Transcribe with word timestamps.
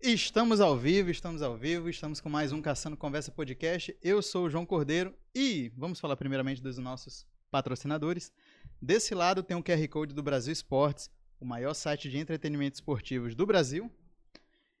Estamos 0.00 0.60
ao 0.60 0.78
vivo, 0.78 1.10
estamos 1.10 1.42
ao 1.42 1.56
vivo, 1.56 1.88
estamos 1.88 2.20
com 2.20 2.28
mais 2.28 2.52
um 2.52 2.62
Caçando 2.62 2.96
Conversa 2.96 3.32
Podcast. 3.32 3.96
Eu 4.00 4.22
sou 4.22 4.44
o 4.44 4.48
João 4.48 4.64
Cordeiro 4.64 5.12
e 5.34 5.72
vamos 5.76 5.98
falar 5.98 6.16
primeiramente 6.16 6.62
dos 6.62 6.78
nossos 6.78 7.26
patrocinadores. 7.50 8.32
Desse 8.80 9.12
lado 9.12 9.42
tem 9.42 9.56
o 9.56 9.62
QR 9.62 9.88
Code 9.88 10.14
do 10.14 10.22
Brasil 10.22 10.52
Esportes, 10.52 11.10
o 11.40 11.44
maior 11.44 11.74
site 11.74 12.08
de 12.08 12.16
entretenimento 12.16 12.76
esportivos 12.76 13.34
do 13.34 13.44
Brasil. 13.44 13.90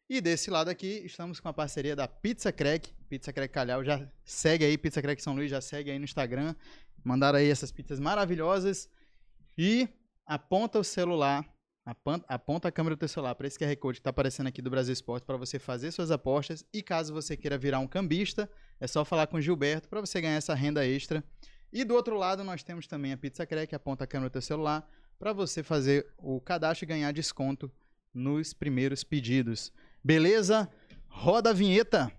E 0.08 0.20
desse 0.20 0.50
lado 0.50 0.68
aqui 0.68 1.02
estamos 1.04 1.40
com 1.40 1.48
a 1.48 1.52
parceria 1.52 1.96
da 1.96 2.06
Pizza 2.06 2.52
Crack, 2.52 2.94
Pizza 3.08 3.32
Crack 3.32 3.52
Calhau, 3.52 3.82
já 3.82 4.08
segue 4.24 4.64
aí, 4.64 4.78
Pizza 4.78 5.02
Crack 5.02 5.20
São 5.20 5.34
Luís, 5.34 5.50
já 5.50 5.60
segue 5.60 5.90
aí 5.90 5.98
no 5.98 6.04
Instagram. 6.04 6.54
Mandaram 7.02 7.40
aí 7.40 7.50
essas 7.50 7.72
pizzas 7.72 7.98
maravilhosas. 7.98 8.88
E 9.58 9.88
aponta 10.24 10.78
o 10.78 10.84
celular 10.84 11.44
Aponta 12.28 12.68
a 12.68 12.72
câmera 12.72 12.94
do 12.94 12.98
teu 12.98 13.08
celular 13.08 13.34
para 13.34 13.46
esse 13.46 13.58
QR 13.58 13.74
Code 13.76 13.96
que 13.96 14.00
está 14.00 14.10
aparecendo 14.10 14.46
aqui 14.46 14.60
do 14.60 14.68
Brasil 14.68 14.92
Esporte 14.92 15.24
para 15.24 15.38
você 15.38 15.58
fazer 15.58 15.90
suas 15.90 16.10
apostas. 16.10 16.62
E 16.70 16.82
caso 16.82 17.14
você 17.14 17.34
queira 17.34 17.56
virar 17.56 17.78
um 17.78 17.86
cambista, 17.86 18.50
é 18.78 18.86
só 18.86 19.06
falar 19.06 19.26
com 19.26 19.38
o 19.38 19.40
Gilberto 19.40 19.88
para 19.88 19.98
você 20.02 20.20
ganhar 20.20 20.36
essa 20.36 20.54
renda 20.54 20.86
extra. 20.86 21.24
E 21.72 21.84
do 21.84 21.94
outro 21.94 22.18
lado, 22.18 22.44
nós 22.44 22.62
temos 22.62 22.86
também 22.86 23.14
a 23.14 23.16
Pizza 23.16 23.46
Crack, 23.46 23.74
aponta 23.74 24.04
a 24.04 24.06
câmera 24.06 24.28
do 24.28 24.32
teu 24.32 24.42
celular 24.42 24.86
para 25.18 25.32
você 25.32 25.62
fazer 25.62 26.06
o 26.18 26.38
cadastro 26.42 26.84
e 26.84 26.88
ganhar 26.88 27.10
desconto 27.10 27.72
nos 28.12 28.52
primeiros 28.52 29.02
pedidos. 29.02 29.72
Beleza? 30.04 30.68
Roda 31.08 31.50
a 31.50 31.54
vinheta! 31.54 32.12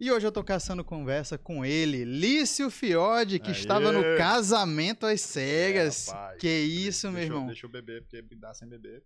E 0.00 0.10
hoje 0.10 0.26
eu 0.26 0.32
tô 0.32 0.42
caçando 0.42 0.82
conversa 0.82 1.36
com 1.36 1.62
ele, 1.62 2.06
Lício 2.06 2.70
Fiode, 2.70 3.38
que 3.38 3.50
Aê. 3.50 3.52
estava 3.52 3.92
no 3.92 4.02
casamento 4.16 5.04
às 5.04 5.20
cegas. 5.20 6.08
É, 6.08 6.12
rapaz, 6.12 6.40
que 6.40 6.48
isso, 6.48 7.06
deixa, 7.06 7.10
meu 7.10 7.22
irmão. 7.22 7.46
Deixa 7.46 7.66
eu 7.66 7.70
beber, 7.70 8.00
porque 8.00 8.22
me 8.22 8.34
dá 8.34 8.54
sem 8.54 8.66
beber. 8.66 9.04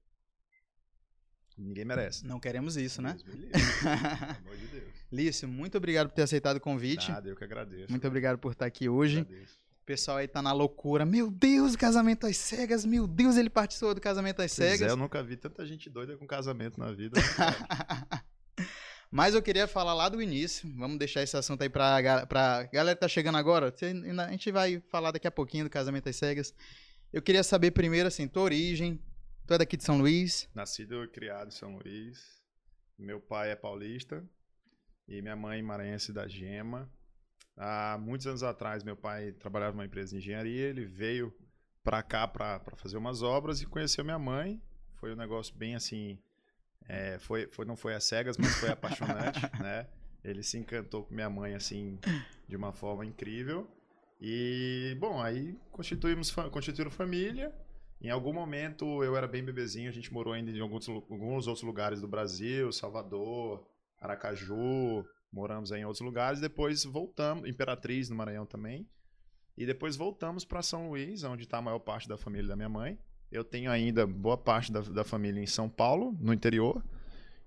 Ninguém 1.59 1.85
merece. 1.85 2.25
Não 2.25 2.39
queremos 2.39 2.77
isso, 2.77 3.03
né? 3.03 3.17
Deus 3.25 3.41
né? 3.41 3.51
Pelo 3.51 4.47
amor 4.47 4.57
de 4.57 4.67
Deus. 4.69 4.95
Lício, 5.11 5.49
muito 5.49 5.77
obrigado 5.77 6.11
por 6.11 6.15
ter 6.15 6.23
aceitado 6.23 6.59
o 6.59 6.61
convite. 6.61 7.11
Nada, 7.11 7.29
eu 7.29 7.35
que 7.35 7.43
agradeço. 7.43 7.91
Muito 7.91 8.07
obrigado 8.07 8.39
por 8.39 8.53
estar 8.53 8.67
aqui 8.67 8.89
hoje. 8.89 9.23
O 9.23 9.85
pessoal 9.85 10.19
aí 10.19 10.29
tá 10.29 10.41
na 10.41 10.53
loucura. 10.53 11.05
Meu 11.05 11.29
Deus, 11.29 11.75
casamento 11.75 12.25
às 12.25 12.37
cegas. 12.37 12.85
Meu 12.85 13.09
Deus, 13.09 13.37
ele 13.37 13.51
participou 13.51 13.95
do 13.95 14.01
casamento 14.01 14.41
às 14.43 14.55
pois 14.55 14.71
cegas. 14.71 14.89
É, 14.89 14.91
eu 14.93 14.97
nunca 14.97 15.21
vi 15.25 15.37
tanta 15.37 15.67
gente 15.67 15.91
doida 15.91 16.17
com 16.17 16.25
casamento 16.25 16.79
na 16.79 16.93
vida. 16.93 17.21
Mas 19.15 19.33
eu 19.33 19.41
queria 19.41 19.69
falar 19.69 19.95
lá 19.95 20.09
do 20.09 20.21
início. 20.21 20.69
Vamos 20.77 20.99
deixar 20.99 21.23
esse 21.23 21.37
assunto 21.37 21.63
aí 21.63 21.69
pra, 21.69 22.27
pra 22.27 22.65
galera 22.65 22.97
que 22.97 23.01
tá 23.01 23.07
chegando 23.07 23.39
agora. 23.39 23.73
A 23.73 24.31
gente 24.33 24.51
vai 24.51 24.81
falar 24.91 25.13
daqui 25.13 25.29
a 25.29 25.31
pouquinho 25.31 25.63
do 25.63 25.71
casamento 25.71 26.09
às 26.09 26.17
cegas. 26.17 26.53
Eu 27.13 27.23
queria 27.23 27.45
saber 27.45 27.71
primeiro, 27.71 28.09
assim, 28.09 28.27
tua 28.27 28.43
origem. 28.43 29.01
Tu 29.47 29.55
é 29.55 29.59
daqui 29.59 29.77
de 29.77 29.85
São 29.85 29.99
Luís? 29.99 30.51
Nascido 30.53 31.05
e 31.05 31.07
criado 31.07 31.47
em 31.47 31.53
São 31.53 31.77
Luís. 31.77 32.43
Meu 32.99 33.21
pai 33.21 33.53
é 33.53 33.55
paulista 33.55 34.29
e 35.07 35.23
minha 35.23 35.37
mãe 35.37 35.63
maranhense 35.63 36.13
da 36.13 36.27
Gema. 36.27 36.91
Há 37.57 37.97
muitos 38.01 38.27
anos 38.27 38.43
atrás, 38.43 38.83
meu 38.83 38.97
pai 38.97 39.31
trabalhava 39.31 39.77
numa 39.77 39.85
empresa 39.85 40.11
de 40.11 40.17
engenharia. 40.17 40.67
Ele 40.67 40.85
veio 40.85 41.33
para 41.85 42.03
cá 42.03 42.27
para 42.27 42.61
fazer 42.79 42.97
umas 42.97 43.23
obras 43.23 43.63
e 43.63 43.67
conheceu 43.67 44.03
minha 44.03 44.19
mãe. 44.19 44.61
Foi 44.97 45.13
um 45.13 45.17
negócio 45.17 45.55
bem 45.55 45.77
assim 45.77 46.19
é, 46.89 47.19
foi, 47.19 47.47
foi, 47.49 47.65
não 47.65 47.77
foi 47.77 47.95
às 47.95 48.05
cegas, 48.05 48.37
mas 48.37 48.55
foi 48.57 48.71
apaixonante, 48.71 49.41
né? 49.61 49.87
Ele 50.23 50.43
se 50.43 50.57
encantou 50.57 51.05
com 51.05 51.15
minha 51.15 51.29
mãe, 51.29 51.55
assim, 51.55 51.99
de 52.49 52.57
uma 52.57 52.73
forma 52.73 53.05
incrível. 53.05 53.69
E, 54.21 54.97
bom, 54.99 55.21
aí 55.21 55.59
constituímos 55.71 56.35
constituíram 56.51 56.91
família. 56.91 57.55
Em 58.01 58.11
algum 58.11 58.33
momento 58.33 59.03
eu 59.03 59.17
era 59.17 59.27
bem 59.27 59.45
bebezinho, 59.45 59.89
a 59.89 59.93
gente 59.93 60.13
morou 60.13 60.33
ainda 60.33 60.51
em 60.51 60.61
alguns, 60.61 60.89
alguns 60.89 61.47
outros 61.47 61.63
lugares 61.63 62.01
do 62.01 62.09
Brasil, 62.09 62.73
Salvador, 62.73 63.67
Aracaju, 64.01 65.05
moramos 65.33 65.73
aí 65.73 65.81
em 65.81 65.85
outros 65.85 66.03
lugares. 66.03 66.41
Depois 66.41 66.85
voltamos, 66.85 67.49
Imperatriz, 67.49 68.09
no 68.09 68.17
Maranhão 68.17 68.47
também. 68.47 68.89
E 69.57 69.65
depois 69.65 69.97
voltamos 69.97 70.45
para 70.45 70.63
São 70.63 70.89
Luís, 70.89 71.23
onde 71.23 71.45
está 71.45 71.59
a 71.59 71.63
maior 71.63 71.79
parte 71.79 72.09
da 72.09 72.17
família 72.17 72.49
da 72.49 72.57
minha 72.57 72.69
mãe. 72.69 72.99
Eu 73.35 73.43
tenho 73.43 73.69
ainda 73.69 74.07
boa 74.07 74.39
parte 74.39 74.71
da, 74.71 74.81
da 74.81 75.03
família 75.03 75.43
em 75.43 75.47
São 75.47 75.69
Paulo, 75.69 76.17
no 76.21 76.33
interior, 76.33 76.81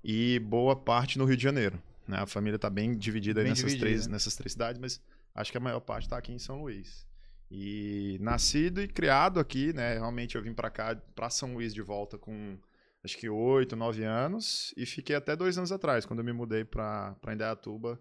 e 0.04 0.38
boa 0.40 0.76
parte 0.76 1.18
no 1.18 1.24
Rio 1.24 1.38
de 1.38 1.44
Janeiro. 1.44 1.82
Né? 2.06 2.18
A 2.18 2.26
família 2.26 2.58
está 2.58 2.70
bem 2.70 2.98
dividida 2.98 3.42
bem 3.42 3.52
nessas, 3.52 3.64
dividida. 3.64 3.86
Três, 3.86 4.08
nessas 4.08 4.36
três 4.36 4.52
cidades, 4.52 4.82
mas 4.82 5.02
acho 5.34 5.50
que 5.50 5.58
a 5.58 5.62
maior 5.62 5.80
parte 5.80 6.04
está 6.04 6.18
aqui 6.18 6.34
em 6.34 6.40
São 6.40 6.62
Luís. 6.62 7.08
E 7.50 8.18
nascido 8.20 8.82
e 8.82 8.88
criado 8.90 9.40
aqui, 9.40 9.72
né? 9.72 9.94
Realmente 9.94 10.36
eu 10.36 10.44
vim 10.44 10.54
para 10.54 10.70
cá, 10.70 10.94
para 11.16 11.30
São 11.30 11.54
Luís 11.54 11.74
de 11.74 11.82
volta 11.82 12.18
com 12.18 12.58
acho 13.02 13.18
que 13.18 13.30
oito, 13.30 13.74
nove 13.78 14.04
anos 14.04 14.74
e 14.76 14.86
fiquei 14.86 15.16
até 15.16 15.38
dois 15.38 15.58
anos 15.58 15.72
atrás, 15.72 16.06
quando 16.06 16.20
eu 16.20 16.26
me 16.26 16.34
mudei 16.34 16.66
para 16.66 17.16
Indaiatuba, 17.32 17.98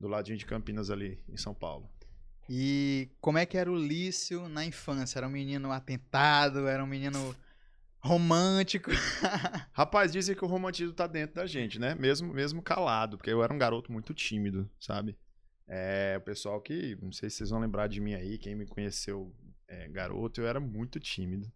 do 0.00 0.08
ladinho 0.08 0.36
de 0.36 0.46
Campinas 0.46 0.90
ali, 0.90 1.22
em 1.28 1.36
São 1.36 1.54
Paulo. 1.54 1.88
E 2.52 3.08
como 3.20 3.38
é 3.38 3.46
que 3.46 3.56
era 3.56 3.70
o 3.70 3.76
Lício 3.76 4.48
na 4.48 4.64
infância? 4.64 5.20
Era 5.20 5.28
um 5.28 5.30
menino 5.30 5.70
atentado? 5.70 6.66
Era 6.66 6.82
um 6.82 6.86
menino 6.86 7.32
romântico? 8.00 8.90
Rapaz, 9.72 10.10
dizem 10.10 10.34
que 10.34 10.44
o 10.44 10.48
romantismo 10.48 10.92
tá 10.92 11.06
dentro 11.06 11.36
da 11.36 11.46
gente, 11.46 11.78
né? 11.78 11.94
Mesmo, 11.94 12.34
mesmo 12.34 12.60
calado, 12.60 13.16
porque 13.16 13.30
eu 13.30 13.40
era 13.44 13.54
um 13.54 13.58
garoto 13.58 13.92
muito 13.92 14.12
tímido, 14.12 14.68
sabe? 14.80 15.16
É, 15.68 16.16
o 16.18 16.22
pessoal 16.22 16.60
que, 16.60 16.98
não 17.00 17.12
sei 17.12 17.30
se 17.30 17.36
vocês 17.36 17.50
vão 17.50 17.60
lembrar 17.60 17.86
de 17.86 18.00
mim 18.00 18.14
aí, 18.14 18.36
quem 18.36 18.56
me 18.56 18.66
conheceu 18.66 19.32
é, 19.68 19.86
garoto, 19.86 20.40
eu 20.40 20.48
era 20.48 20.58
muito 20.58 20.98
tímido. 20.98 21.52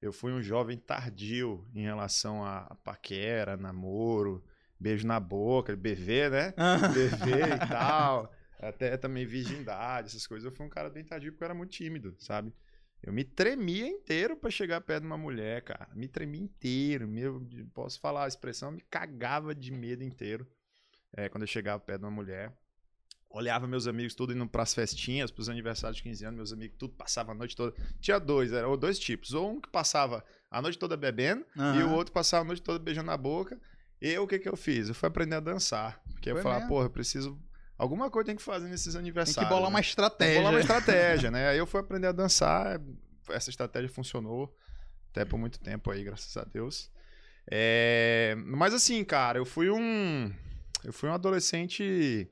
Eu 0.00 0.14
fui 0.14 0.32
um 0.32 0.40
jovem 0.40 0.78
tardio 0.78 1.68
em 1.74 1.82
relação 1.82 2.42
a 2.42 2.74
paquera, 2.82 3.54
namoro, 3.58 4.42
beijo 4.80 5.06
na 5.06 5.20
boca, 5.20 5.76
BV, 5.76 6.30
né? 6.30 6.54
BV 6.88 7.54
e 7.54 7.68
tal 7.68 8.32
até 8.62 8.96
também 8.96 9.26
virgindade, 9.26 10.08
essas 10.08 10.26
coisas. 10.26 10.44
Eu 10.44 10.56
fui 10.56 10.64
um 10.64 10.70
cara 10.70 10.88
bem 10.88 11.04
tardio 11.04 11.32
porque 11.32 11.42
eu 11.42 11.46
era 11.46 11.54
muito 11.54 11.70
tímido, 11.70 12.14
sabe? 12.18 12.54
Eu 13.02 13.12
me 13.12 13.24
tremia 13.24 13.86
inteiro 13.86 14.36
para 14.36 14.50
chegar 14.50 14.80
perto 14.80 15.02
de 15.02 15.06
uma 15.08 15.18
mulher, 15.18 15.62
cara. 15.62 15.88
Me 15.94 16.06
tremia 16.06 16.40
inteiro. 16.40 17.08
Meu, 17.08 17.44
posso 17.74 17.98
falar 17.98 18.24
a 18.24 18.28
expressão, 18.28 18.70
me 18.70 18.80
cagava 18.82 19.54
de 19.54 19.72
medo 19.72 20.04
inteiro 20.04 20.46
é, 21.12 21.28
quando 21.28 21.42
eu 21.42 21.48
chegava 21.48 21.80
perto 21.80 22.02
de 22.02 22.06
uma 22.06 22.12
mulher. 22.12 22.56
Olhava 23.28 23.66
meus 23.66 23.88
amigos 23.88 24.14
tudo 24.14 24.32
indo 24.32 24.46
pras 24.46 24.72
festinhas, 24.72 25.30
pros 25.30 25.48
aniversários 25.48 25.96
de 25.96 26.02
15 26.04 26.24
anos, 26.26 26.36
meus 26.36 26.52
amigos 26.52 26.76
tudo 26.78 26.94
passava 26.94 27.32
a 27.32 27.34
noite 27.34 27.56
toda. 27.56 27.74
Tinha 27.98 28.20
dois, 28.20 28.52
eram 28.52 28.76
dois 28.76 28.98
tipos. 28.98 29.34
Ou 29.34 29.50
um 29.50 29.60
que 29.60 29.70
passava 29.70 30.24
a 30.48 30.62
noite 30.62 30.78
toda 30.78 30.96
bebendo 30.96 31.44
uhum. 31.56 31.80
e 31.80 31.82
o 31.82 31.90
outro 31.90 32.12
passava 32.12 32.44
a 32.44 32.46
noite 32.46 32.62
toda 32.62 32.78
beijando 32.78 33.06
na 33.06 33.16
boca. 33.16 33.60
Eu, 34.00 34.24
o 34.24 34.28
que 34.28 34.38
que 34.38 34.48
eu 34.48 34.56
fiz? 34.56 34.88
Eu 34.88 34.94
fui 34.94 35.08
aprender 35.08 35.36
a 35.36 35.40
dançar. 35.40 36.00
Porque 36.12 36.30
Foi 36.30 36.38
eu 36.38 36.42
falava, 36.42 36.68
porra, 36.68 36.86
eu 36.86 36.90
preciso 36.90 37.40
Alguma 37.78 38.10
coisa 38.10 38.26
tem 38.26 38.36
que 38.36 38.42
fazer 38.42 38.68
nesses 38.68 38.94
aniversários. 38.94 39.36
Tem 39.36 39.44
que 39.44 39.48
bolar 39.48 39.70
né? 39.70 39.74
uma 39.76 39.80
estratégia. 39.80 40.34
Tem 40.34 40.42
bolar 40.42 40.52
uma 40.52 40.60
estratégia, 40.60 41.30
né? 41.30 41.48
Aí 41.50 41.58
eu 41.58 41.66
fui 41.66 41.80
aprender 41.80 42.06
a 42.06 42.12
dançar, 42.12 42.80
essa 43.30 43.50
estratégia 43.50 43.88
funcionou 43.88 44.54
até 45.10 45.24
por 45.24 45.38
muito 45.38 45.58
tempo 45.60 45.90
aí, 45.90 46.02
graças 46.02 46.36
a 46.36 46.44
Deus. 46.44 46.90
É... 47.50 48.34
Mas 48.46 48.72
assim, 48.72 49.04
cara, 49.04 49.38
eu 49.38 49.44
fui 49.44 49.70
um. 49.70 50.32
Eu 50.84 50.92
fui 50.92 51.08
um 51.08 51.12
adolescente. 51.12 52.28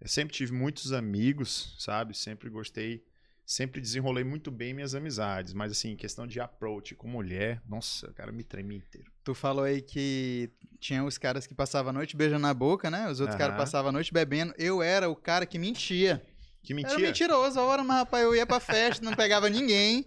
Eu 0.00 0.08
sempre 0.08 0.34
tive 0.34 0.52
muitos 0.52 0.92
amigos, 0.92 1.76
sabe? 1.78 2.16
Sempre 2.16 2.48
gostei 2.48 3.04
sempre 3.50 3.80
desenrolei 3.80 4.22
muito 4.22 4.48
bem 4.48 4.72
minhas 4.72 4.94
amizades, 4.94 5.52
mas 5.52 5.72
assim, 5.72 5.96
questão 5.96 6.24
de 6.24 6.38
approach 6.38 6.94
com 6.94 7.08
mulher, 7.08 7.60
nossa, 7.68 8.08
o 8.08 8.14
cara 8.14 8.30
me 8.30 8.44
tremia 8.44 8.78
inteiro. 8.78 9.10
Tu 9.24 9.34
falou 9.34 9.64
aí 9.64 9.82
que 9.82 10.48
tinha 10.78 11.02
os 11.02 11.18
caras 11.18 11.48
que 11.48 11.54
passavam 11.54 11.90
a 11.90 11.92
noite 11.92 12.16
beijando 12.16 12.42
na 12.42 12.54
boca, 12.54 12.88
né? 12.88 13.10
Os 13.10 13.18
outros 13.18 13.34
uhum. 13.34 13.40
caras 13.40 13.56
passavam 13.56 13.88
a 13.88 13.92
noite 13.92 14.14
bebendo. 14.14 14.54
Eu 14.56 14.80
era 14.80 15.10
o 15.10 15.16
cara 15.16 15.44
que 15.46 15.58
mentia. 15.58 16.22
Que 16.62 16.72
mentia? 16.72 16.92
Era 16.92 17.00
mentiroso, 17.00 17.58
a 17.58 17.64
hora, 17.64 17.82
mas 17.82 17.96
rapaz, 17.98 18.22
eu 18.22 18.36
ia 18.36 18.46
pra 18.46 18.60
festa, 18.60 19.04
não 19.04 19.14
pegava 19.16 19.50
ninguém. 19.50 20.06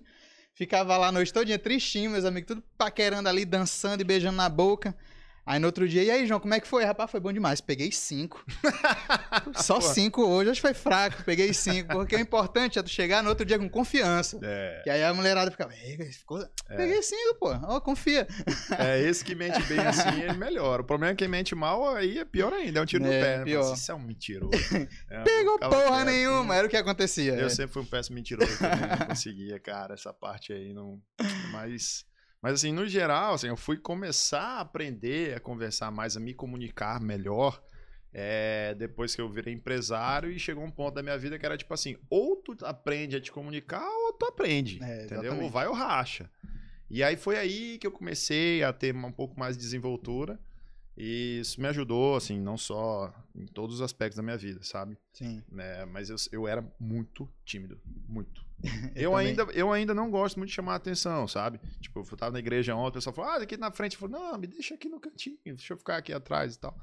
Ficava 0.56 0.96
lá 0.96 1.08
a 1.08 1.12
noite 1.12 1.34
todinha 1.34 1.60
tristinho, 1.60 2.12
meus 2.12 2.24
amigos 2.24 2.48
tudo 2.48 2.64
paquerando 2.78 3.28
ali, 3.28 3.44
dançando 3.44 4.00
e 4.00 4.06
beijando 4.06 4.38
na 4.38 4.48
boca. 4.48 4.96
Aí 5.46 5.60
no 5.60 5.66
outro 5.66 5.88
dia, 5.88 6.04
e 6.04 6.10
aí, 6.10 6.26
João, 6.26 6.40
como 6.40 6.54
é 6.54 6.60
que 6.60 6.68
foi? 6.68 6.86
Rapaz, 6.86 7.12
foi 7.12 7.20
bom 7.20 7.32
demais. 7.32 7.60
Peguei 7.60 7.92
cinco. 7.92 8.46
Só 9.56 9.82
cinco 9.82 10.26
hoje, 10.26 10.50
acho 10.50 10.62
que 10.62 10.68
foi 10.68 10.74
fraco. 10.74 11.22
Peguei 11.24 11.54
cinco. 11.54 11.90
Porque 11.90 12.16
o 12.16 12.20
importante 12.20 12.80
é 12.80 12.84
tu 12.84 12.90
chegar 12.90 13.22
no 13.22 13.30
outro 13.30 13.46
dia 13.46 13.60
com 13.60 13.70
confiança. 13.70 14.40
É. 14.42 14.82
Que 14.86 14.90
aí 14.90 15.04
a 15.04 15.14
mulherada 15.14 15.52
ficava, 15.52 15.74
ficou... 16.18 16.40
É. 16.70 16.78
peguei 16.78 17.02
cinco, 17.02 17.36
pô. 17.40 17.50
Ó, 17.50 17.76
oh, 17.76 17.82
confia. 17.82 18.26
É, 18.80 19.02
esse 19.02 19.24
que 19.24 19.36
mente 19.36 19.62
bem 19.64 19.80
assim, 19.80 20.22
ele 20.24 20.34
melhora. 20.38 20.82
O 20.82 20.86
problema 20.86 21.12
é 21.12 21.16
que 21.16 21.28
mente 21.28 21.54
mal, 21.54 21.94
aí 21.94 22.20
é 22.20 22.26
pior 22.26 22.54
ainda. 22.54 22.80
É 22.80 22.82
um 22.82 22.86
tiro 22.86 23.04
é, 23.04 23.08
no 23.08 23.12
pé. 23.12 23.38
Né? 23.40 23.44
Pior. 23.44 23.74
Isso 23.74 23.92
é 23.92 23.96
um 23.96 24.00
mentiroso. 24.00 24.54
É, 25.10 25.24
Pegou 25.24 25.60
porra 25.60 26.06
nenhuma, 26.06 26.56
era 26.56 26.66
o 26.66 26.70
que 26.70 26.78
acontecia. 26.78 27.34
Eu 27.34 27.48
é. 27.48 27.50
sempre 27.50 27.74
fui 27.74 27.82
um 27.82 27.86
péssimo 27.86 28.16
mentiroso. 28.16 28.58
Também, 28.58 28.90
não 29.00 29.08
conseguia, 29.08 29.60
cara, 29.60 29.94
essa 29.94 30.14
parte 30.14 30.54
aí. 30.54 30.74
não 30.74 31.02
Mas 31.52 32.06
mas 32.44 32.56
assim, 32.56 32.74
no 32.74 32.86
geral, 32.86 33.36
assim, 33.36 33.48
eu 33.48 33.56
fui 33.56 33.78
começar 33.78 34.58
a 34.58 34.60
aprender 34.60 35.38
a 35.38 35.40
conversar 35.40 35.90
mais, 35.90 36.18
a 36.18 36.20
me 36.20 36.34
comunicar 36.34 37.00
melhor 37.00 37.64
é, 38.14 38.76
depois 38.76 39.16
que 39.16 39.22
eu 39.22 39.30
virei 39.30 39.54
empresário 39.54 40.30
e 40.30 40.38
chegou 40.38 40.62
um 40.62 40.70
ponto 40.70 40.94
da 40.94 41.02
minha 41.02 41.18
vida 41.18 41.40
que 41.40 41.46
era 41.46 41.56
tipo 41.58 41.74
assim, 41.74 41.96
ou 42.10 42.36
tu 42.36 42.58
aprende 42.66 43.16
a 43.16 43.22
te 43.22 43.32
comunicar 43.32 43.90
ou 43.90 44.12
tu 44.12 44.26
aprende, 44.26 44.84
É, 44.84 45.06
entendeu? 45.06 45.42
Ou 45.42 45.50
vai 45.50 45.68
ou 45.68 45.74
racha. 45.74 46.30
E 46.90 47.02
aí 47.02 47.16
foi 47.16 47.38
aí 47.38 47.78
que 47.78 47.88
eu 47.88 47.92
comecei 47.92 48.62
a 48.62 48.74
ter 48.74 48.94
um 48.94 49.12
pouco 49.12 49.40
mais 49.40 49.56
de 49.56 49.64
desenvoltura 49.64 50.38
e 50.98 51.40
isso 51.40 51.60
me 51.60 51.68
ajudou, 51.70 52.18
assim, 52.18 52.40
não 52.40 52.58
só 52.58 53.12
em 53.34 53.46
todos 53.46 53.78
os 53.78 53.82
aspectos 53.82 54.18
da 54.18 54.22
minha 54.22 54.38
vida, 54.38 54.60
sabe? 54.64 54.98
Sim. 55.14 55.42
né? 55.50 55.86
Mas 55.86 56.10
eu, 56.10 56.18
eu 56.32 56.48
era 56.48 56.64
muito 56.78 57.28
tímido, 57.44 57.80
muito. 58.08 58.46
Eu 58.96 59.12
Eu, 59.12 59.16
ainda, 59.16 59.44
eu 59.54 59.72
ainda 59.72 59.94
não 59.94 60.10
gosto 60.10 60.38
muito 60.38 60.50
de 60.50 60.56
chamar 60.56 60.74
a 60.74 60.76
atenção, 60.78 61.28
sabe? 61.28 61.60
Tipo, 61.80 62.00
eu 62.00 62.18
tava 62.18 62.32
na 62.32 62.40
igreja 62.40 62.76
ontem, 62.76 62.90
o 62.90 62.94
pessoal 62.94 63.14
falou, 63.14 63.32
ah, 63.32 63.38
aqui 63.38 63.58
na 63.58 63.72
frente. 63.72 63.94
Eu 63.94 64.00
falei, 64.00 64.16
não, 64.16 64.38
me 64.38 64.48
deixa 64.48 64.76
aqui 64.76 64.88
no 64.88 65.00
cantinho, 65.00 65.38
deixa 65.46 65.74
eu 65.74 65.78
ficar 65.78 65.98
aqui 65.98 66.14
atrás 66.14 66.56
e 66.56 66.60
tal. 66.60 66.80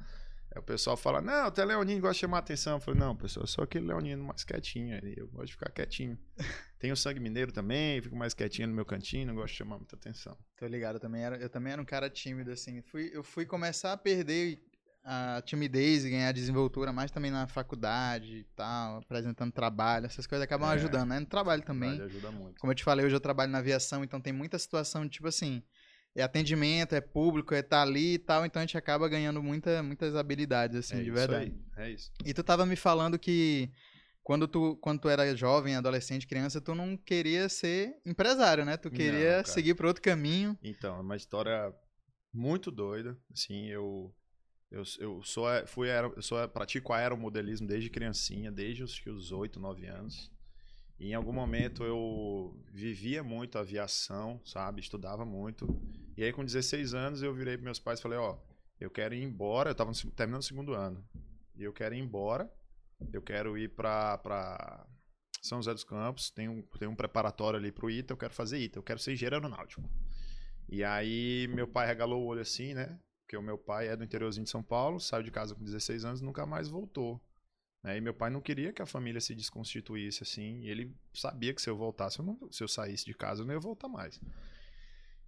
Aí 0.52 0.60
o 0.60 0.62
pessoal 0.64 0.96
fala, 0.96 1.20
não, 1.20 1.46
até 1.46 1.64
Leonino 1.64 2.00
gosta 2.00 2.14
de 2.14 2.20
chamar 2.20 2.38
a 2.38 2.40
atenção. 2.40 2.74
Eu 2.74 2.80
falei, 2.80 2.98
não, 2.98 3.14
pessoal, 3.14 3.44
eu 3.44 3.46
sou 3.46 3.62
aquele 3.62 3.86
Leonino 3.86 4.24
mais 4.24 4.42
quietinho, 4.42 4.98
aí 5.02 5.14
eu 5.16 5.28
gosto 5.28 5.46
de 5.46 5.52
ficar 5.52 5.70
quietinho. 5.70 6.18
Tenho 6.78 6.96
sangue 6.96 7.20
mineiro 7.20 7.52
também, 7.52 8.00
fico 8.02 8.16
mais 8.16 8.34
quietinho 8.34 8.66
no 8.68 8.74
meu 8.74 8.84
cantinho, 8.84 9.26
não 9.26 9.34
gosto 9.34 9.52
de 9.52 9.58
chamar 9.58 9.76
muita 9.76 9.94
atenção. 9.94 10.36
Tô 10.56 10.66
ligado, 10.66 10.96
eu 10.96 11.00
também 11.00 11.22
era, 11.22 11.36
eu 11.36 11.48
também 11.48 11.72
era 11.72 11.80
um 11.80 11.84
cara 11.84 12.10
tímido, 12.10 12.50
assim. 12.50 12.82
Fui, 12.82 13.10
eu 13.12 13.22
fui 13.22 13.46
começar 13.46 13.92
a 13.92 13.96
perder 13.96 14.58
a 15.02 15.42
timidez 15.44 16.04
e 16.04 16.10
ganhar 16.10 16.30
desenvoltura 16.32 16.92
mais 16.92 17.10
também 17.10 17.30
na 17.30 17.46
faculdade 17.46 18.36
e 18.38 18.44
tal, 18.54 18.98
apresentando 18.98 19.50
trabalho, 19.52 20.06
essas 20.06 20.26
coisas 20.26 20.44
acabam 20.44 20.70
É. 20.70 20.74
ajudando, 20.74 21.08
né? 21.08 21.20
No 21.20 21.26
trabalho 21.26 21.62
também. 21.62 21.90
Mas 21.90 22.00
ajuda 22.00 22.30
muito. 22.30 22.60
Como 22.60 22.70
eu 22.70 22.74
te 22.76 22.84
falei, 22.84 23.04
hoje 23.06 23.14
eu 23.16 23.20
trabalho 23.20 23.50
na 23.50 23.58
aviação, 23.58 24.04
então 24.04 24.20
tem 24.20 24.32
muita 24.32 24.58
situação 24.58 25.04
de 25.04 25.10
tipo 25.10 25.26
assim, 25.28 25.62
é 26.14 26.22
atendimento, 26.22 26.94
é 26.94 27.00
público, 27.00 27.54
é 27.54 27.60
estar 27.60 27.82
ali 27.82 28.14
e 28.14 28.18
tal, 28.18 28.44
então 28.44 28.60
a 28.60 28.66
gente 28.66 28.76
acaba 28.76 29.08
ganhando 29.08 29.42
muita, 29.42 29.82
muitas 29.82 30.14
habilidades, 30.14 30.76
assim, 30.76 30.96
é 30.96 31.02
de 31.02 31.08
isso 31.08 31.14
verdade. 31.14 31.54
aí, 31.76 31.84
é 31.86 31.90
isso. 31.90 32.10
E 32.24 32.34
tu 32.34 32.42
tava 32.42 32.66
me 32.66 32.76
falando 32.76 33.18
que 33.18 33.70
quando 34.22 34.46
tu, 34.46 34.76
quando 34.82 35.00
tu 35.00 35.08
era 35.08 35.34
jovem, 35.34 35.76
adolescente, 35.76 36.26
criança, 36.26 36.60
tu 36.60 36.74
não 36.74 36.94
queria 36.96 37.48
ser 37.48 37.94
empresário, 38.04 38.64
né? 38.66 38.76
Tu 38.76 38.88
Não, 38.90 38.96
queria 38.96 39.30
cara. 39.36 39.44
seguir 39.46 39.74
por 39.74 39.86
outro 39.86 40.02
caminho. 40.02 40.56
Então, 40.62 40.98
é 40.98 41.00
uma 41.00 41.16
história 41.16 41.72
muito 42.32 42.70
doida. 42.70 43.16
Assim, 43.32 43.66
eu 43.68 44.14
eu, 44.70 44.82
eu 44.98 45.22
sou 45.22 45.46
fui 45.66 45.88
eu 45.90 46.22
sou 46.22 46.46
pratico 46.48 46.92
aeromodelismo 46.92 47.66
desde 47.66 47.90
criancinha, 47.90 48.50
desde 48.50 48.82
os 48.82 49.04
os 49.06 49.32
8, 49.32 49.58
9 49.58 49.86
anos. 49.86 50.30
E 50.98 51.08
em 51.10 51.14
algum 51.14 51.32
momento 51.32 51.82
eu 51.82 52.54
vivia 52.72 53.22
muito 53.22 53.58
aviação, 53.58 54.40
sabe? 54.44 54.80
Estudava 54.80 55.24
muito. 55.24 55.66
E 56.16 56.22
aí 56.22 56.32
com 56.32 56.44
16 56.44 56.92
anos 56.94 57.22
eu 57.22 57.32
virei 57.34 57.56
para 57.56 57.64
meus 57.64 57.78
pais 57.78 57.98
e 57.98 58.02
falei, 58.02 58.18
ó, 58.18 58.36
eu 58.78 58.90
quero 58.90 59.14
ir 59.14 59.22
embora, 59.22 59.70
eu 59.70 59.74
tava 59.74 59.90
no 59.90 59.94
seg- 59.94 60.12
terminando 60.14 60.42
o 60.42 60.44
segundo 60.44 60.74
ano. 60.74 61.02
E 61.56 61.62
eu 61.64 61.72
quero 61.72 61.94
ir 61.94 61.98
embora. 61.98 62.50
Eu 63.12 63.22
quero 63.22 63.56
ir 63.56 63.70
para 63.70 64.18
para 64.18 64.86
São 65.40 65.58
José 65.58 65.72
dos 65.72 65.84
Campos, 65.84 66.30
tem 66.30 66.48
um, 66.50 66.60
tem 66.78 66.86
um 66.86 66.94
preparatório 66.94 67.58
ali 67.58 67.72
pro 67.72 67.90
ITA, 67.90 68.12
eu 68.12 68.16
quero 68.18 68.34
fazer 68.34 68.58
ITA, 68.58 68.78
eu 68.78 68.82
quero 68.82 68.98
ser 69.00 69.12
engenheiro 69.14 69.36
aeronáutico. 69.36 69.82
E 70.68 70.84
aí 70.84 71.48
meu 71.48 71.66
pai 71.66 71.86
regalou 71.86 72.22
o 72.22 72.26
olho 72.26 72.42
assim, 72.42 72.74
né? 72.74 72.98
Porque 73.30 73.36
o 73.36 73.42
meu 73.42 73.56
pai 73.56 73.86
é 73.86 73.94
do 73.96 74.02
interiorzinho 74.02 74.42
de 74.42 74.50
São 74.50 74.60
Paulo, 74.60 74.98
saiu 74.98 75.22
de 75.22 75.30
casa 75.30 75.54
com 75.54 75.62
16 75.62 76.04
anos 76.04 76.20
e 76.20 76.24
nunca 76.24 76.44
mais 76.44 76.68
voltou. 76.68 77.20
Né? 77.80 77.96
E 77.96 78.00
meu 78.00 78.12
pai 78.12 78.28
não 78.28 78.40
queria 78.40 78.72
que 78.72 78.82
a 78.82 78.86
família 78.86 79.20
se 79.20 79.36
desconstituísse 79.36 80.24
assim. 80.24 80.64
Ele 80.64 80.92
sabia 81.14 81.54
que 81.54 81.62
se 81.62 81.70
eu 81.70 81.76
voltasse, 81.76 82.18
eu 82.18 82.24
não- 82.24 82.50
se 82.50 82.60
eu 82.64 82.66
saísse 82.66 83.04
de 83.04 83.14
casa, 83.14 83.42
eu 83.42 83.46
não 83.46 83.54
ia 83.54 83.60
voltar 83.60 83.86
mais. 83.86 84.20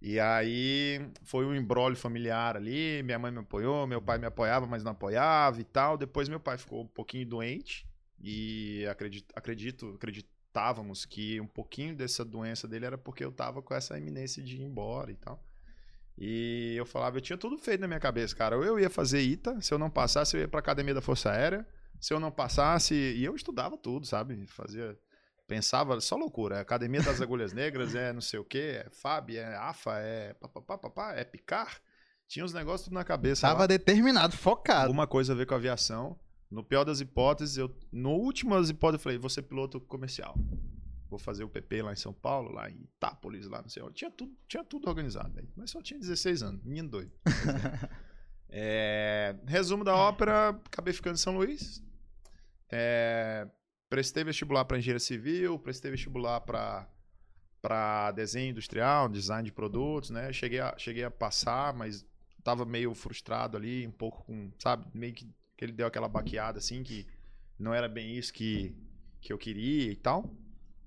E 0.01 0.19
aí 0.19 0.99
foi 1.23 1.45
um 1.45 1.55
embrólio 1.55 1.95
familiar 1.95 2.57
ali, 2.57 3.01
minha 3.03 3.17
mãe 3.17 3.31
me 3.31 3.39
apoiou, 3.39 3.87
meu 3.87 4.01
pai 4.01 4.17
me 4.17 4.25
apoiava, 4.25 4.67
mas 4.67 4.83
não 4.83 4.91
apoiava 4.91 5.61
e 5.61 5.63
tal. 5.63 5.97
Depois 5.97 6.27
meu 6.27 6.41
pai 6.41 6.57
ficou 6.57 6.83
um 6.83 6.87
pouquinho 6.87 7.25
doente 7.25 7.87
e 8.19 8.85
acredito, 8.91 9.31
acredito 9.33 9.95
acreditávamos 9.95 11.05
que 11.05 11.39
um 11.39 11.47
pouquinho 11.47 11.95
dessa 11.95 12.25
doença 12.25 12.67
dele 12.67 12.85
era 12.85 12.97
porque 12.97 13.23
eu 13.23 13.31
tava 13.31 13.61
com 13.61 13.73
essa 13.73 13.97
iminência 13.97 14.43
de 14.43 14.57
ir 14.57 14.63
embora 14.63 15.09
e 15.09 15.15
tal. 15.15 15.41
E 16.17 16.75
eu 16.77 16.85
falava, 16.85 17.17
eu 17.17 17.21
tinha 17.21 17.37
tudo 17.37 17.57
feito 17.57 17.81
na 17.81 17.87
minha 17.87 17.99
cabeça, 17.99 18.35
cara. 18.35 18.57
Ou 18.57 18.63
eu 18.63 18.79
ia 18.79 18.89
fazer 18.89 19.21
ITA, 19.21 19.59
se 19.61 19.73
eu 19.73 19.79
não 19.79 19.89
passasse, 19.89 20.35
eu 20.35 20.41
ia 20.41 20.47
pra 20.47 20.59
academia 20.59 20.93
da 20.93 21.01
Força 21.01 21.31
Aérea. 21.31 21.65
Se 21.99 22.13
eu 22.13 22.19
não 22.19 22.31
passasse, 22.31 22.93
e 22.93 23.23
eu 23.23 23.35
estudava 23.35 23.77
tudo, 23.77 24.05
sabe? 24.05 24.45
Fazia. 24.47 24.97
Pensava, 25.47 25.99
só 26.01 26.15
loucura. 26.15 26.57
É 26.57 26.59
Academia 26.61 27.01
das 27.01 27.21
Agulhas 27.21 27.53
Negras, 27.53 27.95
é 27.95 28.13
não 28.13 28.21
sei 28.21 28.39
o 28.39 28.45
quê, 28.45 28.83
é 28.85 28.89
FAB, 28.91 29.31
é 29.35 29.55
AFA, 29.55 29.99
é 29.99 30.33
papapá, 30.33 30.77
papá, 30.77 31.13
é 31.13 31.23
picar. 31.23 31.81
Tinha 32.27 32.45
os 32.45 32.53
negócios 32.53 32.85
tudo 32.85 32.93
na 32.93 33.03
cabeça. 33.03 33.47
lá 33.47 33.53
Tava 33.53 33.67
determinado, 33.67 34.35
focado. 34.35 34.87
alguma 34.87 35.05
coisa 35.05 35.33
a 35.33 35.35
ver 35.35 35.45
com 35.45 35.55
aviação. 35.55 36.17
No 36.49 36.63
pior 36.63 36.83
das 36.83 36.99
hipóteses, 36.99 37.57
eu, 37.57 37.75
no 37.91 38.11
último 38.11 38.55
das 38.55 38.69
hipóteses, 38.69 38.99
eu 38.99 39.03
falei, 39.03 39.17
vou 39.17 39.29
ser 39.29 39.43
piloto 39.43 39.79
comercial. 39.81 40.35
Vou 41.13 41.19
fazer 41.19 41.43
o 41.43 41.49
PP 41.49 41.83
lá 41.83 41.93
em 41.93 41.95
São 41.95 42.11
Paulo, 42.11 42.51
lá 42.51 42.67
em 42.67 42.81
Itápolis, 42.81 43.47
lá 43.47 43.61
não 43.61 43.69
sei 43.69 43.83
onde. 43.83 43.93
Tinha 43.93 44.09
tudo, 44.09 44.35
tinha 44.47 44.63
tudo 44.63 44.89
organizado, 44.89 45.31
velho. 45.31 45.47
mas 45.55 45.69
só 45.69 45.79
tinha 45.79 45.99
16 45.99 46.41
anos, 46.41 46.63
menino 46.63 46.89
doido. 46.89 47.11
É, 48.55 49.35
resumo 49.47 49.83
da 49.83 49.95
ópera, 49.95 50.49
acabei 50.49 50.93
ficando 50.93 51.15
em 51.15 51.17
São 51.17 51.35
Luís. 51.35 51.83
É, 52.71 53.47
prestei 53.89 54.23
vestibular 54.23 54.63
para 54.65 54.77
engenharia 54.77 54.99
civil, 54.99 55.57
prestei 55.57 55.89
vestibular 55.89 56.39
para 56.41 56.87
para 57.59 58.11
desenho 58.11 58.51
industrial, 58.51 59.09
design 59.09 59.43
de 59.43 59.51
produtos, 59.51 60.11
né? 60.11 60.31
Cheguei 60.31 60.59
a, 60.59 60.77
cheguei 60.77 61.03
a 61.03 61.09
passar, 61.09 61.73
mas 61.73 62.05
tava 62.43 62.63
meio 62.63 62.93
frustrado 62.93 63.57
ali, 63.57 63.87
um 63.87 63.91
pouco 63.91 64.23
com, 64.25 64.51
sabe, 64.59 64.85
meio 64.93 65.13
que, 65.15 65.25
que 65.57 65.65
ele 65.65 65.71
deu 65.71 65.87
aquela 65.87 66.07
baqueada 66.07 66.59
assim, 66.59 66.83
que 66.83 67.07
não 67.57 67.73
era 67.73 67.89
bem 67.89 68.15
isso 68.15 68.31
que, 68.31 68.75
que 69.19 69.33
eu 69.33 69.37
queria 69.39 69.91
e 69.91 69.95
tal. 69.95 70.29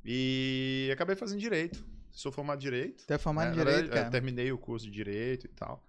E 0.07 0.89
acabei 0.93 1.17
fazendo 1.17 1.41
direito. 1.41 1.85
Sou 2.13 2.31
formado 2.31 2.59
em 2.59 2.63
direito. 2.63 3.05
Tu 3.07 3.13
é 3.13 3.19
formado 3.19 3.53
em 3.53 3.57
né? 3.57 3.57
Na 3.57 3.65
direito, 3.65 3.91
eu 3.91 3.95
cara. 3.95 4.11
terminei 4.11 4.53
o 4.53 4.57
curso 4.57 4.87
de 4.87 4.93
direito 4.93 5.47
e 5.47 5.49
tal. 5.49 5.85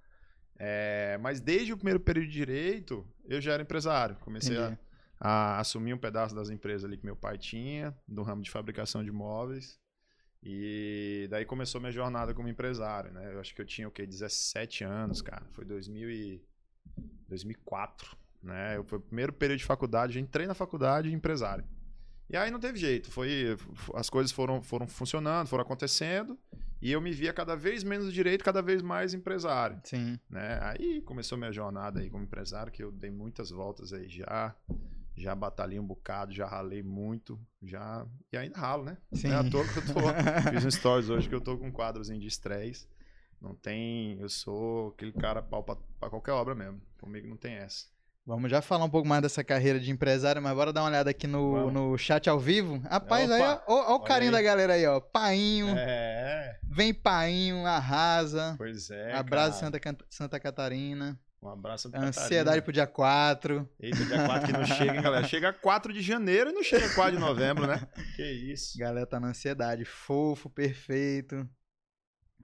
É, 0.60 1.18
mas 1.22 1.40
desde 1.40 1.72
o 1.72 1.78
primeiro 1.78 2.00
período 2.00 2.28
de 2.28 2.34
direito, 2.34 3.08
eu 3.26 3.40
já 3.40 3.54
era 3.54 3.62
empresário. 3.62 4.18
Comecei 4.18 4.58
a, 4.58 4.78
a 5.20 5.60
assumir 5.60 5.94
um 5.94 5.98
pedaço 5.98 6.34
das 6.34 6.50
empresas 6.50 6.84
ali 6.84 6.98
que 6.98 7.06
meu 7.06 7.16
pai 7.16 7.38
tinha, 7.38 7.96
do 8.08 8.24
ramo 8.24 8.42
de 8.42 8.50
fabricação 8.50 9.04
de 9.04 9.12
móveis. 9.12 9.80
E 10.44 11.28
daí 11.30 11.46
começou 11.46 11.80
minha 11.80 11.92
jornada 11.92 12.34
como 12.34 12.48
empresário, 12.48 13.12
né? 13.12 13.34
Eu 13.34 13.40
acho 13.40 13.54
que 13.54 13.62
eu 13.62 13.66
tinha 13.66 13.88
o 13.88 13.92
quê? 13.92 14.06
17 14.06 14.84
anos, 14.84 15.22
cara. 15.22 15.46
Foi 15.52 15.64
2000 15.64 16.10
e 16.10 16.42
2004, 17.28 18.18
né? 18.42 18.78
Eu, 18.78 18.84
foi 18.84 18.98
o 18.98 19.02
primeiro 19.02 19.34
período 19.34 19.60
de 19.60 19.66
faculdade, 19.66 20.18
eu 20.18 20.24
entrei 20.24 20.48
na 20.48 20.54
faculdade 20.54 21.10
de 21.10 21.16
empresário. 21.16 21.66
E 22.30 22.36
aí 22.36 22.52
não 22.52 22.60
teve 22.60 22.78
jeito, 22.78 23.10
foi 23.10 23.58
as 23.96 24.10
coisas 24.10 24.32
foram 24.32 24.62
foram 24.62 24.86
funcionando, 24.88 25.48
foram 25.48 25.64
acontecendo, 25.64 26.38
e 26.82 26.92
eu 26.92 27.00
me 27.00 27.12
via 27.12 27.32
cada 27.32 27.56
vez 27.56 27.84
menos 27.84 28.14
direito, 28.14 28.44
cada 28.44 28.62
vez 28.62 28.82
mais 28.82 29.14
empresário 29.14 29.80
Sim. 29.84 30.20
né? 30.30 30.60
Aí 30.62 31.02
começou 31.02 31.38
minha 31.38 31.52
jornada 31.52 32.02
aí 32.02 32.10
como 32.10 32.24
empresário, 32.24 32.72
que 32.72 32.84
eu 32.84 32.92
dei 32.92 33.10
muitas 33.10 33.50
voltas 33.50 33.94
aí 33.94 34.10
já, 34.10 34.54
já 35.16 35.34
batalhei 35.34 35.80
um 35.80 35.88
bocado, 35.88 36.34
já 36.34 36.46
ralei 36.46 36.84
muito, 36.84 37.40
já 37.64 38.06
e 38.32 38.38
ainda 38.38 38.60
ralo, 38.60 38.84
né? 38.84 38.98
Sim. 39.14 39.30
Não 39.30 39.36
é 39.36 39.40
à 39.40 39.50
toa 39.50 39.64
que 39.66 39.78
eu 39.78 39.86
tô, 39.86 40.00
fiz 40.52 40.66
um 40.66 40.72
stories 40.72 41.10
hoje 41.10 41.30
que 41.30 41.36
eu 41.36 41.42
tô 41.42 41.58
com 41.58 41.68
um 41.68 41.72
quadrozinho 41.72 42.20
de 42.20 42.28
estresse. 42.28 42.88
Não 43.42 43.54
tem, 43.56 44.20
eu 44.20 44.30
sou 44.30 44.90
aquele 44.90 45.14
cara 45.14 45.42
pau 45.42 45.64
pra, 45.64 45.78
pra 46.00 46.10
qualquer 46.10 46.32
obra 46.32 46.56
mesmo. 46.56 46.82
Comigo 47.00 47.28
não 47.28 47.38
tem 47.38 47.54
essa. 47.54 47.86
Vamos 48.28 48.52
já 48.52 48.62
falar 48.62 48.84
um 48.84 48.90
pouco 48.90 49.08
mais 49.08 49.22
dessa 49.22 49.42
carreira 49.42 49.80
de 49.80 49.90
empresário, 49.90 50.42
mas 50.42 50.54
bora 50.54 50.74
dar 50.74 50.82
uma 50.82 50.90
olhada 50.90 51.10
aqui 51.10 51.26
no, 51.26 51.54
Vamos. 51.54 51.74
no 51.74 51.98
chat 51.98 52.30
ao 52.30 52.38
vivo. 52.38 52.78
Rapaz, 52.80 53.32
aí, 53.32 53.42
ó, 53.42 53.54
Opa, 53.54 53.64
ó, 53.70 53.94
ó 53.94 53.96
o 53.96 54.00
carinho 54.02 54.32
aí. 54.32 54.36
da 54.36 54.42
galera 54.42 54.74
aí, 54.74 54.86
ó. 54.86 55.00
Painho, 55.00 55.70
É, 55.78 56.60
vem 56.70 56.94
Painho, 56.94 57.66
arrasa. 57.66 58.56
pois 58.58 58.90
é. 58.90 59.14
Abraço. 59.14 59.62
Santa, 59.62 59.80
Santa 60.10 60.40
Catarina. 60.42 61.18
Um 61.42 61.48
abraço 61.48 61.90
Ansiedade 61.96 62.62
pro 62.64 62.74
dia 62.74 62.86
4. 62.86 63.70
Eita, 63.80 63.96
dia 64.04 64.26
4 64.26 64.46
que 64.48 64.52
não 64.54 64.66
chega, 64.66 64.96
hein, 64.96 65.02
galera? 65.02 65.26
Chega 65.26 65.54
4 65.54 65.94
de 65.94 66.02
janeiro 66.02 66.50
e 66.50 66.54
não 66.54 66.64
chega 66.64 66.90
4 66.96 67.14
de 67.16 67.20
novembro, 67.20 67.66
né? 67.66 67.88
Que 68.18 68.24
isso. 68.30 68.78
Galera 68.78 69.06
tá 69.06 69.22
na 69.22 69.28
ansiedade. 69.30 69.86
Fofo, 69.86 70.50
perfeito. 70.50 71.48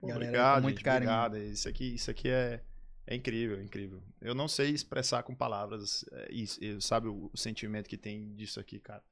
Pô, 0.00 0.06
Galera, 0.06 0.24
obrigado, 0.24 0.62
muito 0.62 0.76
gente, 0.76 0.84
carinho. 0.84 1.10
obrigado. 1.10 1.36
Isso 1.38 1.68
aqui, 1.68 1.94
isso 1.94 2.10
aqui 2.10 2.28
é, 2.30 2.62
é 3.06 3.14
incrível, 3.14 3.58
é 3.58 3.62
incrível. 3.62 4.02
Eu 4.20 4.34
não 4.34 4.48
sei 4.48 4.70
expressar 4.70 5.22
com 5.22 5.34
palavras 5.34 6.04
é, 6.12 6.32
isso, 6.32 6.62
eu- 6.62 6.80
sabe 6.80 7.08
o, 7.08 7.30
o 7.32 7.36
sentimento 7.36 7.88
que 7.88 7.96
tem 7.98 8.34
disso 8.34 8.58
aqui, 8.60 8.78
cara. 8.80 9.02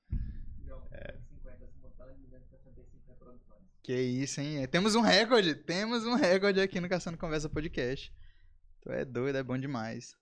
Que 3.82 3.94
isso, 4.00 4.40
hein? 4.40 4.66
Temos 4.68 4.94
um 4.94 5.00
recorde. 5.00 5.54
Temos 5.54 6.04
um 6.06 6.14
recorde 6.14 6.60
aqui 6.60 6.80
no 6.80 6.88
Caçando 6.88 7.18
Conversa 7.18 7.48
Podcast. 7.48 8.12
Tu 8.80 8.90
é 8.92 9.04
doido, 9.04 9.36
é 9.36 9.42
bom 9.42 9.58
demais. 9.58 10.16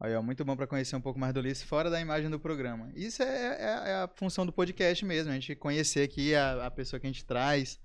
Olha, 0.00 0.18
ó, 0.18 0.22
muito 0.22 0.44
bom 0.44 0.56
pra 0.56 0.66
conhecer 0.66 0.96
um 0.96 1.00
pouco 1.00 1.18
mais 1.20 1.32
do 1.32 1.40
Ulisses 1.40 1.62
fora 1.62 1.88
da 1.88 2.00
imagem 2.00 2.28
do 2.28 2.40
programa. 2.40 2.90
Isso 2.96 3.22
é, 3.22 3.26
é- 3.26 3.90
é 3.90 3.94
a 4.02 4.08
função 4.16 4.44
do 4.44 4.52
podcast 4.52 5.04
mesmo, 5.04 5.30
a 5.30 5.34
gente 5.34 5.54
conhecer 5.54 6.02
aqui 6.02 6.34
a, 6.34 6.66
a 6.66 6.70
pessoa 6.70 6.98
que 6.98 7.06
a 7.06 7.10
gente 7.10 7.24
traz, 7.24 7.78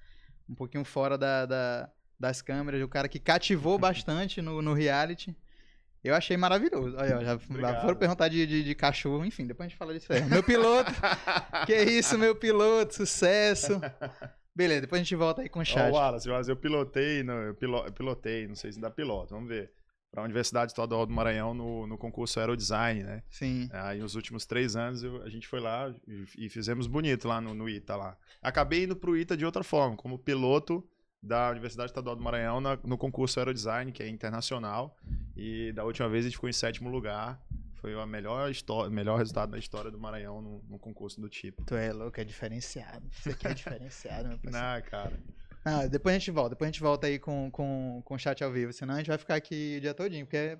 um 0.49 0.55
pouquinho 0.55 0.83
fora 0.83 1.15
da, 1.17 1.45
da- 1.45 1.91
das 2.19 2.41
câmeras, 2.41 2.81
o 2.81 2.87
cara 2.87 3.07
que 3.07 3.19
cativou 3.19 3.77
bastante 3.79 4.41
no, 4.41 4.61
no 4.61 4.73
reality. 4.73 5.35
Eu 6.03 6.15
achei 6.15 6.37
maravilhoso. 6.37 6.95
Ó, 6.97 7.05
já 7.05 7.33
Obrigado. 7.35 7.81
foram 7.81 7.95
perguntar 7.97 8.27
de, 8.29 8.45
de, 8.45 8.63
de 8.63 8.75
cachorro, 8.75 9.25
enfim, 9.25 9.45
depois 9.45 9.65
a 9.65 9.69
gente 9.69 9.77
fala 9.77 9.93
disso 9.93 10.11
aí. 10.13 10.23
Meu 10.23 10.41
piloto, 10.43 10.91
que 11.65 11.75
isso, 11.75 12.17
meu 12.17 12.35
piloto, 12.35 12.93
sucesso. 12.95 13.81
Beleza, 14.55 14.81
depois 14.81 15.01
a 15.01 15.03
gente 15.03 15.15
volta 15.15 15.41
aí 15.41 15.49
com 15.49 15.59
o 15.59 15.65
chat. 15.65 15.91
Wallace, 15.91 16.29
Wallace, 16.29 16.49
eu 16.49 16.55
pilotei, 16.55 17.23
no, 17.23 17.33
eu, 17.33 17.55
pilo- 17.55 17.83
eu 17.85 17.91
pilotei, 17.91 18.47
não 18.47 18.55
sei 18.55 18.71
se 18.71 18.79
dá 18.79 18.89
piloto, 18.89 19.33
vamos 19.35 19.49
ver. 19.49 19.71
Para 20.09 20.21
a 20.21 20.25
Universidade 20.25 20.71
Estadual 20.71 21.05
do 21.05 21.13
Maranhão 21.13 21.53
no, 21.53 21.85
no 21.85 21.97
concurso 21.97 22.39
Aerodesign, 22.39 23.03
né? 23.03 23.21
Sim. 23.29 23.67
Aí 23.73 23.99
nos 23.99 24.15
últimos 24.15 24.45
três 24.45 24.75
anos 24.75 25.03
eu- 25.03 25.21
a 25.23 25.29
gente 25.29 25.47
foi 25.47 25.59
lá 25.59 25.93
e, 26.07 26.45
e 26.45 26.49
fizemos 26.49 26.87
bonito 26.87 27.27
lá 27.27 27.41
no, 27.41 27.53
no 27.53 27.67
ITA 27.67 27.95
lá. 27.97 28.17
Acabei 28.41 28.85
indo 28.85 28.95
pro 28.95 29.17
ITA 29.17 29.35
de 29.35 29.45
outra 29.45 29.63
forma, 29.63 29.97
como 29.97 30.17
piloto 30.17 30.87
da 31.27 31.49
Universidade 31.51 31.89
Estadual 31.91 32.15
do 32.15 32.23
Maranhão 32.23 32.59
na- 32.61 32.77
no 32.83 32.97
concurso 32.97 33.39
Aerodesign, 33.39 33.91
que 33.91 34.01
é 34.01 34.07
internacional. 34.07 34.95
E 35.35 35.71
da 35.73 35.83
última 35.83 36.09
vez 36.09 36.25
a 36.25 36.27
gente 36.29 36.35
ficou 36.37 36.49
em 36.49 36.53
sétimo 36.53 36.89
lugar. 36.89 37.39
Foi 37.75 37.93
o 37.93 38.05
melhor, 38.07 38.49
melhor 38.89 39.17
resultado 39.19 39.51
da 39.51 39.59
história 39.59 39.91
do 39.91 39.99
Maranhão 39.99 40.41
no, 40.41 40.63
no 40.67 40.79
concurso 40.79 41.21
do 41.21 41.29
tipo. 41.29 41.63
Tu 41.65 41.75
é 41.75 41.93
louco, 41.93 42.19
é 42.19 42.23
diferenciado. 42.23 43.05
Isso 43.11 43.29
aqui 43.29 43.47
é 43.47 43.53
diferenciado, 43.53 44.29
meu 44.29 44.37
parceiro. 44.39 44.57
Ah, 44.65 44.81
cara. 44.81 45.19
Ah, 45.63 45.85
depois 45.85 46.15
a 46.15 46.17
gente 46.19 46.31
volta, 46.31 46.49
depois 46.51 46.69
a 46.69 46.71
gente 46.71 46.81
volta 46.81 47.07
aí 47.07 47.19
com, 47.19 47.51
com, 47.51 48.01
com 48.03 48.15
o 48.15 48.17
chat 48.17 48.41
ao 48.43 48.51
vivo, 48.51 48.71
senão 48.71 48.95
a 48.95 48.97
gente 48.97 49.07
vai 49.09 49.17
ficar 49.17 49.35
aqui 49.35 49.75
o 49.77 49.81
dia 49.81 49.93
todinho, 49.93 50.25
porque 50.25 50.57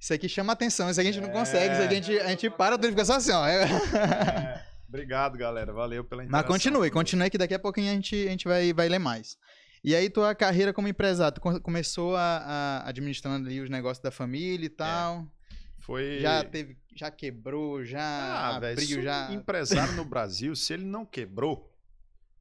isso 0.00 0.12
aqui 0.14 0.26
chama 0.28 0.54
atenção, 0.54 0.90
isso 0.90 0.98
aqui 0.98 1.10
a 1.10 1.12
gente 1.12 1.22
não 1.22 1.28
É. 1.30 1.32
consegue, 1.32 1.74
isso 1.74 1.82
aqui 1.82 1.92
a 1.92 1.96
gente, 2.00 2.18
a 2.20 2.28
gente 2.28 2.50
para 2.50 2.76
tudo 2.76 2.86
e 2.88 2.90
fica 2.92 3.04
só 3.04 3.16
assim, 3.16 3.32
ó. 3.32 3.46
É, 3.46 3.66
obrigado, 4.88 5.36
galera. 5.36 5.72
Valeu 5.72 6.02
pela 6.02 6.22
Mas 6.22 6.28
interação. 6.28 6.48
continue, 6.50 6.90
continue 6.90 7.30
que 7.30 7.36
daqui 7.38 7.54
a 7.54 7.58
pouquinho 7.58 7.90
a 7.90 7.94
gente, 7.94 8.14
a 8.26 8.30
gente 8.30 8.48
vai, 8.48 8.72
vai 8.72 8.88
ler 8.88 8.98
mais. 8.98 9.36
E 9.86 9.94
aí, 9.94 10.10
tua 10.10 10.34
carreira 10.34 10.72
como 10.72 10.88
empresário, 10.88 11.36
tu 11.36 11.40
co- 11.40 11.60
começou 11.60 12.16
a, 12.16 12.38
a 12.38 12.88
administrando 12.88 13.46
ali 13.46 13.60
os 13.60 13.70
negócios 13.70 14.02
da 14.02 14.10
família 14.10 14.66
e 14.66 14.68
tal. 14.68 15.30
Foi. 15.78 16.18
Já 16.20 16.42
teve, 16.42 16.76
já 16.92 17.08
quebrou, 17.08 17.84
já 17.84 18.00
Ah, 18.00 18.56
abriu, 18.56 18.98
um 18.98 19.02
já. 19.02 19.32
empresário 19.32 19.92
no 19.94 20.04
Brasil, 20.04 20.56
se 20.56 20.72
ele 20.72 20.84
não 20.84 21.06
quebrou, 21.06 21.72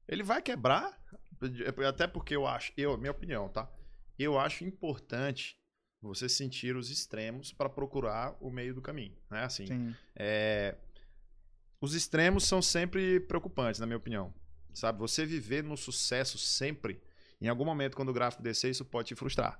ele 0.07 0.23
vai 0.23 0.41
quebrar. 0.41 0.99
Até 1.87 2.07
porque 2.07 2.35
eu 2.35 2.47
acho, 2.47 2.73
eu, 2.75 2.97
minha 2.97 3.11
opinião, 3.11 3.47
tá? 3.47 3.69
Eu 4.17 4.39
acho 4.39 4.63
importante 4.63 5.55
você 6.01 6.27
sentir 6.27 6.75
os 6.75 6.89
extremos 6.89 7.53
para 7.53 7.69
procurar 7.69 8.35
o 8.41 8.49
meio 8.49 8.73
do 8.73 8.81
caminho, 8.81 9.15
né? 9.29 9.43
Assim, 9.43 9.67
Sim, 9.67 9.95
é, 10.15 10.75
os 11.79 11.93
extremos 11.93 12.45
são 12.45 12.59
sempre 12.59 13.19
preocupantes, 13.19 13.79
na 13.79 13.85
minha 13.85 13.97
opinião. 13.97 14.33
Sabe, 14.73 14.97
você 14.97 15.27
viver 15.27 15.63
no 15.63 15.77
sucesso 15.77 16.37
sempre, 16.39 16.99
em 17.41 17.47
algum 17.47 17.65
momento 17.65 17.95
quando 17.95 18.09
o 18.09 18.13
gráfico 18.13 18.43
descer, 18.43 18.71
isso 18.71 18.85
pode 18.85 19.09
te 19.09 19.15
frustrar. 19.15 19.59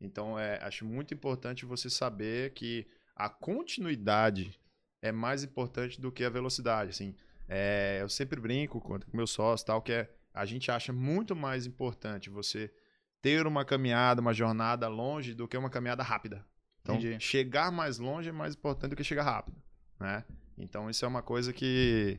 Então, 0.00 0.38
é, 0.38 0.58
acho 0.62 0.84
muito 0.84 1.14
importante 1.14 1.64
você 1.64 1.88
saber 1.88 2.52
que 2.54 2.86
a 3.14 3.28
continuidade 3.28 4.58
é 5.00 5.12
mais 5.12 5.44
importante 5.44 6.00
do 6.00 6.10
que 6.10 6.24
a 6.24 6.30
velocidade. 6.30 6.90
Assim, 6.90 7.14
É, 7.48 7.98
eu 8.00 8.08
sempre 8.08 8.40
brinco 8.40 8.80
com 8.80 8.98
com 8.98 9.16
meus 9.16 9.30
sócios 9.30 9.64
tal 9.64 9.82
que 9.82 9.92
é 9.92 10.08
a 10.32 10.44
gente 10.46 10.70
acha 10.70 10.92
muito 10.92 11.36
mais 11.36 11.66
importante 11.66 12.30
você 12.30 12.70
ter 13.20 13.46
uma 13.46 13.64
caminhada, 13.64 14.20
uma 14.20 14.32
jornada 14.32 14.88
longe 14.88 15.34
do 15.34 15.46
que 15.46 15.56
uma 15.56 15.68
caminhada 15.68 16.02
rápida. 16.02 16.44
Então, 16.80 16.96
Entendi. 16.96 17.20
chegar 17.20 17.70
mais 17.70 17.98
longe 17.98 18.28
é 18.28 18.32
mais 18.32 18.54
importante 18.54 18.90
do 18.90 18.96
que 18.96 19.04
chegar 19.04 19.24
rápido, 19.24 19.56
né? 20.00 20.24
Então, 20.56 20.88
isso 20.88 21.04
é 21.04 21.08
uma 21.08 21.22
coisa 21.22 21.52
que 21.52 22.18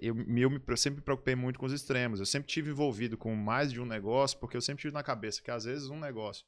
eu, 0.00 0.14
eu 0.40 0.50
me- 0.50 0.62
eu 0.66 0.76
sempre 0.76 1.00
me 1.00 1.04
preocupei 1.04 1.34
muito 1.34 1.58
com 1.58 1.66
os 1.66 1.72
extremos. 1.72 2.20
Eu 2.20 2.26
sempre 2.26 2.48
tive 2.48 2.70
envolvido 2.70 3.16
com 3.16 3.34
mais 3.34 3.72
de 3.72 3.80
um 3.80 3.84
negócio, 3.86 4.38
porque 4.38 4.56
eu 4.56 4.60
sempre 4.60 4.82
tive 4.82 4.94
na 4.94 5.02
cabeça 5.02 5.42
que 5.42 5.50
às 5.50 5.64
vezes 5.64 5.88
um 5.88 5.98
negócio 5.98 6.44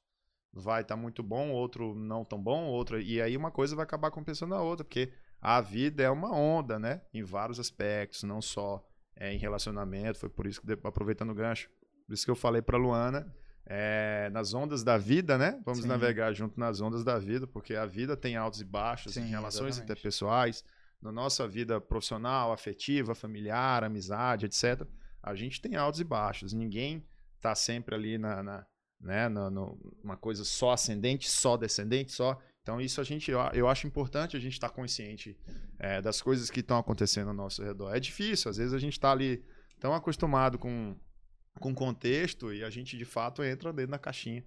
vai 0.52 0.82
estar 0.82 0.96
muito 0.96 1.22
bom, 1.22 1.50
outro 1.50 1.94
não 1.94 2.24
tão 2.24 2.40
bom, 2.42 2.64
outro 2.64 3.00
e 3.00 3.20
aí 3.22 3.36
uma 3.36 3.50
coisa 3.52 3.76
vai 3.76 3.84
acabar 3.84 4.10
compensando 4.10 4.54
a 4.54 4.60
outra, 4.62 4.84
porque 4.84 5.12
a 5.40 5.60
vida 5.60 6.02
é 6.02 6.10
uma 6.10 6.34
onda, 6.34 6.78
né? 6.78 7.02
Em 7.14 7.22
vários 7.22 7.60
aspectos, 7.60 8.22
não 8.24 8.42
só 8.42 8.84
é, 9.14 9.32
em 9.32 9.38
relacionamento. 9.38 10.18
Foi 10.18 10.28
por 10.28 10.46
isso 10.46 10.60
que, 10.60 10.72
aproveitando 10.84 11.30
o 11.30 11.34
gancho, 11.34 11.70
por 12.06 12.14
isso 12.14 12.24
que 12.24 12.30
eu 12.30 12.36
falei 12.36 12.60
para 12.60 12.76
Luana, 12.76 13.32
é, 13.64 14.28
nas 14.32 14.52
ondas 14.52 14.82
da 14.82 14.98
vida, 14.98 15.38
né? 15.38 15.60
Vamos 15.64 15.82
Sim. 15.82 15.88
navegar 15.88 16.32
junto 16.32 16.58
nas 16.58 16.80
ondas 16.80 17.04
da 17.04 17.18
vida, 17.18 17.46
porque 17.46 17.74
a 17.76 17.86
vida 17.86 18.16
tem 18.16 18.34
altos 18.36 18.60
e 18.60 18.64
baixos 18.64 19.14
Sim, 19.14 19.20
em 19.22 19.30
relações 19.30 19.76
exatamente. 19.76 19.84
interpessoais, 19.92 20.64
na 21.00 21.10
nossa 21.10 21.46
vida 21.48 21.80
profissional, 21.80 22.52
afetiva, 22.52 23.14
familiar, 23.14 23.84
amizade, 23.84 24.46
etc. 24.46 24.86
A 25.22 25.34
gente 25.34 25.60
tem 25.60 25.76
altos 25.76 26.00
e 26.00 26.04
baixos. 26.04 26.52
Ninguém 26.52 27.06
tá 27.40 27.54
sempre 27.54 27.94
ali 27.94 28.18
na, 28.18 28.42
na 28.42 28.66
né, 29.00 29.28
no, 29.28 29.50
no- 29.50 29.96
uma 30.04 30.16
coisa 30.16 30.44
só 30.44 30.72
ascendente, 30.72 31.28
só 31.30 31.56
descendente, 31.56 32.12
só. 32.12 32.38
Então 32.62 32.78
isso 32.80 33.00
a 33.00 33.04
gente, 33.04 33.30
eu, 33.30 33.66
acho 33.68 33.86
importante 33.86 34.36
a 34.36 34.40
gente 34.40 34.52
estar 34.52 34.68
consciente 34.68 35.38
é, 35.78 36.02
das 36.02 36.20
coisas 36.20 36.50
que 36.50 36.60
estão 36.60 36.76
acontecendo 36.78 37.28
ao 37.28 37.34
nosso 37.34 37.62
redor. 37.62 37.94
É 37.94 37.98
difícil, 38.00 38.50
às 38.50 38.58
vezes 38.58 38.74
a 38.74 38.78
gente 38.78 38.92
está 38.92 39.10
ali 39.10 39.42
tão 39.78 39.94
acostumado 39.94 40.58
com 40.58 40.94
com 41.58 41.74
contexto 41.74 42.52
e 42.52 42.62
a 42.62 42.70
gente 42.70 42.96
de 42.96 43.04
fato 43.04 43.42
entra 43.42 43.72
dentro 43.72 43.90
da 43.90 43.98
caixinha. 43.98 44.44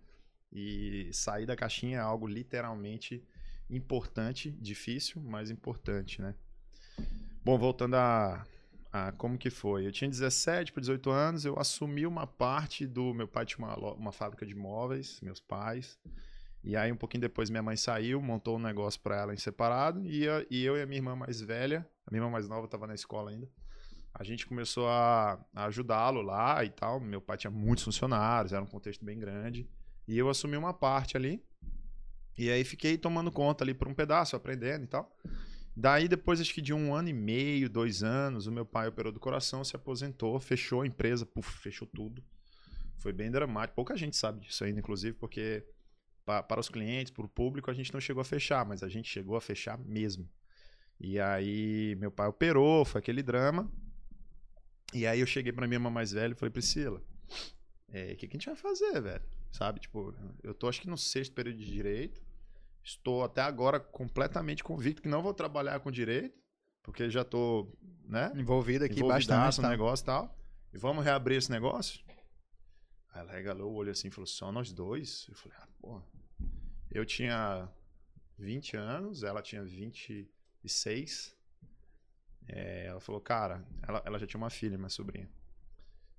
E 0.52 1.10
sair 1.12 1.46
da 1.46 1.56
caixinha 1.56 1.98
é 1.98 2.02
algo 2.02 2.28
literalmente 2.28 3.24
importante, 3.70 4.52
difícil, 4.52 5.22
mas 5.22 5.50
importante, 5.50 6.22
né? 6.22 6.36
Bom, 7.44 7.58
voltando 7.58 7.96
a, 7.96 8.46
a 8.92 9.12
como 9.14 9.38
que 9.38 9.50
foi. 9.50 9.86
Eu 9.86 9.92
tinha 9.92 10.10
17 10.10 10.72
para 10.72 10.82
18 10.82 11.10
anos, 11.10 11.46
eu 11.46 11.60
assumi 11.60 12.06
uma 12.06 12.26
parte 12.26 12.86
do 12.88 13.14
meu 13.14 13.28
pai 13.28 13.46
tinha 13.46 13.66
uma, 13.68 13.76
uma 13.94 14.12
fábrica 14.12 14.46
de 14.46 14.56
móveis, 14.56 15.20
meus 15.22 15.40
pais. 15.40 16.00
E 16.64 16.78
aí 16.78 16.92
um 16.92 16.96
pouquinho 16.96 17.22
depois 17.22 17.50
minha 17.50 17.62
mãe 17.64 17.76
saiu, 17.76 18.22
montou 18.22 18.56
um 18.56 18.60
negócio 18.62 19.00
para 19.02 19.18
ela 19.20 19.34
em 19.34 19.38
separado 19.38 20.02
e, 20.06 20.30
a- 20.30 20.46
e 20.50 20.64
eu 20.64 20.78
e 20.78 20.82
a 20.82 20.86
minha 20.86 21.00
irmã 21.00 21.14
mais 21.16 21.42
velha, 21.42 21.86
a 22.08 22.12
minha 22.12 22.22
irmã 22.22 22.32
mais 22.32 22.48
nova 22.48 22.66
estava 22.66 22.88
na 22.88 22.96
escola 22.96 23.32
ainda. 23.32 23.50
A 24.14 24.24
gente 24.24 24.46
começou 24.46 24.88
a, 24.88 25.44
a 25.54 25.66
ajudá-lo 25.66 26.22
lá 26.22 26.64
e 26.64 26.70
tal. 26.70 27.00
Meu 27.00 27.20
pai 27.20 27.36
tinha 27.36 27.50
muitos 27.52 27.84
funcionários, 27.84 28.54
era 28.54 28.62
um 28.64 28.68
contexto 28.68 29.04
bem 29.04 29.18
grande. 29.20 29.68
E 30.08 30.16
eu 30.18 30.30
assumi 30.30 30.56
uma 30.56 30.74
parte 30.74 31.18
ali. 31.18 31.44
E 32.38 32.50
aí 32.50 32.64
fiquei 32.64 32.98
tomando 32.98 33.32
conta 33.32 33.64
ali 33.64 33.74
por 33.74 33.88
um 33.88 33.94
pedaço, 33.94 34.36
aprendendo 34.36 34.86
e 34.86 34.88
tal. 34.88 35.16
Daí, 35.76 36.08
depois 36.08 36.40
acho 36.40 36.54
que 36.54 36.62
de 36.62 36.74
um 36.74 36.94
ano 36.94 37.10
e 37.10 37.14
meio, 37.14 37.70
dois 37.70 38.04
anos, 38.04 38.46
o 38.48 38.52
meu 38.52 38.66
pai 38.66 38.88
operou 38.88 39.12
do 39.12 39.20
coração, 39.20 39.64
se 39.64 39.76
aposentou, 39.76 40.40
fechou 40.40 40.82
a 40.82 40.88
empresa, 40.88 41.26
puf, 41.26 41.58
fechou 41.60 41.88
tudo. 41.88 42.24
Foi 42.98 43.12
bem 43.12 43.32
dramático. 43.32 43.76
Pouca 43.76 43.98
gente 43.98 44.16
sabe 44.16 44.42
disso 44.42 44.64
ainda, 44.64 44.80
inclusive, 44.80 45.18
porque 45.18 45.64
pa- 46.26 46.44
para 46.44 46.60
os 46.60 46.70
clientes, 46.70 47.12
para 47.12 47.26
o 47.26 47.30
público, 47.30 47.72
a 47.72 47.74
gente 47.74 47.92
não 47.94 48.00
chegou 48.00 48.22
a 48.22 48.26
fechar, 48.26 48.66
mas 48.66 48.84
a 48.84 48.88
gente 48.90 49.10
chegou 49.10 49.36
a 49.36 49.42
fechar 49.42 49.78
mesmo. 49.80 50.30
E 51.00 51.20
aí, 51.20 51.96
meu 52.00 52.12
pai 52.12 52.28
operou, 52.28 52.86
foi 52.86 53.00
aquele 53.00 53.24
drama. 53.24 53.70
E 54.94 55.08
aí 55.08 55.20
eu 55.20 55.26
cheguei 55.28 55.52
pra 55.52 55.68
minha 55.68 55.78
irmã 55.78 55.90
mais 55.90 56.12
velha 56.12 56.34
e 56.34 56.36
falei, 56.36 56.52
Priscila, 56.52 57.02
é, 57.90 58.14
o 58.14 58.16
que, 58.16 58.28
que 58.28 58.38
a 58.38 58.40
gente 58.40 58.46
vai 58.46 58.56
fazer, 58.56 59.02
velho? 59.02 59.24
Sabe, 59.54 59.80
tipo, 59.80 60.12
eu 60.42 60.52
tô 60.56 60.68
acho 60.68 60.82
que 60.82 60.88
no 60.90 60.98
sexto 60.98 61.32
período 61.36 61.60
de 61.60 61.66
direito, 61.72 62.20
estou 62.84 63.24
até 63.24 63.40
agora 63.42 63.80
completamente 63.80 64.64
convicto 64.64 65.00
que 65.00 65.08
não 65.08 65.22
vou 65.22 65.32
trabalhar 65.32 65.80
com 65.80 65.92
direito, 65.92 66.42
porque 66.82 67.08
já 67.08 67.24
tô, 67.24 67.72
né, 68.04 68.32
Envolvido 68.36 68.84
aqui 68.84 69.00
bastante. 69.04 69.58
no 69.58 69.62
Tá? 69.64 69.70
negócio 69.70 70.04
e 70.04 70.06
tal, 70.08 70.38
e 70.74 70.78
vamos 70.80 71.06
reabrir 71.06 71.38
esse 71.38 71.52
negócio? 71.52 72.04
Aí 73.14 73.22
ela 73.22 73.32
regalou 73.32 73.72
o 73.72 73.76
olho 73.76 73.92
assim 73.92 74.08
e 74.08 74.12
falou, 74.12 74.26
só 74.26 74.52
nós 74.52 74.74
dois? 74.74 75.28
Eu 75.30 75.36
falei, 75.36 75.56
ah, 75.62 75.68
porra. 75.80 76.04
Eu 76.90 77.06
tinha 77.06 77.70
20 78.40 78.76
anos, 78.76 79.22
ela 79.22 79.40
tinha 79.44 79.64
26, 79.64 81.38
é, 82.48 82.88
ela 82.88 83.00
falou, 83.00 83.22
cara, 83.22 83.64
ela, 83.88 84.02
ela 84.04 84.18
já 84.18 84.26
tinha 84.26 84.40
uma 84.40 84.50
filha, 84.50 84.80
minha 84.80 84.90
sobrinha. 84.90 85.30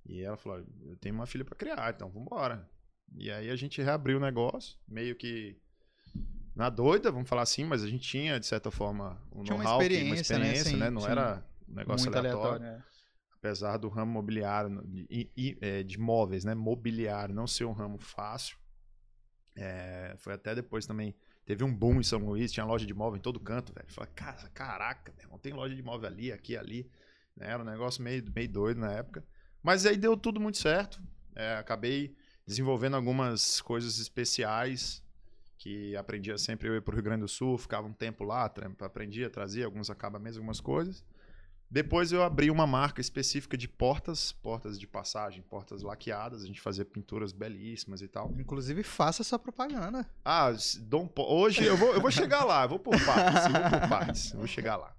E 0.05 0.21
ela 0.21 0.37
falou, 0.37 0.65
eu 0.85 0.95
tenho 0.95 1.15
uma 1.15 1.25
filha 1.25 1.43
pra 1.43 1.55
criar, 1.55 1.93
então 1.93 2.09
vambora. 2.09 2.73
E 3.17 3.31
aí 3.31 3.49
a 3.49 3.55
gente 3.55 3.81
reabriu 3.81 4.17
o 4.17 4.21
negócio, 4.21 4.77
meio 4.87 5.15
que 5.15 5.57
na 6.55 6.69
doida, 6.69 7.11
vamos 7.11 7.27
falar 7.27 7.41
assim, 7.41 7.63
mas 7.65 7.83
a 7.83 7.87
gente 7.87 8.07
tinha, 8.07 8.39
de 8.39 8.45
certa 8.45 8.71
forma, 8.71 9.21
um 9.31 9.43
Tinha 9.43 9.55
uma 9.55 9.63
know-how, 9.63 9.79
que- 9.79 9.85
experiência, 9.85 10.39
né? 10.39 10.55
Sim, 10.55 10.77
né? 10.77 10.89
Não 10.89 11.07
era 11.07 11.45
um 11.67 11.73
negócio 11.75 12.07
aleatório. 12.09 12.47
aleatório. 12.65 12.65
é. 12.65 12.83
Apesar 13.33 13.77
do 13.77 13.89
ramo 13.89 14.11
mobiliário, 14.11 14.81
de, 14.87 15.57
é, 15.61 15.83
de 15.83 15.95
imóveis, 15.95 16.43
né? 16.43 16.55
Mobiliário, 16.55 17.35
não 17.35 17.45
ser 17.45 17.65
um 17.65 17.73
ramo 17.73 17.97
fácil. 17.99 18.57
É, 19.55 20.15
foi 20.17 20.33
até 20.33 20.53
depois 20.55 20.85
também. 20.85 21.15
Teve 21.45 21.63
um 21.63 21.73
boom 21.73 21.99
em 21.99 22.03
São 22.03 22.19
Luís, 22.19 22.51
tinha 22.51 22.65
loja 22.65 22.85
de 22.85 22.91
imóvel 22.91 23.17
em 23.17 23.21
todo 23.21 23.39
canto, 23.39 23.71
velho. 23.73 23.85
Falei, 23.91 24.09
cara, 24.15 24.49
caraca, 24.49 25.13
meu 25.15 25.25
irmão, 25.25 25.37
tem 25.37 25.53
loja 25.53 25.75
de 25.75 25.79
imóvel 25.81 26.07
ali, 26.09 26.31
aqui, 26.31 26.57
ali. 26.57 26.89
né, 27.37 27.51
Era 27.51 27.61
um 27.61 27.65
negócio 27.65 28.01
meio, 28.03 28.23
meio 28.33 28.49
doido 28.49 28.79
na 28.79 28.91
época. 28.91 29.23
Mas 29.61 29.85
aí 29.85 29.95
deu 29.95 30.17
tudo 30.17 30.39
muito 30.39 30.57
certo. 30.57 30.99
É, 31.35 31.55
acabei 31.57 32.15
desenvolvendo 32.45 32.95
algumas 32.95 33.61
coisas 33.61 33.99
especiais 33.99 35.03
que 35.57 35.95
aprendia 35.95 36.37
sempre 36.37 36.67
eu 36.67 36.75
ir 36.75 36.81
para 36.81 36.91
o 36.91 36.95
Rio 36.95 37.03
Grande 37.03 37.21
do 37.21 37.27
Sul, 37.27 37.57
ficava 37.57 37.87
um 37.87 37.93
tempo 37.93 38.23
lá, 38.23 38.51
aprendia, 38.81 39.29
trazia 39.29 39.65
alguns 39.65 39.89
acabamentos, 39.89 40.37
algumas 40.37 40.59
coisas. 40.59 41.03
Depois 41.69 42.11
eu 42.11 42.21
abri 42.21 42.51
uma 42.51 42.67
marca 42.67 43.01
específica 43.01 43.57
de 43.57 43.67
portas, 43.67 44.31
portas 44.31 44.79
de 44.79 44.85
passagem, 44.85 45.41
portas 45.41 45.81
laqueadas. 45.81 46.43
A 46.43 46.45
gente 46.45 46.61
fazia 46.61 46.85
pinturas 46.85 47.31
belíssimas 47.31 48.01
e 48.01 48.07
tal. 48.07 48.31
Inclusive, 48.39 48.83
faça 48.83 49.23
sua 49.23 49.39
propaganda. 49.39 50.07
Ah, 50.23 50.53
Dom 50.81 51.09
hoje 51.17 51.65
eu 51.65 51.75
vou, 51.75 51.93
eu 51.93 51.99
vou 51.99 52.11
chegar 52.11 52.43
lá, 52.43 52.67
vou 52.67 52.77
por 52.77 52.93
partes, 53.03 53.45
eu 53.45 53.51
vou 53.51 53.79
por 53.79 53.89
partes, 53.89 54.31
vou 54.33 54.47
chegar 54.47 54.77
lá. 54.77 54.95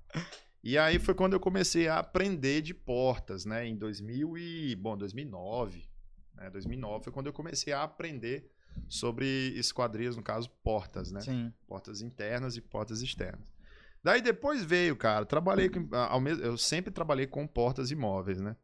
E 0.62 0.76
aí 0.76 0.98
foi 0.98 1.14
quando 1.14 1.34
eu 1.34 1.40
comecei 1.40 1.86
a 1.86 2.00
aprender 2.00 2.60
de 2.60 2.74
portas, 2.74 3.44
né? 3.44 3.66
Em 3.66 3.76
2000 3.76 4.36
e, 4.36 4.74
bom, 4.74 4.96
2009, 4.98 5.88
né? 6.36 6.50
2009 6.50 7.04
foi 7.04 7.12
quando 7.12 7.26
eu 7.26 7.32
comecei 7.32 7.72
a 7.72 7.82
aprender 7.82 8.50
sobre 8.88 9.26
esquadrias, 9.56 10.16
no 10.16 10.22
caso, 10.22 10.50
portas, 10.62 11.10
né? 11.10 11.20
Sim. 11.20 11.52
portas 11.66 12.02
internas 12.02 12.56
e 12.56 12.60
portas 12.60 13.00
externas. 13.02 13.52
Daí 14.04 14.20
depois 14.20 14.62
veio, 14.62 14.94
cara, 14.96 15.24
trabalhei 15.24 15.68
com, 15.68 15.88
ao 15.96 16.20
mesmo, 16.20 16.44
eu 16.44 16.56
sempre 16.58 16.92
trabalhei 16.92 17.26
com 17.26 17.46
portas 17.46 17.90
imóveis, 17.90 18.40
né? 18.40 18.54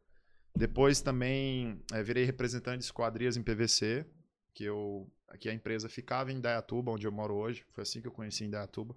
Depois 0.54 1.00
também 1.00 1.82
eh, 1.92 2.02
virei 2.02 2.24
representante 2.24 2.78
de 2.78 2.84
esquadrias 2.84 3.36
em 3.36 3.42
PVC, 3.42 4.06
que 4.54 4.64
eu 4.64 5.10
que 5.40 5.48
a 5.48 5.54
empresa 5.54 5.88
ficava 5.88 6.30
em 6.30 6.36
Indaiatuba, 6.36 6.92
onde 6.92 7.06
eu 7.06 7.10
moro 7.10 7.34
hoje. 7.34 7.64
Foi 7.72 7.82
assim 7.82 8.02
que 8.02 8.06
eu 8.06 8.12
conheci 8.12 8.44
Indaiatuba. 8.44 8.94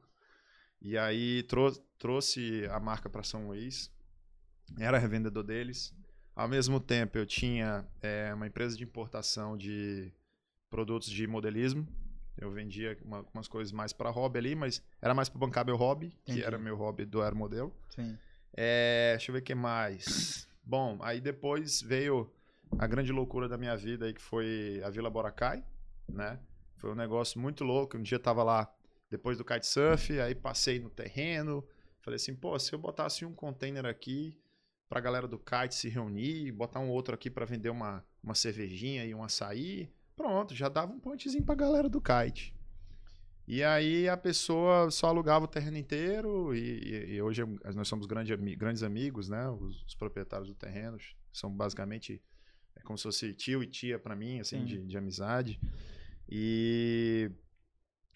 E 0.81 0.97
aí 0.97 1.43
trou- 1.43 1.71
trouxe 1.97 2.65
a 2.69 2.77
marca 2.77 3.09
para 3.09 3.23
São 3.23 3.47
Luís. 3.47 3.89
Era 4.77 4.97
revendedor 4.97 5.43
deles. 5.45 5.95
Ao 6.35 6.47
mesmo 6.47 6.79
tempo, 6.79 7.17
eu 7.17 7.25
tinha 7.25 7.85
eh, 8.01 8.31
uma 8.33 8.45
empresa 8.47 8.75
de 8.75 8.83
importação 8.83 9.55
de 9.57 10.11
produtos 10.69 11.09
de 11.09 11.25
modelismo. 11.25 11.87
Eu 12.37 12.51
vendia 12.51 12.97
uma- 13.03 13.25
umas 13.33 13.47
coisas 13.47 13.71
mais 13.71 13.93
para 13.93 14.09
hobby 14.09 14.39
ali, 14.39 14.55
mas 14.55 14.83
era 15.01 15.13
mais 15.13 15.29
para 15.29 15.39
bancar 15.39 15.65
meu 15.65 15.77
hobby, 15.77 16.07
Entendi. 16.23 16.39
que 16.41 16.45
era 16.45 16.57
meu 16.57 16.75
hobby 16.75 17.05
do 17.05 17.21
aeromodelo. 17.21 17.73
Sim. 17.89 18.17
É, 18.53 19.11
deixa 19.15 19.31
eu 19.31 19.33
ver 19.33 19.39
o 19.39 19.43
que 19.43 19.55
mais. 19.55 20.45
Bom, 20.63 20.97
aí 21.01 21.21
depois 21.21 21.81
veio 21.81 22.29
a 22.77 22.85
grande 22.85 23.11
loucura 23.13 23.47
da 23.47 23.57
minha 23.57 23.75
vida 23.77 24.05
aí, 24.05 24.13
que 24.13 24.21
foi 24.21 24.81
a 24.83 24.89
Vila 24.89 25.09
Boracay, 25.09 25.63
né? 26.09 26.37
Foi 26.75 26.91
um 26.91 26.95
negócio 26.95 27.39
muito 27.39 27.63
louco. 27.63 27.97
Um 27.97 28.01
dia 28.03 28.15
eu 28.17 28.21
tava 28.21 28.43
lá 28.43 28.69
depois 29.09 29.37
do 29.37 29.45
kitesurf, 29.45 30.19
aí 30.19 30.35
passei 30.35 30.79
no 30.79 30.89
terreno, 30.89 31.65
falei 32.01 32.17
assim, 32.17 32.35
pô, 32.35 32.57
se 32.59 32.73
eu 32.73 32.79
botasse 32.79 33.23
um 33.23 33.33
container 33.33 33.85
aqui 33.85 34.37
pra 34.89 34.99
galera 34.99 35.27
do 35.27 35.37
kite 35.39 35.75
se 35.75 35.89
reunir, 35.89 36.51
botar 36.51 36.79
um 36.79 36.89
outro 36.89 37.13
aqui 37.15 37.29
pra 37.29 37.45
vender 37.45 37.69
uma, 37.69 38.05
uma 38.23 38.35
cervejinha 38.35 39.05
e 39.05 39.13
um 39.15 39.23
açaí, 39.23 39.89
pronto, 40.15 40.53
já 40.55 40.69
dava 40.69 40.91
um 40.93 40.99
pontezinho 40.99 41.43
pra 41.43 41.55
galera 41.55 41.89
do 41.89 42.01
kite. 42.01 42.55
E 43.47 43.61
aí 43.63 44.09
a 44.09 44.17
pessoa 44.17 44.89
só 44.89 45.07
alugava 45.07 45.45
o 45.45 45.47
terreno 45.47 45.77
inteiro 45.77 46.55
e, 46.55 47.13
e- 47.15 47.21
hoje 47.21 47.43
eu- 47.43 47.59
nós 47.75 47.87
somos 47.87 48.07
grande, 48.07 48.35
grandes 48.55 48.81
amigos, 48.81 49.29
né? 49.29 49.47
Os, 49.49 49.83
os 49.85 49.95
proprietários 49.95 50.47
do 50.49 50.55
terreno 50.55 50.97
são 51.31 51.51
basicamente 51.51 52.21
é 52.75 52.81
como 52.81 52.97
se 52.97 53.03
fosse 53.03 53.33
tio 53.33 53.61
e 53.63 53.67
tia 53.67 53.97
pra 53.99 54.15
mim, 54.15 54.39
assim, 54.39 54.59
Sim. 54.59 54.65
de, 54.65 54.85
de 54.85 54.97
amizade. 54.97 55.59
E 56.27 57.31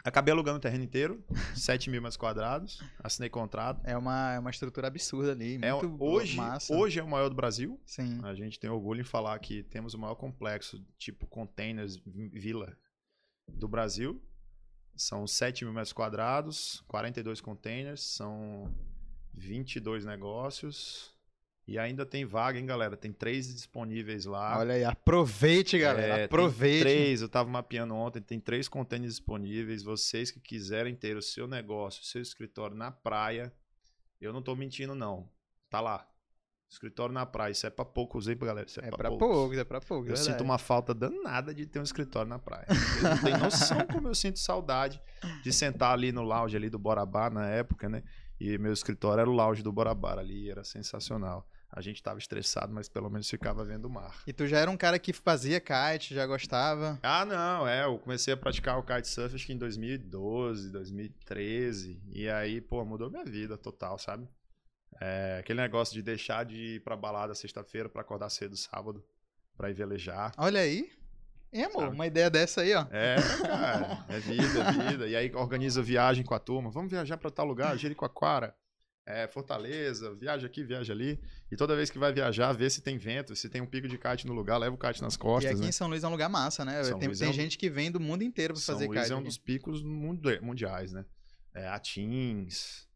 acabei 0.03 0.31
alugando 0.31 0.57
o 0.57 0.61
terreno 0.61 0.83
inteiro, 0.83 1.23
7 1.55 1.89
mil 1.89 2.01
metros 2.01 2.17
quadrados, 2.17 2.81
assinei 3.03 3.29
contrato. 3.29 3.81
É 3.85 3.97
uma, 3.97 4.33
é 4.33 4.39
uma 4.39 4.49
estrutura 4.49 4.87
absurda 4.87 5.31
ali. 5.31 5.59
É, 5.61 5.73
hoje, 5.73 6.37
massa. 6.37 6.73
hoje 6.73 6.99
é 6.99 7.03
o 7.03 7.07
maior 7.07 7.29
do 7.29 7.35
Brasil. 7.35 7.79
Sim. 7.85 8.19
A 8.23 8.33
gente 8.33 8.59
tem 8.59 8.69
orgulho 8.69 9.01
em 9.01 9.05
falar 9.05 9.37
que 9.39 9.63
temos 9.63 9.93
o 9.93 9.99
maior 9.99 10.15
complexo, 10.15 10.83
tipo 10.97 11.27
containers, 11.27 11.97
vi- 11.97 12.29
vila 12.29 12.77
do 13.47 13.67
Brasil. 13.67 14.21
São 14.95 15.25
7 15.25 15.63
mil 15.63 15.73
metros 15.73 15.93
quadrados, 15.93 16.83
42 16.87 17.39
containers, 17.39 18.01
são 18.03 18.73
22 19.33 20.03
negócios. 20.05 21.13
E 21.69 21.77
ainda 21.77 22.03
tem 22.03 22.25
vaga, 22.25 22.57
hein, 22.57 22.65
galera? 22.65 22.97
Tem 22.97 23.13
três 23.13 23.53
disponíveis 23.53 24.25
lá. 24.25 24.57
Olha 24.57 24.73
aí, 24.73 24.83
aproveite, 24.83 25.77
galera. 25.77 26.13
É, 26.13 26.15
tem 26.15 26.25
aproveite. 26.25 26.79
Três, 26.81 27.21
eu 27.21 27.29
tava 27.29 27.47
mapeando 27.47 27.93
ontem, 27.93 28.19
tem 28.19 28.39
três 28.39 28.67
containers 28.67 29.13
disponíveis. 29.13 29.83
Vocês 29.83 30.31
que 30.31 30.39
quiserem 30.39 30.95
ter 30.95 31.15
o 31.15 31.21
seu 31.21 31.47
negócio, 31.47 32.01
o 32.01 32.05
seu 32.05 32.23
escritório 32.23 32.75
na 32.75 32.89
praia, 32.89 33.53
eu 34.19 34.33
não 34.33 34.41
tô 34.41 34.55
mentindo, 34.55 34.95
não. 34.95 35.29
Tá 35.69 35.79
lá. 35.79 36.07
Escritório 36.67 37.13
na 37.13 37.23
praia, 37.23 37.51
isso 37.51 37.67
é 37.67 37.69
pra 37.69 37.85
poucos, 37.85 38.27
hein, 38.27 38.35
galera? 38.39 38.65
Isso 38.67 38.79
é, 38.81 38.88
É 38.88 38.89
pra, 38.89 38.97
pra 38.97 39.09
poucos. 39.09 39.27
poucos, 39.27 39.58
é 39.60 39.63
pra 39.63 39.79
poucos. 39.79 40.10
Eu 40.10 40.15
verdade. 40.15 40.32
sinto 40.38 40.43
uma 40.43 40.58
falta 40.58 40.91
danada 40.91 41.53
de 41.53 41.67
ter 41.67 41.79
um 41.79 41.84
escritório 41.84 42.27
na 42.29 42.39
praia. 42.39 42.65
Vocês 42.67 43.03
não 43.03 43.17
têm 43.21 43.38
noção 43.38 43.86
como 43.93 44.08
eu 44.08 44.15
sinto 44.15 44.39
saudade 44.39 44.99
de 45.43 45.53
sentar 45.53 45.93
ali 45.93 46.12
no 46.12 46.23
lounge 46.23 46.58
ali 46.58 46.67
do 46.67 46.79
Borabá 46.79 47.29
na 47.29 47.47
época, 47.47 47.88
né? 47.88 48.01
E 48.39 48.58
meu 48.58 48.73
escritório 48.73 49.21
era 49.21 49.29
o 49.29 49.34
lounge 49.34 49.62
do 49.62 49.71
Borabá 49.71 50.17
ali, 50.17 50.49
era 50.49 50.63
sensacional. 50.63 51.47
A 51.71 51.82
gente 51.82 52.01
tava 52.01 52.17
estressado, 52.17 52.73
mas 52.73 52.89
pelo 52.89 53.10
menos 53.10 53.29
ficava 53.29 53.63
vendo 53.63 53.86
o 53.86 53.89
mar. 53.89 54.23
E 54.25 54.34
tu 54.34 54.47
já 54.47 54.58
era 54.58 54.71
um 54.71 54.77
cara 54.77 54.97
que 54.97 55.13
fazia 55.13 55.62
kite, 55.62 56.15
já 56.15 56.25
gostava. 56.25 56.99
Ah, 57.03 57.23
não, 57.23 57.67
é. 57.67 57.86
Eu 57.86 57.99
comecei 57.99 58.34
a 58.34 58.38
praticar 58.38 58.79
o 58.79 58.84
kitesurf 58.84 59.36
acho 59.36 59.45
que 59.45 59.53
em 59.53 59.58
2012, 59.58 60.71
2013. 60.71 62.01
E 62.12 62.27
aí, 62.27 62.60
pô, 62.60 62.84
mudou 62.84 63.12
minha 63.12 63.23
vida 63.23 63.55
total, 63.55 63.99
sabe? 63.99 64.27
É, 64.99 65.38
aquele 65.39 65.62
negócio 65.62 65.93
de 65.93 66.01
deixar 66.01 66.43
de 66.43 66.55
ir 66.55 66.84
pra 66.84 66.95
balada 66.95 67.36
sexta-feira 67.36 67.88
pra 67.88 68.01
acordar 68.01 68.29
cedo 68.29 68.58
sábado, 68.58 69.05
pra 69.55 69.69
ir 69.69 69.73
velejar. 69.73 70.34
Olha 70.38 70.62
aí. 70.62 70.91
Hein, 71.53 71.65
amor? 71.65 71.84
Sabe? 71.84 71.95
Uma 71.95 72.08
ideia 72.08 72.29
dessa 72.29 72.62
aí, 72.62 72.73
ó. 72.73 72.86
É, 72.91 73.15
cara, 73.41 74.05
é 74.10 74.19
vida, 74.19 74.60
é 74.60 74.89
vida. 74.89 75.08
E 75.08 75.15
aí 75.15 75.32
organiza 75.36 75.82
viagem 75.82 76.23
com 76.23 76.34
a 76.34 76.39
turma. 76.39 76.69
Vamos 76.69 76.91
viajar 76.91 77.17
pra 77.17 77.32
tal 77.32 77.45
lugar, 77.45 77.77
Jericoacoara, 77.77 78.55
é, 79.10 79.28
Fortaleza, 79.28 80.13
viaja 80.13 80.45
aqui, 80.45 80.63
viaja 80.63 80.93
ali. 80.93 81.19
E 81.52 81.56
toda 81.58 81.76
vez 81.76 81.89
que 81.89 81.98
vai 81.98 82.13
viajar, 82.13 82.52
vê 82.54 82.69
se 82.69 82.80
tem 82.80 82.95
vento, 82.98 83.36
se 83.36 83.50
tem 83.50 83.60
um 83.60 83.65
pico 83.65 83.88
de 83.88 83.98
kite 83.98 84.28
no 84.28 84.34
lugar, 84.34 84.58
leva 84.60 84.76
o 84.76 84.78
kite 84.78 85.02
nas 85.02 85.15
e 85.15 85.19
costas, 85.19 85.52
aqui 85.54 85.62
né? 85.62 85.69
em 85.69 85.72
São 85.72 85.88
Luís 85.88 86.04
é 86.04 86.08
um 86.08 86.12
lugar 86.12 86.30
massa, 86.30 86.63
né? 86.63 86.84
São 86.84 87.00
tem 87.00 87.08
Luís 87.08 87.17
tem 87.17 87.28
é 87.28 87.32
um- 87.32 87.34
gente 87.34 87.58
que 87.58 87.69
vem 87.72 87.91
do 87.91 88.00
mundo 88.00 88.24
inteiro 88.24 88.54
pra 88.54 88.62
São 88.62 88.76
fazer 88.76 88.88
Luís 88.88 89.02
kite. 89.02 89.12
é 89.12 89.15
um 89.15 89.24
dos 89.24 89.38
picos 89.38 89.82
mundiais, 89.82 90.93
né? 90.93 91.04
É, 91.56 91.67
Atins, 91.69 92.88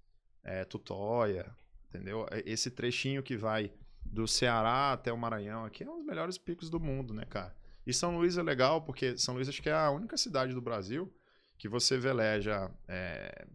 é, 0.43 0.63
Tutóia, 0.63 1.49
entendeu? 1.89 2.27
É, 2.29 2.43
Esse 2.45 2.69
trechinho 2.69 3.23
que 3.23 3.35
vai 3.35 3.71
do 4.05 4.27
Ceará 4.27 4.93
até 4.93 5.11
o 5.11 5.17
Maranhão 5.17 5.65
aqui 5.65 5.83
é 5.83 5.89
um 5.89 5.97
dos 5.97 6.05
melhores 6.05 6.37
picos 6.37 6.69
do 6.69 6.79
mundo, 6.79 7.13
né, 7.13 7.25
cara? 7.25 7.55
E 7.87 7.91
São 7.93 8.15
Luís 8.17 8.37
é 8.37 8.43
legal 8.43 8.83
porque 8.83 9.17
São 9.17 9.33
Luís 9.33 9.49
acho 9.49 9.61
que 9.63 9.69
é 9.69 9.73
a 9.73 9.89
única 9.89 10.15
cidade 10.15 10.53
do 10.53 10.61
Brasil 10.61 11.11
que 11.57 11.67
você 11.67 11.97
veleja 11.97 12.69
é, 12.87 13.47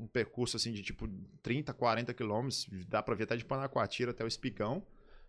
um 0.00 0.06
percurso 0.06 0.56
assim 0.56 0.72
de 0.72 0.82
tipo 0.82 1.06
30, 1.42 1.72
40 1.74 2.14
quilômetros, 2.14 2.66
dá 2.88 3.02
pra 3.02 3.14
ver 3.14 3.24
até 3.24 3.36
de 3.36 3.44
Panacoatira 3.44 4.10
até 4.12 4.24
o 4.24 4.26
Espigão. 4.28 4.86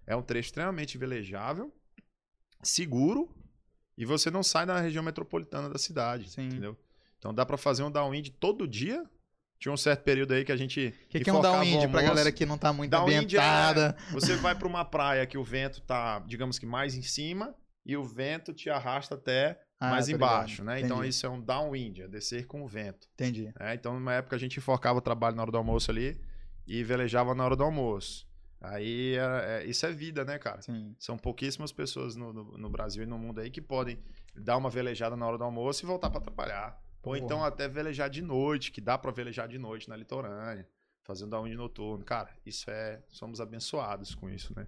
É 0.07 0.15
um 0.15 0.21
trecho 0.21 0.47
extremamente 0.47 0.97
velejável, 0.97 1.71
seguro 2.63 3.35
e 3.97 4.05
você 4.05 4.31
não 4.31 4.41
sai 4.43 4.65
da 4.65 4.79
região 4.79 5.03
metropolitana 5.03 5.69
da 5.69 5.77
cidade, 5.77 6.29
Sim. 6.29 6.47
entendeu? 6.47 6.77
Então 7.17 7.33
dá 7.33 7.45
pra 7.45 7.57
fazer 7.57 7.83
um 7.83 7.91
downwind 7.91 8.29
todo 8.39 8.67
dia. 8.67 9.03
Tinha 9.59 9.71
um 9.71 9.77
certo 9.77 10.01
período 10.03 10.33
aí 10.33 10.43
que 10.43 10.51
a 10.51 10.57
gente 10.57 10.87
O 11.05 11.07
que, 11.09 11.19
que 11.19 11.29
é 11.29 11.33
um 11.33 11.39
downwind 11.41 11.81
pra 11.81 11.99
almoço. 11.99 12.07
galera 12.07 12.31
que 12.31 12.45
não 12.47 12.57
tá 12.57 12.73
muito 12.73 12.89
Downwind 12.89 13.25
ambientada? 13.25 13.95
é- 14.09 14.11
você 14.11 14.35
vai 14.37 14.55
pra 14.55 14.67
uma 14.67 14.83
praia 14.83 15.27
que 15.27 15.37
o 15.37 15.43
vento 15.43 15.81
tá, 15.81 16.17
digamos 16.19 16.57
que 16.57 16.65
mais 16.65 16.95
em 16.95 17.03
cima 17.03 17.53
e 17.85 17.95
o 17.95 18.03
vento 18.03 18.53
te 18.53 18.71
arrasta 18.71 19.13
até 19.13 19.61
Ah, 19.81 19.89
mais 19.89 20.07
embaixo, 20.09 20.61
ligado. 20.61 20.65
né? 20.75 20.79
Então 20.81 20.97
Entendi. 20.97 21.09
isso 21.09 21.25
é 21.25 21.29
um 21.29 21.41
downwind, 21.41 21.99
é 21.99 22.07
descer 22.07 22.45
com 22.47 22.61
o 22.63 22.67
vento. 22.67 23.07
Entendi. 23.15 23.51
né? 23.59 23.73
Então 23.73 23.93
numa 23.93 24.13
época 24.13 24.35
a 24.35 24.39
gente 24.39 24.57
enforcava 24.57 24.99
o 24.99 25.01
trabalho 25.01 25.35
na 25.35 25.41
hora 25.41 25.51
do 25.51 25.57
almoço 25.57 25.89
ali 25.91 26.19
e 26.67 26.83
velejava 26.83 27.33
na 27.35 27.43
hora 27.43 27.55
do 27.55 27.63
almoço. 27.63 28.29
Aí 28.61 29.15
é- 29.15 29.63
é- 29.63 29.65
isso 29.65 29.85
é 29.87 29.91
vida, 29.91 30.23
né, 30.23 30.37
cara? 30.37 30.61
Sim. 30.61 30.95
São 30.99 31.17
pouquíssimas 31.17 31.71
pessoas 31.71 32.15
no, 32.15 32.31
no- 32.31 32.57
no 32.57 32.69
Brasil 32.69 33.01
e 33.03 33.07
no 33.07 33.17
mundo 33.17 33.39
aí 33.41 33.49
que 33.49 33.59
podem 33.61 33.97
dar 34.35 34.55
uma 34.57 34.69
velejada 34.69 35.15
na 35.17 35.25
hora 35.27 35.37
do 35.37 35.43
almoço 35.43 35.83
e 35.83 35.87
voltar 35.87 36.09
pra 36.11 36.21
trabalhar. 36.21 36.79
Ou 37.01 37.13
Porra. 37.13 37.17
então 37.17 37.43
até 37.43 37.67
velejar 37.67 38.07
de 38.09 38.21
noite, 38.21 38.71
que 38.71 38.79
dá 38.79 38.95
pra 38.99 39.09
velejar 39.11 39.47
de 39.47 39.57
noite 39.57 39.89
na 39.89 39.95
litorânea, 39.97 40.67
fazendo 41.03 41.31
downwind 41.31 41.55
noturno. 41.55 42.05
Cara, 42.05 42.29
isso 42.45 42.69
é. 42.69 43.01
Somos 43.09 43.41
abençoados 43.41 44.13
com 44.13 44.29
isso, 44.29 44.53
né? 44.55 44.67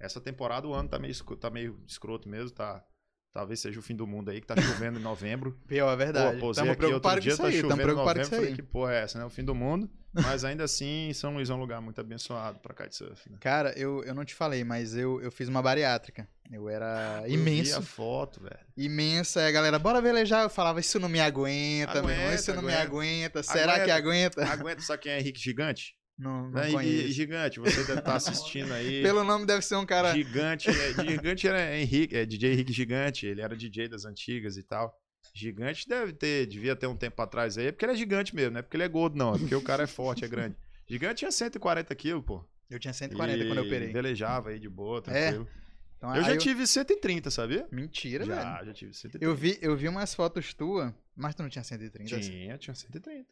Essa 0.00 0.20
temporada 0.20 0.66
o 0.66 0.74
ano 0.74 0.88
tá 0.88 0.98
meio, 0.98 1.14
tá 1.36 1.48
meio 1.48 1.80
escroto 1.86 2.28
mesmo, 2.28 2.50
tá. 2.50 2.84
Talvez 3.32 3.60
seja 3.60 3.78
o 3.78 3.82
fim 3.82 3.94
do 3.94 4.06
mundo 4.06 4.30
aí, 4.30 4.40
que 4.40 4.46
tá 4.46 4.60
chovendo 4.60 4.98
em 4.98 5.02
novembro. 5.02 5.56
Pior, 5.68 5.92
é 5.92 5.96
verdade. 5.96 6.40
Pô, 6.40 6.52
Tamo 6.52 6.72
aqui 6.72 6.84
outro 6.86 7.20
dia, 7.20 7.36
tá 7.36 7.46
aí. 7.46 7.60
Chovendo 7.60 7.82
em 7.82 7.94
novembro. 7.94 8.14
com 8.14 8.20
isso 8.20 8.30
Falei, 8.30 8.48
aí. 8.48 8.54
que 8.54 8.62
porra 8.62 8.94
é 8.94 9.02
essa, 9.02 9.18
né? 9.18 9.24
O 9.24 9.30
fim 9.30 9.44
do 9.44 9.54
mundo. 9.54 9.88
Mas 10.14 10.42
ainda 10.42 10.64
assim, 10.64 11.12
São 11.14 11.34
Luís 11.34 11.50
é 11.50 11.54
um 11.54 11.58
lugar 11.60 11.80
muito 11.80 12.00
abençoado 12.00 12.58
pra 12.58 12.74
kitesurf, 12.74 13.30
né? 13.30 13.36
Cara, 13.40 13.72
eu, 13.78 14.02
eu 14.04 14.14
não 14.14 14.24
te 14.24 14.34
falei, 14.34 14.64
mas 14.64 14.96
eu, 14.96 15.20
eu 15.20 15.30
fiz 15.30 15.48
uma 15.48 15.62
bariátrica. 15.62 16.26
Eu 16.50 16.66
era 16.68 17.20
Eu 17.24 17.28
vi 17.28 17.34
imenso. 17.34 17.78
a 17.78 17.82
foto, 17.82 18.40
velho. 18.42 18.58
Imensa. 18.74 19.46
A 19.46 19.50
galera, 19.50 19.78
bora 19.78 20.00
velejar. 20.00 20.42
Eu 20.44 20.50
falava, 20.50 20.80
isso 20.80 20.98
não 20.98 21.10
me 21.10 21.20
aguenta, 21.20 22.00
meu 22.00 22.10
irmão. 22.10 22.24
Aguenta, 22.24 22.34
Isso 22.34 22.54
não 22.54 22.62
me 22.62 22.72
aguenta. 22.72 22.82
aguenta. 22.82 23.42
Será 23.42 23.84
que 23.84 23.90
aguenta? 23.90 24.46
Aguenta, 24.46 24.80
sabe 24.80 25.02
quem 25.02 25.12
é 25.12 25.20
Henrique 25.20 25.38
Gigante? 25.38 25.94
Não, 26.18 26.50
não 26.50 26.60
Henrique 26.60 26.74
conheço. 26.74 27.12
Gigante, 27.12 27.60
você 27.60 27.84
deve 27.84 28.00
estar 28.00 28.16
assistindo 28.16 28.72
aí. 28.72 29.02
Pelo 29.04 29.22
nome 29.22 29.46
deve 29.46 29.62
ser 29.62 29.76
um 29.76 29.86
cara... 29.86 30.12
Gigante, 30.12 30.68
é, 30.68 31.04
Gigante 31.04 31.46
era 31.46 31.76
Henrique, 31.78 32.16
é 32.16 32.26
DJ 32.26 32.52
Henrique 32.54 32.72
Gigante, 32.72 33.26
ele 33.26 33.40
era 33.40 33.56
DJ 33.56 33.88
das 33.88 34.04
antigas 34.04 34.56
e 34.56 34.62
tal. 34.64 34.92
Gigante 35.32 35.88
deve 35.88 36.12
ter, 36.12 36.46
devia 36.46 36.74
ter 36.74 36.88
um 36.88 36.96
tempo 36.96 37.20
atrás 37.22 37.56
aí, 37.56 37.66
é 37.66 37.72
porque 37.72 37.84
ele 37.84 37.92
é 37.92 37.96
gigante 37.96 38.34
mesmo, 38.34 38.52
não 38.52 38.58
é 38.58 38.62
porque 38.62 38.76
ele 38.76 38.84
é 38.84 38.88
gordo, 38.88 39.16
não, 39.16 39.34
é 39.34 39.38
porque 39.38 39.54
o 39.54 39.62
cara 39.62 39.84
é 39.84 39.86
forte, 39.86 40.24
é 40.24 40.28
grande. 40.28 40.56
Gigante 40.88 41.16
tinha 41.16 41.30
140 41.30 41.94
quilos, 41.94 42.24
pô. 42.24 42.44
Eu 42.68 42.78
tinha 42.78 42.92
140 42.92 43.46
quando 43.46 43.58
eu 43.58 43.64
operei. 43.64 43.92
velejava 43.92 44.50
aí 44.50 44.58
de 44.58 44.68
boa, 44.68 45.00
tranquilo. 45.00 45.48
Então, 45.96 46.14
eu 46.14 46.22
já 46.22 46.36
tive 46.36 46.66
130, 46.66 47.30
sabia? 47.30 47.66
Mentira, 47.72 48.24
já, 48.24 48.54
velho. 48.54 48.66
já 48.66 48.72
tive 48.72 48.94
130. 48.94 49.24
Eu 49.24 49.34
vi, 49.34 49.58
eu 49.60 49.76
vi 49.76 49.88
umas 49.88 50.14
fotos 50.14 50.54
tuas, 50.54 50.92
mas 51.16 51.34
tu 51.34 51.42
não 51.42 51.50
tinha 51.50 51.64
130? 51.64 52.20
Tinha, 52.20 52.58
tinha 52.58 52.74
130. 52.74 53.26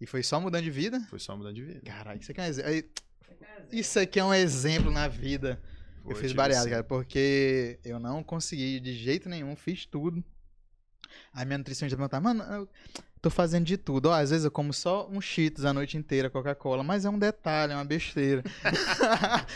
E 0.00 0.06
foi 0.06 0.22
só 0.22 0.40
mudando 0.40 0.64
de 0.64 0.70
vida? 0.70 1.00
Foi 1.10 1.18
só 1.18 1.36
mudando 1.36 1.54
de 1.54 1.62
vida. 1.62 1.80
Caralho, 1.84 2.20
isso 2.20 2.32
aqui 2.32 2.40
é 2.40 2.44
um 2.44 2.46
exemplo. 2.46 2.90
Isso 3.70 4.00
aqui 4.00 4.18
é 4.20 4.24
um 4.24 4.34
exemplo 4.34 4.90
na 4.90 5.06
vida. 5.06 5.60
Foi, 6.02 6.12
eu 6.12 6.16
fiz 6.16 6.32
bariátrica, 6.32 6.62
cem- 6.76 6.80
cara, 6.82 6.84
porque 6.84 7.78
eu 7.84 7.98
não 8.00 8.22
consegui 8.22 8.80
de 8.80 8.94
jeito 8.94 9.28
nenhum, 9.28 9.54
fiz 9.54 9.84
tudo. 9.84 10.24
Aí 11.32 11.44
minha 11.44 11.58
nutricionista 11.58 11.96
perguntava, 11.96 12.22
mano, 12.22 12.42
eu 12.54 12.68
tô 13.20 13.28
fazendo 13.30 13.64
de 13.66 13.76
tudo. 13.76 14.06
Ó, 14.06 14.12
às 14.14 14.30
vezes 14.30 14.44
eu 14.44 14.50
como 14.50 14.72
só 14.72 15.08
um 15.10 15.20
Cheetos 15.20 15.64
a 15.64 15.72
noite 15.72 15.96
inteira, 15.98 16.30
Coca-Cola, 16.30 16.82
mas 16.82 17.04
é 17.04 17.10
um 17.10 17.18
detalhe, 17.18 17.72
é 17.72 17.76
uma 17.76 17.84
besteira. 17.84 18.42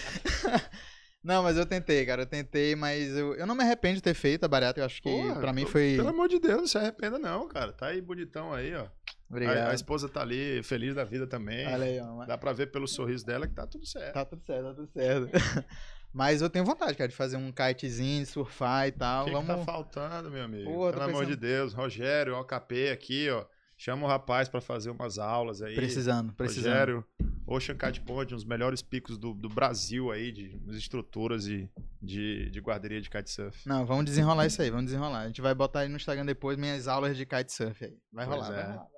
não, 1.23 1.43
mas 1.43 1.57
eu 1.57 1.65
tentei, 1.65 2.05
cara, 2.05 2.23
eu 2.23 2.27
tentei, 2.27 2.77
mas 2.77 3.09
eu, 3.17 3.35
eu 3.35 3.47
não 3.47 3.55
me 3.55 3.63
arrependo 3.63 3.97
de 3.97 4.03
ter 4.03 4.15
feito 4.15 4.45
a 4.45 4.49
bariátrica, 4.49 4.83
eu 4.83 4.87
acho 4.87 5.03
que 5.03 5.11
Porra, 5.11 5.41
pra 5.41 5.53
mim 5.53 5.65
foi... 5.65 5.95
Pelo 5.97 6.09
amor 6.09 6.29
de 6.29 6.39
Deus, 6.39 6.59
não 6.61 6.67
se 6.67 6.77
arrependa 6.79 7.19
não, 7.19 7.49
cara. 7.49 7.73
Tá 7.73 7.87
aí 7.89 8.01
bonitão 8.03 8.53
aí, 8.53 8.75
ó. 8.75 8.87
Obrigado. 9.35 9.69
A, 9.69 9.71
a 9.71 9.75
esposa 9.75 10.09
tá 10.09 10.21
ali, 10.21 10.63
feliz 10.63 10.95
da 10.95 11.05
vida 11.05 11.27
também. 11.27 11.67
Olha 11.67 11.85
aí, 11.85 12.01
ó, 12.01 12.25
Dá 12.25 12.39
pra 12.39 12.53
ver 12.53 12.71
pelo 12.71 12.87
sorriso 12.87 13.27
dela 13.27 13.49
que 13.49 13.55
tá 13.55 13.67
tudo 13.67 13.85
certo. 13.85 14.15
Tá 14.15 14.25
tudo 14.25 14.43
certo, 14.45 14.65
tá 14.65 14.75
tudo 14.75 14.89
certo. 14.93 15.31
Mas 16.13 16.41
eu 16.41 16.49
tenho 16.49 16.65
vontade, 16.65 16.95
cara, 16.95 17.09
de 17.09 17.17
fazer 17.17 17.37
um 17.37 17.51
kitezinho, 17.51 18.23
de 18.23 18.31
surfar 18.31 18.87
e 18.87 18.93
tal. 18.93 19.23
O 19.23 19.27
que, 19.27 19.33
Vamos... 19.33 19.51
que 19.51 19.57
tá 19.57 19.65
faltando, 19.65 20.31
meu 20.31 20.45
amigo? 20.45 20.71
Tô 20.71 20.93
Pelo 20.93 21.03
amor 21.03 21.07
pensando- 21.07 21.27
de 21.27 21.37
Deus, 21.37 21.73
Rogério, 21.75 22.39
OKP 22.39 22.91
aqui, 22.91 23.29
ó. 23.31 23.45
Chama 23.77 24.07
o 24.07 24.09
rapaz 24.09 24.49
pra 24.49 24.61
fazer 24.61 24.91
umas 24.91 25.19
aulas 25.19 25.61
aí. 25.61 25.75
Precisando, 25.75 26.33
precisando. 26.33 26.71
Rogério, 26.71 27.05
Ocean 27.45 27.77
Kite 27.77 28.01
Point, 28.03 28.33
um 28.33 28.37
dos 28.37 28.45
melhores 28.45 28.81
picos 28.81 29.19
do, 29.19 29.35
do 29.35 29.49
Brasil 29.49 30.13
aí, 30.13 30.31
de 30.31 30.57
estruturas 30.69 31.43
de, 31.43 31.69
de, 32.01 32.49
de 32.51 32.61
guarderia 32.61 33.01
de 33.01 33.11
kitesurf. 33.11 33.69
Não, 33.69 33.85
vamos 33.85 34.05
desenrolar 34.05 34.47
isso 34.47 34.63
aí, 34.63 34.71
vamos 34.71 34.87
desenrolar. 34.87 35.23
A 35.23 35.27
gente 35.27 35.43
vai 35.43 35.53
botar 35.53 35.81
aí 35.81 35.89
no 35.89 35.97
Instagram 35.97 36.25
depois 36.25 36.57
minhas 36.57 36.87
aulas 36.87 37.17
de 37.17 37.27
kitesurf 37.27 37.85
aí. 37.85 37.99
Vai 38.13 38.25
rolar, 38.25 38.47
é. 38.47 38.51
rolar, 38.51 38.63
vai 38.63 38.77
rolar. 38.77 38.95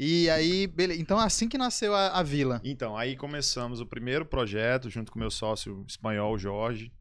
E 0.00 0.30
aí, 0.30 0.68
beleza. 0.68 1.00
Então, 1.00 1.18
assim 1.18 1.48
que 1.48 1.58
nasceu 1.58 1.92
a, 1.92 2.08
a 2.10 2.22
vila. 2.22 2.60
Então, 2.62 2.96
aí 2.96 3.16
começamos 3.16 3.80
o 3.80 3.86
primeiro 3.86 4.24
projeto, 4.24 4.88
junto 4.88 5.10
com 5.10 5.18
meu 5.18 5.30
sócio 5.30 5.84
espanhol, 5.88 6.38
Jorge. 6.38 6.92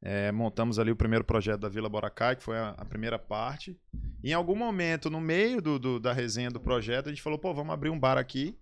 É, 0.00 0.32
montamos 0.32 0.78
ali 0.78 0.90
o 0.90 0.96
primeiro 0.96 1.24
projeto 1.24 1.60
da 1.60 1.68
Vila 1.68 1.88
Boracay, 1.88 2.36
que 2.36 2.42
foi 2.42 2.56
a, 2.56 2.70
a 2.70 2.84
primeira 2.84 3.18
parte. 3.18 3.78
E 4.22 4.30
em 4.30 4.32
algum 4.32 4.54
momento, 4.56 5.10
no 5.10 5.20
meio 5.20 5.60
do, 5.60 5.78
do- 5.78 6.00
da 6.00 6.12
resenha 6.12 6.50
do 6.50 6.58
projeto, 6.60 7.08
a 7.08 7.10
gente 7.10 7.20
falou, 7.20 7.38
pô, 7.38 7.52
vamos 7.52 7.74
abrir 7.74 7.90
um 7.90 7.98
bar 7.98 8.16
aqui 8.16 8.56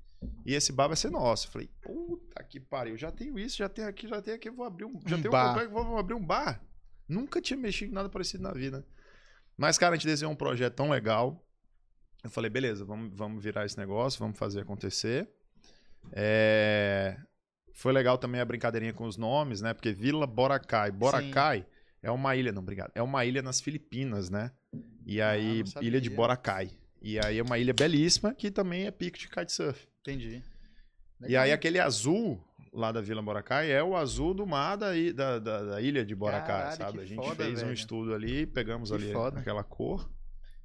e 0.44 0.54
esse 0.54 0.72
bar 0.72 0.88
vai 0.88 0.96
ser 0.96 1.10
nosso. 1.10 1.46
Eu 1.46 1.52
falei, 1.52 1.70
puta 1.82 2.42
que 2.42 2.58
pariu, 2.58 2.96
já 2.96 3.12
tenho 3.12 3.38
isso, 3.38 3.58
já 3.58 3.68
tenho 3.68 3.86
aqui, 3.86 4.08
já 4.08 4.20
tenho 4.20 4.36
aqui, 4.36 4.50
vou 4.50 4.64
abrir 4.66 4.86
um, 4.86 4.98
já 5.06 5.16
Um 5.16 5.20
tenho 5.22 5.30
bar. 5.30 5.44
um 5.44 5.48
complexo, 5.50 5.72
vou, 5.74 5.84
vou 5.84 5.98
abrir 5.98 6.14
um 6.14 6.24
bar. 6.26 6.60
Nunca 7.08 7.40
tinha 7.40 7.56
mexido 7.58 7.92
em 7.92 7.94
nada 7.94 8.08
parecido 8.08 8.42
na 8.42 8.52
vida. 8.52 8.84
Mas, 9.56 9.78
cara, 9.78 9.94
a 9.94 9.96
gente 9.96 10.06
desenhou 10.08 10.32
um 10.32 10.36
projeto 10.36 10.74
tão 10.74 10.88
legal. 10.90 11.45
Eu 12.26 12.30
falei, 12.30 12.50
beleza, 12.50 12.84
vamos, 12.84 13.16
vamos 13.16 13.42
virar 13.42 13.64
esse 13.64 13.78
negócio, 13.78 14.18
vamos 14.18 14.38
fazer 14.38 14.60
acontecer. 14.60 15.28
É, 16.12 17.16
Foi 17.72 17.92
legal 17.92 18.16
também 18.18 18.40
a 18.40 18.44
brincadeirinha 18.44 18.92
com 18.92 19.04
os 19.04 19.16
nomes, 19.16 19.60
né? 19.60 19.74
Porque 19.74 19.92
Vila 19.92 20.26
Boracay. 20.26 20.90
Boracay 20.90 21.66
é 22.02 22.10
uma 22.10 22.34
ilha, 22.36 22.52
não, 22.52 22.62
obrigado. 22.62 22.90
É 22.94 23.02
uma 23.02 23.24
ilha 23.24 23.42
nas 23.42 23.60
Filipinas, 23.60 24.30
né? 24.30 24.50
E 25.04 25.20
aí, 25.20 25.58
não 25.60 25.66
sabia. 25.66 25.88
ilha 25.88 26.00
de 26.00 26.10
Boracay. 26.10 26.70
E 27.02 27.18
aí 27.24 27.38
é 27.38 27.42
uma 27.42 27.58
ilha 27.58 27.72
belíssima 27.74 28.34
que 28.34 28.50
também 28.50 28.86
é 28.86 28.90
pico 28.90 29.18
de 29.18 29.28
kitesurf. 29.28 29.86
Entendi. 30.00 30.42
E 31.26 31.36
aí 31.36 31.52
aquele 31.52 31.78
azul 31.78 32.42
lá 32.72 32.90
da 32.92 33.00
Vila 33.00 33.22
Boracay 33.22 33.70
é 33.70 33.82
o 33.82 33.96
azul 33.96 34.34
do 34.34 34.46
mar 34.46 34.76
da, 34.76 34.90
da, 35.14 35.38
da- 35.38 35.62
da 35.64 35.80
ilha 35.80 36.04
de 36.04 36.14
Boracay, 36.14 36.46
Caralho, 36.46 36.76
sabe? 36.76 37.00
A 37.00 37.04
gente 37.04 37.16
foda, 37.24 37.44
fez 37.44 37.58
um 37.60 37.66
velho. 37.66 37.72
estudo 37.74 38.14
ali, 38.14 38.46
pegamos 38.46 38.90
Que 38.90 38.96
ali 38.96 39.12
foda. 39.12 39.40
aquela 39.40 39.62
cor. 39.64 40.10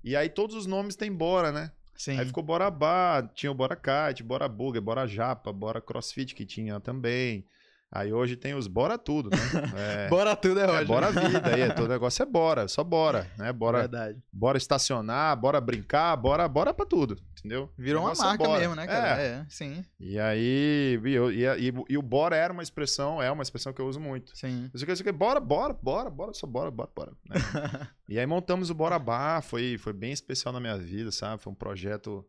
E 0.03 0.15
aí 0.15 0.29
todos 0.29 0.55
os 0.55 0.65
nomes 0.65 0.95
têm 0.95 1.11
Bora, 1.11 1.51
né? 1.51 1.71
Sim. 1.95 2.17
Aí 2.17 2.25
ficou 2.25 2.41
Borabá, 2.43 3.21
tinha 3.35 3.51
o 3.51 3.55
Bora 3.55 3.75
Kite, 3.75 4.23
Bora 4.23 4.47
Burger, 4.47 4.81
Bora 4.81 5.05
Japa, 5.05 5.53
Bora 5.53 5.79
Crossfit 5.79 6.33
que 6.33 6.45
tinha 6.45 6.79
também. 6.79 7.45
Aí 7.91 8.11
hoje 8.13 8.35
tem 8.37 8.53
os 8.55 8.67
Bora 8.67 8.97
Tudo, 8.97 9.29
né? 9.29 9.37
É, 9.77 10.07
Bora 10.09 10.35
tudo 10.35 10.59
é 10.59 10.63
é 10.63 10.67
ótimo. 10.67 10.87
Bora 10.87 11.11
Vida, 11.11 11.53
aí, 11.53 11.71
todo 11.75 11.89
negócio 11.89 12.23
é 12.23 12.25
Bora, 12.25 12.67
só 12.67 12.83
Bora, 12.83 13.29
né? 13.37 13.51
Bora, 13.51 13.79
Verdade. 13.81 14.17
bora 14.31 14.57
estacionar, 14.57 15.35
bora 15.35 15.59
brincar, 15.59 16.15
bora, 16.15 16.47
bora 16.47 16.73
pra 16.73 16.85
tudo, 16.85 17.17
entendeu? 17.41 17.69
Virou 17.77 18.03
uma 18.03 18.13
é 18.13 18.15
marca 18.15 18.43
Bora. 18.43 18.59
mesmo, 18.59 18.75
né, 18.75 18.87
cara? 18.87 19.21
É. 19.21 19.25
É, 19.25 19.45
sim. 19.49 19.83
E 19.99 20.17
aí, 20.19 20.99
e, 21.03 21.09
e, 21.09 21.69
e- 21.69 21.83
e 21.89 21.97
o 21.97 22.01
bora 22.01 22.35
era 22.35 22.53
uma 22.53 22.63
expressão, 22.63 23.21
é 23.21 23.31
uma 23.31 23.43
expressão 23.43 23.73
que 23.73 23.81
eu 23.81 23.87
uso 23.87 23.99
muito. 23.99 24.35
Sim. 24.37 24.69
Eu 24.73 24.79
sei 24.79 24.85
que, 24.85 24.91
eu 24.91 24.95
sei 24.95 25.03
que, 25.03 25.11
bora, 25.11 25.39
bora, 25.39 25.73
bora, 25.73 26.09
bora, 26.09 26.33
só 26.33 26.45
bora, 26.47 26.69
bora, 26.71 26.89
bora. 26.95 27.11
né? 27.27 27.35
e 28.07 28.19
aí 28.19 28.25
montamos 28.25 28.69
o 28.69 28.73
Bora 28.75 28.99
Bar, 28.99 29.41
foi, 29.41 29.77
foi 29.77 29.93
bem 29.93 30.11
especial 30.11 30.53
na 30.53 30.59
minha 30.59 30.77
vida, 30.77 31.11
sabe? 31.11 31.41
Foi 31.41 31.51
um 31.51 31.55
projeto 31.55 32.25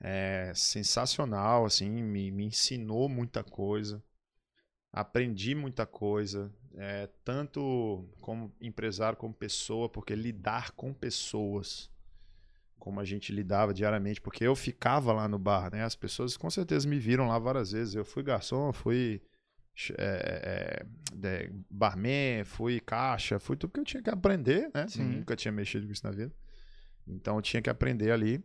é, 0.00 0.52
sensacional, 0.54 1.64
assim, 1.64 1.88
me, 1.88 2.30
me 2.30 2.44
ensinou 2.46 3.08
muita 3.08 3.44
coisa, 3.44 4.02
aprendi 4.92 5.54
muita 5.54 5.86
coisa, 5.86 6.52
é, 6.74 7.08
tanto 7.24 8.08
como 8.20 8.54
empresário, 8.60 9.18
como 9.18 9.34
pessoa, 9.34 9.88
porque 9.88 10.14
lidar 10.14 10.72
com 10.72 10.92
pessoas, 10.92 11.89
como 12.80 12.98
a 12.98 13.04
gente 13.04 13.30
lidava 13.32 13.72
diariamente, 13.72 14.20
porque 14.20 14.42
eu 14.42 14.56
ficava 14.56 15.12
lá 15.12 15.28
no 15.28 15.38
bar, 15.38 15.70
né? 15.72 15.84
As 15.84 15.94
pessoas 15.94 16.36
com 16.36 16.50
certeza 16.50 16.88
me 16.88 16.98
viram 16.98 17.28
lá 17.28 17.38
várias 17.38 17.70
vezes. 17.70 17.94
Eu 17.94 18.04
fui 18.04 18.22
garçom, 18.24 18.72
fui 18.72 19.22
é, 19.96 20.84
é, 21.22 21.26
é, 21.28 21.50
barman, 21.70 22.42
fui 22.44 22.80
caixa, 22.80 23.38
fui 23.38 23.56
tudo 23.56 23.72
que 23.72 23.80
eu 23.80 23.84
tinha 23.84 24.02
que 24.02 24.10
aprender, 24.10 24.70
né? 24.74 24.88
Sim. 24.88 25.04
Nunca 25.04 25.36
tinha 25.36 25.52
mexido 25.52 25.86
com 25.86 25.92
isso 25.92 26.04
na 26.04 26.10
vida. 26.10 26.34
Então 27.06 27.36
eu 27.36 27.42
tinha 27.42 27.62
que 27.62 27.70
aprender 27.70 28.10
ali. 28.10 28.42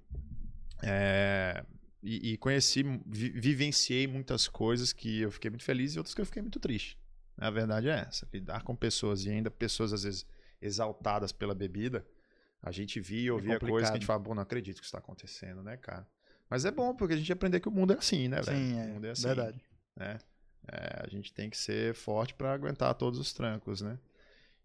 É, 0.83 1.65
e, 2.03 2.33
e 2.33 2.37
conheci, 2.37 2.83
vi- 3.05 3.31
vivenciei 3.31 4.05
muitas 4.05 4.47
coisas 4.47 4.93
que 4.93 5.21
eu 5.21 5.31
fiquei 5.31 5.49
muito 5.49 5.63
feliz 5.63 5.95
e 5.95 5.97
outras 5.97 6.13
que 6.13 6.21
eu 6.21 6.25
fiquei 6.25 6.41
muito 6.41 6.59
triste. 6.59 6.99
A 7.37 7.49
verdade 7.49 7.89
é 7.89 8.05
essa. 8.07 8.27
Lidar 8.33 8.63
com 8.63 8.75
pessoas 8.75 9.25
e 9.25 9.29
ainda 9.29 9.49
pessoas 9.49 9.91
às 9.91 10.03
vezes 10.03 10.25
exaltadas 10.61 11.31
pela 11.31 11.53
bebida, 11.53 12.05
a 12.65 12.71
gente 12.71 12.99
via 12.99 13.27
e 13.27 13.31
ouvia 13.31 13.59
coisas 13.59 13.91
que 13.91 13.95
a 13.95 13.99
gente 13.99 14.07
fala, 14.07 14.23
pô, 14.23 14.33
não 14.33 14.41
acredito 14.41 14.77
que 14.77 14.81
isso 14.81 14.87
está 14.87 14.97
acontecendo, 14.97 15.61
né, 15.61 15.77
cara? 15.77 16.07
Mas 16.49 16.65
é 16.65 16.71
bom, 16.71 16.95
porque 16.95 17.13
a 17.13 17.17
gente 17.17 17.31
aprender 17.31 17.59
que 17.59 17.69
o 17.69 17.71
mundo 17.71 17.93
é 17.93 17.97
assim, 17.97 18.27
né, 18.27 18.41
velho? 18.41 18.57
Sim, 18.57 18.73
o 18.73 18.79
é. 18.79 18.87
mundo 18.87 19.05
é 19.05 19.11
assim, 19.11 19.27
Verdade. 19.27 19.63
né? 19.95 20.17
É, 20.67 21.03
a 21.03 21.07
gente 21.07 21.31
tem 21.31 21.47
que 21.47 21.57
ser 21.57 21.93
forte 21.93 22.33
para 22.33 22.51
aguentar 22.51 22.95
todos 22.95 23.19
os 23.19 23.31
trancos, 23.31 23.81
né? 23.81 23.99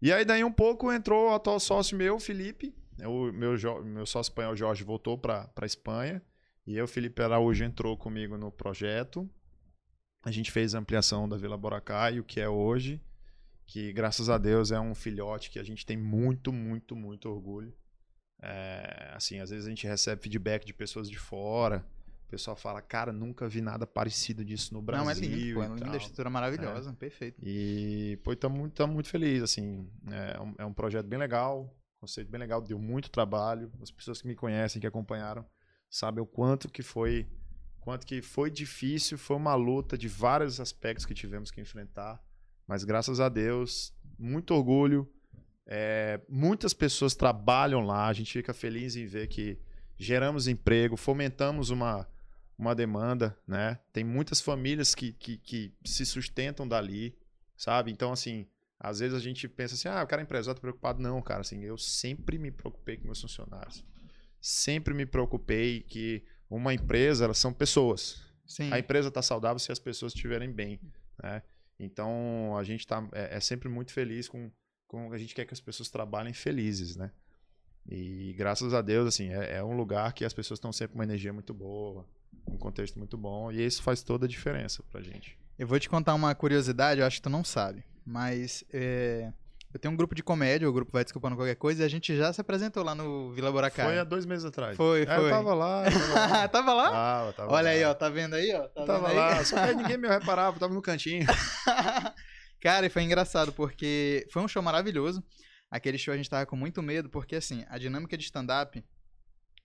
E 0.01 0.11
aí 0.11 0.25
daí 0.25 0.43
um 0.43 0.51
pouco 0.51 0.91
entrou 0.91 1.29
o 1.29 1.33
atual 1.35 1.59
sócio 1.59 1.95
meu, 1.95 2.19
Felipe. 2.19 2.73
O 3.05 3.31
meu, 3.31 3.55
meu 3.83 4.05
sócio 4.07 4.31
espanhol, 4.31 4.55
Jorge, 4.55 4.83
voltou 4.83 5.15
para 5.15 5.51
a 5.55 5.65
Espanha. 5.65 6.23
E 6.65 6.75
eu, 6.75 6.87
Felipe 6.87 7.21
Araújo, 7.21 7.63
entrou 7.63 7.95
comigo 7.95 8.35
no 8.35 8.51
projeto. 8.51 9.29
A 10.23 10.31
gente 10.31 10.51
fez 10.51 10.73
a 10.73 10.79
ampliação 10.79 11.29
da 11.29 11.37
Vila 11.37 11.55
Boracay, 11.55 12.19
o 12.19 12.23
que 12.23 12.39
é 12.39 12.49
hoje. 12.49 12.99
Que, 13.67 13.93
graças 13.93 14.27
a 14.27 14.39
Deus, 14.39 14.71
é 14.71 14.79
um 14.79 14.95
filhote 14.95 15.51
que 15.51 15.59
a 15.59 15.63
gente 15.63 15.85
tem 15.85 15.97
muito, 15.97 16.51
muito, 16.51 16.95
muito 16.95 17.29
orgulho. 17.29 17.71
É, 18.41 19.11
assim, 19.13 19.39
às 19.39 19.51
vezes 19.51 19.65
a 19.65 19.69
gente 19.69 19.85
recebe 19.85 20.21
feedback 20.21 20.65
de 20.65 20.73
pessoas 20.73 21.09
de 21.09 21.17
fora. 21.17 21.85
O 22.27 22.31
pessoal 22.31 22.55
fala, 22.55 22.81
cara, 22.81 23.11
nunca 23.11 23.47
vi 23.47 23.61
nada 23.61 23.85
parecido 23.85 24.43
disso 24.43 24.73
no 24.73 24.81
Brasil. 24.81 25.03
Não, 25.03 25.11
é 25.11 25.13
lindo, 25.13 25.55
pô. 25.55 25.63
É 25.63 25.65
e 25.65 25.69
linda, 25.69 25.85
tal." 25.85 25.97
estrutura 25.97 26.29
maravilhosa. 26.29 26.93
Perfeito. 26.93 27.41
E, 27.43 28.17
pô, 28.23 28.31
estamos 28.31 28.57
muito, 28.57 28.87
muito 28.87 29.09
felizes, 29.09 29.43
assim. 29.43 29.87
É 30.09 30.39
um, 30.39 30.55
é 30.59 30.65
um 30.65 30.73
projeto 30.73 31.05
bem 31.07 31.19
legal, 31.19 31.75
conceito 31.99 32.31
bem 32.31 32.39
legal, 32.39 32.61
deu 32.61 32.79
muito 32.79 33.11
trabalho. 33.11 33.71
As 33.81 33.91
pessoas 33.91 34.21
que 34.21 34.27
me 34.27 34.35
conhecem, 34.35 34.79
que 34.79 34.87
acompanharam, 34.87 35.45
sabem 35.89 36.23
o 36.23 36.25
quanto 36.25 36.69
que 36.69 36.81
foi, 36.81 37.27
quanto 37.81 38.07
que 38.07 38.21
foi 38.21 38.49
difícil, 38.49 39.17
foi 39.17 39.35
uma 39.35 39.53
luta 39.53 39.97
de 39.97 40.07
vários 40.07 40.59
aspectos 40.59 41.05
que 41.05 41.13
tivemos 41.13 41.51
que 41.51 41.59
enfrentar. 41.59 42.23
Mas 42.65 42.85
graças 42.85 43.19
a 43.19 43.27
Deus, 43.27 43.93
muito 44.17 44.53
orgulho. 44.53 45.11
É, 45.65 46.19
muitas 46.27 46.73
pessoas 46.73 47.15
trabalham 47.15 47.81
lá, 47.81 48.07
a 48.07 48.13
gente 48.13 48.31
fica 48.31 48.53
feliz 48.53 48.95
em 48.95 49.05
ver 49.05 49.27
que 49.27 49.57
geramos 49.97 50.47
emprego, 50.47 50.97
fomentamos 50.97 51.69
uma, 51.69 52.07
uma 52.57 52.73
demanda, 52.73 53.37
né? 53.47 53.79
Tem 53.93 54.03
muitas 54.03 54.41
famílias 54.41 54.95
que, 54.95 55.13
que, 55.13 55.37
que 55.37 55.73
se 55.85 56.05
sustentam 56.05 56.67
dali, 56.67 57.15
sabe? 57.55 57.91
Então, 57.91 58.11
assim, 58.11 58.47
às 58.79 58.99
vezes 58.99 59.15
a 59.15 59.19
gente 59.19 59.47
pensa 59.47 59.75
assim, 59.75 59.87
ah, 59.87 60.03
o 60.03 60.07
cara 60.07 60.21
é 60.21 60.23
empresário, 60.23 60.55
tá 60.55 60.61
preocupado. 60.61 61.01
Não, 61.01 61.21
cara, 61.21 61.41
assim, 61.41 61.63
eu 61.63 61.77
sempre 61.77 62.39
me 62.39 62.49
preocupei 62.49 62.97
com 62.97 63.05
meus 63.05 63.21
funcionários. 63.21 63.85
Sempre 64.39 64.93
me 64.93 65.05
preocupei 65.05 65.81
que 65.81 66.23
uma 66.49 66.73
empresa, 66.73 67.25
elas 67.25 67.37
são 67.37 67.53
pessoas. 67.53 68.25
Sim. 68.45 68.73
A 68.73 68.79
empresa 68.79 69.09
está 69.09 69.21
saudável 69.21 69.59
se 69.59 69.71
as 69.71 69.79
pessoas 69.79 70.13
estiverem 70.13 70.51
bem, 70.51 70.79
né? 71.21 71.43
Então, 71.79 72.57
a 72.57 72.63
gente 72.63 72.85
tá, 72.85 73.07
é, 73.11 73.37
é 73.37 73.39
sempre 73.39 73.69
muito 73.69 73.91
feliz 73.91 74.27
com, 74.27 74.51
com... 74.91 75.13
A 75.13 75.17
gente 75.17 75.33
quer 75.33 75.45
que 75.45 75.53
as 75.53 75.61
pessoas 75.61 75.89
trabalhem 75.89 76.33
felizes, 76.33 76.97
né? 76.97 77.11
E 77.89 78.35
graças 78.37 78.73
a 78.73 78.81
Deus, 78.81 79.07
assim, 79.07 79.29
é, 79.29 79.57
é 79.57 79.63
um 79.63 79.75
lugar 79.75 80.11
que 80.13 80.25
as 80.25 80.33
pessoas 80.33 80.57
estão 80.57 80.71
sempre 80.73 80.93
com 80.93 80.99
uma 80.99 81.05
energia 81.05 81.31
muito 81.31 81.53
boa, 81.53 82.05
um 82.45 82.57
contexto 82.57 82.99
muito 82.99 83.17
bom, 83.17 83.51
e 83.51 83.65
isso 83.65 83.81
faz 83.81 84.03
toda 84.03 84.25
a 84.25 84.29
diferença 84.29 84.83
pra 84.91 85.01
gente. 85.01 85.37
Eu 85.57 85.65
vou 85.65 85.79
te 85.79 85.89
contar 85.89 86.13
uma 86.13 86.35
curiosidade, 86.35 86.99
eu 86.99 87.07
acho 87.07 87.17
que 87.17 87.23
tu 87.23 87.29
não 87.29 87.43
sabe. 87.43 87.83
Mas 88.05 88.63
é, 88.71 89.31
eu 89.73 89.79
tenho 89.79 89.93
um 89.93 89.97
grupo 89.97 90.13
de 90.13 90.21
comédia, 90.21 90.69
o 90.69 90.73
grupo 90.73 90.91
vai 90.91 91.03
desculpando 91.03 91.35
qualquer 91.35 91.55
coisa, 91.55 91.81
e 91.81 91.85
a 91.85 91.89
gente 91.89 92.15
já 92.15 92.33
se 92.33 92.41
apresentou 92.41 92.83
lá 92.83 92.93
no 92.93 93.31
Vila 93.31 93.51
Boracay. 93.51 93.85
Foi 93.85 93.99
há 93.99 94.03
dois 94.03 94.25
meses 94.25 94.43
atrás. 94.43 94.75
Foi, 94.75 95.03
É, 95.03 95.05
foi. 95.05 95.25
Eu 95.25 95.29
tava 95.29 95.53
lá. 95.53 95.85
eu 95.85 95.91
Tava 95.91 96.13
lá. 96.13 96.47
tava 96.49 96.73
lá? 96.73 96.91
Tava, 96.91 97.33
tava 97.33 97.51
Olha 97.53 97.63
lá. 97.63 97.69
aí, 97.69 97.83
ó, 97.83 97.93
tá 97.93 98.09
vendo 98.09 98.35
aí, 98.35 98.53
ó? 98.53 98.67
Tá 98.67 98.81
Eu 98.81 98.85
tava 98.85 99.07
vendo 99.07 99.11
aí? 99.11 99.15
lá, 99.15 99.45
só 99.45 99.55
que 99.55 99.61
aí 99.61 99.75
ninguém 99.75 99.97
me 99.97 100.07
reparava, 100.07 100.55
eu 100.55 100.59
tava 100.59 100.73
no 100.73 100.81
cantinho. 100.81 101.25
Cara, 102.61 102.85
e 102.85 102.89
foi 102.89 103.01
engraçado, 103.03 103.51
porque 103.51 104.27
foi 104.31 104.41
um 104.41 104.47
show 104.47 104.61
maravilhoso. 104.61 105.23
Aquele 105.69 105.97
show 105.97 106.13
a 106.13 106.17
gente 106.17 106.29
tava 106.29 106.45
com 106.45 106.55
muito 106.55 106.81
medo, 106.81 107.09
porque 107.09 107.35
assim, 107.35 107.65
a 107.69 107.77
dinâmica 107.77 108.17
de 108.17 108.23
stand-up, 108.23 108.83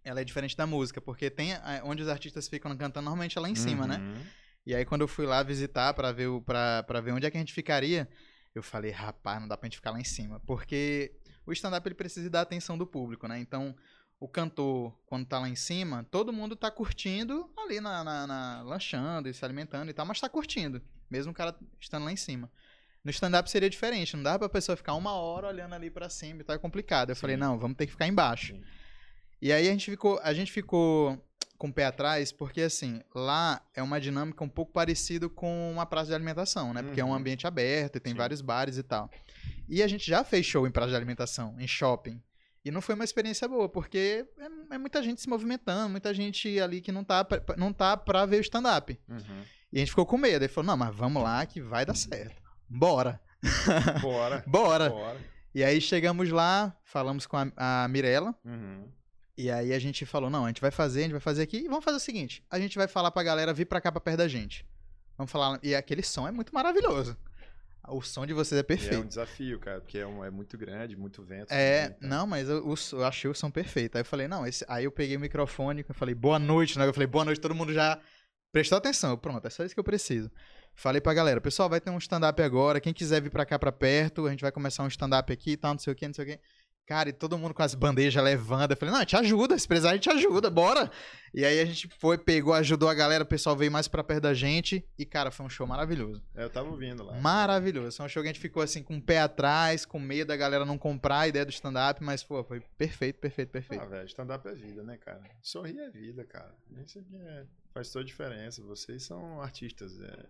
ela 0.04 0.20
é 0.20 0.24
diferente 0.24 0.56
da 0.56 0.66
música, 0.66 1.00
porque 1.00 1.28
tem 1.28 1.52
a- 1.54 1.82
onde 1.84 2.02
os 2.02 2.08
artistas 2.08 2.48
ficam 2.48 2.74
cantando, 2.76 3.04
normalmente 3.04 3.36
é 3.36 3.40
lá 3.40 3.48
em 3.50 3.54
cima, 3.54 3.86
né? 3.86 3.98
Uhum. 3.98 4.22
E 4.64 4.74
aí 4.74 4.84
quando 4.84 5.02
eu 5.02 5.08
fui 5.08 5.26
lá 5.26 5.42
visitar 5.42 5.92
pra 5.94 6.10
ver, 6.12 6.28
o, 6.28 6.40
pra, 6.40 6.82
pra 6.84 7.00
ver 7.00 7.12
onde 7.12 7.26
é 7.26 7.30
que 7.30 7.36
a 7.36 7.40
gente 7.40 7.52
ficaria, 7.52 8.08
eu 8.54 8.62
falei, 8.62 8.90
rapaz, 8.92 9.40
não 9.40 9.48
dá 9.48 9.56
pra 9.56 9.66
gente 9.66 9.76
ficar 9.76 9.90
lá 9.90 10.00
em 10.00 10.04
cima. 10.04 10.40
Porque 10.46 11.12
o 11.44 11.52
stand-up 11.52 11.86
ele 11.86 11.94
precisa 11.94 12.30
da 12.30 12.40
atenção 12.40 12.78
do 12.78 12.86
público, 12.86 13.28
né? 13.28 13.38
Então, 13.38 13.76
o 14.18 14.26
cantor, 14.28 14.96
quando 15.06 15.26
tá 15.26 15.38
lá 15.38 15.48
em 15.48 15.54
cima, 15.56 16.04
todo 16.10 16.32
mundo 16.32 16.56
tá 16.56 16.70
curtindo 16.70 17.50
ali 17.58 17.80
na, 17.80 18.02
na- 18.02 18.26
na- 18.26 18.62
lanchando 18.62 19.28
e 19.28 19.34
se 19.34 19.44
alimentando 19.44 19.90
e 19.90 19.92
tal, 19.92 20.06
mas 20.06 20.18
tá 20.20 20.28
curtindo, 20.28 20.80
mesmo 21.10 21.32
o 21.32 21.34
cara 21.34 21.54
estando 21.80 22.04
lá 22.04 22.12
em 22.12 22.16
cima. 22.16 22.50
No 23.06 23.10
stand-up 23.10 23.48
seria 23.48 23.70
diferente, 23.70 24.16
não 24.16 24.22
dá 24.24 24.36
pra 24.36 24.48
pessoa 24.48 24.74
ficar 24.76 24.94
uma 24.94 25.12
hora 25.12 25.46
olhando 25.46 25.74
ali 25.76 25.88
pra 25.88 26.08
cima 26.08 26.40
e 26.40 26.44
tal, 26.44 26.56
é 26.56 26.58
complicado. 26.58 27.10
Eu 27.10 27.16
falei, 27.16 27.36
Sim. 27.36 27.40
não, 27.40 27.56
vamos 27.56 27.76
ter 27.76 27.86
que 27.86 27.92
ficar 27.92 28.08
embaixo. 28.08 28.52
Sim. 28.52 28.64
E 29.40 29.52
aí 29.52 29.68
a 29.68 29.70
gente 29.70 29.88
ficou, 29.92 30.18
a 30.24 30.34
gente 30.34 30.50
ficou 30.50 31.16
com 31.56 31.68
o 31.68 31.72
pé 31.72 31.84
atrás, 31.86 32.32
porque 32.32 32.62
assim, 32.62 33.00
lá 33.14 33.62
é 33.74 33.80
uma 33.80 34.00
dinâmica 34.00 34.42
um 34.42 34.48
pouco 34.48 34.72
parecida 34.72 35.28
com 35.28 35.70
uma 35.70 35.86
praça 35.86 36.08
de 36.08 36.14
alimentação, 36.14 36.74
né? 36.74 36.82
Porque 36.82 37.00
é 37.00 37.04
um 37.04 37.10
Uhum. 37.10 37.14
ambiente 37.14 37.46
aberto 37.46 37.94
e 37.96 38.00
tem 38.00 38.12
Sim. 38.12 38.18
vários 38.18 38.40
bares 38.40 38.76
e 38.76 38.82
tal. 38.82 39.08
E 39.68 39.84
a 39.84 39.86
gente 39.86 40.04
já 40.04 40.24
fez 40.24 40.44
show 40.44 40.66
em 40.66 40.70
praça 40.72 40.90
de 40.90 40.96
alimentação, 40.96 41.54
em 41.60 41.66
shopping. 41.68 42.20
E 42.64 42.72
não 42.72 42.80
foi 42.80 42.96
uma 42.96 43.04
experiência 43.04 43.46
boa, 43.46 43.68
porque 43.68 44.26
é, 44.36 44.74
é 44.74 44.78
muita 44.78 45.00
gente 45.00 45.20
se 45.20 45.28
movimentando, 45.28 45.88
muita 45.90 46.12
gente 46.12 46.58
ali 46.58 46.80
que 46.80 46.90
não 46.90 47.04
tá, 47.04 47.24
pra- 47.24 47.56
não 47.56 47.72
tá 47.72 47.96
pra 47.96 48.26
ver 48.26 48.38
o 48.38 48.40
stand-up. 48.40 48.98
Uhum. 49.08 49.42
E 49.72 49.76
a 49.76 49.78
gente 49.78 49.90
ficou 49.90 50.04
com 50.04 50.18
medo. 50.18 50.42
Aí 50.42 50.48
falou, 50.48 50.66
não, 50.66 50.76
mas 50.76 50.92
vamos 50.92 51.22
lá 51.22 51.46
que 51.46 51.60
vai 51.62 51.86
dar 51.86 51.94
certo. 51.94 52.44
Bora, 52.68 53.20
Bora. 54.00 54.44
bora. 54.46 54.90
Bora. 54.90 55.20
E 55.54 55.62
aí 55.64 55.80
chegamos 55.80 56.30
lá, 56.30 56.76
falamos 56.84 57.26
com 57.26 57.36
a, 57.36 57.84
a 57.84 57.88
Mirella, 57.88 58.34
Uhum. 58.44 58.88
e 59.38 59.50
aí 59.50 59.72
a 59.72 59.78
gente 59.78 60.04
falou, 60.04 60.28
não, 60.28 60.44
a 60.44 60.48
gente 60.48 60.60
vai 60.60 60.70
fazer, 60.70 61.00
a 61.00 61.02
gente 61.04 61.12
vai 61.12 61.20
fazer 61.20 61.42
aqui, 61.42 61.58
e 61.58 61.68
vamos 61.68 61.84
fazer 61.84 61.96
o 61.96 62.00
seguinte, 62.00 62.44
a 62.50 62.58
gente 62.58 62.76
vai 62.76 62.86
falar 62.88 63.10
pra 63.10 63.22
galera 63.22 63.54
vir 63.54 63.64
pra 63.66 63.80
cá 63.80 63.90
pra 63.90 64.00
perto 64.00 64.18
da 64.18 64.28
gente. 64.28 64.66
Vamos 65.16 65.32
falar, 65.32 65.58
e 65.62 65.74
aquele 65.74 66.02
som 66.02 66.28
é 66.28 66.30
muito 66.30 66.54
maravilhoso. 66.54 67.16
O 67.88 68.02
som 68.02 68.26
de 68.26 68.34
vocês 68.34 68.58
é 68.58 68.58
E 68.58 68.60
é 68.60 68.64
um 68.64 68.66
perfeito. 68.66 69.04
desafio, 69.06 69.60
cara, 69.60 69.80
porque 69.80 69.96
é, 69.98 70.06
um- 70.06 70.24
é 70.24 70.28
muito 70.30 70.58
grande, 70.58 70.96
muito 70.96 71.22
vento. 71.22 71.52
É, 71.52 71.94
então. 71.96 72.08
não, 72.08 72.26
mas 72.26 72.48
eu, 72.48 72.74
eu 72.92 73.04
achei 73.04 73.30
o 73.30 73.34
som 73.34 73.48
perfeito. 73.48 73.94
Aí 73.96 74.00
eu 74.00 74.04
falei, 74.04 74.26
não, 74.26 74.44
esse, 74.44 74.64
aí 74.68 74.84
eu 74.84 74.90
peguei 74.90 75.16
o 75.16 75.20
microfone, 75.20 75.84
eu 75.88 75.94
falei, 75.94 76.12
boa 76.14 76.36
noite, 76.38 76.76
né? 76.78 76.84
Eu 76.86 76.92
falei, 76.92 77.06
boa 77.06 77.24
noite, 77.24 77.40
todo 77.40 77.54
mundo 77.54 77.72
já 77.72 77.98
prestou 78.52 78.76
atenção. 78.76 79.10
Eu, 79.10 79.18
Pronto, 79.18 79.46
é 79.46 79.50
só 79.50 79.64
isso 79.64 79.72
que 79.72 79.78
eu 79.78 79.84
preciso. 79.84 80.28
Falei 80.76 81.00
pra 81.00 81.14
galera, 81.14 81.40
pessoal, 81.40 81.70
vai 81.70 81.80
ter 81.80 81.90
um 81.90 81.96
stand-up 81.98 82.40
agora, 82.42 82.80
quem 82.80 82.92
quiser 82.92 83.22
vir 83.22 83.30
pra 83.30 83.46
cá 83.46 83.58
pra 83.58 83.72
perto, 83.72 84.26
a 84.26 84.30
gente 84.30 84.42
vai 84.42 84.52
começar 84.52 84.82
um 84.84 84.88
stand-up 84.88 85.32
aqui 85.32 85.52
e 85.52 85.56
tal, 85.56 85.72
não 85.72 85.78
sei 85.78 85.92
o 85.92 85.96
que, 85.96 86.06
não 86.06 86.14
sei 86.14 86.24
o 86.24 86.28
que. 86.28 86.40
Cara, 86.86 87.08
e 87.08 87.12
todo 87.12 87.36
mundo 87.36 87.52
com 87.52 87.64
as 87.64 87.74
bandejas 87.74 88.22
levando. 88.22 88.70
Eu 88.70 88.76
falei, 88.76 88.94
não, 88.94 89.04
te 89.04 89.16
ajuda, 89.16 89.58
se 89.58 89.66
precisar 89.66 89.90
a 89.90 89.94
gente 89.94 90.08
ajuda, 90.08 90.48
bora. 90.48 90.88
E 91.34 91.44
aí 91.44 91.58
a 91.60 91.64
gente 91.64 91.88
foi, 91.98 92.16
pegou, 92.16 92.54
ajudou 92.54 92.88
a 92.88 92.94
galera, 92.94 93.24
o 93.24 93.26
pessoal 93.26 93.56
veio 93.56 93.72
mais 93.72 93.88
pra 93.88 94.04
perto 94.04 94.22
da 94.22 94.32
gente. 94.34 94.88
E, 94.96 95.04
cara, 95.04 95.32
foi 95.32 95.44
um 95.46 95.48
show 95.48 95.66
maravilhoso. 95.66 96.22
É, 96.32 96.44
eu 96.44 96.50
tava 96.50 96.68
ouvindo 96.68 97.02
lá. 97.02 97.18
Maravilhoso. 97.18 97.96
Foi 97.96 98.06
um 98.06 98.08
show 98.08 98.22
que 98.22 98.28
a 98.28 98.32
gente 98.32 98.40
ficou 98.40 98.62
assim, 98.62 98.84
com 98.84 98.98
o 98.98 99.02
pé 99.02 99.18
atrás, 99.18 99.84
com 99.84 99.98
medo 99.98 100.28
da 100.28 100.36
galera 100.36 100.64
não 100.64 100.78
comprar 100.78 101.20
a 101.20 101.28
ideia 101.28 101.44
do 101.44 101.50
stand-up, 101.50 102.00
mas, 102.04 102.22
pô, 102.22 102.44
foi 102.44 102.60
perfeito, 102.78 103.18
perfeito, 103.18 103.50
perfeito. 103.50 103.82
Ah, 103.82 103.86
velho, 103.86 104.06
stand-up 104.06 104.46
é 104.46 104.54
vida, 104.54 104.84
né, 104.84 104.96
cara? 104.96 105.22
Sorrir 105.42 105.80
é 105.80 105.90
vida, 105.90 106.24
cara. 106.24 106.54
Isso 106.86 107.00
aqui 107.00 107.16
é, 107.16 107.46
faz 107.74 107.90
toda 107.90 108.04
a 108.04 108.06
diferença. 108.06 108.62
Vocês 108.62 109.02
são 109.02 109.40
artistas. 109.42 110.00
É, 110.00 110.04
é- 110.04 110.26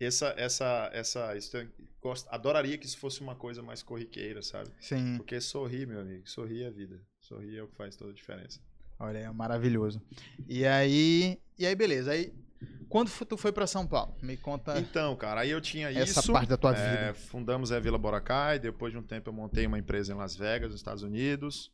essa, 0.00 0.34
essa, 0.36 0.90
essa, 0.92 1.36
isso 1.36 1.56
eu 1.56 1.68
gosto, 2.00 2.28
adoraria 2.30 2.76
que 2.76 2.86
isso 2.86 2.98
fosse 2.98 3.20
uma 3.20 3.34
coisa 3.36 3.62
mais 3.62 3.82
corriqueira, 3.82 4.42
sabe? 4.42 4.70
Sim, 4.80 5.16
Porque 5.16 5.40
sorrir, 5.40 5.86
meu 5.86 6.00
amigo, 6.00 6.28
sorrir 6.28 6.64
é 6.64 6.70
vida. 6.70 7.00
Sorrir 7.20 7.58
é 7.58 7.62
o 7.62 7.68
que 7.68 7.76
faz 7.76 7.94
toda 7.96 8.10
a 8.10 8.14
diferença. 8.14 8.60
olha, 8.98 9.18
é 9.18 9.30
maravilhoso. 9.30 10.02
E 10.48 10.66
aí, 10.66 11.38
e 11.58 11.64
aí, 11.66 11.74
beleza. 11.74 12.10
Aí, 12.12 12.32
quando 12.88 13.10
tu 13.26 13.36
foi 13.36 13.52
pra 13.52 13.66
São 13.66 13.86
Paulo? 13.86 14.14
Me 14.20 14.36
conta 14.36 14.78
Então, 14.78 15.14
cara, 15.16 15.42
aí 15.42 15.50
eu 15.50 15.60
tinha 15.60 15.88
essa 15.90 16.20
isso. 16.20 16.32
parte 16.32 16.48
da 16.48 16.56
tua 16.56 16.76
É, 16.76 17.06
vida. 17.12 17.14
fundamos 17.14 17.70
a 17.72 17.78
Vila 17.78 17.96
Boracay, 17.98 18.58
depois 18.58 18.92
de 18.92 18.98
um 18.98 19.02
tempo 19.02 19.28
eu 19.30 19.32
montei 19.32 19.66
uma 19.66 19.78
empresa 19.78 20.12
em 20.12 20.16
Las 20.16 20.34
Vegas, 20.36 20.70
nos 20.70 20.80
Estados 20.80 21.02
Unidos, 21.04 21.70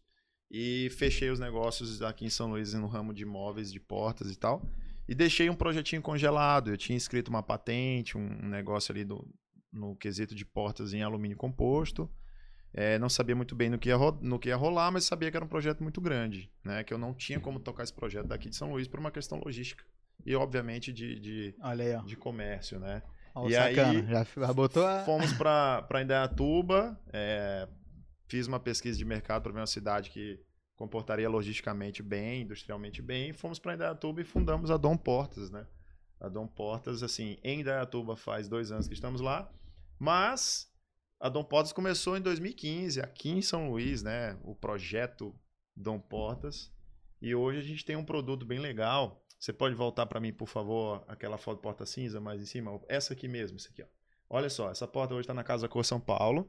e 0.50 0.88
fechei 0.92 1.30
os 1.30 1.38
negócios 1.40 2.00
aqui 2.02 2.24
em 2.26 2.30
São 2.30 2.48
Luís 2.50 2.72
no 2.74 2.86
ramo 2.86 3.12
de 3.14 3.22
imóveis, 3.22 3.72
de 3.72 3.80
portas 3.80 4.30
e 4.30 4.36
tal. 4.36 4.62
E 5.08 5.14
deixei 5.14 5.48
um 5.48 5.54
projetinho 5.54 6.02
congelado. 6.02 6.70
Eu 6.70 6.76
tinha 6.76 6.96
escrito 6.96 7.28
uma 7.28 7.42
patente, 7.42 8.16
um 8.18 8.28
negócio 8.48 8.92
ali 8.92 9.04
do, 9.04 9.26
no 9.72 9.96
quesito 9.96 10.34
de 10.34 10.44
portas 10.44 10.92
em 10.92 11.02
alumínio 11.02 11.36
composto. 11.36 12.10
É, 12.74 12.98
não 12.98 13.08
sabia 13.08 13.34
muito 13.34 13.56
bem 13.56 13.70
no 13.70 13.78
que, 13.78 13.88
ia 13.88 13.96
no 14.20 14.38
que 14.38 14.50
ia 14.50 14.56
rolar, 14.56 14.90
mas 14.90 15.04
sabia 15.04 15.30
que 15.30 15.36
era 15.36 15.44
um 15.44 15.48
projeto 15.48 15.82
muito 15.82 16.00
grande, 16.00 16.52
né? 16.62 16.84
Que 16.84 16.92
eu 16.92 16.98
não 16.98 17.14
tinha 17.14 17.40
como 17.40 17.58
tocar 17.58 17.82
esse 17.82 17.92
projeto 17.92 18.26
daqui 18.26 18.50
de 18.50 18.56
São 18.56 18.70
Luís 18.70 18.86
por 18.86 19.00
uma 19.00 19.10
questão 19.10 19.40
logística. 19.42 19.82
E, 20.26 20.36
obviamente, 20.36 20.92
de, 20.92 21.18
de, 21.18 21.54
Olha 21.62 22.02
de 22.04 22.14
comércio, 22.16 22.78
né? 22.78 23.02
Ó, 23.34 23.46
o 23.46 23.48
E 23.50 23.54
sacana. 23.54 23.90
aí, 23.90 24.06
já, 24.06 24.24
já 24.24 24.52
botou 24.52 24.86
a. 24.86 25.04
Fomos 25.04 25.32
para 25.32 25.88
Indaiatuba, 26.02 27.00
é, 27.10 27.66
fiz 28.28 28.46
uma 28.46 28.60
pesquisa 28.60 28.98
de 28.98 29.04
mercado 29.04 29.42
para 29.44 29.52
ver 29.52 29.60
uma 29.60 29.66
cidade 29.66 30.10
que 30.10 30.38
comportaria 30.78 31.28
logisticamente 31.28 32.04
bem, 32.04 32.42
industrialmente 32.42 33.02
bem. 33.02 33.32
Fomos 33.32 33.58
para 33.58 33.74
Indaiatuba 33.74 34.20
e 34.20 34.24
fundamos 34.24 34.70
a 34.70 34.76
Dom 34.76 34.96
Portas, 34.96 35.50
né? 35.50 35.66
A 36.20 36.28
Dom 36.28 36.46
Portas, 36.46 37.02
assim, 37.02 37.36
em 37.42 37.60
Indaiatuba 37.60 38.16
faz 38.16 38.48
dois 38.48 38.70
anos 38.70 38.86
que 38.86 38.94
estamos 38.94 39.20
lá, 39.20 39.52
mas 39.98 40.72
a 41.18 41.28
Dom 41.28 41.42
Portas 41.42 41.72
começou 41.72 42.16
em 42.16 42.20
2015, 42.20 43.00
aqui 43.00 43.30
em 43.30 43.42
São 43.42 43.68
Luís, 43.68 44.04
né? 44.04 44.38
O 44.44 44.54
projeto 44.54 45.34
Dom 45.76 45.98
Portas. 45.98 46.72
E 47.20 47.34
hoje 47.34 47.58
a 47.58 47.62
gente 47.62 47.84
tem 47.84 47.96
um 47.96 48.04
produto 48.04 48.46
bem 48.46 48.60
legal. 48.60 49.20
Você 49.36 49.52
pode 49.52 49.74
voltar 49.74 50.06
para 50.06 50.20
mim, 50.20 50.32
por 50.32 50.46
favor, 50.46 51.04
aquela 51.08 51.36
foto 51.36 51.60
porta 51.60 51.84
cinza 51.84 52.20
mais 52.20 52.40
em 52.40 52.46
cima? 52.46 52.80
Essa 52.88 53.14
aqui 53.14 53.26
mesmo, 53.26 53.56
essa 53.56 53.68
aqui, 53.68 53.82
ó. 53.82 53.86
Olha 54.30 54.48
só, 54.48 54.70
essa 54.70 54.86
porta 54.86 55.14
hoje 55.14 55.22
está 55.22 55.34
na 55.34 55.42
Casa 55.42 55.68
Cor 55.68 55.84
São 55.84 55.98
Paulo. 55.98 56.48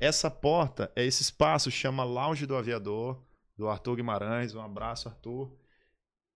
Essa 0.00 0.28
porta 0.28 0.90
é 0.96 1.04
esse 1.04 1.22
espaço, 1.22 1.70
chama 1.70 2.02
Lounge 2.02 2.44
do 2.44 2.56
Aviador, 2.56 3.22
do 3.62 3.68
Arthur 3.68 3.94
Guimarães. 3.96 4.54
Um 4.54 4.60
abraço, 4.60 5.08
Arthur. 5.08 5.56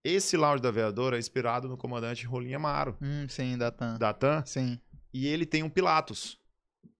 Esse 0.04 0.36
Lounge 0.36 0.62
do 0.62 0.68
Aviador 0.68 1.12
é 1.14 1.18
inspirado 1.18 1.68
no 1.68 1.76
comandante 1.76 2.24
Rolim 2.24 2.54
Amaro, 2.54 2.96
Hum, 3.02 3.26
sim, 3.28 3.58
da 3.58 3.72
TAM. 3.72 3.98
da 3.98 4.14
TAM, 4.14 4.44
Sim. 4.46 4.80
e 5.12 5.26
ele 5.26 5.44
tem 5.44 5.64
um 5.64 5.68
Pilatos. 5.68 6.38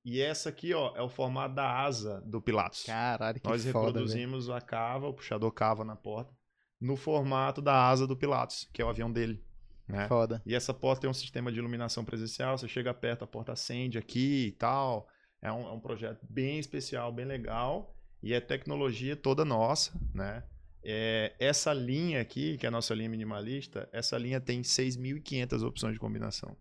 E 0.05 0.21
essa 0.21 0.49
aqui, 0.49 0.75
ó, 0.75 0.93
é 0.97 1.03
o 1.03 1.09
formato 1.09 1.55
da 1.55 1.81
asa 1.85 2.21
do 2.27 2.41
Pilatos. 2.43 2.83
Caralho, 2.85 3.41
que 3.41 3.49
Nós 3.49 3.65
foda, 3.65 3.87
reproduzimos 3.87 4.51
a 4.51 4.61
cava, 4.61 5.07
o 5.07 5.15
puxador 5.15 5.53
cava 5.53 5.85
na 5.85 5.95
porta, 5.95 6.33
no 6.81 6.97
formato 6.97 7.63
da 7.63 7.89
asa 7.89 8.07
do 8.09 8.17
Pilatos, 8.17 8.69
que 8.73 8.83
é 8.83 8.85
o 8.85 8.89
avião 8.89 9.11
dele. 9.13 9.45
Né? 9.87 10.09
Foda. 10.09 10.43
E 10.45 10.53
essa 10.53 10.75
porta 10.75 11.03
tem 11.03 11.11
um 11.11 11.15
sistema 11.15 11.53
de 11.53 11.59
iluminação 11.61 12.05
presencial, 12.05 12.59
você 12.59 12.67
chega 12.67 12.93
perto, 12.93 13.23
a 13.23 13.27
porta 13.29 13.53
acende 13.53 13.99
aqui 13.99 14.47
e 14.49 14.53
tal. 14.53 15.07
É 15.41 15.53
um, 15.53 15.69
é 15.69 15.71
um 15.71 15.81
projeto 15.81 16.27
bem 16.29 16.59
especial, 16.59 17.13
bem 17.13 17.25
legal. 17.25 17.96
E 18.27 18.33
é 18.35 18.41
tecnologia 18.41 19.15
toda 19.15 19.45
nossa, 19.45 19.93
né? 20.13 20.43
É, 20.83 21.33
essa 21.39 21.73
linha 21.73 22.21
aqui, 22.21 22.59
que 22.59 22.67
é 22.67 22.69
a 22.69 22.73
nossa 22.73 22.93
linha 22.93 23.09
minimalista, 23.09 23.89
essa 23.93 24.19
linha 24.19 24.41
tem 24.41 24.63
6.500 24.63 25.63
opções 25.63 25.95
de 25.95 26.01
combinação. 26.01 26.57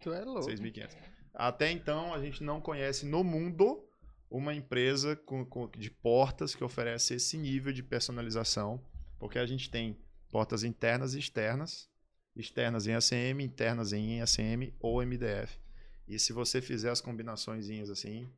Tu 0.00 0.12
é 0.12 0.22
louco. 0.22 0.42
6.500. 0.50 0.94
Até 1.32 1.70
então, 1.70 2.12
a 2.12 2.20
gente 2.20 2.44
não 2.44 2.60
conhece 2.60 3.06
no 3.06 3.24
mundo 3.24 3.82
uma 4.30 4.54
empresa 4.54 5.16
com, 5.16 5.46
com- 5.46 5.66
de 5.70 5.90
portas 5.90 6.54
que 6.54 6.62
oferece 6.62 7.14
esse 7.14 7.38
nível 7.38 7.72
de 7.72 7.82
personalização, 7.82 8.78
porque 9.18 9.38
a 9.38 9.46
gente 9.46 9.70
tem 9.70 9.96
portas 10.30 10.62
internas 10.62 11.14
e 11.14 11.18
externas, 11.18 11.88
externas 12.36 12.86
em 12.86 12.92
ACM, 12.94 13.42
internas 13.42 13.94
em 13.94 14.20
ACM 14.20 14.74
ou 14.78 15.02
MDF. 15.02 15.58
E 16.06 16.18
se 16.18 16.34
você 16.34 16.60
fizer 16.60 16.90
as 16.90 17.00
combinaçõezinhas 17.00 17.88
assim, 17.88 18.30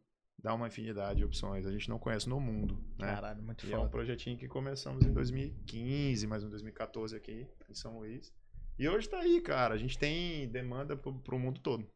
dá 0.43 0.55
uma 0.55 0.67
infinidade 0.69 1.19
de 1.19 1.25
opções. 1.25 1.67
A 1.67 1.73
gente 1.73 1.89
não 1.89 1.99
conhece 1.99 2.29
no 2.29 2.41
mundo, 2.41 2.83
né? 2.99 3.07
Caralho, 3.15 3.43
muito 3.43 3.67
E 3.67 3.73
é 3.73 3.77
um 3.77 3.81
foda. 3.81 3.91
projetinho 3.91 4.37
que 4.39 4.49
começamos 4.49 5.05
em 5.07 5.13
2015, 5.13 6.27
mais 6.27 6.43
um 6.45 6.49
2014 6.51 7.17
aqui 7.17 7.47
em 7.69 7.75
São 7.75 7.99
Luís. 7.99 8.33
E 8.79 8.89
hoje 8.89 9.09
tá 9.09 9.19
aí, 9.21 9.41
cara. 9.41 9.75
A 9.75 9.79
gente 9.79 9.99
tem 9.99 10.49
demanda 10.49 10.97
pro, 10.97 11.13
pro 11.21 11.39
mundo 11.39 11.61
todo. 11.61 11.87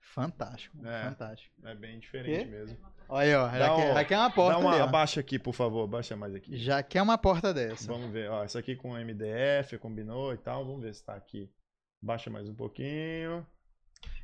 Fantástico, 0.00 0.84
É. 0.86 1.04
fantástico. 1.04 1.54
É 1.64 1.74
bem 1.74 1.98
diferente 1.98 2.44
Quê? 2.44 2.50
mesmo. 2.50 2.76
Olha 3.08 3.26
aí, 3.26 3.34
ó. 3.34 3.50
Já, 3.58 3.76
quer, 3.76 3.94
já 3.94 4.04
quer 4.04 4.18
uma 4.18 4.30
porta 4.30 4.52
Dá 4.52 4.58
uma, 4.58 4.72
ali, 4.74 4.80
abaixa 4.82 5.20
aqui, 5.20 5.38
por 5.38 5.54
favor. 5.54 5.84
Abaixa 5.84 6.16
mais 6.16 6.34
aqui. 6.34 6.56
Já 6.56 6.82
quer 6.82 7.02
uma 7.02 7.16
porta 7.16 7.52
dessa. 7.54 7.86
Vamos 7.90 8.10
ver. 8.10 8.30
Ó, 8.30 8.42
essa 8.44 8.58
aqui 8.58 8.76
com 8.76 8.94
MDF, 8.94 9.78
combinou 9.78 10.32
e 10.34 10.38
tal. 10.38 10.64
Vamos 10.66 10.82
ver 10.82 10.94
se 10.94 11.04
tá 11.04 11.14
aqui. 11.14 11.50
Baixa 12.00 12.28
mais 12.30 12.48
um 12.48 12.54
pouquinho. 12.54 13.46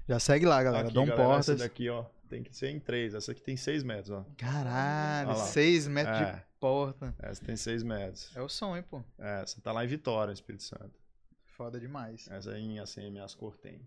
Já 0.09 0.18
segue 0.18 0.47
lá, 0.47 0.62
galera. 0.62 0.87
Aqui, 0.87 0.94
Dom 0.94 1.07
galera, 1.07 1.23
Portas. 1.29 1.49
Essa 1.51 1.59
daqui, 1.64 1.88
ó, 1.88 2.05
tem 2.29 2.42
que 2.42 2.57
ser 2.57 2.71
em 2.71 2.81
três. 2.81 3.14
Essa 3.14 3.33
aqui 3.33 3.42
tem 3.42 3.57
seis 3.57 3.83
metros, 3.83 4.11
ó. 4.11 4.25
Caralho. 4.37 5.37
6 5.37 5.87
metros 5.88 6.16
de 6.16 6.25
É, 6.25 6.44
porta. 6.59 7.14
essa 7.18 7.44
tem 7.44 7.57
seis 7.57 7.83
metros. 7.83 8.35
É 8.35 8.40
o 8.40 8.49
sonho, 8.49 8.83
pô. 8.83 9.03
É, 9.18 9.42
essa 9.42 9.61
tá 9.61 9.71
lá 9.71 9.85
em 9.85 9.88
Vitória, 9.88 10.33
Espírito 10.33 10.64
Santo. 10.64 10.92
Foda 11.44 11.79
demais. 11.79 12.27
Essa 12.31 12.53
aí 12.53 12.62
em 12.62 12.79
ACM 12.79 13.18
Ascor 13.23 13.57
tem. 13.59 13.81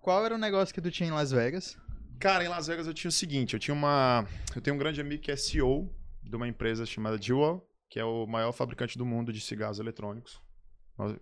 Qual 0.00 0.24
era 0.24 0.34
o 0.34 0.38
negócio 0.38 0.74
que 0.74 0.80
tu 0.80 0.90
tinha 0.90 1.08
em 1.08 1.12
Las 1.12 1.30
Vegas? 1.30 1.76
Cara, 2.18 2.44
em 2.44 2.48
Las 2.48 2.66
Vegas 2.66 2.86
eu 2.86 2.94
tinha 2.94 3.08
o 3.08 3.12
seguinte, 3.12 3.54
eu 3.54 3.60
tinha 3.60 3.74
uma... 3.74 4.26
Eu 4.54 4.60
tenho 4.62 4.74
um 4.76 4.78
grande 4.78 5.00
amigo 5.00 5.22
que 5.22 5.30
é 5.30 5.36
CEO 5.36 5.90
de 6.22 6.34
uma 6.36 6.48
empresa 6.48 6.84
chamada 6.86 7.20
Jewel, 7.20 7.66
que 7.88 7.98
é 8.00 8.04
o 8.04 8.26
maior 8.26 8.52
fabricante 8.52 8.96
do 8.98 9.04
mundo 9.06 9.32
de 9.32 9.40
cigarros 9.40 9.78
eletrônicos. 9.78 10.40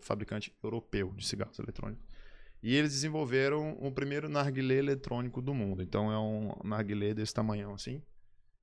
Fabricante 0.01 0.55
europeu 0.63 1.13
de 1.15 1.27
cigarros 1.27 1.59
eletrônicos. 1.59 2.05
E 2.67 2.75
eles 2.75 2.93
desenvolveram 2.93 3.77
o 3.79 3.93
primeiro 3.93 4.27
narguilé 4.27 4.77
eletrônico 4.77 5.43
do 5.43 5.53
mundo. 5.53 5.83
Então 5.83 6.11
é 6.11 6.19
um 6.19 6.51
narguilé 6.65 7.13
desse 7.13 7.35
tamanhão 7.35 7.75
assim. 7.75 8.01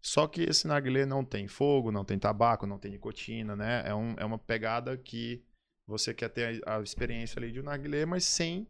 Só 0.02 0.26
que 0.26 0.42
esse 0.42 0.66
narguilé 0.66 1.06
não 1.06 1.24
tem 1.24 1.48
fogo, 1.48 1.92
não 1.92 2.04
tem 2.04 2.18
tabaco, 2.18 2.66
não 2.66 2.80
tem 2.80 2.90
nicotina, 2.90 3.56
né? 3.56 3.84
É, 3.86 3.94
um, 3.94 4.16
é 4.18 4.26
uma 4.26 4.40
pegada 4.40 4.98
que 4.98 5.44
você 5.86 6.16
quer 6.16 6.30
ter 6.30 6.64
a, 6.66 6.78
a 6.78 6.82
experiência 6.82 7.38
ali 7.38 7.52
de 7.52 7.60
um 7.60 7.64
narguilé, 7.64 8.04
mas 8.04 8.24
sem 8.24 8.68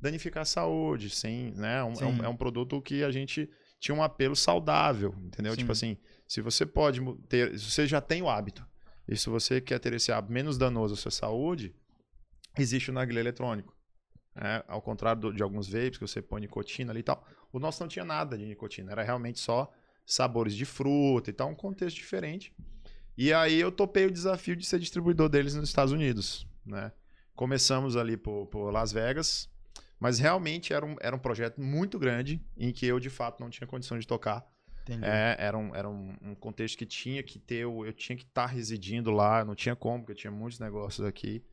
danificar 0.00 0.42
a 0.42 0.46
saúde, 0.46 1.10
sem, 1.10 1.50
né? 1.56 1.82
Um- 1.82 1.94
é, 1.94 2.06
um, 2.06 2.24
é 2.26 2.28
um 2.28 2.36
produto 2.36 2.80
que 2.80 3.02
a 3.02 3.10
gente 3.10 3.50
tinha 3.80 3.96
um 3.96 4.02
apelo 4.02 4.36
saudável, 4.36 5.12
entendeu? 5.24 5.54
Sim. 5.54 5.58
Tipo 5.58 5.72
assim, 5.72 5.96
se 6.28 6.40
você 6.40 6.64
pode 6.64 7.00
ter, 7.28 7.58
se 7.58 7.68
você 7.68 7.84
já 7.84 8.00
tem 8.00 8.22
o 8.22 8.28
hábito, 8.28 8.64
e 9.08 9.16
se 9.16 9.28
você 9.28 9.60
quer 9.60 9.80
ter 9.80 9.92
esse 9.92 10.12
hábito 10.12 10.32
menos 10.32 10.56
danoso 10.56 10.94
à 10.94 10.96
sua 10.96 11.10
saúde, 11.10 11.74
existe 12.56 12.90
o 12.90 12.94
narguilé 12.94 13.20
eletrônico. 13.22 13.76
Né? 14.40 14.62
Ao 14.68 14.80
contrário 14.80 15.20
do- 15.20 15.32
de 15.32 15.42
alguns 15.42 15.68
vapes 15.68 15.98
que 15.98 16.06
você 16.06 16.22
põe 16.22 16.40
nicotina 16.40 16.92
ali 16.92 17.00
e 17.00 17.02
tal. 17.02 17.26
O 17.52 17.58
nosso 17.58 17.82
não 17.82 17.88
tinha 17.88 18.04
nada 18.04 18.36
de 18.38 18.44
nicotina, 18.46 18.92
era 18.92 19.02
realmente 19.02 19.38
só 19.40 19.72
sabores 20.06 20.54
de 20.54 20.64
fruta 20.64 21.30
e 21.30 21.32
tal, 21.32 21.48
um 21.50 21.54
contexto 21.54 21.96
diferente. 21.96 22.54
E 23.16 23.32
aí 23.32 23.58
eu 23.60 23.72
topei 23.72 24.06
o 24.06 24.10
desafio 24.10 24.54
de 24.56 24.64
ser 24.64 24.78
distribuidor 24.78 25.28
deles 25.28 25.54
nos 25.54 25.68
Estados 25.68 25.92
Unidos, 25.92 26.46
né? 26.64 26.92
Começamos 27.34 27.96
ali 27.96 28.16
por, 28.16 28.46
por 28.46 28.70
Las 28.70 28.92
Vegas, 28.92 29.48
mas 30.00 30.18
realmente 30.18 30.72
era 30.72 30.84
um, 30.84 30.96
era 31.00 31.14
um 31.14 31.18
projeto 31.18 31.60
muito 31.60 31.98
grande 31.98 32.40
em 32.56 32.72
que 32.72 32.86
eu 32.86 32.98
de 33.00 33.10
fato 33.10 33.40
não 33.40 33.50
tinha 33.50 33.66
condição 33.66 33.98
de 33.98 34.06
tocar. 34.06 34.46
É, 35.04 35.36
era 35.38 35.56
um, 35.58 35.74
era 35.74 35.88
um, 35.88 36.16
um 36.22 36.34
contexto 36.34 36.78
que 36.78 36.86
tinha 36.86 37.22
que 37.22 37.38
ter, 37.38 37.66
o- 37.66 37.84
eu 37.84 37.92
tinha 37.92 38.16
que 38.16 38.24
estar 38.24 38.46
residindo 38.46 39.10
lá, 39.10 39.44
não 39.44 39.54
tinha 39.54 39.76
como, 39.76 39.98
porque 40.00 40.12
eu 40.12 40.16
tinha 40.16 40.30
muitos 40.30 40.58
negócios 40.58 41.06
aqui. 41.06 41.44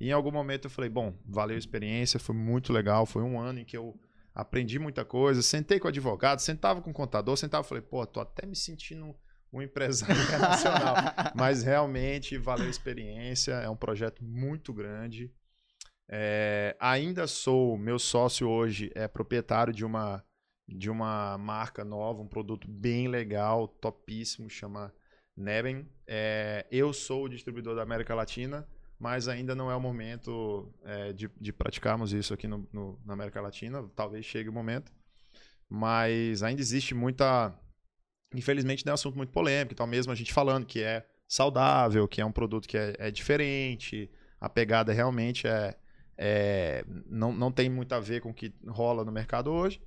E 0.00 0.08
em 0.08 0.12
algum 0.12 0.32
momento 0.32 0.64
eu 0.64 0.70
falei, 0.70 0.88
bom, 0.88 1.14
valeu 1.26 1.56
a 1.56 1.58
experiência, 1.58 2.18
foi 2.18 2.34
muito 2.34 2.72
legal, 2.72 3.04
foi 3.04 3.22
um 3.22 3.38
ano 3.38 3.60
em 3.60 3.64
que 3.64 3.76
eu 3.76 4.00
aprendi 4.34 4.78
muita 4.78 5.04
coisa, 5.04 5.42
sentei 5.42 5.78
com 5.78 5.86
o 5.86 5.90
advogado, 5.90 6.40
sentava 6.40 6.80
com 6.80 6.90
o 6.90 6.94
contador, 6.94 7.36
sentava 7.36 7.66
e 7.66 7.68
falei, 7.68 7.82
pô, 7.82 8.06
tô 8.06 8.20
até 8.20 8.46
me 8.46 8.56
sentindo 8.56 9.14
um 9.52 9.60
empresário 9.60 10.16
internacional. 10.22 10.94
Mas 11.34 11.62
realmente 11.62 12.38
valeu 12.38 12.66
a 12.66 12.70
experiência, 12.70 13.52
é 13.52 13.68
um 13.68 13.76
projeto 13.76 14.24
muito 14.24 14.72
grande. 14.72 15.30
É, 16.08 16.74
ainda 16.80 17.26
sou, 17.26 17.76
meu 17.76 17.98
sócio 17.98 18.48
hoje 18.48 18.90
é 18.94 19.06
proprietário 19.06 19.72
de 19.72 19.84
uma, 19.84 20.24
de 20.66 20.90
uma 20.90 21.36
marca 21.36 21.84
nova, 21.84 22.22
um 22.22 22.26
produto 22.26 22.66
bem 22.68 23.06
legal, 23.06 23.68
topíssimo, 23.68 24.48
chama 24.48 24.92
Neben. 25.36 25.86
É, 26.06 26.66
eu 26.70 26.92
sou 26.92 27.24
o 27.24 27.28
distribuidor 27.28 27.76
da 27.76 27.82
América 27.82 28.14
Latina, 28.14 28.66
mas 29.00 29.26
ainda 29.28 29.54
não 29.54 29.70
é 29.70 29.74
o 29.74 29.80
momento 29.80 30.70
é, 30.84 31.12
de, 31.14 31.30
de 31.40 31.52
praticarmos 31.54 32.12
isso 32.12 32.34
aqui 32.34 32.46
no, 32.46 32.68
no- 32.70 33.00
na 33.06 33.14
América 33.14 33.40
Latina. 33.40 33.82
Talvez 33.96 34.26
chegue 34.26 34.50
o 34.50 34.52
momento. 34.52 34.92
Mas 35.68 36.42
ainda 36.42 36.60
existe 36.60 36.94
muita. 36.94 37.58
Infelizmente, 38.34 38.86
é 38.86 38.90
um 38.90 38.94
assunto 38.94 39.16
muito 39.16 39.32
polêmico, 39.32 39.74
tal 39.74 39.86
mesmo 39.86 40.12
a 40.12 40.14
gente 40.14 40.32
falando 40.32 40.66
que 40.66 40.82
é 40.82 41.06
saudável, 41.26 42.06
que 42.06 42.20
é 42.20 42.24
um 42.26 42.30
produto 42.30 42.68
que 42.68 42.76
é, 42.76 42.94
é 42.98 43.10
diferente, 43.10 44.10
a 44.38 44.48
pegada 44.48 44.92
realmente 44.92 45.46
é, 45.46 45.74
é, 46.18 46.84
não, 47.06 47.32
não 47.32 47.50
tem 47.50 47.70
muito 47.70 47.92
a 47.94 48.00
ver 48.00 48.20
com 48.20 48.30
o 48.30 48.34
que 48.34 48.52
rola 48.68 49.04
no 49.04 49.10
mercado 49.10 49.50
hoje. 49.50 49.80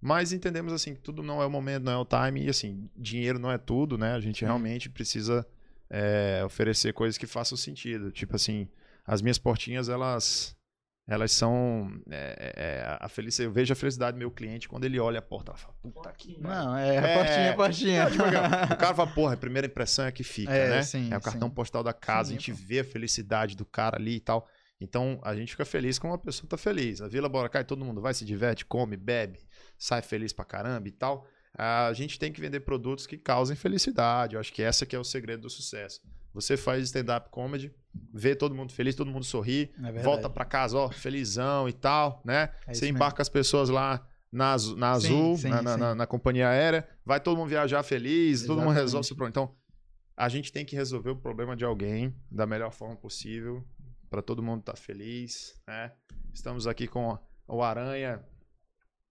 Mas 0.00 0.32
entendemos 0.32 0.72
assim 0.72 0.94
que 0.94 1.00
tudo 1.00 1.22
não 1.22 1.42
é 1.42 1.46
o 1.46 1.50
momento, 1.50 1.82
não 1.84 1.92
é 1.92 1.96
o 1.96 2.04
time, 2.06 2.44
e 2.44 2.48
assim, 2.48 2.88
dinheiro 2.96 3.38
não 3.38 3.50
é 3.50 3.58
tudo, 3.58 3.98
né? 3.98 4.14
A 4.14 4.20
gente 4.20 4.38
Sim. 4.40 4.46
realmente 4.46 4.88
precisa 4.88 5.46
é, 5.90 6.42
oferecer 6.44 6.92
coisas 6.92 7.16
que 7.18 7.26
façam 7.26 7.56
sentido. 7.56 8.10
Tipo 8.10 8.36
assim, 8.36 8.68
as 9.06 9.20
minhas 9.22 9.38
portinhas, 9.38 9.88
elas 9.88 10.56
elas 11.06 11.32
são 11.32 12.00
é, 12.10 12.54
é, 12.56 12.96
a 12.98 13.08
felicidade. 13.10 13.46
Eu 13.48 13.52
vejo 13.52 13.72
a 13.72 13.76
felicidade 13.76 14.16
do 14.16 14.18
meu 14.18 14.30
cliente 14.30 14.66
quando 14.66 14.84
ele 14.84 14.98
olha 14.98 15.18
a 15.18 15.22
porta, 15.22 15.50
ela 15.50 15.58
fala, 15.58 15.74
puta 15.82 16.10
que. 16.16 16.40
Não, 16.40 16.76
é, 16.76 16.96
É, 16.96 17.14
portinha, 17.14 17.54
portinha. 17.54 18.04
Não, 18.04 18.10
tipo, 18.10 18.24
o 18.74 18.76
cara 18.78 18.94
fala, 18.94 19.10
porra, 19.12 19.34
a 19.34 19.36
primeira 19.36 19.66
impressão 19.66 20.06
é 20.06 20.12
que 20.12 20.24
fica, 20.24 20.50
É, 20.52 20.70
né? 20.70 20.82
sim, 20.82 21.12
é 21.12 21.16
o 21.16 21.20
cartão 21.20 21.48
sim. 21.48 21.54
postal 21.54 21.82
da 21.82 21.92
casa, 21.92 22.30
Sim, 22.30 22.36
a 22.36 22.38
gente 22.38 22.52
pô. 22.52 22.58
vê 22.66 22.80
a 22.80 22.84
felicidade 22.84 23.54
do 23.54 23.66
cara 23.66 23.98
ali 23.98 24.16
e 24.16 24.20
tal. 24.20 24.48
Então, 24.80 25.20
a 25.22 25.34
gente 25.36 25.52
fica 25.52 25.64
feliz 25.64 25.98
quando 25.98 26.12
uma 26.12 26.18
pessoa 26.18 26.48
tá 26.48 26.56
feliz. 26.56 27.00
A 27.00 27.08
Vila 27.08 27.28
Boracay, 27.28 27.64
todo 27.64 27.84
mundo 27.84 28.00
vai, 28.00 28.12
se 28.14 28.24
diverte, 28.24 28.64
come, 28.64 28.96
bebe, 28.96 29.38
sai 29.78 30.00
feliz 30.02 30.32
pra 30.32 30.44
caramba 30.44 30.88
e 30.88 30.92
tal. 30.92 31.26
A 31.56 31.92
gente 31.92 32.18
tem 32.18 32.32
que 32.32 32.40
vender 32.40 32.60
produtos 32.60 33.06
que 33.06 33.16
causem 33.16 33.54
felicidade. 33.56 34.34
Eu 34.34 34.40
acho 34.40 34.52
que 34.52 34.62
essa 34.62 34.84
que 34.84 34.94
é 34.96 34.98
o 34.98 35.04
segredo 35.04 35.42
do 35.42 35.50
sucesso. 35.50 36.00
Você 36.32 36.56
faz 36.56 36.82
stand-up 36.84 37.30
comedy, 37.30 37.72
vê 38.12 38.34
todo 38.34 38.54
mundo 38.56 38.72
feliz, 38.72 38.96
todo 38.96 39.10
mundo 39.10 39.24
sorri, 39.24 39.72
É 39.84 40.02
volta 40.02 40.28
pra 40.28 40.44
casa, 40.44 40.76
ó, 40.76 40.90
felizão 40.90 41.68
e 41.68 41.72
tal, 41.72 42.20
né? 42.24 42.52
É 42.66 42.74
Você 42.74 42.86
mesmo. 42.86 42.96
embarca 42.96 43.22
as 43.22 43.28
pessoas 43.28 43.68
lá 43.68 44.04
na, 44.32 44.50
na 44.50 44.56
Sim, 44.58 44.82
Azul, 44.84 45.36
sim, 45.36 45.48
na, 45.48 45.62
na- 45.62 45.74
sim. 45.74 45.80
na- 45.80 45.94
na 45.94 46.06
companhia 46.08 46.48
aérea, 46.48 46.88
vai 47.06 47.20
todo 47.20 47.36
mundo 47.36 47.48
viajar 47.50 47.84
feliz, 47.84 48.40
todo 48.42 48.56
mundo 48.56 48.62
Exatamente. 48.70 48.82
resolve 48.82 49.06
seu 49.06 49.16
problema. 49.16 49.30
Então, 49.30 49.56
a 50.16 50.28
gente 50.28 50.50
tem 50.52 50.64
que 50.64 50.74
resolver 50.74 51.10
o 51.10 51.16
problema 51.16 51.54
de 51.54 51.64
alguém 51.64 52.12
da 52.28 52.46
melhor 52.46 52.72
forma 52.72 52.96
possível, 52.96 53.64
para 54.10 54.20
todo 54.20 54.42
mundo 54.42 54.58
estar 54.60 54.76
feliz, 54.76 55.54
né? 55.68 55.92
Estamos 56.32 56.66
aqui 56.66 56.88
com 56.88 57.16
o 57.46 57.62
Aranha 57.62 58.20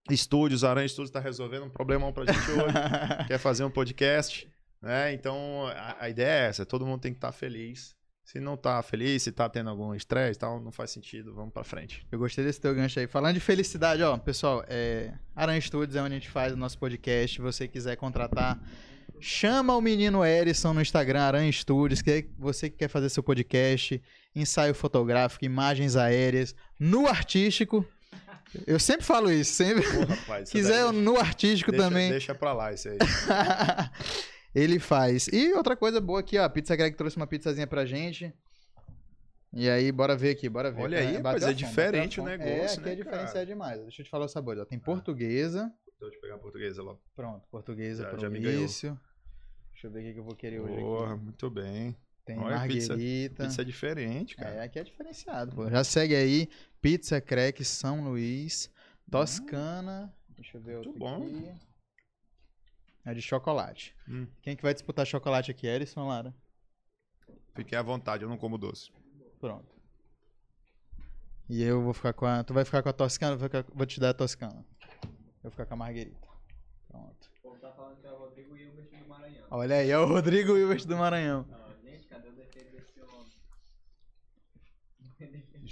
Estúdios, 0.09 0.63
Aranha 0.63 0.85
Estúdios 0.85 1.09
está 1.09 1.19
resolvendo 1.19 1.63
um 1.63 1.69
problemão 1.69 2.11
pra 2.11 2.25
gente 2.25 2.51
hoje, 2.51 2.73
quer 3.27 3.37
fazer 3.37 3.63
um 3.63 3.69
podcast, 3.69 4.49
né? 4.81 5.13
Então, 5.13 5.65
a, 5.67 5.97
a 6.01 6.09
ideia 6.09 6.45
é 6.45 6.49
essa, 6.49 6.65
todo 6.65 6.85
mundo 6.85 7.01
tem 7.01 7.13
que 7.13 7.17
estar 7.17 7.31
feliz. 7.31 7.95
Se 8.25 8.39
não 8.39 8.55
tá 8.55 8.81
feliz, 8.81 9.23
se 9.23 9.31
tá 9.33 9.49
tendo 9.49 9.69
algum 9.69 9.93
estresse 9.93 10.37
e 10.37 10.39
tal, 10.39 10.59
não 10.59 10.71
faz 10.71 10.91
sentido, 10.91 11.33
vamos 11.33 11.53
pra 11.53 11.63
frente. 11.63 12.05
Eu 12.09 12.17
gostei 12.17 12.43
desse 12.43 12.59
teu 12.59 12.73
gancho 12.73 12.99
aí. 12.99 13.05
Falando 13.05 13.33
de 13.33 13.41
felicidade, 13.41 14.01
ó, 14.01 14.17
pessoal, 14.17 14.63
é... 14.67 15.13
Aranha 15.35 15.59
Studios 15.59 15.95
é 15.95 16.01
onde 16.01 16.15
a 16.15 16.19
gente 16.19 16.29
faz 16.29 16.53
o 16.53 16.57
nosso 16.57 16.77
podcast. 16.79 17.35
Se 17.35 17.41
você 17.41 17.67
quiser 17.67 17.97
contratar, 17.97 18.61
chama 19.19 19.75
o 19.75 19.81
menino 19.81 20.23
Erison 20.23 20.73
no 20.73 20.81
Instagram, 20.81 21.21
Aranha 21.21 21.51
Studios, 21.51 22.01
que 22.01 22.11
é 22.11 22.25
você 22.37 22.69
que 22.69 22.77
quer 22.77 22.87
fazer 22.87 23.09
seu 23.09 23.21
podcast, 23.21 24.01
ensaio 24.33 24.73
fotográfico, 24.73 25.43
imagens 25.43 25.97
aéreas, 25.97 26.55
no 26.79 27.07
artístico. 27.07 27.85
Eu 28.67 28.79
sempre 28.79 29.05
falo 29.05 29.31
isso, 29.31 29.53
sempre. 29.53 29.83
Pô, 29.83 30.05
rapaz, 30.05 30.49
quiser 30.51 30.83
daí- 30.83 30.91
no 31.01 31.17
artístico 31.17 31.71
deixa, 31.71 31.87
também. 31.87 32.09
Deixa 32.11 32.35
pra 32.35 32.53
lá 32.53 32.71
isso 32.73 32.89
aí. 32.89 32.97
Ele 34.53 34.79
faz. 34.79 35.27
E 35.29 35.51
outra 35.53 35.75
coisa 35.75 35.99
boa 35.99 36.19
aqui, 36.19 36.37
ó. 36.37 36.43
A 36.43 36.49
Pizza 36.49 36.75
Greg 36.75 36.95
trouxe 36.95 37.17
uma 37.17 37.25
pizzazinha 37.25 37.65
pra 37.65 37.85
gente. 37.85 38.31
E 39.51 39.69
aí, 39.69 39.91
bora 39.91 40.15
ver 40.15 40.31
aqui, 40.31 40.47
bora 40.49 40.71
ver. 40.71 40.81
Olha 40.81 40.99
aí, 40.99 41.05
Bateu 41.19 41.23
rapaz, 41.23 41.43
a 41.43 41.49
é 41.51 41.53
fome, 41.53 41.65
diferente 41.67 42.19
a 42.19 42.23
o 42.23 42.25
fome. 42.25 42.35
É, 42.35 42.45
negócio, 42.55 42.79
aqui 42.79 42.85
né, 42.87 42.91
é 42.93 42.95
diferenciado 42.95 43.33
cara? 43.33 43.45
demais. 43.45 43.81
Deixa 43.81 44.01
eu 44.01 44.05
te 44.05 44.09
falar 44.11 44.25
os 44.25 44.31
sabores. 44.31 44.61
Ó. 44.61 44.65
Tem 44.65 44.79
portuguesa. 44.79 45.71
Deixa 45.99 46.15
eu 46.17 46.21
pegar 46.21 46.35
a 46.35 46.37
portuguesa 46.39 46.81
logo. 46.83 46.99
Pronto, 47.15 47.47
portuguesa 47.49 48.03
Já- 48.03 48.09
pro 48.09 48.19
já 48.19 48.27
início. 48.27 48.99
Deixa 49.71 49.87
eu 49.87 49.91
ver 49.91 50.09
o 50.09 50.13
que 50.13 50.19
eu 50.19 50.23
vou 50.23 50.35
querer 50.35 50.59
hoje 50.59 50.75
Porra, 50.75 51.13
aqui. 51.13 51.23
muito 51.23 51.49
bem. 51.49 51.95
Tem 52.25 52.37
olha, 52.39 52.59
pizza- 52.67 52.93
marguerita. 52.93 53.45
Isso 53.47 53.61
é 53.61 53.63
diferente, 53.63 54.35
cara. 54.35 54.55
É, 54.55 54.63
aqui 54.63 54.79
é 54.79 54.83
diferenciado, 54.83 55.55
pô. 55.55 55.69
Já 55.69 55.83
segue 55.83 56.15
aí. 56.15 56.47
Pizza 56.83 57.21
Crack 57.21 57.63
São 57.63 58.03
Luís. 58.03 58.69
Toscana. 59.09 60.13
Deixa 60.35 60.57
eu 60.57 60.61
ver 60.61 60.77
outro 60.77 60.93
bom. 60.93 61.23
aqui. 61.23 61.51
É 63.05 63.13
de 63.13 63.21
chocolate. 63.21 63.95
Hum. 64.07 64.27
Quem 64.41 64.55
que 64.55 64.61
vai 64.63 64.73
disputar 64.73 65.05
chocolate 65.07 65.49
aqui? 65.49 65.65
Erison 65.65 66.01
ou 66.01 66.07
Lara? 66.09 66.35
Fiquei 67.55 67.77
à 67.77 67.81
vontade, 67.81 68.23
eu 68.23 68.29
não 68.29 68.37
como 68.37 68.57
doce. 68.57 68.91
Pronto. 69.39 69.73
E 71.49 71.61
eu 71.63 71.81
vou 71.83 71.93
ficar 71.93 72.13
com 72.13 72.25
a. 72.25 72.43
Tu 72.43 72.53
vai 72.53 72.65
ficar 72.65 72.81
com 72.83 72.89
a 72.89 72.93
Toscana? 72.93 73.33
Eu 73.35 73.37
vou, 73.39 73.47
ficar- 73.49 73.65
vou 73.73 73.85
te 73.85 73.99
dar 73.99 74.09
a 74.09 74.13
Toscana. 74.13 74.65
Eu 75.03 75.09
vou 75.43 75.51
ficar 75.51 75.65
com 75.65 75.73
a 75.73 75.77
Marguerita. 75.77 76.27
Pronto. 76.87 77.29
O 77.39 77.41
povo 77.43 77.57
tá 77.59 77.71
falando 77.73 77.99
que 77.99 78.07
é 78.07 78.11
o 78.11 78.17
Rodrigo 78.17 78.57
Hilbert 78.57 78.89
do 78.89 79.07
Maranhão. 79.07 79.47
Olha 79.51 79.75
aí, 79.77 79.89
é 79.89 79.97
o 79.97 80.05
Rodrigo 80.05 80.53
Wilbert 80.53 80.85
do 80.85 80.97
Maranhão. 80.97 81.45
Ah, 81.51 81.73
gente, 81.83 82.07
cadê 82.07 82.29
o 82.29 82.33
defeito 82.33 82.71
desse 82.71 82.99
homem? 83.01 83.27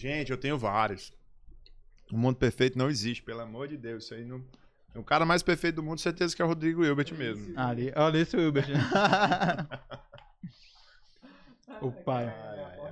Gente, 0.02 0.32
eu 0.32 0.38
tenho 0.38 0.58
vários. 0.58 1.14
O 2.12 2.18
mundo 2.18 2.36
perfeito 2.36 2.76
não 2.76 2.90
existe, 2.90 3.22
pelo 3.22 3.42
amor 3.42 3.68
de 3.68 3.78
Deus. 3.78 4.06
Isso 4.06 4.16
aí 4.16 4.26
não. 4.26 4.44
O 4.96 5.04
cara 5.04 5.28
mais 5.28 5.44
perfeito 5.44 5.76
do 5.76 5.84
mundo, 5.84 6.02
certeza 6.02 6.36
que 6.36 6.42
é 6.42 6.46
o 6.46 6.48
Rodrigo 6.48 6.84
Hilbert 6.84 7.14
mesmo. 7.14 7.54
Ali, 7.56 7.94
olha 7.96 8.18
esse 8.18 8.36
Wilbert. 8.36 8.66
o 11.82 11.92
pai. 11.92 12.26
Ai, 12.26 12.60
ai, 12.60 12.80
ai. 12.80 12.92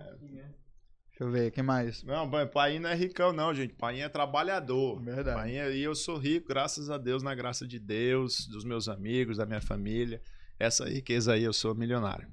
Deixa 1.10 1.24
eu 1.24 1.32
ver, 1.32 1.50
quem 1.52 1.64
mais? 1.64 2.04
Não, 2.04 2.30
pai- 2.30 2.46
pai 2.46 2.78
não 2.80 2.92
é 2.92 2.96
ricão, 2.96 3.34
não, 3.34 3.54
gente. 3.56 3.74
Pai 3.74 4.00
é 4.02 4.08
trabalhador. 4.08 5.02
Verdade. 5.02 5.36
Pai, 5.36 5.58
e 5.76 5.82
eu 5.82 5.96
sou 5.96 6.16
rico, 6.18 6.48
graças 6.48 6.92
a 6.92 6.98
Deus, 7.00 7.24
na 7.24 7.34
graça 7.34 7.68
de 7.68 7.80
Deus, 7.80 8.46
dos 8.46 8.64
meus 8.64 8.88
amigos, 8.88 9.38
da 9.38 9.48
minha 9.48 9.62
família. 9.62 10.22
Essa 10.60 10.88
riqueza 10.88 11.34
aí, 11.34 11.44
eu 11.44 11.54
sou 11.54 11.74
milionário. 11.74 12.28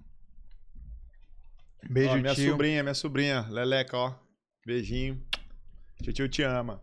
Beijo, 1.88 2.10
ó, 2.10 2.16
minha 2.18 2.34
tio. 2.34 2.50
sobrinha, 2.52 2.82
minha 2.82 2.94
sobrinha, 2.94 3.46
Leleca, 3.48 3.96
ó. 3.96 4.25
Beijinho. 4.66 5.24
Tio, 6.02 6.12
tio 6.12 6.28
te 6.28 6.42
ama. 6.42 6.82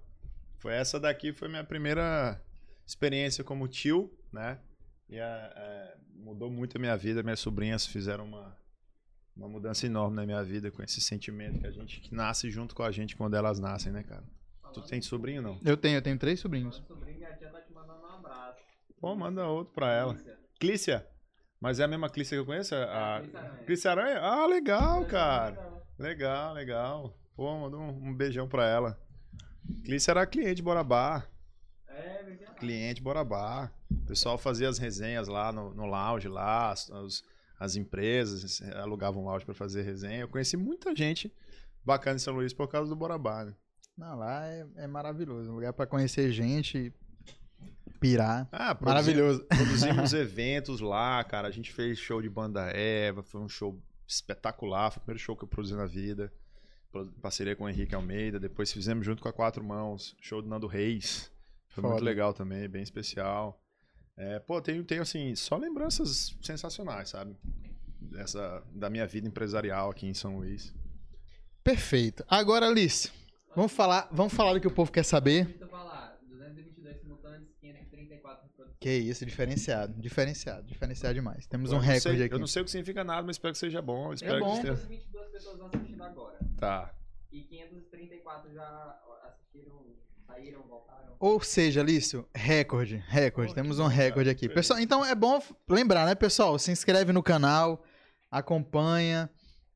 Foi 0.57 0.73
essa 0.73 0.97
daqui, 0.97 1.33
foi 1.33 1.49
minha 1.49 1.65
primeira 1.65 2.41
experiência 2.87 3.43
como 3.43 3.67
tio, 3.67 4.09
né? 4.31 4.57
E 5.09 5.17
é, 5.17 5.21
é, 5.21 5.97
mudou 6.15 6.49
muito 6.49 6.77
a 6.77 6.79
minha 6.79 6.95
vida. 6.95 7.21
Minhas 7.21 7.41
sobrinhas 7.41 7.85
fizeram 7.85 8.23
uma, 8.23 8.57
uma 9.35 9.49
mudança 9.49 9.85
enorme 9.85 10.15
na 10.15 10.25
minha 10.25 10.41
vida 10.45 10.71
com 10.71 10.81
esse 10.81 11.01
sentimento 11.01 11.59
que 11.59 11.67
a 11.67 11.71
gente 11.71 11.99
que 11.99 12.15
nasce 12.15 12.49
junto 12.49 12.73
com 12.73 12.83
a 12.83 12.91
gente 12.91 13.17
quando 13.17 13.35
elas 13.35 13.59
nascem, 13.59 13.91
né, 13.91 14.01
cara? 14.01 14.23
Tu 14.73 14.81
tem 14.83 15.01
sobrinho 15.01 15.41
não? 15.41 15.59
Eu 15.65 15.75
tenho, 15.75 15.97
eu 15.97 16.01
tenho 16.01 16.17
três 16.17 16.39
sobrinhos. 16.39 16.81
Sobrinha, 16.87 17.27
a 17.27 17.35
tia 17.35 17.49
tá 17.49 17.59
te 17.59 17.73
mandando 17.73 18.01
um 18.01 18.11
abraço. 18.11 18.63
Pô, 18.97 19.13
manda 19.13 19.45
outro 19.45 19.73
pra 19.73 19.91
ela. 19.91 20.17
Clícia. 20.57 21.05
Mas 21.59 21.81
é 21.81 21.83
a 21.83 21.87
mesma 21.89 22.09
Clícia 22.09 22.37
que 22.37 22.39
eu 22.39 22.45
conheço? 22.45 22.73
A 22.75 23.19
Clícia 23.19 23.39
Aranha. 23.39 23.63
Clícia 23.65 23.91
Aranha? 23.91 24.19
Ah, 24.21 24.47
legal, 24.47 25.05
cara. 25.05 25.83
Legal, 25.99 26.53
legal. 26.53 27.22
Pô, 27.35 27.57
manda 27.59 27.77
um, 27.77 28.09
um 28.09 28.13
beijão 28.13 28.47
pra 28.47 28.67
ela. 28.67 28.99
Clícia 29.83 30.11
era 30.11 30.25
cliente 30.25 30.61
Borabá. 30.61 31.25
É, 31.87 32.23
verdade. 32.23 32.55
Cliente 32.59 33.01
Borabá. 33.01 33.71
O 33.91 34.05
pessoal 34.05 34.37
fazia 34.37 34.67
as 34.69 34.77
resenhas 34.77 35.27
lá 35.27 35.51
no, 35.51 35.73
no 35.73 35.85
lounge, 35.85 36.27
lá, 36.27 36.71
as, 36.71 36.89
as- 36.91 37.23
as 37.59 37.75
empresas 37.77 38.61
alugavam 38.75 39.23
lounge 39.23 39.45
pra 39.45 39.53
fazer 39.53 39.83
resenha. 39.83 40.21
Eu 40.21 40.27
conheci 40.27 40.57
muita 40.57 40.93
gente 40.95 41.31
bacana 41.85 42.17
em 42.17 42.19
São 42.19 42.33
Luís 42.33 42.51
por 42.53 42.67
causa 42.67 42.89
do 42.89 42.95
Borabá, 42.95 43.45
né? 43.45 43.53
Não, 43.97 44.17
lá 44.17 44.45
é, 44.47 44.65
é 44.77 44.87
maravilhoso. 44.87 45.49
Um 45.49 45.53
lugar 45.55 45.71
pra 45.71 45.85
conhecer 45.87 46.31
gente, 46.31 46.91
pirar. 47.99 48.47
Ah, 48.51 48.75
produzi- 48.75 48.93
Maravilhoso. 49.13 49.45
Produzimos 49.47 50.13
eventos 50.13 50.81
lá, 50.81 51.23
cara. 51.23 51.47
A 51.47 51.51
gente 51.51 51.71
fez 51.71 51.97
show 51.99 52.21
de 52.21 52.29
banda 52.29 52.61
Eva, 52.75 53.23
foi 53.23 53.39
um 53.39 53.47
show 53.47 53.79
espetacular. 54.07 54.91
Foi 54.91 54.97
o 54.97 55.01
primeiro 55.03 55.19
show 55.23 55.37
que 55.37 55.43
eu 55.43 55.47
produzi 55.47 55.75
na 55.75 55.85
vida. 55.85 56.33
Parceria 57.21 57.55
com 57.55 57.63
o 57.63 57.69
Henrique 57.69 57.95
Almeida. 57.95 58.39
Depois 58.39 58.71
fizemos 58.71 59.05
junto 59.05 59.21
com 59.21 59.29
a 59.29 59.33
Quatro 59.33 59.63
Mãos, 59.63 60.15
show 60.21 60.41
do 60.41 60.47
Nando 60.47 60.67
Reis. 60.67 61.31
Foi 61.69 61.81
muito 61.81 61.95
Foda. 61.95 62.05
legal 62.05 62.33
também, 62.33 62.69
bem 62.69 62.83
especial. 62.83 63.59
É, 64.15 64.39
pô, 64.39 64.61
tenho, 64.61 64.83
tenho, 64.83 65.01
assim, 65.01 65.35
só 65.35 65.57
lembranças 65.57 66.37
sensacionais, 66.41 67.09
sabe? 67.09 67.35
Dessa, 67.99 68.63
da 68.71 68.89
minha 68.89 69.07
vida 69.07 69.27
empresarial 69.27 69.89
aqui 69.89 70.05
em 70.05 70.13
São 70.13 70.37
Luís. 70.37 70.73
Perfeito. 71.63 72.23
Agora, 72.27 72.67
Alice, 72.67 73.09
vamos 73.55 73.71
falar, 73.71 74.07
vamos 74.11 74.33
falar 74.33 74.53
do 74.53 74.61
que 74.61 74.67
o 74.67 74.73
povo 74.73 74.91
quer 74.91 75.03
saber. 75.03 75.45
Deixa 75.45 75.63
eu 75.63 75.69
falar. 75.69 76.19
222 76.29 76.99
simultâneos, 76.99 77.49
534 77.59 78.43
reproduções. 78.45 78.72
Que 78.83 78.91
isso, 78.97 79.25
diferenciado. 79.25 79.93
Diferenciado, 80.01 80.63
diferenciado 80.67 81.13
demais. 81.15 81.47
Temos 81.47 81.71
Eu 81.71 81.77
um 81.77 81.79
recorde 81.79 82.17
sei- 82.17 82.25
aqui. 82.25 82.35
Eu 82.35 82.39
não 82.39 82.47
sei 82.47 82.61
o 82.61 82.65
que 82.65 82.71
significa 82.71 83.01
nada, 83.01 83.21
mas 83.25 83.35
espero 83.37 83.53
que 83.53 83.57
seja 83.57 83.81
bom. 83.81 84.07
eu 84.07 84.13
Espero 84.13 84.39
bom. 84.41 84.51
Que 84.51 84.57
esteja... 84.57 84.75
522 84.75 85.31
pessoas 85.31 85.61
assistindo 85.61 86.03
agora. 86.03 86.37
Tá. 86.57 86.93
E 87.31 87.43
534 87.43 88.53
já 88.53 88.99
assistiram, 89.23 89.85
saíram, 90.27 90.63
voltaram. 90.67 91.15
Ou 91.17 91.39
seja, 91.41 91.81
Lício, 91.81 92.27
recorde, 92.35 92.97
recorde. 93.07 93.55
Temos 93.55 93.79
um 93.79 93.87
recorde 93.87 94.29
aqui. 94.29 94.49
Pessoal, 94.49 94.77
então 94.81 95.05
é 95.05 95.15
bom 95.15 95.41
lembrar, 95.69 96.05
né, 96.05 96.13
pessoal? 96.13 96.59
Se 96.59 96.69
inscreve 96.69 97.13
no 97.13 97.23
canal, 97.23 97.81
acompanha, 98.29 99.29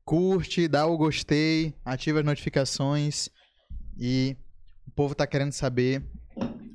curte, 0.04 0.68
dá 0.68 0.84
o 0.86 0.98
gostei, 0.98 1.74
ativa 1.82 2.18
as 2.20 2.26
notificações 2.26 3.30
e 3.98 4.36
o 4.86 4.90
povo 4.90 5.14
tá 5.14 5.26
querendo 5.26 5.52
saber 5.52 6.04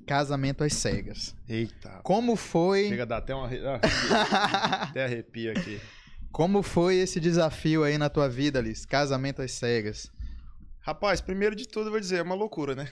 casamento 0.06 0.64
às 0.64 0.74
cegas. 0.74 1.36
Eita. 1.48 2.00
Como 2.04 2.36
foi? 2.36 2.88
Chega 2.90 3.04
a 3.04 3.06
dar 3.06 3.18
até 3.18 3.34
uma. 3.34 3.48
ah, 3.48 3.80
até 4.90 5.06
arrepio 5.06 5.52
aqui. 5.52 5.80
Como 6.32 6.64
foi 6.64 6.96
esse 6.96 7.20
desafio 7.20 7.84
aí 7.84 7.98
na 7.98 8.10
tua 8.10 8.28
vida, 8.28 8.60
Liz? 8.60 8.86
Casamento 8.86 9.42
às 9.42 9.52
cegas. 9.52 10.12
Rapaz, 10.82 11.22
primeiro 11.22 11.56
de 11.56 11.68
tudo 11.68 11.88
eu 11.88 11.92
vou 11.92 12.00
dizer, 12.00 12.18
é 12.18 12.22
uma 12.22 12.36
loucura, 12.36 12.76
né? 12.76 12.90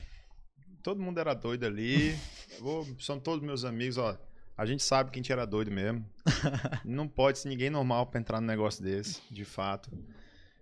Todo 0.83 1.01
mundo 1.01 1.19
era 1.19 1.33
doido 1.33 1.65
ali. 1.65 2.15
Vou- 2.59 2.85
são 2.99 3.19
todos 3.19 3.43
meus 3.45 3.63
amigos, 3.65 3.97
ó. 3.97 4.17
A 4.57 4.65
gente 4.65 4.83
sabe 4.83 5.09
que 5.09 5.17
a 5.17 5.21
gente 5.21 5.31
era 5.31 5.45
doido 5.45 5.71
mesmo. 5.71 6.05
Não 6.85 7.07
pode 7.07 7.39
ser 7.39 7.49
ninguém 7.49 7.69
normal 7.69 8.05
pra 8.07 8.19
entrar 8.19 8.39
num 8.41 8.47
negócio 8.47 8.83
desse, 8.83 9.21
de 9.31 9.43
fato. 9.45 9.89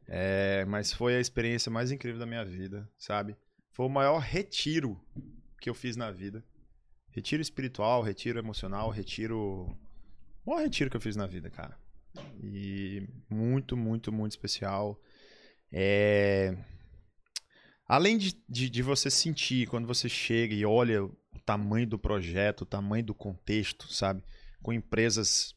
É, 0.07 0.63
mas 0.65 0.91
foi 0.93 1.15
a 1.15 1.19
experiência 1.19 1.69
mais 1.71 1.91
incrível 1.91 2.19
da 2.19 2.25
minha 2.25 2.43
vida, 2.45 2.89
sabe? 2.97 3.35
Foi 3.73 3.85
o 3.85 3.89
maior 3.89 4.19
retiro 4.19 4.99
que 5.59 5.69
eu 5.69 5.73
fiz 5.73 5.95
na 5.95 6.11
vida. 6.11 6.43
Retiro 7.11 7.41
espiritual, 7.41 8.01
retiro 8.01 8.39
emocional, 8.39 8.89
retiro. 8.89 9.77
O 10.45 10.51
maior 10.51 10.63
retiro 10.63 10.89
que 10.89 10.97
eu 10.97 11.01
fiz 11.01 11.15
na 11.15 11.25
vida, 11.27 11.49
cara. 11.49 11.77
E 12.41 13.07
muito, 13.29 13.75
muito, 13.75 14.11
muito 14.11 14.31
especial. 14.31 14.99
É. 15.71 16.55
Além 17.87 18.17
de, 18.17 18.39
de, 18.47 18.69
de 18.69 18.83
você 18.83 19.09
sentir 19.09 19.67
quando 19.67 19.87
você 19.87 20.07
chega 20.07 20.53
e 20.53 20.63
olha 20.65 21.03
o 21.03 21.17
tamanho 21.43 21.87
do 21.87 21.97
projeto, 21.97 22.61
o 22.61 22.65
tamanho 22.65 23.03
do 23.03 23.15
contexto, 23.15 23.91
sabe? 23.91 24.23
Com 24.61 24.71
empresas. 24.71 25.55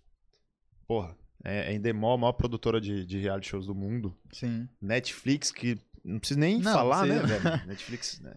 Porra, 0.87 1.17
é, 1.45 1.73
é 1.73 1.75
Endemol, 1.75 2.15
a 2.15 2.19
maior 2.19 2.33
produtora 2.33 2.81
de, 2.81 3.05
de 3.05 3.19
reality 3.19 3.49
shows 3.49 3.67
do 3.67 3.75
mundo. 3.75 4.17
Sim. 4.33 4.69
Netflix, 4.81 5.51
que 5.51 5.79
não 6.05 6.19
precisa 6.19 6.41
nem 6.41 6.59
Não, 6.59 6.73
falar, 6.73 7.07
né, 7.07 7.19
velho? 7.21 7.43
Netflix, 7.67 8.21
né? 8.21 8.35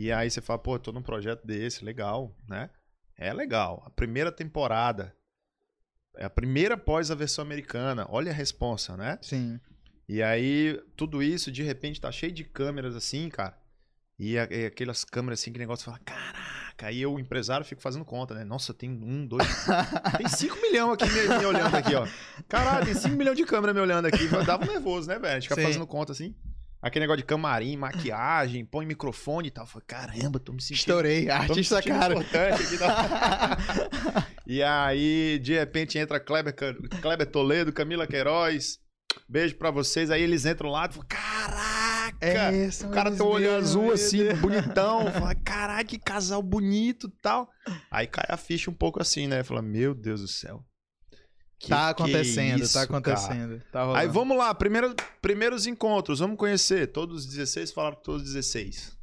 E 0.00 0.12
aí 0.12 0.30
você 0.30 0.40
fala, 0.40 0.60
pô, 0.60 0.76
eu 0.76 0.78
tô 0.78 0.92
num 0.92 1.02
projeto 1.02 1.44
desse, 1.44 1.84
legal, 1.84 2.32
né? 2.48 2.70
É 3.16 3.32
legal. 3.32 3.82
A 3.84 3.90
primeira 3.90 4.30
temporada. 4.30 5.12
É 6.16 6.24
a 6.24 6.30
primeira 6.30 6.74
após 6.76 7.10
a 7.10 7.16
versão 7.16 7.42
americana. 7.44 8.06
Olha 8.08 8.30
a 8.30 8.34
responsa, 8.34 8.96
né? 8.96 9.18
Sim. 9.20 9.58
E 10.08 10.22
aí, 10.22 10.80
tudo 10.96 11.20
isso, 11.20 11.50
de 11.50 11.64
repente, 11.64 12.00
tá 12.00 12.12
cheio 12.12 12.30
de 12.30 12.44
câmeras 12.44 12.94
assim, 12.94 13.28
cara. 13.28 13.58
E, 14.16 14.38
a- 14.38 14.46
e 14.48 14.66
aquelas 14.66 15.02
câmeras 15.04 15.40
assim, 15.40 15.52
que 15.52 15.58
negócio 15.58 15.84
fala, 15.84 15.98
caraca. 15.98 16.86
Aí 16.86 17.02
eu, 17.02 17.14
o 17.14 17.18
empresário, 17.18 17.66
fico 17.66 17.82
fazendo 17.82 18.04
conta, 18.04 18.34
né? 18.34 18.44
Nossa, 18.44 18.72
tem 18.72 18.88
um, 18.88 19.26
dois. 19.26 19.42
tem 20.16 20.28
5 20.28 20.62
milhões 20.62 20.92
aqui 20.94 21.10
me, 21.10 21.38
me 21.40 21.44
olhando 21.44 21.74
aqui, 21.74 21.92
ó. 21.96 22.06
Caralho, 22.48 22.84
tem 22.84 22.94
5 22.94 23.16
milhões 23.16 23.36
de 23.36 23.44
câmera 23.44 23.74
me 23.74 23.80
olhando 23.80 24.06
aqui. 24.06 24.28
Dava 24.46 24.62
um 24.62 24.68
nervoso, 24.68 25.08
né, 25.08 25.18
velho? 25.18 25.32
A 25.32 25.40
gente 25.40 25.48
fica 25.48 25.60
Sim. 25.60 25.66
fazendo 25.66 25.86
conta 25.88 26.12
assim. 26.12 26.36
Aquele 26.80 27.04
negócio 27.04 27.18
de 27.18 27.24
camarim, 27.24 27.76
maquiagem, 27.76 28.64
põe 28.64 28.86
microfone 28.86 29.48
e 29.48 29.50
tal. 29.50 29.64
Eu 29.64 29.68
Falei, 29.68 29.86
caramba, 29.86 30.38
tô 30.38 30.52
me 30.52 30.62
sentindo. 30.62 30.78
Estourei. 30.78 31.28
Artista 31.28 31.76
sentindo 31.76 31.98
cara. 31.98 32.14
importante 32.14 32.62
aqui, 32.62 32.78
e 34.46 34.62
aí, 34.62 35.40
de 35.42 35.54
repente, 35.54 35.98
entra 35.98 36.20
Kleber, 36.20 36.54
Kleber 37.00 37.26
Toledo, 37.26 37.72
Camila 37.72 38.06
Queiroz. 38.06 38.78
Beijo 39.28 39.56
pra 39.56 39.70
vocês. 39.70 40.10
Aí 40.10 40.22
eles 40.22 40.46
entram 40.46 40.70
lá 40.70 40.86
e 40.86 40.92
falam, 40.92 41.06
caraca! 41.08 42.16
É, 42.20 42.68
o 42.84 42.90
cara 42.90 43.10
tem 43.10 43.22
um 43.22 43.28
olho 43.28 43.56
azul 43.56 43.92
assim, 43.92 44.24
Deus. 44.24 44.38
bonitão. 44.38 45.10
Fala, 45.12 45.34
caralho, 45.34 45.86
que 45.86 45.98
casal 45.98 46.42
bonito 46.42 47.06
e 47.08 47.20
tal. 47.20 47.48
Aí 47.90 48.06
cai 48.06 48.24
a 48.28 48.36
ficha 48.36 48.70
um 48.70 48.74
pouco 48.74 49.00
assim, 49.00 49.26
né? 49.26 49.42
Fala, 49.42 49.62
meu 49.62 49.94
Deus 49.94 50.20
do 50.20 50.28
céu. 50.28 50.64
Que 51.58 51.68
tá 51.70 51.88
acontecendo, 51.88 52.62
isso, 52.62 52.74
tá 52.74 52.82
acontecendo. 52.82 53.60
Tá 53.72 53.82
rolando. 53.82 53.98
Aí 53.98 54.06
vamos 54.06 54.36
lá, 54.38 54.54
primeiro, 54.54 54.94
primeiros 55.20 55.66
encontros, 55.66 56.20
vamos 56.20 56.36
conhecer. 56.36 56.86
Todos 56.92 57.24
os 57.24 57.26
16 57.26 57.72
falaram 57.72 57.96
todos 57.96 58.22
os 58.22 58.34
16. 58.34 58.96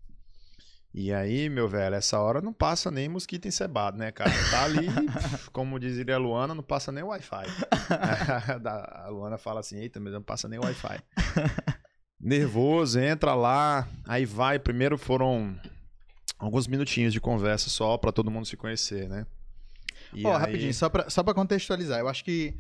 E 0.98 1.12
aí, 1.12 1.50
meu 1.50 1.68
velho, 1.68 1.94
essa 1.96 2.18
hora 2.18 2.40
não 2.40 2.54
passa 2.54 2.90
nem 2.90 3.10
mosquito 3.10 3.50
encebado, 3.50 3.98
né, 3.98 4.14
cara? 4.14 4.32
Tá 4.50 4.64
ali, 4.64 4.88
como 5.52 5.78
diria 5.78 6.16
a 6.16 6.18
Luana, 6.18 6.56
não 6.56 6.64
passa 6.64 6.90
nem 6.90 7.04
Wi-Fi. 7.04 7.44
A 8.64 9.10
Luana 9.10 9.38
fala 9.38 9.60
assim, 9.60 9.78
eita, 9.78 10.00
mas 10.00 10.14
não 10.14 10.24
passa 10.24 10.48
nem 10.48 10.58
Wi-Fi. 10.58 11.02
Nervoso, 12.18 12.98
entra 12.98 13.36
lá, 13.36 13.86
aí 14.08 14.26
vai. 14.26 14.58
Primeiro 14.58 14.98
foram 14.98 15.60
alguns 16.40 16.66
minutinhos 16.66 17.12
de 17.12 17.20
conversa 17.20 17.70
só 17.70 17.98
pra 17.98 18.14
todo 18.14 18.32
mundo 18.32 18.46
se 18.46 18.56
conhecer, 18.56 19.10
né? 19.10 19.26
Ó, 20.24 20.34
aí- 20.34 20.40
rapidinho, 20.42 20.74
só 20.74 20.90
pra, 20.90 21.10
só 21.10 21.24
pra 21.24 21.34
contextualizar. 21.34 22.00
Eu 22.00 22.08
acho 22.08 22.24
que 22.24 22.54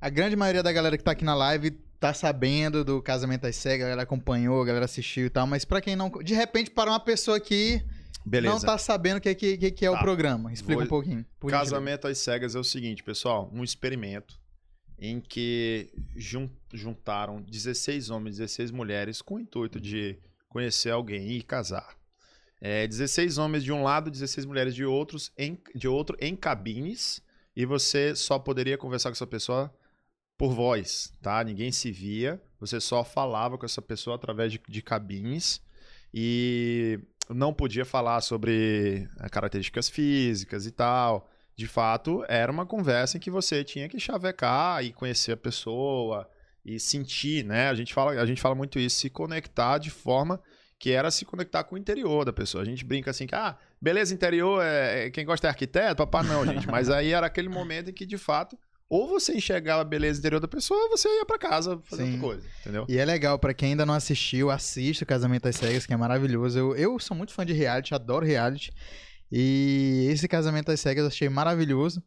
a 0.00 0.08
grande 0.08 0.36
maioria 0.36 0.62
da 0.62 0.72
galera 0.72 0.96
que 0.98 1.04
tá 1.04 1.12
aqui 1.12 1.24
na 1.24 1.34
live 1.34 1.70
tá 2.00 2.12
sabendo 2.12 2.84
do 2.84 3.00
Casamento 3.00 3.46
às 3.46 3.54
Cegas, 3.56 3.86
a 3.86 3.90
galera 3.90 4.02
acompanhou, 4.02 4.60
a 4.60 4.64
galera 4.64 4.84
assistiu 4.86 5.26
e 5.26 5.30
tal, 5.30 5.46
mas 5.46 5.64
pra 5.64 5.80
quem 5.80 5.94
não... 5.94 6.08
De 6.10 6.34
repente, 6.34 6.70
para 6.70 6.90
uma 6.90 6.98
pessoa 6.98 7.38
que 7.38 7.80
Beleza. 8.26 8.52
não 8.54 8.60
tá 8.60 8.76
sabendo 8.76 9.18
o 9.18 9.20
que, 9.20 9.32
que, 9.36 9.56
que, 9.56 9.70
que 9.70 9.86
é 9.86 9.90
o 9.90 9.94
Tá. 9.94 10.00
programa. 10.00 10.52
Explica 10.52 10.78
Vou- 10.80 10.84
um 10.84 10.88
pouquinho. 10.88 11.24
Casamento 11.48 12.08
às 12.08 12.18
cegas 12.18 12.54
é 12.56 12.58
o 12.58 12.64
seguinte, 12.64 13.04
pessoal, 13.04 13.48
um 13.54 13.62
experimento 13.62 14.40
em 14.98 15.20
que 15.20 15.92
jun- 16.16 16.50
juntaram 16.72 17.40
16 17.40 18.10
homens 18.10 18.36
e 18.36 18.38
16 18.40 18.70
mulheres 18.72 19.22
com 19.22 19.36
o 19.36 19.40
intuito 19.40 19.80
de 19.80 20.18
conhecer 20.48 20.90
alguém 20.90 21.30
e 21.30 21.42
casar. 21.42 21.96
É, 22.64 22.86
16 22.86 23.38
homens 23.38 23.64
de 23.64 23.72
um 23.72 23.82
lado, 23.82 24.08
16 24.08 24.46
mulheres 24.46 24.72
de, 24.72 24.84
outros 24.84 25.32
em, 25.36 25.58
de 25.74 25.88
outro 25.88 26.16
em 26.20 26.36
cabines 26.36 27.20
e 27.56 27.66
você 27.66 28.14
só 28.14 28.38
poderia 28.38 28.78
conversar 28.78 29.10
com 29.10 29.14
essa 29.14 29.26
pessoa 29.26 29.74
por 30.38 30.54
voz, 30.54 31.12
tá? 31.20 31.42
Ninguém 31.42 31.72
se 31.72 31.90
via, 31.90 32.40
Você 32.60 32.80
só 32.80 33.02
falava 33.02 33.58
com 33.58 33.66
essa 33.66 33.82
pessoa 33.82 34.14
através 34.14 34.52
de, 34.52 34.60
de 34.68 34.80
cabines 34.80 35.60
e 36.14 37.00
não 37.28 37.52
podia 37.52 37.84
falar 37.84 38.20
sobre 38.20 39.08
eh, 39.18 39.28
características 39.28 39.88
físicas 39.88 40.64
e 40.64 40.70
tal. 40.70 41.28
De 41.56 41.66
fato, 41.66 42.24
era 42.28 42.50
uma 42.50 42.64
conversa 42.64 43.16
em 43.16 43.20
que 43.20 43.30
você 43.30 43.64
tinha 43.64 43.88
que 43.88 43.98
chavecar 43.98 44.84
e 44.84 44.92
conhecer 44.92 45.32
a 45.32 45.36
pessoa 45.36 46.30
e 46.64 46.78
sentir, 46.78 47.44
né? 47.44 47.68
A 47.68 47.74
gente 47.74 47.92
fala, 47.92 48.12
a 48.12 48.26
gente 48.26 48.40
fala 48.40 48.54
muito 48.54 48.78
isso, 48.78 49.00
se 49.00 49.10
conectar 49.10 49.78
de 49.78 49.90
forma 49.90 50.40
que 50.82 50.90
era 50.90 51.12
se 51.12 51.24
conectar 51.24 51.62
com 51.62 51.76
o 51.76 51.78
interior 51.78 52.24
da 52.24 52.32
pessoa. 52.32 52.60
A 52.60 52.66
gente 52.66 52.84
brinca 52.84 53.12
assim 53.12 53.24
que, 53.24 53.36
ah, 53.36 53.56
beleza 53.80 54.12
interior, 54.12 54.60
é, 54.60 55.06
é 55.06 55.10
quem 55.10 55.24
gosta 55.24 55.46
é 55.46 55.48
arquiteto, 55.48 55.94
papá 55.94 56.24
não, 56.24 56.44
gente. 56.44 56.66
Mas 56.66 56.90
aí 56.90 57.12
era 57.12 57.24
aquele 57.24 57.48
momento 57.48 57.90
em 57.90 57.92
que, 57.92 58.04
de 58.04 58.18
fato, 58.18 58.58
ou 58.88 59.06
você 59.06 59.32
enxergava 59.32 59.82
a 59.82 59.84
beleza 59.84 60.18
interior 60.18 60.40
da 60.40 60.48
pessoa, 60.48 60.82
ou 60.82 60.90
você 60.90 61.08
ia 61.08 61.24
para 61.24 61.38
casa 61.38 61.80
fazer 61.84 62.02
Sim. 62.02 62.14
outra 62.14 62.26
coisa, 62.26 62.48
entendeu? 62.62 62.84
E 62.88 62.98
é 62.98 63.04
legal, 63.04 63.38
pra 63.38 63.54
quem 63.54 63.70
ainda 63.70 63.86
não 63.86 63.94
assistiu, 63.94 64.50
assista 64.50 65.04
o 65.04 65.06
Casamento 65.06 65.46
às 65.46 65.54
Cegas, 65.54 65.86
que 65.86 65.94
é 65.94 65.96
maravilhoso. 65.96 66.58
Eu, 66.58 66.74
eu 66.74 66.98
sou 66.98 67.16
muito 67.16 67.32
fã 67.32 67.46
de 67.46 67.52
reality, 67.52 67.94
adoro 67.94 68.26
reality. 68.26 68.72
E 69.30 70.08
esse 70.10 70.26
Casamento 70.26 70.72
às 70.72 70.80
Cegas 70.80 71.02
eu 71.04 71.08
achei 71.08 71.28
maravilhoso. 71.28 72.02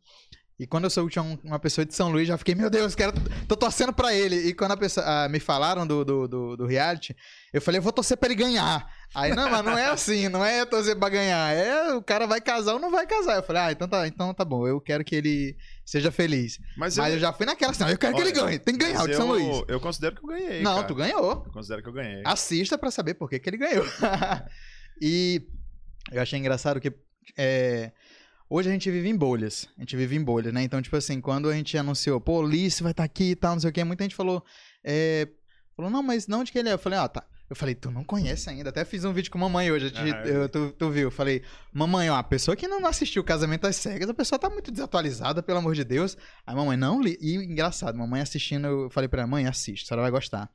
E 0.57 0.65
quando 0.65 0.85
eu 0.85 0.89
soube 0.89 1.09
que 1.09 1.13
tinha 1.13 1.23
um- 1.23 1.37
uma 1.43 1.59
pessoa 1.59 1.85
de 1.85 1.93
São 1.93 2.09
Luís, 2.09 2.29
já 2.29 2.37
fiquei, 2.37 2.55
meu 2.55 2.69
Deus, 2.69 2.95
quero, 2.95 3.11
tô 3.45 3.57
torcendo 3.57 3.91
pra 3.91 4.13
ele. 4.13 4.37
E 4.37 4.53
quando 4.53 4.71
a 4.71 4.77
pessoa, 4.77 5.05
ah, 5.05 5.27
me 5.27 5.37
falaram 5.37 5.85
do, 5.85 6.05
do, 6.05 6.27
do, 6.29 6.55
do 6.57 6.65
reality, 6.65 7.13
eu 7.51 7.61
falei, 7.61 7.79
eu 7.79 7.83
vou 7.83 7.91
torcer 7.91 8.15
pra 8.15 8.27
ele 8.27 8.35
ganhar. 8.35 8.89
Aí, 9.13 9.35
não, 9.35 9.49
mas 9.49 9.65
não 9.65 9.77
é 9.77 9.87
assim, 9.87 10.29
não 10.29 10.45
é 10.45 10.63
torcer 10.65 10.97
pra 10.97 11.09
ganhar. 11.09 11.53
É 11.53 11.93
o 11.93 12.01
cara 12.01 12.25
vai 12.25 12.39
casar 12.39 12.73
ou 12.75 12.79
não 12.79 12.89
vai 12.89 13.05
casar. 13.05 13.35
Eu 13.35 13.43
falei, 13.43 13.61
ah, 13.63 13.71
então 13.73 13.85
tá, 13.87 14.07
então 14.07 14.33
tá 14.33 14.45
bom, 14.45 14.65
eu 14.65 14.79
quero 14.79 15.03
que 15.03 15.15
ele 15.15 15.57
seja 15.85 16.09
feliz. 16.09 16.57
Mas, 16.77 16.95
Mas 16.95 17.13
eu 17.13 17.19
já 17.19 17.33
fui 17.33 17.45
naquela 17.45 17.71
assim, 17.71 17.83
eu 17.83 17.97
quero 17.97 18.15
que 18.15 18.21
Olha, 18.21 18.29
ele 18.29 18.39
ganhe, 18.39 18.57
tem 18.59 18.77
que 18.77 18.85
ganhar 18.85 19.03
o 19.03 19.07
de 19.07 19.15
São 19.15 19.35
eu, 19.37 19.45
Luís. 19.45 19.63
Eu 19.67 19.79
considero 19.81 20.15
que 20.15 20.23
eu 20.23 20.29
ganhei. 20.29 20.61
Não, 20.61 20.75
cara. 20.75 20.87
tu 20.87 20.95
ganhou. 20.95 21.43
Eu 21.45 21.51
considero 21.51 21.83
que 21.83 21.89
eu 21.89 21.93
ganhei. 21.93 22.21
Assista 22.25 22.77
pra 22.77 22.89
saber 22.91 23.15
por 23.15 23.29
que, 23.29 23.39
que 23.39 23.49
ele 23.49 23.57
ganhou. 23.57 23.85
e 25.01 25.45
eu 26.13 26.21
achei 26.21 26.39
engraçado 26.39 26.79
que 26.79 26.93
é, 27.37 27.91
hoje 28.49 28.69
a 28.69 28.71
gente 28.71 28.89
vive 28.91 29.09
em 29.09 29.15
bolhas. 29.15 29.67
A 29.77 29.81
gente 29.81 29.95
vive 29.95 30.15
em 30.15 30.23
bolhas, 30.23 30.53
né? 30.53 30.63
Então, 30.63 30.81
tipo 30.81 30.95
assim, 30.95 31.19
quando 31.21 31.49
a 31.49 31.53
gente 31.53 31.77
anunciou, 31.77 32.19
pô, 32.21 32.39
Ulisses 32.41 32.81
vai 32.81 32.91
estar 32.91 33.03
aqui 33.03 33.31
e 33.31 33.35
tal, 33.35 33.53
não 33.53 33.59
sei 33.59 33.69
o 33.69 33.73
quê, 33.73 33.83
muita 33.83 34.03
gente 34.03 34.15
falou, 34.15 34.43
é, 34.83 35.27
falou, 35.75 35.91
não, 35.91 36.01
mas 36.03 36.27
não 36.27 36.39
onde 36.41 36.51
que 36.51 36.57
ele 36.59 36.69
é? 36.69 36.73
Eu 36.73 36.79
falei, 36.79 36.99
ah, 36.99 37.07
tá. 37.07 37.23
Eu 37.47 37.55
falei, 37.55 37.75
tu 37.75 37.91
não 37.91 38.03
conhece 38.03 38.49
ainda. 38.49 38.69
Até 38.69 38.83
fiz 38.83 39.05
um 39.05 39.13
vídeo 39.13 39.29
com 39.31 39.37
a 39.37 39.41
mamãe 39.41 39.71
hoje. 39.71 39.89
gente- 39.89 39.99
Ah, 40.15 40.23
eu- 40.27 40.49
tu, 40.49 40.71
tu 40.71 40.89
viu? 40.89 41.03
Eu 41.03 41.11
falei, 41.11 41.43
mamãe, 41.71 42.09
ó, 42.09 42.15
a 42.15 42.23
pessoa 42.23 42.55
que 42.57 42.67
não 42.67 42.83
assistiu 42.87 43.21
o 43.21 43.25
Casamento 43.25 43.67
às 43.67 43.75
Cegas, 43.75 44.09
a 44.09 44.15
pessoa 44.15 44.39
tá 44.39 44.49
muito 44.49 44.71
desatualizada, 44.71 45.43
pelo 45.43 45.59
amor 45.59 45.75
de 45.75 45.83
Deus. 45.83 46.17
Aí, 46.47 46.55
mamãe, 46.55 46.75
não 46.75 46.99
li. 46.99 47.15
E 47.21 47.35
engraçado, 47.35 47.95
mamãe 47.99 48.19
assistindo, 48.19 48.65
eu 48.65 48.89
falei 48.89 49.07
pra 49.07 49.21
ela, 49.21 49.27
mãe, 49.29 49.45
assiste, 49.45 49.83
a 49.83 49.87
senhora 49.89 50.01
vai 50.01 50.09
gostar. 50.11 50.49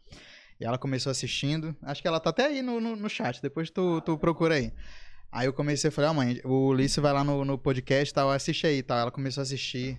E 0.61 0.64
ela 0.64 0.76
começou 0.78 1.11
assistindo. 1.12 1.76
Acho 1.82 2.03
que 2.03 2.09
ela 2.09 2.18
tá 2.18 2.30
até 2.30 2.47
aí 2.47 2.61
no, 2.61 2.80
no, 2.80 2.97
no 2.97 3.09
chat. 3.09 3.41
Depois 3.41 3.70
tu, 3.70 4.01
tu 4.01 4.18
procura 4.18 4.57
aí. 4.57 4.72
Aí 5.33 5.47
eu 5.47 5.53
comecei 5.53 5.89
a 5.89 5.93
falar, 5.93 6.11
ó, 6.11 6.14
mãe, 6.14 6.41
o 6.45 6.68
Ulisses 6.68 6.97
vai 6.97 7.12
lá 7.12 7.22
no, 7.22 7.45
no 7.45 7.57
podcast 7.57 8.11
e 8.11 8.14
tal, 8.14 8.31
assiste 8.31 8.66
aí 8.66 8.83
tal. 8.83 8.99
Ela 8.99 9.11
começou 9.11 9.41
a 9.41 9.45
assistir. 9.45 9.99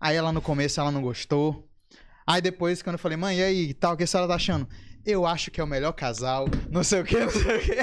Aí 0.00 0.14
ela 0.14 0.32
no 0.32 0.40
começo 0.40 0.80
ela 0.80 0.92
não 0.92 1.02
gostou. 1.02 1.68
Aí 2.26 2.40
depois, 2.40 2.82
quando 2.82 2.94
eu 2.94 2.98
falei, 2.98 3.16
mãe, 3.16 3.38
e 3.38 3.42
aí, 3.42 3.74
tal, 3.74 3.94
o 3.94 3.96
que 3.96 4.04
a 4.04 4.06
senhora 4.06 4.28
tá 4.28 4.34
achando? 4.34 4.68
Eu 5.04 5.24
acho 5.24 5.52
que 5.52 5.60
é 5.60 5.64
o 5.64 5.66
melhor 5.66 5.92
casal, 5.92 6.46
não 6.68 6.82
sei 6.82 7.00
o 7.00 7.04
que, 7.04 7.16
não 7.16 7.30
sei 7.30 7.56
o 7.56 7.60
que. 7.60 7.76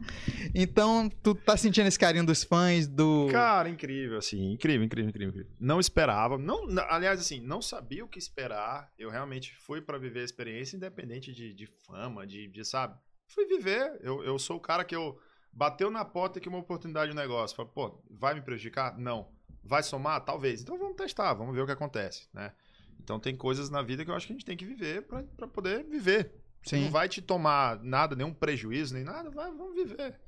então, 0.54 1.10
tu 1.22 1.34
tá 1.34 1.54
sentindo 1.54 1.86
esse 1.86 1.98
carinho 1.98 2.24
dos 2.24 2.42
fãs, 2.42 2.88
do. 2.88 3.28
Cara, 3.30 3.68
incrível, 3.68 4.16
assim, 4.16 4.52
incrível, 4.52 4.82
incrível, 4.82 5.10
incrível, 5.10 5.28
incrível. 5.28 5.52
Não 5.60 5.78
esperava, 5.78 6.38
não, 6.38 6.66
aliás, 6.88 7.20
assim, 7.20 7.40
não 7.40 7.60
sabia 7.60 8.02
o 8.02 8.08
que 8.08 8.18
esperar. 8.18 8.90
Eu 8.98 9.10
realmente 9.10 9.54
fui 9.66 9.82
pra 9.82 9.98
viver 9.98 10.20
a 10.20 10.24
experiência, 10.24 10.76
independente 10.76 11.30
de, 11.30 11.52
de 11.52 11.66
fama, 11.86 12.26
de, 12.26 12.48
de, 12.48 12.64
sabe? 12.64 12.98
Fui 13.26 13.44
viver. 13.44 13.98
Eu, 14.00 14.24
eu 14.24 14.38
sou 14.38 14.56
o 14.56 14.60
cara 14.60 14.84
que 14.84 14.96
eu 14.96 15.18
bateu 15.52 15.90
na 15.90 16.04
porta 16.04 16.40
que 16.40 16.48
uma 16.48 16.58
oportunidade 16.58 17.10
de 17.10 17.16
negócio. 17.16 17.56
Falei, 17.56 17.72
pô, 17.74 18.02
vai 18.10 18.34
me 18.34 18.40
prejudicar? 18.40 18.96
Não. 18.98 19.28
Vai 19.62 19.82
somar? 19.82 20.24
Talvez. 20.24 20.62
Então 20.62 20.78
vamos 20.78 20.96
testar, 20.96 21.34
vamos 21.34 21.54
ver 21.54 21.62
o 21.62 21.66
que 21.66 21.72
acontece, 21.72 22.28
né? 22.32 22.52
Então 23.00 23.18
tem 23.20 23.36
coisas 23.36 23.68
na 23.68 23.82
vida 23.82 24.04
que 24.04 24.10
eu 24.10 24.14
acho 24.14 24.26
que 24.26 24.32
a 24.32 24.36
gente 24.36 24.46
tem 24.46 24.56
que 24.56 24.64
viver 24.64 25.02
pra 25.02 25.22
pra 25.22 25.46
poder 25.46 25.84
viver. 25.84 26.32
Sim. 26.64 26.84
Não 26.84 26.90
vai 26.90 27.08
te 27.08 27.20
tomar 27.20 27.82
nada, 27.82 28.14
nenhum 28.14 28.32
prejuízo, 28.32 28.94
nem 28.94 29.04
nada, 29.04 29.30
vai, 29.30 29.50
vamos 29.50 29.74
viver. 29.74 30.20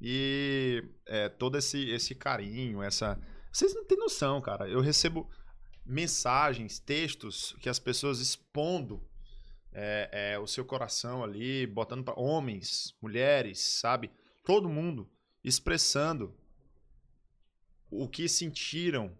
E 0.00 0.82
é, 1.06 1.28
todo 1.28 1.58
esse, 1.58 1.90
esse 1.90 2.14
carinho, 2.14 2.82
essa. 2.82 3.20
Vocês 3.52 3.74
não 3.74 3.84
têm 3.84 3.98
noção, 3.98 4.40
cara. 4.40 4.68
Eu 4.68 4.80
recebo 4.80 5.28
mensagens, 5.84 6.78
textos 6.78 7.54
que 7.60 7.68
as 7.68 7.78
pessoas 7.78 8.20
expondo 8.20 9.02
é, 9.72 10.32
é, 10.32 10.38
o 10.38 10.46
seu 10.46 10.64
coração 10.64 11.22
ali, 11.22 11.66
botando 11.66 12.04
para 12.04 12.18
homens, 12.18 12.96
mulheres, 13.00 13.60
sabe? 13.60 14.10
Todo 14.44 14.68
mundo 14.68 15.10
expressando 15.42 16.34
o 17.90 18.08
que 18.08 18.28
sentiram. 18.28 19.16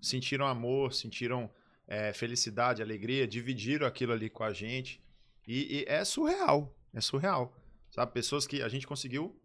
Sentiram 0.00 0.46
amor, 0.46 0.92
sentiram 0.92 1.50
é, 1.86 2.12
felicidade, 2.12 2.82
alegria, 2.82 3.26
dividiram 3.26 3.86
aquilo 3.86 4.12
ali 4.12 4.28
com 4.28 4.42
a 4.42 4.52
gente. 4.52 5.00
E, 5.46 5.80
e 5.80 5.84
é 5.86 6.04
surreal, 6.04 6.76
é 6.92 7.00
surreal. 7.00 7.56
Sabe? 7.90 8.12
Pessoas 8.12 8.46
que 8.46 8.62
a 8.62 8.68
gente 8.68 8.86
conseguiu 8.86 9.38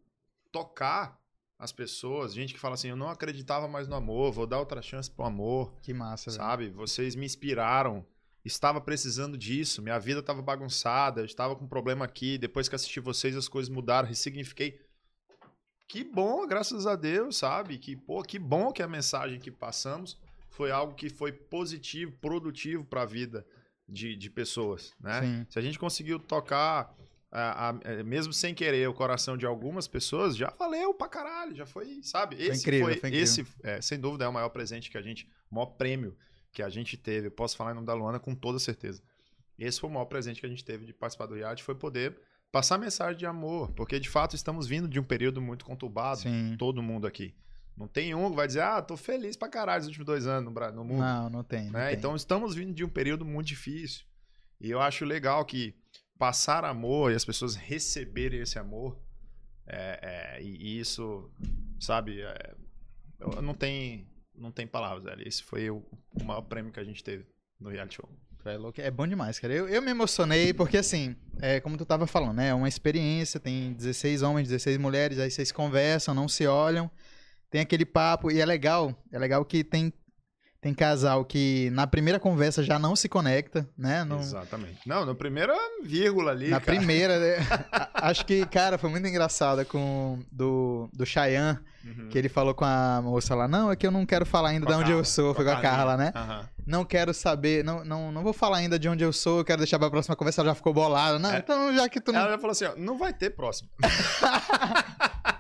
tocar 0.52 1.20
as 1.60 1.72
pessoas, 1.72 2.34
gente 2.34 2.54
que 2.54 2.60
fala 2.60 2.76
assim, 2.76 2.90
eu 2.90 2.96
não 2.96 3.10
acreditava 3.10 3.68
mais 3.68 3.88
no 3.88 3.96
amor, 3.96 4.32
vou 4.32 4.46
dar 4.46 4.60
outra 4.60 4.82
chance 4.82 5.10
pro 5.10 5.26
amor, 5.26 5.74
Que 5.82 5.94
massa, 5.94 6.30
velho. 6.30 6.44
sabe? 6.44 6.70
Vocês 6.70 7.16
me 7.16 7.26
inspiraram, 7.26 8.06
estava 8.46 8.80
precisando 8.80 9.38
disso, 9.38 9.82
minha 9.82 10.00
vida 10.00 10.20
estava 10.20 10.42
bagunçada, 10.42 11.22
eu 11.22 11.26
estava 11.26 11.56
com 11.56 11.66
um 11.66 11.68
problema 11.68 12.06
aqui, 12.06 12.38
depois 12.38 12.70
que 12.70 12.76
assisti 12.76 13.00
vocês 13.00 13.36
as 13.36 13.48
coisas 13.48 13.70
mudaram, 13.70 14.08
ressignifiquei. 14.08 14.80
Que 15.88 16.04
bom, 16.04 16.46
graças 16.46 16.86
a 16.86 16.96
Deus, 16.96 17.38
sabe? 17.38 17.78
Que, 17.78 17.96
pô, 17.96 18.22
que 18.22 18.38
bom 18.38 18.72
que 18.72 18.84
a 18.84 18.88
mensagem 18.88 19.40
que 19.40 19.50
passamos 19.50 20.18
foi 20.50 20.70
algo 20.72 20.94
que 20.94 21.10
foi 21.10 21.32
positivo, 21.32 22.12
produtivo 22.20 22.84
para 22.84 23.04
a 23.04 23.06
vida 23.06 23.46
de, 23.88 24.16
de 24.16 24.30
pessoas, 24.30 24.94
né? 25.00 25.22
Sim. 25.22 25.46
Se 25.50 25.58
a 25.60 25.62
gente 25.62 25.80
conseguiu 25.80 26.20
tocar, 26.20 26.94
a- 27.32 27.70
a- 27.70 27.80
é, 27.86 28.04
mesmo 28.04 28.34
sem 28.34 28.54
querer, 28.54 28.90
o 28.90 28.94
coração 28.94 29.38
de 29.38 29.46
algumas 29.46 29.88
pessoas, 29.88 30.36
já 30.36 30.50
valeu 30.60 30.94
pra 30.94 31.08
caralho, 31.08 31.56
já 31.56 31.66
foi, 31.66 32.02
sabe? 32.04 32.36
Esse 32.38 32.62
incrível, 32.62 32.88
foi, 32.88 32.98
foi 32.98 33.10
incrível. 33.10 33.24
esse, 33.24 33.46
é, 33.64 33.80
sem 33.82 33.98
dúvida, 34.00 34.26
é 34.26 34.28
o 34.28 34.34
maior 34.34 34.50
presente 34.50 34.90
que 34.92 34.98
a 34.98 35.02
gente, 35.02 35.30
o 35.50 35.56
maior 35.56 35.68
prêmio 35.68 36.18
que 36.52 36.62
a 36.62 36.68
gente 36.70 36.98
teve. 36.98 37.28
Eu 37.28 37.32
posso 37.32 37.56
falar 37.56 37.72
em 37.72 37.76
nome 37.76 37.88
da 37.88 37.94
Luana 37.94 38.20
com 38.20 38.36
toda 38.36 38.60
certeza. 38.60 39.02
Esse 39.58 39.80
foi 39.80 39.90
o 39.90 39.94
maior 39.94 40.06
presente 40.06 40.40
que 40.42 40.46
a 40.46 40.50
gente 40.50 40.66
teve 40.66 40.86
de 40.86 40.94
participar 40.94 41.28
do 41.28 41.36
reality, 41.36 41.64
foi 41.64 41.76
poder 41.76 42.20
passar 42.58 42.80
mensagem 42.80 43.16
de 43.16 43.26
amor, 43.28 43.72
porque 43.74 44.00
de 44.00 44.10
fato 44.10 44.36
estamos 44.36 44.66
vindo 44.66 44.88
de 44.88 45.00
um 45.00 45.04
período 45.04 45.40
muito 45.40 45.64
conturbado, 45.64 46.22
Sim. 46.22 46.56
todo 46.58 46.82
mundo 46.82 47.06
aqui. 47.06 47.36
Não 47.78 47.88
tem 47.88 48.16
um 48.16 48.32
que 48.32 48.36
vai 48.36 48.48
dizer, 48.48 48.62
ah, 48.62 48.82
tô 48.82 48.98
feliz 48.98 49.38
pra 49.38 49.48
caralho 49.48 49.82
nos 49.82 49.88
últimos 49.90 50.08
dois 50.08 50.26
anos 50.26 50.52
no, 50.52 50.72
no 50.72 50.84
mundo 50.84 51.00
Não, 51.00 51.30
não 51.30 51.44
tem. 51.44 51.66
Não 51.66 51.74
né? 51.74 51.90
tem. 51.90 51.98
Então 52.00 52.16
estamos 52.16 52.56
vindo 52.56 52.74
de 52.74 52.84
um 52.84 52.90
período 52.90 53.24
muito 53.24 53.46
difícil. 53.46 54.04
E 54.60 54.72
eu 54.72 54.82
acho 54.82 55.06
legal 55.06 55.46
que 55.46 55.76
passar 56.18 56.66
amor 56.66 57.12
e 57.12 57.16
as 57.16 57.24
pessoas 57.24 57.54
receberem 57.54 58.42
esse 58.42 58.58
amor, 58.58 59.00
é, 59.68 60.00
é, 60.40 60.42
e 60.42 60.80
isso, 60.80 61.32
sabe, 61.80 62.22
é, 62.22 62.56
não 63.40 63.54
tem, 63.54 64.10
não 64.34 64.52
tem 64.52 64.66
palavras, 64.66 65.04
velho. 65.04 65.28
Esse 65.28 65.44
foi 65.44 65.70
o, 65.70 65.86
o 66.20 66.24
maior 66.24 66.42
prêmio 66.42 66.72
que 66.72 66.80
a 66.80 66.84
gente 66.84 67.04
teve 67.04 67.24
no 67.60 67.70
reality 67.70 67.98
show. 67.98 68.10
É. 68.46 68.88
É 68.88 68.92
bom 68.92 69.06
demais, 69.06 69.40
cara. 69.40 69.54
Eu, 69.54 69.68
eu 69.68 69.82
me 69.82 69.92
emocionei 69.92 70.54
porque, 70.54 70.78
assim, 70.78 71.16
é 71.42 71.60
como 71.60 71.78
tu 71.78 71.86
tava 71.86 72.08
falando, 72.08 72.38
né? 72.38 72.50
É 72.50 72.54
uma 72.54 72.68
experiência, 72.68 73.40
tem 73.40 73.74
16 73.74 74.22
homens, 74.22 74.48
16 74.48 74.78
mulheres, 74.78 75.20
aí 75.20 75.30
vocês 75.30 75.52
conversam, 75.52 76.14
não 76.14 76.28
se 76.28 76.48
olham, 76.48 76.90
tem 77.50 77.62
aquele 77.62 77.86
papo, 77.86 78.32
e 78.32 78.40
é 78.40 78.46
legal, 78.46 78.96
é 79.12 79.20
legal 79.20 79.44
que 79.44 79.64
tem, 79.64 79.92
tem 80.60 80.74
casal 80.74 81.24
que 81.24 81.70
na 81.72 81.86
primeira 81.88 82.20
conversa 82.20 82.62
já 82.64 82.78
não 82.80 82.96
se 82.96 83.08
conecta, 83.08 83.68
né? 83.78 84.04
Não- 84.04 84.20
Exatamente. 84.20 84.80
Não, 84.88 85.06
na 85.06 85.14
primeira 85.16 85.54
vírgula 85.84 86.32
ali, 86.32 86.50
na 86.50 86.60
cara. 86.60 86.78
primeira, 86.78 87.20
né? 87.20 87.36
Acho 87.94 88.26
que, 88.26 88.46
cara, 88.48 88.78
foi 88.78 88.90
muito 88.90 89.08
engraçada 89.08 89.64
com 89.64 90.20
do, 90.32 90.90
do 90.94 91.06
Chayanne, 91.06 91.60
Uhum. 91.86 92.10
que 92.10 92.18
ele 92.18 92.28
falou 92.28 92.54
com 92.54 92.66
a 92.66 93.00
moça 93.02 93.34
lá, 93.34 93.48
não, 93.48 93.72
é 93.72 93.76
que 93.78 93.88
eu 93.88 93.92
não 93.92 94.06
quero 94.06 94.26
falar 94.26 94.50
ainda 94.50 94.66
Com 94.66 94.74
de 94.74 94.78
onde 94.78 94.92
eu 94.92 94.98
Carla, 94.98 95.06
sou, 95.06 95.34
foi 95.34 95.46
com 95.46 95.52
a. 95.52 95.62
Carla, 95.62 95.96
né? 95.96 96.12
Aham. 96.14 96.50
não 96.66 96.84
quero 96.84 97.14
saber, 97.14 97.64
não, 97.64 97.86
não, 97.86 98.12
não 98.12 98.24
vou 98.24 98.34
falar 98.34 98.58
ainda 98.58 98.78
de 98.78 98.90
onde 98.90 99.06
eu 99.06 99.14
sou, 99.14 99.38
eu 99.38 99.46
quero 99.46 99.60
deixar 99.60 99.80
pra 99.80 99.90
próxima 99.90 100.14
conversa, 100.14 100.42
ela 100.42 100.50
já 100.50 100.56
ficou 100.56 100.74
bolada. 100.74 101.18
Não, 101.18 101.32
É. 101.32 101.38
então 101.38 101.74
já 101.74 101.88
que 101.88 102.02
tu 102.02 102.12
não. 102.12 102.20
Ela 102.20 102.32
já 102.32 102.38
falou 102.40 102.52
assim, 102.52 102.66
ó, 102.66 102.74
não 102.76 102.98
vai 102.98 103.14
ter 103.14 103.30
próximo. 103.30 103.70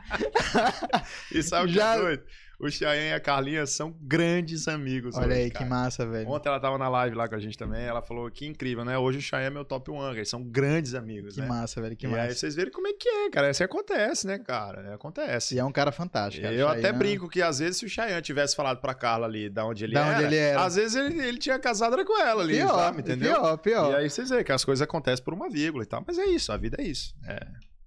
E 1.33 1.43
sabe 1.43 1.65
o 1.65 1.67
que 1.67 1.73
Já- 1.75 1.95
é 1.95 1.99
doido? 1.99 2.23
O 2.59 2.69
Cheyenne 2.71 3.09
e 3.09 3.13
a 3.13 3.19
Carlinha 3.19 3.67
são 3.67 3.95
grandes 4.01 4.67
amigos. 4.67 5.15
Olha 5.15 5.27
hoje, 5.27 5.35
aí, 5.41 5.51
que 5.51 5.59
cara. 5.59 5.69
massa, 5.69 6.07
velho. 6.07 6.27
Ontem 6.27 6.49
ela 6.49 6.59
tava 6.59 6.75
na 6.79 6.89
live 6.89 7.15
lá 7.15 7.27
com 7.29 7.35
a 7.35 7.39
gente 7.39 7.55
também, 7.55 7.83
ela 7.85 8.01
falou 8.01 8.31
que 8.31 8.47
incrível, 8.47 8.83
né? 8.83 8.97
Hoje 8.97 9.19
o 9.19 9.21
Cheyenne 9.21 9.47
é 9.47 9.49
meu 9.51 9.63
top 9.63 9.91
one, 9.91 10.15
eles 10.17 10.27
são 10.27 10.43
grandes 10.43 10.95
amigos, 10.95 11.35
Que 11.35 11.41
né? 11.41 11.47
massa, 11.47 11.79
velho, 11.79 11.95
que 11.95 12.07
e 12.07 12.09
aí 12.09 12.15
massa. 12.15 12.33
vocês 12.33 12.55
verem 12.55 12.71
como 12.71 12.87
é 12.87 12.93
que 12.93 13.07
é, 13.07 13.29
cara. 13.29 13.51
Isso 13.51 13.63
acontece, 13.63 14.25
né, 14.25 14.39
cara? 14.39 14.95
Acontece. 14.95 15.53
E 15.55 15.59
é 15.59 15.63
um 15.63 15.71
cara 15.71 15.91
fantástico. 15.91 16.43
cara. 16.43 16.55
Eu 16.55 16.67
até 16.67 16.91
brinco 16.91 17.29
que 17.29 17.43
às 17.43 17.59
vezes 17.59 17.77
se 17.77 17.85
o 17.85 17.89
Cheyenne 17.89 18.21
tivesse 18.23 18.55
falado 18.55 18.81
pra 18.81 18.95
Carla 18.95 19.27
ali 19.27 19.49
da 19.49 19.63
onde 19.63 19.83
ele, 19.83 19.93
Da 19.93 20.05
era, 20.07 20.15
onde 20.15 20.23
ele 20.25 20.35
era. 20.37 20.63
às 20.63 20.75
vezes 20.75 20.95
ele, 20.95 21.21
ele 21.21 21.37
tinha 21.37 21.59
casado 21.59 21.93
era 21.93 22.03
com 22.03 22.19
ela 22.19 22.41
ali, 22.41 22.55
Pior, 22.55 22.69
sabe? 22.69 23.01
Entendeu? 23.01 23.33
pior, 23.35 23.57
pior. 23.57 23.91
E 23.91 23.95
aí 23.97 24.09
vocês 24.09 24.29
veem 24.31 24.43
que 24.43 24.51
as 24.51 24.65
coisas 24.65 24.81
acontecem 24.81 25.23
por 25.23 25.33
uma 25.35 25.47
vírgula 25.47 25.83
e 25.83 25.87
tal. 25.87 26.03
Mas 26.07 26.17
é 26.17 26.25
isso, 26.25 26.51
a 26.51 26.57
vida 26.57 26.77
é 26.79 26.85
isso. 26.85 27.13
É. 27.27 27.39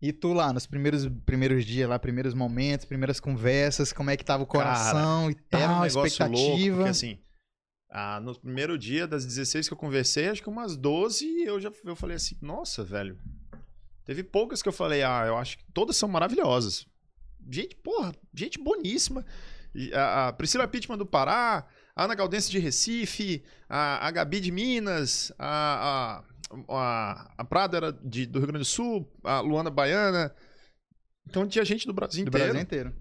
E 0.03 0.13
tu 0.13 0.33
lá, 0.33 0.53
nos 0.53 0.67
primeiros, 0.67 1.07
primeiros 1.27 1.65
dias 1.65 1.89
lá, 1.89 1.99
primeiros 1.99 2.33
momentos, 2.33 2.87
primeiras 2.87 3.21
conversas, 3.21 3.93
como 3.93 4.09
é 4.11 4.17
que 4.17 4.25
tava 4.25 4.43
o 4.43 4.47
coração 4.47 5.31
e 5.31 5.35
tal, 5.35 5.61
Era 5.61 5.73
um 5.73 5.81
negócio 5.81 6.07
expectativa. 6.07 6.47
louco, 6.49 6.75
porque 6.77 6.89
assim, 6.89 7.19
ah, 7.91 8.21
no 8.21 8.39
primeiro 8.39 8.79
dia 8.79 9.07
das 9.07 9.27
16 9.27 9.69
que 9.69 9.75
eu 9.75 9.79
conversei, 9.79 10.29
acho 10.29 10.43
que 10.43 10.49
umas 10.49 10.77
12 10.77 11.27
eu 11.43 11.61
já 11.61 11.71
eu 11.85 11.97
falei 11.97 12.17
assim, 12.17 12.37
nossa, 12.41 12.83
velho. 12.83 13.19
Teve 14.05 14.23
poucas 14.23 14.63
que 14.63 14.69
eu 14.69 14.73
falei, 14.73 15.03
ah, 15.03 15.25
eu 15.27 15.37
acho 15.37 15.59
que 15.59 15.65
todas 15.73 15.97
são 15.97 16.09
maravilhosas. 16.09 16.87
Gente, 17.51 17.77
porra, 17.77 18.15
gente 18.35 18.59
boníssima. 18.59 19.25
A, 19.93 20.29
a 20.29 20.33
Priscila 20.33 20.67
Pittman 20.67 20.99
do 20.99 21.07
Pará, 21.07 21.67
a 22.01 22.05
Ana 22.05 22.15
Galdense 22.15 22.51
de 22.51 22.59
Recife, 22.59 23.43
a, 23.69 24.07
a 24.07 24.11
Gabi 24.11 24.41
de 24.41 24.51
Minas, 24.51 25.31
a, 25.39 26.25
a, 26.67 27.33
a, 27.37 27.45
Prada 27.45 27.77
era 27.77 27.93
de, 27.93 28.25
do 28.25 28.39
Rio 28.39 28.49
Grande 28.49 28.63
do 28.63 28.65
Sul, 28.65 29.07
a 29.23 29.41
Luana 29.41 29.69
Baiana. 29.69 30.35
Então 31.29 31.47
tinha 31.47 31.63
gente 31.63 31.87
do 31.87 31.93
Brasil 31.93 32.25
do 32.25 32.29
inteiro. 32.29 32.47
Brasil 32.47 32.63
inteiro. 32.63 32.97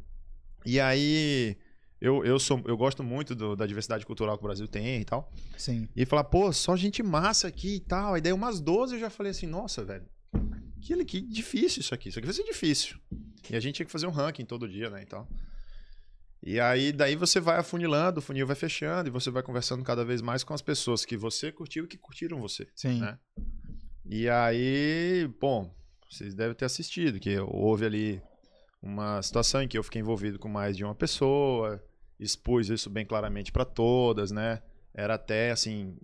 E 0.66 0.82
aí, 0.82 1.56
eu, 2.02 2.26
eu, 2.26 2.38
sou, 2.38 2.62
eu 2.66 2.76
gosto 2.76 3.02
muito 3.02 3.34
do- 3.34 3.56
da 3.56 3.66
diversidade 3.66 4.06
cultural 4.06 4.38
que 4.38 4.43
o 4.43 4.47
Brasil 4.47 4.68
tem 4.68 5.00
e 5.00 5.06
tal. 5.06 5.32
Sim. 5.58 5.88
E 5.95 6.06
falar, 6.06 6.26
pô, 6.26 6.52
só 6.52 6.76
gente 6.76 7.02
massa 7.02 7.47
aqui 7.47 7.76
e 7.76 7.80
tal. 7.80 8.16
Aí 8.16 8.22
daí 8.22 8.34
umas 8.34 8.60
12 8.60 8.95
eu 8.95 9.00
já 9.00 9.10
falei 9.10 9.32
assim, 9.32 9.47
nossa, 9.47 9.82
velho, 9.82 10.06
que, 10.82 11.06
que 11.06 11.22
difícil 11.22 11.80
isso 11.80 11.95
aqui. 11.95 12.10
Isso 12.10 12.20
aqui 12.20 12.26
vai 12.28 12.36
ser 12.36 12.43
difícil. 12.43 12.97
E 13.50 13.56
a 13.56 13.62
gente 13.62 13.76
tinha 13.76 13.86
que 13.86 13.91
fazer 13.93 14.08
um 14.08 14.12
ranking 14.12 14.43
todo 14.43 14.68
dia, 14.68 14.89
né, 14.89 15.04
e 15.04 15.06
tal. 15.06 15.26
E 16.42 16.60
aí, 16.60 16.92
daí 16.92 17.16
você 17.16 17.40
vai 17.40 17.58
afunilando, 17.58 18.20
o 18.20 18.22
funil 18.22 18.48
vai 18.48 18.56
fechando 18.56 19.10
e 19.10 19.12
você 19.12 19.30
vai 19.30 19.44
conversando 19.44 19.84
cada 19.84 20.06
vez 20.06 20.22
mais 20.22 20.44
com 20.44 20.54
as 20.54 20.62
pessoas 20.62 21.04
que 21.04 21.18
você 21.18 21.52
curtiu 21.52 21.84
e 21.86 21.88
que 21.88 21.98
curtiram 21.98 22.40
você. 22.40 22.68
Sim. 22.74 23.02
né? 23.02 23.18
E 24.06 24.30
aí, 24.30 25.30
bom, 25.40 25.74
vocês 26.10 26.34
devem 26.34 26.56
ter 26.56 26.66
assistido, 26.66 27.20
que 27.20 27.38
houve 27.40 27.86
ali 27.86 28.22
uma 28.82 29.22
situação 29.22 29.62
em 29.62 29.68
que 29.68 29.78
eu 29.78 29.84
fiquei 29.84 30.02
envolvido 30.02 30.40
com 30.40 30.48
mais 30.48 30.78
de 30.78 30.84
uma 30.84 30.96
pessoa, 30.96 31.84
expus 32.20 32.70
isso 32.70 32.90
bem 32.90 33.06
claramente 33.06 33.52
para 33.52 33.66
todas, 33.66 34.32
né? 34.32 34.62
Era 34.94 35.16
até 35.16 35.52
assim 35.52 35.98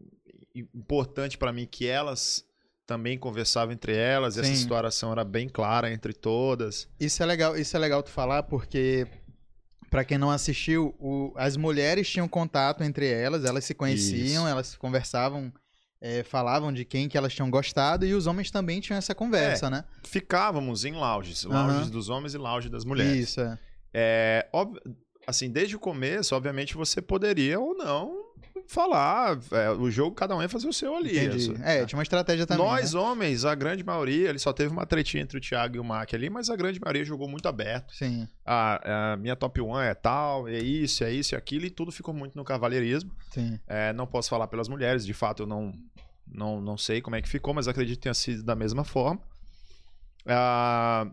importante 0.54 1.38
para 1.38 1.52
mim 1.52 1.66
que 1.66 1.88
elas 1.88 2.46
também 2.86 3.18
conversavam 3.18 3.74
entre 3.74 3.96
elas, 3.96 4.38
e 4.38 4.42
essa 4.42 4.56
situação 4.56 5.12
era 5.12 5.24
bem 5.24 5.50
clara 5.50 5.92
entre 5.92 6.14
todas. 6.14 6.88
Isso 7.00 7.24
é 7.24 7.26
legal, 7.26 7.58
isso 7.58 7.76
é 7.76 7.80
legal 7.80 8.04
tu 8.04 8.12
falar 8.12 8.44
porque 8.44 9.08
Pra 9.90 10.04
quem 10.04 10.18
não 10.18 10.30
assistiu, 10.32 10.94
o- 11.00 11.32
as 11.36 11.56
mulheres 11.58 12.10
tinham 12.10 12.28
contato 12.28 12.84
entre 12.84 13.08
elas, 13.10 13.46
elas 13.46 13.64
se 13.66 13.74
conheciam, 13.74 14.44
Isso. 14.44 14.48
elas 14.48 14.76
conversavam, 14.76 15.52
é, 16.02 16.24
falavam 16.24 16.74
de 16.74 16.84
quem 16.84 17.08
que 17.08 17.18
elas 17.18 17.34
tinham 17.34 17.50
gostado 17.50 18.06
e 18.06 18.14
os 18.14 18.28
homens 18.28 18.52
também 18.52 18.80
tinham 18.82 18.98
essa 18.98 19.16
conversa, 19.16 19.70
né? 19.70 19.84
Ficávamos 20.04 20.84
em 20.86 20.94
lounges, 20.94 21.44
lounges 21.44 21.90
dos 21.90 22.10
homens 22.10 22.34
e 22.34 22.38
lounge 22.38 22.70
das 22.70 22.84
mulheres. 22.84 23.30
Isso, 23.30 23.42
é. 23.42 23.58
É, 23.94 24.50
óbvio- 24.52 24.82
assim, 25.26 25.50
desde 25.50 25.76
o 25.76 25.80
começo, 25.80 26.36
obviamente, 26.36 26.76
você 26.76 27.02
poderia 27.02 27.60
ou 27.60 27.74
não 27.76 28.25
falar. 28.68 29.38
é, 29.52 29.70
o 29.72 29.90
jogo, 29.92 30.16
cada 30.16 30.36
um 30.36 30.42
ia 30.42 30.50
fazer 30.50 30.68
o 30.68 30.74
seu 30.74 30.96
ali. 30.96 31.18
Entendi. 31.18 31.38
Isso, 31.38 31.52
É, 31.64 31.80
né? 31.82 31.86
tinha 31.86 31.98
uma 31.98 32.04
estratégia 32.04 32.46
também. 32.46 32.66
Nós, 32.66 32.94
né? 32.94 33.00
homens, 33.00 33.46
a 33.46 33.54
grande 33.56 33.84
maioria, 33.84 34.30
ele 34.30 34.40
só 34.40 34.52
teve 34.54 34.72
uma 34.72 34.86
tretinha 34.86 35.24
entre 35.24 35.38
o 35.38 35.42
Thiago 35.42 35.76
e 35.76 35.80
o 35.80 35.84
Mac 35.84 36.14
ali, 36.14 36.30
mas 36.30 36.50
a 36.50 36.56
grande 36.56 36.80
maioria 36.80 37.04
jogou 37.06 37.28
muito 37.28 37.48
aberto. 37.48 37.94
Sim, 37.94 38.28
A, 38.46 39.14
a 39.14 39.18
minha 39.18 39.36
top 39.36 39.62
1 39.62 39.80
é 39.82 39.94
tal, 39.94 40.48
é 40.48 40.58
isso, 40.60 41.04
é 41.04 41.12
isso 41.12 41.34
e 41.34 41.38
aquilo, 41.38 41.66
e 41.66 41.70
tudo 41.70 41.92
ficou 41.92 42.14
muito 42.14 42.36
no 42.36 42.44
cavalheirismo. 42.44 43.12
sim. 43.32 43.60
É, 43.68 43.92
não 43.94 44.06
posso 44.08 44.30
falar 44.30 44.48
pelas 44.48 44.68
mulheres, 44.68 45.06
de 45.06 45.14
fato 45.14 45.44
eu 45.44 45.48
não, 45.48 45.72
não, 46.28 46.62
não 46.62 46.78
sei 46.78 47.02
como 47.02 47.16
é 47.16 47.22
que 47.22 47.30
ficou, 47.30 47.54
mas 47.54 47.68
acredito 47.68 47.98
que 47.98 48.04
tenha 48.04 48.14
sido 48.14 48.44
da 48.44 48.56
mesma 48.56 48.84
forma. 48.84 49.22
Ah, 50.28 51.08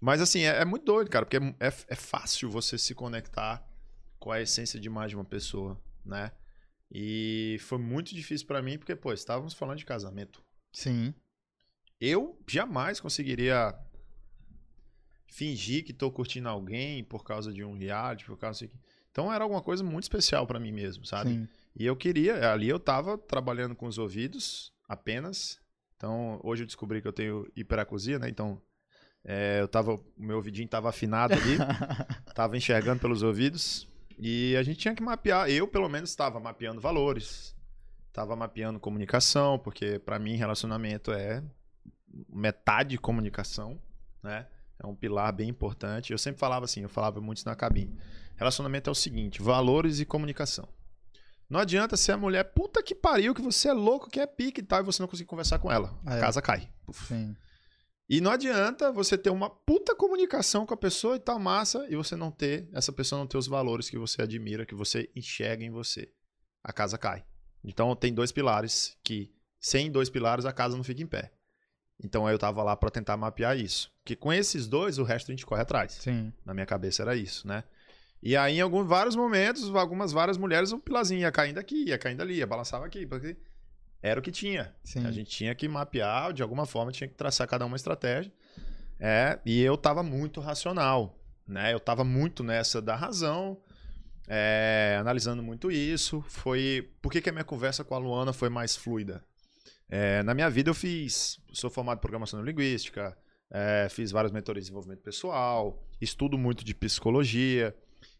mas 0.00 0.20
assim, 0.20 0.40
é, 0.42 0.60
é 0.60 0.64
muito 0.64 0.84
doido, 0.84 1.10
cara, 1.10 1.24
porque 1.24 1.36
é, 1.36 1.54
é- 1.68 1.72
é 1.88 1.94
fácil 1.94 2.50
você 2.50 2.76
se 2.78 2.94
conectar 2.94 3.64
com 4.18 4.30
a 4.30 4.40
essência 4.40 4.78
de 4.78 4.88
mais 4.88 5.10
de 5.10 5.16
uma 5.16 5.24
pessoa, 5.24 5.76
né? 6.04 6.30
E 6.94 7.56
foi 7.60 7.78
muito 7.78 8.14
difícil 8.14 8.46
pra 8.46 8.60
mim, 8.60 8.76
porque, 8.76 8.94
pô, 8.94 9.12
estávamos 9.12 9.54
falando 9.54 9.78
de 9.78 9.86
casamento. 9.86 10.44
Sim. 10.72 11.14
Eu 11.98 12.38
jamais 12.46 13.00
conseguiria 13.00 13.74
fingir 15.26 15.84
que 15.84 15.94
tô 15.94 16.10
curtindo 16.10 16.48
alguém 16.48 17.02
por 17.02 17.24
causa 17.24 17.50
de 17.50 17.64
um 17.64 17.78
reality, 17.78 18.26
por 18.26 18.36
causa 18.36 18.66
de... 18.66 18.72
Então 19.10 19.32
era 19.32 19.44
alguma 19.44 19.62
coisa 19.62 19.82
muito 19.82 20.04
especial 20.04 20.46
pra 20.46 20.60
mim 20.60 20.72
mesmo, 20.72 21.06
sabe? 21.06 21.30
Sim. 21.30 21.48
E 21.74 21.86
eu 21.86 21.96
queria, 21.96 22.52
ali 22.52 22.68
eu 22.68 22.78
tava 22.78 23.16
trabalhando 23.16 23.74
com 23.74 23.86
os 23.86 23.96
ouvidos 23.96 24.72
apenas. 24.86 25.58
Então, 25.96 26.40
hoje 26.42 26.62
eu 26.62 26.66
descobri 26.66 27.00
que 27.00 27.08
eu 27.08 27.12
tenho 27.12 27.50
hiperacusia, 27.56 28.18
né? 28.18 28.28
Então, 28.28 28.60
é, 29.24 29.60
eu 29.60 29.68
tava, 29.68 29.94
o 29.94 30.04
meu 30.18 30.36
ouvidinho 30.36 30.68
tava 30.68 30.88
afinado 30.88 31.32
ali, 31.32 31.56
tava 32.34 32.56
enxergando 32.56 33.00
pelos 33.00 33.22
ouvidos. 33.22 33.86
E 34.18 34.56
a 34.56 34.62
gente 34.62 34.78
tinha 34.78 34.94
que 34.94 35.02
mapear, 35.02 35.48
eu 35.50 35.66
pelo 35.68 35.88
menos 35.88 36.10
estava 36.10 36.38
mapeando 36.40 36.80
valores, 36.80 37.54
tava 38.12 38.34
mapeando 38.36 38.78
comunicação, 38.80 39.58
porque 39.58 39.98
pra 39.98 40.18
mim 40.18 40.36
relacionamento 40.36 41.12
é 41.12 41.42
metade 42.28 42.98
comunicação, 42.98 43.80
né? 44.22 44.46
É 44.78 44.86
um 44.86 44.94
pilar 44.94 45.32
bem 45.32 45.48
importante. 45.48 46.12
Eu 46.12 46.18
sempre 46.18 46.40
falava 46.40 46.64
assim, 46.64 46.82
eu 46.82 46.88
falava 46.88 47.20
muito 47.20 47.38
isso 47.38 47.48
na 47.48 47.54
cabine. 47.54 47.96
Relacionamento 48.36 48.90
é 48.90 48.92
o 48.92 48.94
seguinte, 48.94 49.40
valores 49.40 50.00
e 50.00 50.04
comunicação. 50.04 50.68
Não 51.48 51.60
adianta 51.60 51.96
ser 51.96 52.12
a 52.12 52.16
mulher 52.16 52.44
puta 52.44 52.82
que 52.82 52.94
pariu, 52.94 53.34
que 53.34 53.42
você 53.42 53.68
é 53.68 53.72
louco, 53.72 54.10
que 54.10 54.18
é 54.18 54.26
pique 54.26 54.60
e 54.60 54.64
tal, 54.64 54.80
e 54.80 54.84
você 54.84 55.02
não 55.02 55.08
conseguir 55.08 55.28
conversar 55.28 55.58
com 55.58 55.70
ela. 55.70 55.94
A 56.04 56.16
É. 56.16 56.20
casa 56.20 56.40
cai. 56.42 56.68
Puf. 56.84 57.06
Sim. 57.06 57.36
E 58.08 58.20
não 58.20 58.30
adianta 58.30 58.92
você 58.92 59.16
ter 59.16 59.30
uma 59.30 59.48
puta 59.48 59.94
comunicação 59.94 60.66
com 60.66 60.74
a 60.74 60.76
pessoa 60.76 61.16
e 61.16 61.20
tal 61.20 61.38
massa, 61.38 61.86
e 61.88 61.96
você 61.96 62.16
não 62.16 62.30
ter, 62.30 62.68
essa 62.72 62.92
pessoa 62.92 63.18
não 63.18 63.26
ter 63.26 63.38
os 63.38 63.46
valores 63.46 63.88
que 63.88 63.98
você 63.98 64.22
admira, 64.22 64.66
que 64.66 64.74
você 64.74 65.10
enxerga 65.14 65.64
em 65.64 65.70
você. 65.70 66.12
A 66.62 66.72
casa 66.72 66.98
cai. 66.98 67.24
Então 67.64 67.94
tem 67.96 68.12
dois 68.12 68.32
pilares 68.32 68.96
que, 69.02 69.32
sem 69.60 69.90
dois 69.90 70.10
pilares, 70.10 70.44
a 70.44 70.52
casa 70.52 70.76
não 70.76 70.84
fica 70.84 71.02
em 71.02 71.06
pé. 71.06 71.32
Então 72.02 72.28
eu 72.28 72.38
tava 72.38 72.62
lá 72.62 72.76
pra 72.76 72.90
tentar 72.90 73.16
mapear 73.16 73.56
isso. 73.56 73.90
Que 74.04 74.16
com 74.16 74.32
esses 74.32 74.66
dois, 74.66 74.98
o 74.98 75.04
resto 75.04 75.30
a 75.30 75.32
gente 75.32 75.46
corre 75.46 75.62
atrás. 75.62 75.92
Sim. 75.92 76.32
Na 76.44 76.52
minha 76.52 76.66
cabeça 76.66 77.02
era 77.02 77.14
isso, 77.14 77.46
né? 77.46 77.62
E 78.22 78.36
aí, 78.36 78.58
em 78.58 78.60
alguns, 78.60 78.86
vários 78.86 79.16
momentos, 79.16 79.74
algumas 79.74 80.12
várias 80.12 80.38
mulheres, 80.38 80.70
o 80.70 80.78
pilarzinho 80.78 81.20
ia 81.22 81.32
caindo 81.32 81.58
aqui, 81.58 81.86
ia 81.88 81.98
caindo 81.98 82.20
ali, 82.20 82.34
ia 82.34 82.46
balançava 82.46 82.86
aqui, 82.86 83.04
porque 83.04 83.36
era 84.02 84.18
o 84.18 84.22
que 84.22 84.32
tinha. 84.32 84.74
Sim. 84.82 85.06
A 85.06 85.12
gente 85.12 85.30
tinha 85.30 85.54
que 85.54 85.68
mapear, 85.68 86.32
de 86.32 86.42
alguma 86.42 86.66
forma, 86.66 86.90
tinha 86.90 87.08
que 87.08 87.14
traçar 87.14 87.46
cada 87.46 87.64
uma 87.64 87.76
estratégia. 87.76 88.32
É, 88.98 89.38
e 89.46 89.60
eu 89.60 89.76
tava 89.76 90.02
muito 90.02 90.40
racional, 90.40 91.18
né? 91.46 91.72
Eu 91.72 91.80
tava 91.80 92.04
muito 92.04 92.42
nessa 92.42 92.82
da 92.82 92.96
razão, 92.96 93.60
é, 94.28 94.96
analisando 95.00 95.42
muito 95.42 95.70
isso. 95.70 96.24
Foi 96.28 96.90
por 97.00 97.12
que, 97.12 97.20
que 97.20 97.28
a 97.30 97.32
minha 97.32 97.44
conversa 97.44 97.84
com 97.84 97.94
a 97.94 97.98
Luana 97.98 98.32
foi 98.32 98.48
mais 98.48 98.76
fluida? 98.76 99.24
É, 99.88 100.22
na 100.22 100.34
minha 100.34 100.48
vida 100.48 100.70
eu 100.70 100.74
fiz, 100.74 101.38
sou 101.52 101.68
formado 101.68 101.98
em 101.98 102.00
programação 102.00 102.42
linguística, 102.42 103.16
é, 103.50 103.88
fiz 103.90 104.10
várias 104.10 104.32
mentorias 104.32 104.64
de 104.64 104.70
desenvolvimento 104.70 105.02
pessoal, 105.02 105.86
estudo 106.00 106.38
muito 106.38 106.64
de 106.64 106.74
psicologia. 106.74 107.76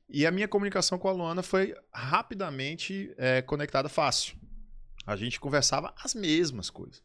E 0.09 0.27
a 0.27 0.31
minha 0.31 0.47
comunicação 0.47 0.99
com 0.99 1.09
a 1.09 1.13
Luana 1.13 1.43
foi 1.43 1.75
rapidamente 1.91 3.15
é, 3.17 3.41
conectada 3.41 3.89
fácil. 3.89 4.37
A 5.07 5.17
gente 5.17 5.41
conversava 5.41 5.95
as 6.03 6.15
mesmas 6.15 6.71
coisas. 6.71 7.03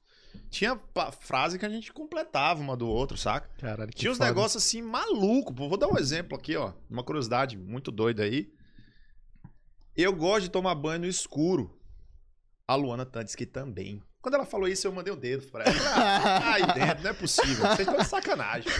Tinha 0.49 0.79
frase 1.19 1.57
que 1.57 1.65
a 1.65 1.69
gente 1.69 1.91
completava 1.91 2.61
uma 2.61 2.77
do 2.77 2.87
outro, 2.87 3.17
saca? 3.17 3.49
Caralho, 3.57 3.91
que 3.91 3.97
Tinha 3.97 4.11
uns 4.11 4.19
negócios 4.19 4.63
assim 4.63 4.81
maluco. 4.81 5.53
Vou 5.53 5.77
dar 5.77 5.87
um 5.87 5.97
exemplo 5.97 6.37
aqui, 6.37 6.55
ó. 6.55 6.73
Uma 6.89 7.03
curiosidade 7.03 7.57
muito 7.57 7.91
doida 7.91 8.23
aí. 8.23 8.51
Eu 9.95 10.13
gosto 10.13 10.43
de 10.43 10.51
tomar 10.51 10.75
banho 10.75 11.01
no 11.01 11.07
escuro. 11.07 11.75
A 12.67 12.75
Luana 12.75 13.07
disse 13.23 13.35
que 13.35 13.45
também. 13.45 14.01
Quando 14.21 14.35
ela 14.35 14.45
falou 14.45 14.67
isso, 14.67 14.85
eu 14.85 14.91
mandei 14.91 15.11
o 15.11 15.15
dedo 15.15 15.47
pra 15.47 15.63
ela. 15.63 15.73
Ah, 15.95 16.53
aí 16.53 16.65
dentro, 16.73 17.03
não 17.03 17.11
é 17.11 17.13
possível. 17.13 17.65
Vocês 17.65 17.79
estão 17.79 17.97
de 17.97 18.05
sacanagem. 18.05 18.71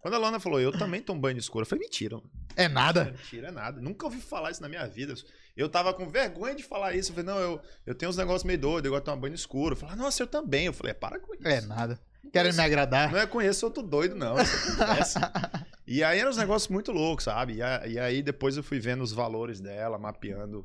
Quando 0.00 0.14
a 0.14 0.18
Luana 0.18 0.40
falou, 0.40 0.60
eu 0.60 0.72
também 0.72 1.02
tomo 1.02 1.20
banho 1.20 1.34
no 1.34 1.40
escuro, 1.40 1.64
eu 1.64 1.68
falei, 1.68 1.84
mentira. 1.84 2.20
É 2.56 2.68
nada. 2.68 3.04
Mentira, 3.06 3.48
é 3.48 3.50
nada. 3.50 3.80
Nunca 3.80 4.06
ouvi 4.06 4.20
falar 4.20 4.50
isso 4.50 4.62
na 4.62 4.68
minha 4.68 4.86
vida. 4.86 5.14
Eu 5.56 5.68
tava 5.68 5.92
com 5.92 6.08
vergonha 6.08 6.54
de 6.54 6.62
falar 6.62 6.94
isso. 6.94 7.10
Eu 7.10 7.16
falei, 7.16 7.30
não, 7.30 7.38
eu, 7.40 7.60
eu 7.86 7.94
tenho 7.94 8.10
uns 8.10 8.16
negócios 8.16 8.44
meio 8.44 8.58
doidos, 8.58 8.84
eu 8.86 8.90
gosto 8.90 9.02
de 9.02 9.06
tomar 9.06 9.16
banho 9.20 9.34
escuro. 9.34 9.74
Eu 9.74 9.76
falei, 9.78 9.96
nossa, 9.96 10.22
eu 10.22 10.26
também. 10.26 10.66
Eu 10.66 10.72
falei, 10.72 10.90
"É, 10.92 10.94
para 10.94 11.18
com 11.18 11.34
isso. 11.34 11.46
É 11.46 11.60
nada. 11.62 11.98
Querem 12.32 12.52
me 12.52 12.60
agradar? 12.60 13.10
Não 13.10 13.18
é 13.18 13.26
conheço 13.26 13.66
outro 13.66 13.82
doido, 13.82 14.14
não. 14.14 14.40
Isso 14.40 14.80
acontece. 14.82 15.18
E 15.86 16.04
aí 16.04 16.20
eram 16.20 16.30
uns 16.30 16.36
negócios 16.36 16.68
muito 16.70 16.92
loucos, 16.92 17.24
sabe? 17.24 17.54
E, 17.54 17.62
a- 17.62 17.84
e 17.84 17.98
aí 17.98 18.22
depois 18.22 18.56
eu 18.56 18.62
fui 18.62 18.78
vendo 18.78 19.02
os 19.02 19.10
valores 19.12 19.60
dela, 19.60 19.98
mapeando. 19.98 20.64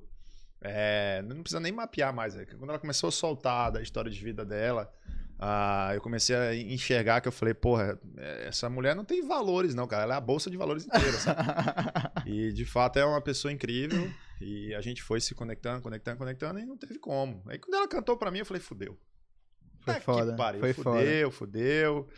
É, 0.61 1.23
não 1.23 1.41
precisa 1.41 1.59
nem 1.59 1.71
mapear 1.71 2.13
mais. 2.13 2.35
é 2.35 2.45
Quando 2.45 2.69
ela 2.69 2.77
começou 2.77 3.07
a 3.07 3.11
soltar 3.11 3.71
da 3.71 3.81
história 3.81 4.11
de 4.11 4.23
vida 4.23 4.45
dela, 4.45 4.91
ah, 5.37 5.91
eu 5.93 6.01
comecei 6.01 6.35
a 6.35 6.55
enxergar 6.55 7.19
que 7.21 7.27
eu 7.27 7.31
falei, 7.31 7.53
porra, 7.53 7.99
é, 8.17 8.47
essa 8.47 8.69
mulher 8.69 8.95
não 8.95 9.03
tem 9.03 9.25
valores, 9.27 9.75
não, 9.75 9.85
cara. 9.87 10.03
Ela 10.03 10.15
é 10.15 10.17
a 10.17 10.21
bolsa 10.21 10.49
de 10.49 10.57
valores 10.57 10.85
inteira, 10.85 11.11
sabe? 11.13 11.41
E 12.25 12.51
de 12.51 12.65
fato 12.65 12.97
é 12.97 13.05
uma 13.05 13.21
pessoa 13.21 13.51
incrível. 13.51 14.09
E 14.41 14.73
a 14.73 14.81
gente 14.81 15.01
foi 15.03 15.21
se 15.21 15.35
conectando, 15.35 15.81
conectando, 15.81 16.17
conectando 16.17 16.59
e 16.59 16.65
não 16.65 16.77
teve 16.77 16.97
como. 16.99 17.43
Aí 17.47 17.57
quando 17.59 17.75
ela 17.75 17.87
cantou 17.87 18.17
pra 18.17 18.31
mim, 18.31 18.39
eu 18.39 18.45
falei, 18.45 18.61
fudeu. 18.61 18.97
Foi 19.81 19.93
Tá 19.93 20.01
foda. 20.01 20.35
pariu, 20.35 20.59
Foi 20.61 20.73
foda. 20.73 20.99
fudeu, 20.99 21.31
fudeu. 21.31 22.09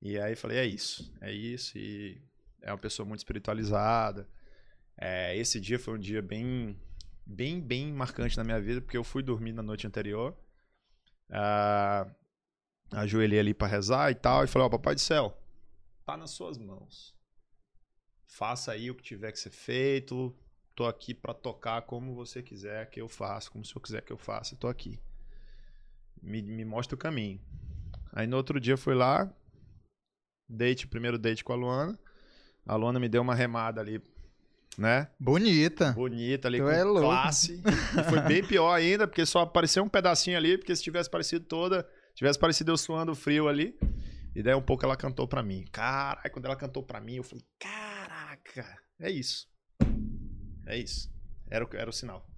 E 0.00 0.18
aí 0.18 0.36
falei, 0.36 0.58
é 0.58 0.64
isso, 0.66 1.12
é 1.20 1.32
isso. 1.32 1.76
E 1.76 2.20
é 2.62 2.70
uma 2.70 2.78
pessoa 2.78 3.06
muito 3.06 3.18
espiritualizada. 3.20 4.28
É, 4.96 5.36
esse 5.36 5.58
dia 5.60 5.78
foi 5.78 5.94
um 5.94 5.98
dia 5.98 6.22
bem, 6.22 6.78
bem, 7.26 7.60
bem 7.60 7.92
marcante 7.92 8.36
na 8.36 8.44
minha 8.44 8.60
vida, 8.60 8.80
porque 8.80 8.96
eu 8.96 9.02
fui 9.04 9.22
dormir 9.22 9.52
na 9.52 9.62
noite 9.62 9.86
anterior. 9.86 10.36
Ah, 11.30 12.06
ajoelhei 12.90 13.40
ali 13.40 13.54
pra 13.54 13.66
rezar 13.66 14.10
e 14.10 14.14
tal, 14.14 14.44
e 14.44 14.46
falei, 14.46 14.66
ó, 14.66 14.70
papai 14.70 14.94
do 14.94 15.00
céu, 15.00 15.36
tá 16.04 16.16
nas 16.16 16.30
suas 16.30 16.58
mãos. 16.58 17.14
Faça 18.26 18.72
aí 18.72 18.90
o 18.90 18.94
que 18.94 19.02
tiver 19.02 19.32
que 19.32 19.38
ser 19.38 19.50
feito. 19.50 20.36
Tô 20.74 20.86
aqui 20.86 21.12
pra 21.12 21.34
tocar 21.34 21.82
como 21.82 22.14
você 22.14 22.42
quiser 22.42 22.88
que 22.88 23.00
eu 23.00 23.08
faça, 23.08 23.50
como 23.50 23.64
o 23.64 23.66
senhor 23.66 23.80
quiser 23.80 24.02
que 24.02 24.12
eu 24.12 24.18
faça, 24.18 24.54
tô 24.54 24.68
aqui 24.68 25.00
me, 26.22 26.42
me 26.42 26.64
mostra 26.64 26.94
o 26.94 26.98
caminho. 26.98 27.40
Aí 28.12 28.26
no 28.26 28.36
outro 28.36 28.60
dia 28.60 28.74
eu 28.74 28.78
fui 28.78 28.94
lá, 28.94 29.30
date, 30.48 30.86
primeiro 30.86 31.18
date 31.18 31.44
com 31.44 31.52
a 31.52 31.56
Luana. 31.56 31.98
A 32.66 32.76
Luana 32.76 33.00
me 33.00 33.08
deu 33.08 33.22
uma 33.22 33.34
remada 33.34 33.80
ali, 33.80 34.02
né? 34.76 35.08
Bonita. 35.18 35.92
Bonita 35.92 36.48
ali, 36.48 36.58
Tu 36.58 36.64
com 36.64 36.70
é 36.70 36.82
classe. 36.82 37.62
E 37.98 38.04
foi 38.04 38.20
bem 38.22 38.44
pior 38.44 38.72
ainda, 38.72 39.06
porque 39.06 39.24
só 39.24 39.40
apareceu 39.40 39.82
um 39.82 39.88
pedacinho 39.88 40.36
ali, 40.36 40.58
porque 40.58 40.74
se 40.74 40.82
tivesse 40.82 41.08
parecido 41.08 41.44
toda, 41.44 41.88
tivesse 42.18 42.38
parecido 42.38 42.72
eu 42.72 42.76
suando 42.76 43.14
frio 43.14 43.48
ali. 43.48 43.78
E 44.34 44.42
daí 44.42 44.54
um 44.54 44.62
pouco 44.62 44.84
ela 44.84 44.96
cantou 44.96 45.26
pra 45.26 45.42
mim. 45.42 45.64
Caralho, 45.70 46.30
quando 46.32 46.44
ela 46.44 46.56
cantou 46.56 46.82
pra 46.82 47.00
mim, 47.00 47.14
eu 47.16 47.22
falei, 47.22 47.44
caraca, 47.58 48.78
é 48.98 49.10
isso. 49.10 49.48
É 50.66 50.76
isso. 50.76 51.10
Era 51.48 51.64
o, 51.64 51.68
era 51.72 51.88
o 51.88 51.92
sinal. 51.92 52.28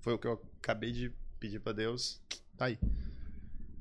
Foi 0.00 0.12
o 0.12 0.18
que 0.18 0.26
eu 0.26 0.40
acabei 0.58 0.92
de 0.92 1.10
pedir 1.40 1.58
pra 1.60 1.72
Deus. 1.72 2.22
Tá 2.56 2.66
aí. 2.66 2.78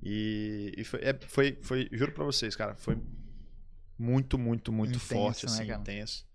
E, 0.01 0.73
e 0.77 0.83
foi, 0.83 0.99
é, 1.01 1.13
foi, 1.27 1.59
foi, 1.61 1.89
juro 1.91 2.11
pra 2.13 2.23
vocês, 2.23 2.55
cara, 2.55 2.75
foi 2.75 2.97
muito, 3.97 4.37
muito, 4.37 4.71
muito 4.71 4.95
Intenso, 4.95 5.07
forte, 5.07 5.45
né, 5.45 5.51
assim, 5.51 5.67
cara? 5.67 5.81
intenso. 5.81 6.27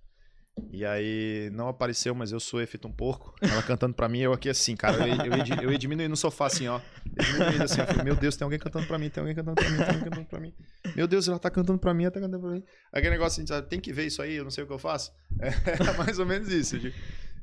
E 0.73 0.85
aí, 0.85 1.51
não 1.53 1.69
apareceu, 1.69 2.15
mas 2.15 2.33
eu 2.33 2.41
sou 2.41 2.65
feito 2.67 2.87
um 2.89 2.93
porco. 2.93 3.35
Ela 3.41 3.63
cantando 3.63 3.95
pra 3.95 4.09
mim, 4.09 4.21
eu 4.21 4.33
aqui 4.33 4.49
assim, 4.49 4.77
cara. 4.77 5.07
Eu, 5.09 5.33
eu, 5.33 5.43
di- 5.43 5.65
eu 5.65 5.73
ia 5.73 5.79
diminuir 5.79 6.09
no 6.09 6.17
sofá 6.17 6.47
assim, 6.47 6.69
ó. 6.69 6.81
Eu 7.17 7.25
diminuindo 7.25 7.63
assim, 7.65 7.81
eu 7.81 7.87
falei, 7.87 8.05
meu 8.05 8.17
Deus, 8.17 8.37
tem 8.37 8.45
alguém 8.45 8.59
cantando 8.59 8.87
pra 8.87 8.99
mim, 8.99 9.09
tem 9.11 9.21
alguém 9.21 9.35
cantando 9.35 9.55
pra 9.57 9.69
mim, 9.71 9.77
tem 9.77 9.87
alguém 9.87 10.03
cantando 10.05 10.27
pra 10.27 10.41
mim. 10.41 10.55
Meu 10.97 11.07
Deus, 11.07 11.29
ela 11.29 11.39
tá 11.39 11.51
cantando 11.51 11.79
pra 11.79 11.93
mim, 11.95 12.05
ela 12.05 12.11
tá 12.13 12.21
cantando 12.21 12.41
pra 12.41 12.51
mim. 12.51 12.63
Aquele 12.93 13.11
negócio 13.11 13.43
assim, 13.43 13.67
tem 13.69 13.81
que 13.81 13.93
ver 13.93 14.07
isso 14.07 14.21
aí, 14.23 14.35
eu 14.35 14.45
não 14.45 14.51
sei 14.51 14.65
o 14.65 14.67
que 14.67 14.73
eu 14.73 14.79
faço. 14.79 15.13
É 15.41 15.97
mais 15.99 16.19
ou 16.19 16.27
menos 16.27 16.49
isso. 16.49 16.79
de- 16.79 16.91
que 16.91 16.97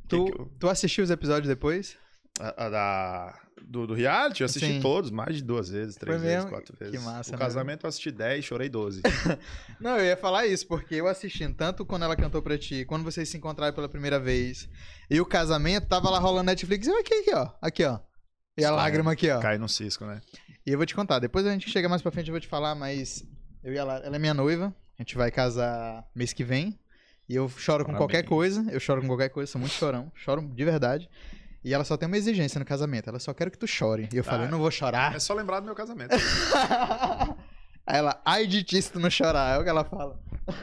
Tu, 0.07 0.25
que 0.25 0.31
eu- 0.41 0.51
tu 0.59 0.69
assistiu 0.69 1.03
os 1.03 1.09
episódios 1.09 1.47
depois? 1.47 1.97
A, 2.39 2.65
a 2.65 2.69
da, 2.69 3.39
do, 3.61 3.87
do 3.87 3.93
reality, 3.93 4.41
eu 4.41 4.45
assisti 4.45 4.73
Sim. 4.73 4.79
todos, 4.81 5.09
mais 5.11 5.35
de 5.37 5.43
duas 5.43 5.69
vezes, 5.69 5.95
três 5.95 6.17
Foi 6.17 6.21
vezes, 6.27 6.43
mesmo? 6.45 6.49
quatro 6.51 6.75
Que 6.77 6.83
vezes. 6.83 7.03
massa, 7.03 7.29
o 7.29 7.33
né? 7.33 7.37
casamento 7.37 7.85
eu 7.85 7.87
assisti 7.87 8.11
10, 8.11 8.43
chorei 8.45 8.69
12. 8.69 9.01
Não, 9.79 9.97
eu 9.97 10.05
ia 10.05 10.17
falar 10.17 10.45
isso, 10.45 10.67
porque 10.67 10.95
eu 10.95 11.07
assistindo 11.07 11.55
tanto 11.55 11.85
quando 11.85 12.03
ela 12.03 12.15
cantou 12.15 12.41
pra 12.41 12.57
ti, 12.57 12.85
quando 12.85 13.03
vocês 13.03 13.27
se 13.29 13.37
encontraram 13.37 13.73
pela 13.73 13.87
primeira 13.89 14.19
vez, 14.19 14.67
e 15.09 15.19
o 15.21 15.25
casamento, 15.25 15.87
tava 15.87 16.09
lá 16.09 16.19
rolando 16.19 16.45
Netflix, 16.47 16.87
e 16.87 16.89
eu 16.89 16.97
aqui, 16.99 17.13
aqui, 17.13 17.33
ó. 17.33 17.49
Aqui, 17.61 17.83
ó. 17.85 17.99
E 18.57 18.63
a 18.63 18.71
lágrima 18.71 19.11
aqui, 19.11 19.29
ó. 19.29 19.39
Cai 19.39 19.57
no 19.57 19.67
cisco, 19.67 20.05
né? 20.05 20.21
E 20.65 20.71
eu 20.71 20.77
vou 20.77 20.85
te 20.85 20.95
contar, 20.95 21.19
depois 21.19 21.45
a 21.45 21.51
gente 21.51 21.69
chega 21.69 21.87
mais 21.87 22.01
pra 22.01 22.11
frente, 22.11 22.27
eu 22.29 22.33
vou 22.33 22.39
te 22.41 22.47
falar, 22.47 22.73
mas 22.75 23.23
eu 23.63 23.73
e 23.73 23.77
ela, 23.77 23.97
ela 23.97 24.15
é 24.15 24.19
minha 24.19 24.33
noiva, 24.33 24.73
a 24.97 25.01
gente 25.01 25.15
vai 25.15 25.29
casar 25.31 26.05
mês 26.15 26.33
que 26.33 26.43
vem, 26.43 26.79
e 27.29 27.35
eu 27.35 27.47
choro 27.49 27.83
com 27.85 27.91
Parabéns. 27.91 27.97
qualquer 28.11 28.27
coisa, 28.27 28.65
eu 28.71 28.79
choro 28.79 29.01
com 29.01 29.07
qualquer 29.07 29.29
coisa, 29.29 29.51
sou 29.51 29.59
muito 29.59 29.73
chorão, 29.73 30.11
choro 30.15 30.41
de 30.41 30.63
verdade. 30.65 31.09
E 31.65 31.73
ela 31.73 31.83
só 31.83 31.97
tem 31.97 32.05
uma 32.07 32.15
exigência 32.15 32.59
no 32.59 32.65
casamento, 32.65 33.09
ela 33.09 33.17
só 33.17 33.33
quer 33.33 33.49
que 33.49 33.57
tu 33.57 33.65
chore. 33.65 34.07
E 34.13 34.17
eu 34.17 34.23
falei, 34.23 34.41
Ah. 34.41 34.47
eu 34.47 34.51
não 34.51 34.59
vou 34.59 34.69
chorar. 34.69 35.15
É 35.15 35.19
só 35.19 35.33
lembrar 35.33 35.59
do 35.61 35.65
meu 35.65 35.73
casamento. 35.73 36.11
Aí 37.87 37.97
ela, 37.97 38.19
ai 38.25 38.47
de 38.47 38.63
ti 38.63 38.81
se 38.81 38.91
tu 38.91 38.99
não 38.99 39.09
chorar, 39.11 39.55
é 39.55 39.59
o 39.59 39.63
que 39.63 39.69
ela 39.69 39.83
fala. 39.83 40.19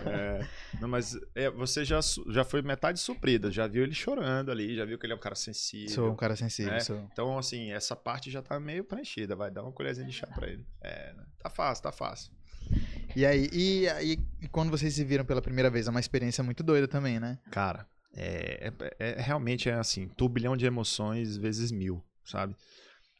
É, 0.07 0.45
não, 0.81 0.89
mas 0.89 1.17
é, 1.35 1.51
você 1.51 1.85
já, 1.85 2.01
já 2.31 2.45
foi 2.45 2.63
metade 2.63 2.99
suprida, 2.99 3.51
já 3.51 3.67
viu 3.67 3.83
ele 3.85 3.95
chorando 3.95 4.51
ali, 4.51 4.75
já 4.77 4.85
viu 4.85 4.99
que 4.99 5.07
ele 5.07 5.13
é 5.13 5.17
um 5.17 5.21
cara 5.21 5.35
sensível. 5.37 5.89
Sou 5.89 6.11
um 6.11 6.17
cara 6.17 6.35
sensível, 6.37 6.73
É. 6.73 6.81
sou. 6.81 6.99
Então, 7.13 7.39
assim, 7.39 7.73
essa 7.73 7.95
parte 7.95 8.29
já 8.31 8.43
tá 8.43 8.59
meio 8.59 8.83
preenchida, 8.85 9.37
vai 9.37 9.51
dar 9.53 9.63
uma 9.63 9.73
colherzinha 9.73 10.07
de 10.07 10.13
chá 10.13 10.27
pra 10.29 10.49
ele. 10.49 10.65
É, 10.81 11.13
né? 11.15 11.25
tá 11.39 11.49
fácil, 11.51 11.83
tá 11.83 11.93
fácil. 11.93 12.33
E 13.15 13.27
aí, 13.27 13.49
e, 13.53 13.89
aí, 13.89 14.19
quando 14.51 14.71
vocês 14.71 14.95
se 14.95 15.05
viram 15.05 15.25
pela 15.25 15.43
primeira 15.43 15.69
vez? 15.71 15.87
É 15.87 15.91
uma 15.91 16.01
experiência 16.01 16.43
muito 16.43 16.63
doida 16.63 16.89
também, 16.89 17.21
né? 17.21 17.39
Cara, 17.51 17.87
é, 18.15 18.73
é- 18.81 18.97
é- 18.99 19.21
realmente 19.21 19.69
é 19.69 19.75
assim, 19.75 20.09
turbilhão 20.09 20.57
de 20.57 20.67
emoções 20.67 21.37
vezes 21.37 21.71
mil, 21.71 22.03
sabe? 22.25 22.55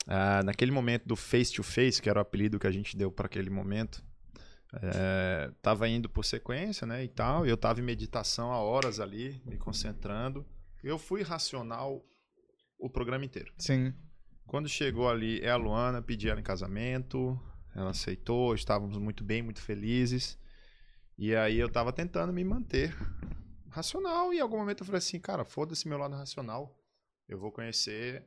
Ah, 0.07 0.43
naquele 0.45 0.71
momento 0.73 1.07
do 1.07 1.17
face 1.17 1.53
to 1.53 1.63
face, 1.63 2.03
que 2.03 2.11
era 2.11 2.19
o 2.19 2.23
apelido 2.23 2.59
que 2.59 2.67
a 2.67 2.71
gente 2.73 2.97
deu 2.97 3.11
para 3.11 3.27
aquele 3.27 3.51
momento, 3.51 4.05
é, 4.83 5.51
tava 5.61 5.89
indo 5.89 6.09
por 6.09 6.25
sequência, 6.25 6.87
né, 6.87 7.05
e 7.05 7.09
tal, 7.09 7.47
e 7.47 7.51
eu 7.51 7.57
tava 7.57 7.81
em 7.81 7.85
meditação 7.85 8.51
há 8.53 8.59
horas 8.59 8.99
ali, 9.01 9.41
me 9.45 9.57
concentrando. 9.57 10.45
Eu 10.83 10.99
fui 10.99 11.23
racional 11.23 12.05
o 12.79 12.91
programa 12.91 13.25
inteiro. 13.25 13.53
Sim. 13.59 13.95
Quando 14.47 14.69
chegou 14.69 15.09
ali, 15.09 15.41
é 15.41 15.51
a 15.51 15.57
Luana, 15.57 16.03
pedi 16.03 16.29
ela 16.29 16.41
em 16.41 16.43
casamento, 16.43 17.41
ela 17.75 17.91
aceitou, 17.91 18.55
estávamos 18.55 18.99
muito 18.99 19.23
bem, 19.23 19.41
muito 19.41 19.63
felizes. 19.63 20.39
E 21.17 21.35
aí 21.37 21.59
eu 21.59 21.69
tava 21.69 21.93
tentando 21.93 22.33
me 22.33 22.43
manter 22.43 22.95
racional 23.73 24.33
e 24.33 24.37
em 24.37 24.41
algum 24.41 24.59
momento 24.59 24.81
eu 24.81 24.87
falei 24.87 24.99
assim, 24.99 25.19
cara, 25.19 25.45
foda-se 25.45 25.89
meu 25.89 25.99
lado 25.99 26.15
racional. 26.15 26.79
Eu 27.29 27.39
vou 27.39 27.51
conhecer 27.51 28.25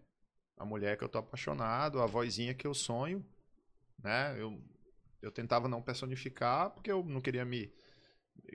a 0.58 0.66
mulher 0.66 0.98
que 0.98 1.04
eu 1.04 1.10
tô 1.10 1.20
apaixonado, 1.20 2.02
a 2.02 2.06
vozinha 2.06 2.54
que 2.54 2.66
eu 2.66 2.74
sonho, 2.74 3.24
né? 4.02 4.36
Eu, 4.40 4.60
eu 5.22 5.32
tentava 5.32 5.68
não 5.68 5.82
personificar 5.82 6.72
porque 6.72 6.92
eu 6.92 7.04
não 7.04 7.22
queria 7.22 7.46
me, 7.46 7.72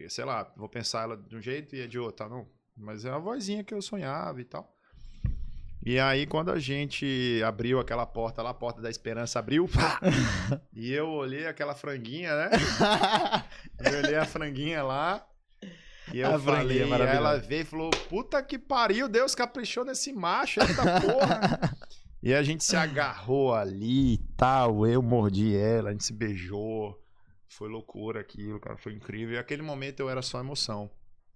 sei 0.09 0.25
lá, 0.25 0.53
vou 0.57 0.69
pensar 0.69 1.03
ela 1.03 1.17
de 1.17 1.37
um 1.37 1.41
jeito 1.41 1.77
e 1.77 1.81
é 1.81 1.87
de 1.87 1.99
outro, 1.99 2.17
tá? 2.17 2.29
Não. 2.29 2.49
Mas 2.77 3.05
é 3.05 3.11
a 3.11 3.19
vozinha 3.19 3.63
que 3.63 3.75
eu 3.75 3.83
sonhava 3.83 4.41
e 4.41 4.45
tal. 4.45 4.77
E 5.83 5.99
aí, 5.99 6.27
quando 6.27 6.51
a 6.51 6.59
gente 6.59 7.43
abriu 7.43 7.81
aquela 7.81 8.05
porta 8.05 8.43
lá, 8.43 8.51
a 8.51 8.55
porta 8.55 8.83
da 8.83 8.91
esperança 8.91 9.39
abriu, 9.39 9.67
pá! 9.67 9.99
e 10.75 10.93
eu 10.93 11.09
olhei 11.09 11.47
aquela 11.47 11.75
franguinha, 11.75 12.37
né? 12.37 12.51
Eu 13.81 13.99
olhei 13.99 14.17
a 14.17 14.27
franguinha 14.27 14.83
lá. 14.83 15.27
E 16.13 16.21
eu 16.21 16.35
A 16.35 16.39
franguinha 16.39 16.63
falei, 16.63 16.85
maravilhosa. 16.87 17.17
ela 17.19 17.39
veio 17.39 17.63
e 17.63 17.65
falou: 17.65 17.91
Puta 18.09 18.43
que 18.43 18.59
pariu, 18.59 19.09
Deus 19.09 19.35
caprichou 19.35 19.85
nesse 19.85 20.13
macho, 20.13 20.61
eita 20.61 21.01
porra. 21.01 21.77
e 22.23 22.35
a 22.35 22.43
gente 22.43 22.65
se 22.65 22.77
agarrou 22.77 23.55
ali 23.55 24.15
e 24.15 24.19
tal. 24.37 24.87
Eu 24.87 25.03
mordi 25.03 25.57
ela, 25.57 25.91
a 25.91 25.93
gente 25.93 26.05
se 26.05 26.13
beijou. 26.13 26.99
Foi 27.49 27.69
loucura 27.69 28.21
aquilo, 28.21 28.61
cara. 28.61 28.77
Foi 28.77 28.93
incrível. 28.93 29.35
E 29.35 29.39
aquele 29.39 29.63
momento 29.63 30.01
eu 30.01 30.09
era 30.09 30.23
só 30.23 30.41
emoção. 30.41 30.91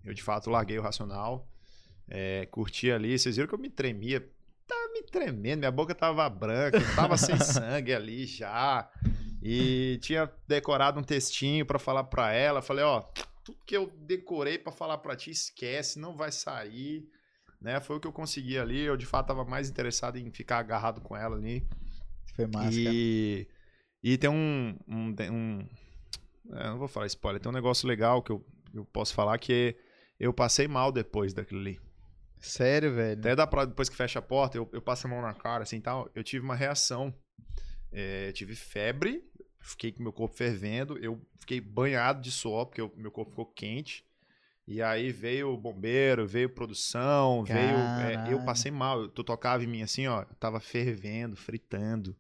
Eu 0.05 0.15
de 0.15 0.23
fato 0.23 0.51
larguei 0.51 0.79
o 0.79 0.83
racional. 0.83 1.49
É, 2.09 2.47
curti 2.47 2.91
ali. 2.91 3.19
Vocês 3.19 3.37
viram 3.37 3.49
que 3.49 3.55
eu 3.55 3.59
me 3.59 3.71
tremia. 3.71 4.21
Tava 4.67 4.93
me 4.93 5.03
tremendo, 5.03 5.59
minha 5.59 5.71
boca 5.71 5.95
tava 5.95 6.27
branca, 6.31 6.79
eu 6.79 6.97
tava 6.97 7.19
sem 7.19 7.37
sangue 7.41 7.93
ali 7.93 8.25
já. 8.25 8.89
E 9.43 9.99
tinha 10.01 10.31
decorado 10.49 10.99
um 10.99 11.03
textinho 11.03 11.67
pra 11.67 11.79
falar 11.79 12.05
pra 12.05 12.33
ela. 12.33 12.63
Falei, 12.63 12.83
ó, 12.83 13.05
tudo 13.45 13.59
que 13.67 13.77
eu 13.77 13.87
decorei 13.91 14.59
pra 14.59 14.73
falar 14.73 14.99
pra 14.99 15.15
ti, 15.15 15.31
esquece, 15.31 15.99
não 15.99 16.17
vai 16.17 16.33
sair. 16.33 17.07
Né? 17.61 17.81
Foi 17.81 17.97
o 17.97 18.01
que 18.01 18.07
eu 18.07 18.13
consegui 18.13 18.59
ali. 18.59 18.81
Eu 18.81 18.97
de 18.97 19.07
fato 19.07 19.29
tava 19.29 19.45
mais 19.45 19.69
interessado 19.71 20.17
em 20.19 20.31
ficar 20.31 20.59
agarrado 20.59 21.01
com 21.01 21.17
ela 21.17 21.37
ali. 21.37 21.67
Foi 22.35 22.47
massa, 22.47 22.83
cara. 22.83 22.95
E, 22.95 23.47
e 24.03 24.19
tem 24.19 24.29
um. 24.31 24.77
um, 24.89 25.15
um- 25.31 25.69
é, 26.53 26.65
não 26.69 26.79
vou 26.79 26.89
falar 26.89 27.07
spoiler, 27.07 27.41
tem 27.41 27.51
um 27.51 27.55
negócio 27.55 27.89
legal 27.89 28.23
que 28.23 28.31
eu, 28.33 28.45
eu 28.75 28.85
posso 28.85 29.15
falar 29.15 29.39
que 29.39 29.77
eu 30.21 30.33
passei 30.33 30.69
mal 30.69 30.93
depois 30.93 31.33
daquilo 31.33 31.61
ali. 31.61 31.81
Sério, 32.39 32.93
velho. 32.95 33.19
Até 33.19 33.35
dá 33.35 33.47
pra, 33.47 33.65
depois 33.65 33.89
que 33.89 33.97
fecha 33.97 34.19
a 34.19 34.23
porta, 34.23 34.59
eu, 34.59 34.69
eu 34.73 34.83
passo 34.83 35.07
a 35.07 35.11
mão 35.11 35.23
na 35.23 35.33
cara, 35.33 35.63
assim 35.63 35.81
tal. 35.81 36.11
Eu 36.15 36.23
tive 36.23 36.45
uma 36.45 36.55
reação. 36.55 37.15
É, 37.91 38.33
tive 38.33 38.55
febre, 38.57 39.23
fiquei 39.65 39.91
com 39.91 40.03
meu 40.03 40.13
corpo 40.13 40.37
fervendo, 40.37 40.99
eu 40.99 41.21
fiquei 41.41 41.61
banhado 41.61 42.21
de 42.21 42.31
suor, 42.31 42.67
porque 42.67 42.83
o 42.83 42.93
meu 42.97 43.11
corpo 43.11 43.31
ficou 43.31 43.47
quente. 43.47 44.05
E 44.67 44.81
aí 44.81 45.13
veio 45.13 45.51
o 45.53 45.59
bombeiro, 45.59 46.27
veio 46.27 46.49
produção, 46.49 47.45
veio. 47.45 47.59
é, 47.59 48.15
eu 48.15 48.17
Caralho. 48.17 48.45
passei 48.45 48.71
mal. 48.71 49.09
Tu 49.09 49.23
tocava 49.23 49.63
em 49.63 49.67
mim 49.67 49.83
assim, 49.83 50.07
ó, 50.07 50.23
eu 50.23 50.35
tava 50.37 50.59
fervendo, 50.61 51.37
fritando. 51.37 52.17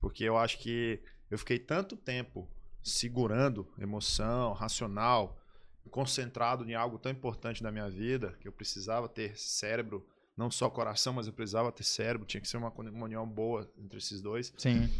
Porque 0.00 0.24
eu 0.24 0.36
acho 0.38 0.58
que 0.58 1.00
eu 1.30 1.38
fiquei 1.38 1.58
tanto 1.58 1.96
tempo 1.96 2.48
segurando 2.82 3.66
emoção, 3.78 4.52
racional, 4.52 5.38
concentrado 5.90 6.68
em 6.68 6.74
algo 6.74 6.98
tão 6.98 7.12
importante 7.12 7.62
da 7.62 7.70
minha 7.70 7.88
vida, 7.88 8.34
que 8.40 8.48
eu 8.48 8.52
precisava 8.52 9.08
ter 9.08 9.36
cérebro, 9.38 10.06
não 10.36 10.50
só 10.50 10.68
coração, 10.70 11.12
mas 11.12 11.26
eu 11.26 11.32
precisava 11.32 11.70
ter 11.70 11.84
cérebro, 11.84 12.26
tinha 12.26 12.40
que 12.40 12.48
ser 12.48 12.56
uma 12.56 12.70
comunhão 12.70 13.26
boa 13.26 13.70
entre 13.78 13.98
esses 13.98 14.20
dois. 14.20 14.52
Sim. 14.56 14.90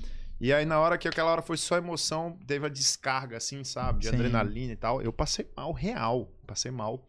E 0.40 0.52
aí, 0.52 0.64
na 0.64 0.78
hora 0.78 0.98
que 0.98 1.08
aquela 1.08 1.30
hora 1.30 1.42
foi 1.42 1.56
só 1.56 1.76
emoção, 1.76 2.38
teve 2.46 2.66
a 2.66 2.68
descarga, 2.68 3.36
assim, 3.36 3.62
sabe? 3.64 4.00
De 4.00 4.08
Sim. 4.08 4.14
adrenalina 4.16 4.72
e 4.72 4.76
tal. 4.76 5.00
Eu 5.00 5.12
passei 5.12 5.48
mal, 5.56 5.72
real. 5.72 6.30
Passei 6.46 6.70
mal. 6.70 7.08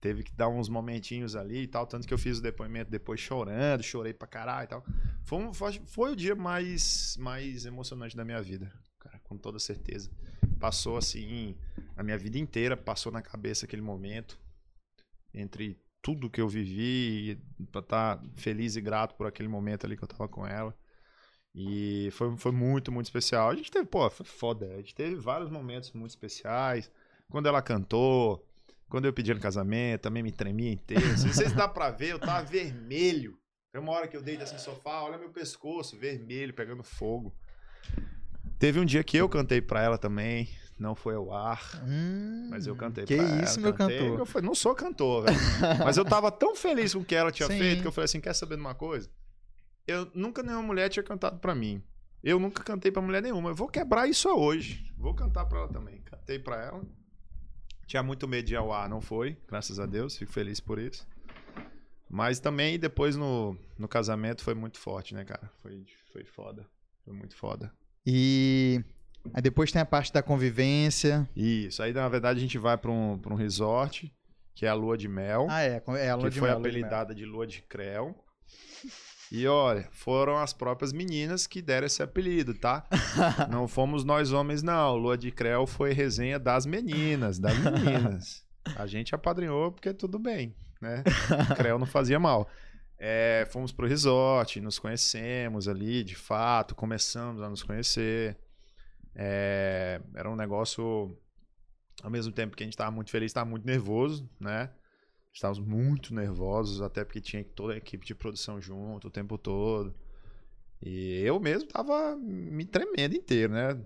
Teve 0.00 0.22
que 0.22 0.32
dar 0.34 0.48
uns 0.48 0.68
momentinhos 0.68 1.34
ali 1.34 1.62
e 1.62 1.66
tal. 1.66 1.86
Tanto 1.86 2.06
que 2.06 2.12
eu 2.12 2.18
fiz 2.18 2.38
o 2.38 2.42
depoimento 2.42 2.90
depois 2.90 3.20
chorando, 3.20 3.82
chorei 3.82 4.12
pra 4.12 4.28
caralho 4.28 4.64
e 4.64 4.68
tal. 4.68 4.84
Foi, 5.24 5.38
um- 5.38 5.54
foi, 5.54 5.80
foi 5.86 6.12
o 6.12 6.16
dia 6.16 6.34
mais, 6.34 7.16
mais 7.18 7.64
emocionante 7.64 8.14
da 8.16 8.24
minha 8.24 8.42
vida, 8.42 8.70
cara, 8.98 9.18
com 9.20 9.38
toda 9.38 9.58
certeza. 9.58 10.10
Passou 10.60 10.98
assim, 10.98 11.56
a 11.96 12.02
minha 12.02 12.18
vida 12.18 12.38
inteira 12.38 12.76
passou 12.76 13.10
na 13.10 13.22
cabeça 13.22 13.64
aquele 13.64 13.80
momento. 13.82 14.38
Entre 15.32 15.80
tudo 16.02 16.28
que 16.28 16.40
eu 16.40 16.48
vivi, 16.48 17.40
pra 17.72 17.80
estar 17.80 18.22
feliz 18.36 18.76
e 18.76 18.80
grato 18.82 19.14
por 19.14 19.26
aquele 19.26 19.48
momento 19.48 19.86
ali 19.86 19.96
que 19.96 20.04
eu 20.04 20.08
tava 20.08 20.28
com 20.28 20.46
ela. 20.46 20.76
E 21.54 22.08
foi, 22.12 22.36
foi 22.36 22.50
muito, 22.52 22.90
muito 22.90 23.06
especial. 23.06 23.50
A 23.50 23.54
gente 23.54 23.70
teve, 23.70 23.86
pô, 23.86 24.08
foi 24.10 24.26
foda. 24.26 24.66
A 24.72 24.76
gente 24.78 24.94
teve 24.94 25.14
vários 25.14 25.48
momentos 25.48 25.92
muito 25.92 26.10
especiais. 26.10 26.90
Quando 27.30 27.46
ela 27.46 27.62
cantou, 27.62 28.44
quando 28.88 29.04
eu 29.04 29.12
pedi 29.12 29.32
no 29.32 29.40
casamento, 29.40 30.02
também 30.02 30.22
me 30.22 30.32
tremia 30.32 30.72
inteiro. 30.72 31.06
Não 31.06 31.32
sei 31.32 31.48
se 31.48 31.54
dá 31.54 31.68
pra 31.68 31.90
ver, 31.90 32.12
eu 32.12 32.18
tava 32.18 32.44
vermelho. 32.50 33.38
Tem 33.72 33.80
uma 33.80 33.92
hora 33.92 34.06
que 34.08 34.16
eu 34.16 34.22
deito 34.22 34.42
assim 34.42 34.54
no 34.54 34.60
sofá, 34.60 35.02
olha 35.02 35.18
meu 35.18 35.30
pescoço, 35.30 35.96
vermelho, 35.96 36.54
pegando 36.54 36.82
fogo. 36.82 37.34
Teve 38.58 38.78
um 38.78 38.84
dia 38.84 39.02
que 39.02 39.16
eu 39.16 39.28
cantei 39.28 39.60
pra 39.60 39.82
ela 39.82 39.98
também, 39.98 40.48
não 40.78 40.94
foi 40.94 41.14
ao 41.14 41.32
ar. 41.32 41.82
Hum, 41.84 42.48
Mas 42.50 42.66
eu 42.66 42.76
cantei 42.76 43.04
Que 43.04 43.16
pra 43.16 43.24
ela, 43.24 43.42
isso, 43.42 43.60
meu 43.60 43.74
cantei, 43.74 43.98
cantor. 43.98 44.18
Eu 44.20 44.26
falei, 44.26 44.46
não 44.46 44.54
sou 44.54 44.74
cantor, 44.74 45.24
velho. 45.24 45.36
Mas 45.84 45.96
eu 45.96 46.04
tava 46.04 46.30
tão 46.30 46.54
feliz 46.54 46.94
com 46.94 47.00
o 47.00 47.04
que 47.04 47.14
ela 47.16 47.32
tinha 47.32 47.48
Sim. 47.48 47.58
feito 47.58 47.82
que 47.82 47.88
eu 47.88 47.92
falei 47.92 48.04
assim: 48.06 48.20
quer 48.20 48.32
saber 48.32 48.54
de 48.54 48.60
uma 48.60 48.74
coisa? 48.74 49.10
Eu 49.86 50.10
nunca 50.14 50.42
nenhuma 50.42 50.62
mulher 50.62 50.88
tinha 50.88 51.02
cantado 51.02 51.38
pra 51.38 51.54
mim. 51.54 51.82
Eu 52.22 52.40
nunca 52.40 52.62
cantei 52.64 52.90
pra 52.90 53.02
mulher 53.02 53.22
nenhuma. 53.22 53.50
Eu 53.50 53.54
vou 53.54 53.68
quebrar 53.68 54.08
isso 54.08 54.28
hoje. 54.30 54.90
Vou 54.96 55.14
cantar 55.14 55.44
pra 55.44 55.58
ela 55.60 55.68
também. 55.68 56.00
Cantei 56.00 56.38
pra 56.38 56.56
ela. 56.62 56.82
Tinha 57.86 58.02
muito 58.02 58.26
medo 58.26 58.46
de 58.46 58.54
ir 58.54 58.56
ao 58.56 58.72
ar, 58.72 58.88
não 58.88 59.00
foi, 59.02 59.36
graças 59.46 59.78
a 59.78 59.84
Deus. 59.84 60.16
Fico 60.16 60.32
feliz 60.32 60.58
por 60.58 60.78
isso. 60.78 61.06
Mas 62.08 62.40
também 62.40 62.78
depois 62.78 63.14
no, 63.14 63.56
no 63.78 63.86
casamento 63.86 64.42
foi 64.42 64.54
muito 64.54 64.78
forte, 64.78 65.14
né, 65.14 65.24
cara? 65.24 65.50
Foi, 65.62 65.84
foi 66.12 66.24
foda. 66.24 66.66
Foi 67.04 67.12
muito 67.12 67.36
foda. 67.36 67.70
E 68.06 68.82
aí 69.34 69.42
depois 69.42 69.70
tem 69.70 69.82
a 69.82 69.86
parte 69.86 70.10
da 70.12 70.22
convivência. 70.22 71.28
Isso. 71.36 71.82
Aí, 71.82 71.92
na 71.92 72.08
verdade, 72.08 72.38
a 72.38 72.42
gente 72.42 72.56
vai 72.56 72.78
pra 72.78 72.90
um, 72.90 73.18
pra 73.18 73.34
um 73.34 73.36
resort, 73.36 74.10
que 74.54 74.64
é 74.64 74.68
a 74.70 74.74
Lua 74.74 74.96
de 74.96 75.08
Mel. 75.08 75.46
Ah, 75.50 75.60
é. 75.60 75.82
É 75.98 76.08
a 76.10 76.14
lua 76.14 76.28
que 76.28 76.34
de 76.34 76.38
foi 76.40 76.48
mel. 76.48 76.58
apelidada 76.58 77.14
de 77.14 77.26
Lua 77.26 77.46
de 77.46 77.60
Creu. 77.62 78.14
E 79.36 79.48
olha, 79.48 79.88
foram 79.90 80.38
as 80.38 80.52
próprias 80.52 80.92
meninas 80.92 81.44
que 81.44 81.60
deram 81.60 81.88
esse 81.88 82.00
apelido, 82.00 82.54
tá? 82.54 82.86
Não 83.50 83.66
fomos 83.66 84.04
nós 84.04 84.30
homens, 84.30 84.62
não. 84.62 84.94
Lua 84.94 85.18
de 85.18 85.32
Creu 85.32 85.66
foi 85.66 85.92
resenha 85.92 86.38
das 86.38 86.64
meninas, 86.64 87.40
das 87.40 87.58
meninas. 87.58 88.46
A 88.76 88.86
gente 88.86 89.12
apadrinhou 89.12 89.72
porque 89.72 89.92
tudo 89.92 90.20
bem, 90.20 90.54
né? 90.80 91.02
Creu 91.56 91.80
não 91.80 91.86
fazia 91.86 92.18
mal. 92.20 92.48
É, 92.96 93.44
fomos 93.50 93.72
pro 93.72 93.88
resort, 93.88 94.60
nos 94.60 94.78
conhecemos 94.78 95.66
ali, 95.66 96.04
de 96.04 96.14
fato, 96.14 96.72
começamos 96.72 97.42
a 97.42 97.50
nos 97.50 97.62
conhecer. 97.64 98.38
É, 99.16 100.00
era 100.14 100.30
um 100.30 100.36
negócio, 100.36 101.18
ao 102.04 102.10
mesmo 102.10 102.32
tempo 102.32 102.56
que 102.56 102.62
a 102.62 102.66
gente 102.66 102.74
estava 102.74 102.92
muito 102.92 103.10
feliz, 103.10 103.30
estava 103.30 103.50
muito 103.50 103.66
nervoso, 103.66 104.30
né? 104.38 104.70
Estávamos 105.34 105.58
muito 105.58 106.14
nervosos, 106.14 106.80
até 106.80 107.04
porque 107.04 107.20
tinha 107.20 107.42
toda 107.42 107.74
a 107.74 107.76
equipe 107.76 108.06
de 108.06 108.14
produção 108.14 108.60
junto 108.60 109.08
o 109.08 109.10
tempo 109.10 109.36
todo. 109.36 109.92
E 110.80 111.20
eu 111.24 111.40
mesmo 111.40 111.68
tava 111.68 112.14
me 112.16 112.64
tremendo 112.64 113.16
inteiro, 113.16 113.52
né? 113.52 113.76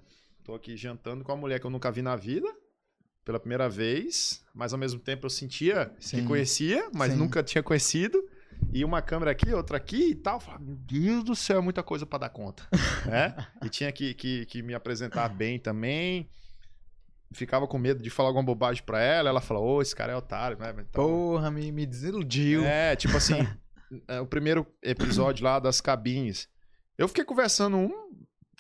Tô 0.45 0.55
aqui 0.55 0.77
jantando 0.77 1.25
com 1.25 1.33
uma 1.33 1.39
mulher 1.39 1.59
que 1.59 1.65
eu 1.65 1.71
nunca 1.71 1.91
vi 1.91 2.03
na 2.03 2.17
vida, 2.17 2.55
pela 3.25 3.41
primeira 3.41 3.67
vez, 3.67 4.45
mas 4.55 4.75
ao 4.75 4.79
mesmo 4.79 5.01
tempo 5.01 5.25
eu 5.25 5.31
sentia 5.31 5.91
Sim. 5.99 6.21
que 6.21 6.27
conhecia, 6.27 6.91
mas 6.95 7.13
Sim. 7.13 7.19
nunca 7.19 7.43
tinha 7.43 7.63
conhecido. 7.63 8.23
E 8.71 8.85
uma 8.85 9.01
câmera 9.01 9.31
aqui, 9.31 9.51
outra 9.55 9.79
aqui 9.79 10.11
e 10.11 10.15
tal. 10.15 10.37
Eu 10.37 10.41
Falava, 10.41 10.63
meu 10.63 10.77
Deus 10.77 11.25
do 11.25 11.35
céu, 11.35 11.59
é 11.59 11.63
muita 11.63 11.83
coisa 11.83 12.05
pra 12.05 12.19
dar 12.19 12.29
conta. 12.29 12.69
né? 13.07 13.35
E 13.65 13.71
tinha 13.71 13.91
que, 13.91 14.13
que, 14.13 14.45
que 14.45 14.61
me 14.61 14.75
apresentar 14.75 15.29
bem 15.31 15.59
também. 15.59 16.29
Ficava 17.33 17.67
com 17.67 17.79
medo 17.79 18.03
de 18.03 18.09
falar 18.09 18.31
alguma 18.31 18.45
bobagem 18.45 18.83
pra 18.83 19.01
ela. 19.01 19.29
Ela 19.29 19.41
falou, 19.41 19.65
ô, 19.65 19.83
esse 19.83 19.95
cara 19.95 20.13
é 20.13 20.17
otário, 20.17 20.59
né? 20.59 20.75
Então, 20.79 21.05
Porra, 21.05 21.51
me, 21.51 21.71
me 21.71 21.85
desiludiu. 21.85 22.65
é, 22.65 22.95
tipo 22.97 23.17
assim, 23.17 23.47
é, 24.07 24.21
o 24.21 24.27
primeiro 24.27 24.67
episódio 24.83 25.45
lá 25.45 25.59
das 25.59 25.81
cabines. 25.81 26.49
Eu 26.97 27.07
fiquei 27.07 27.25
conversando 27.25 27.77
um 27.77 27.91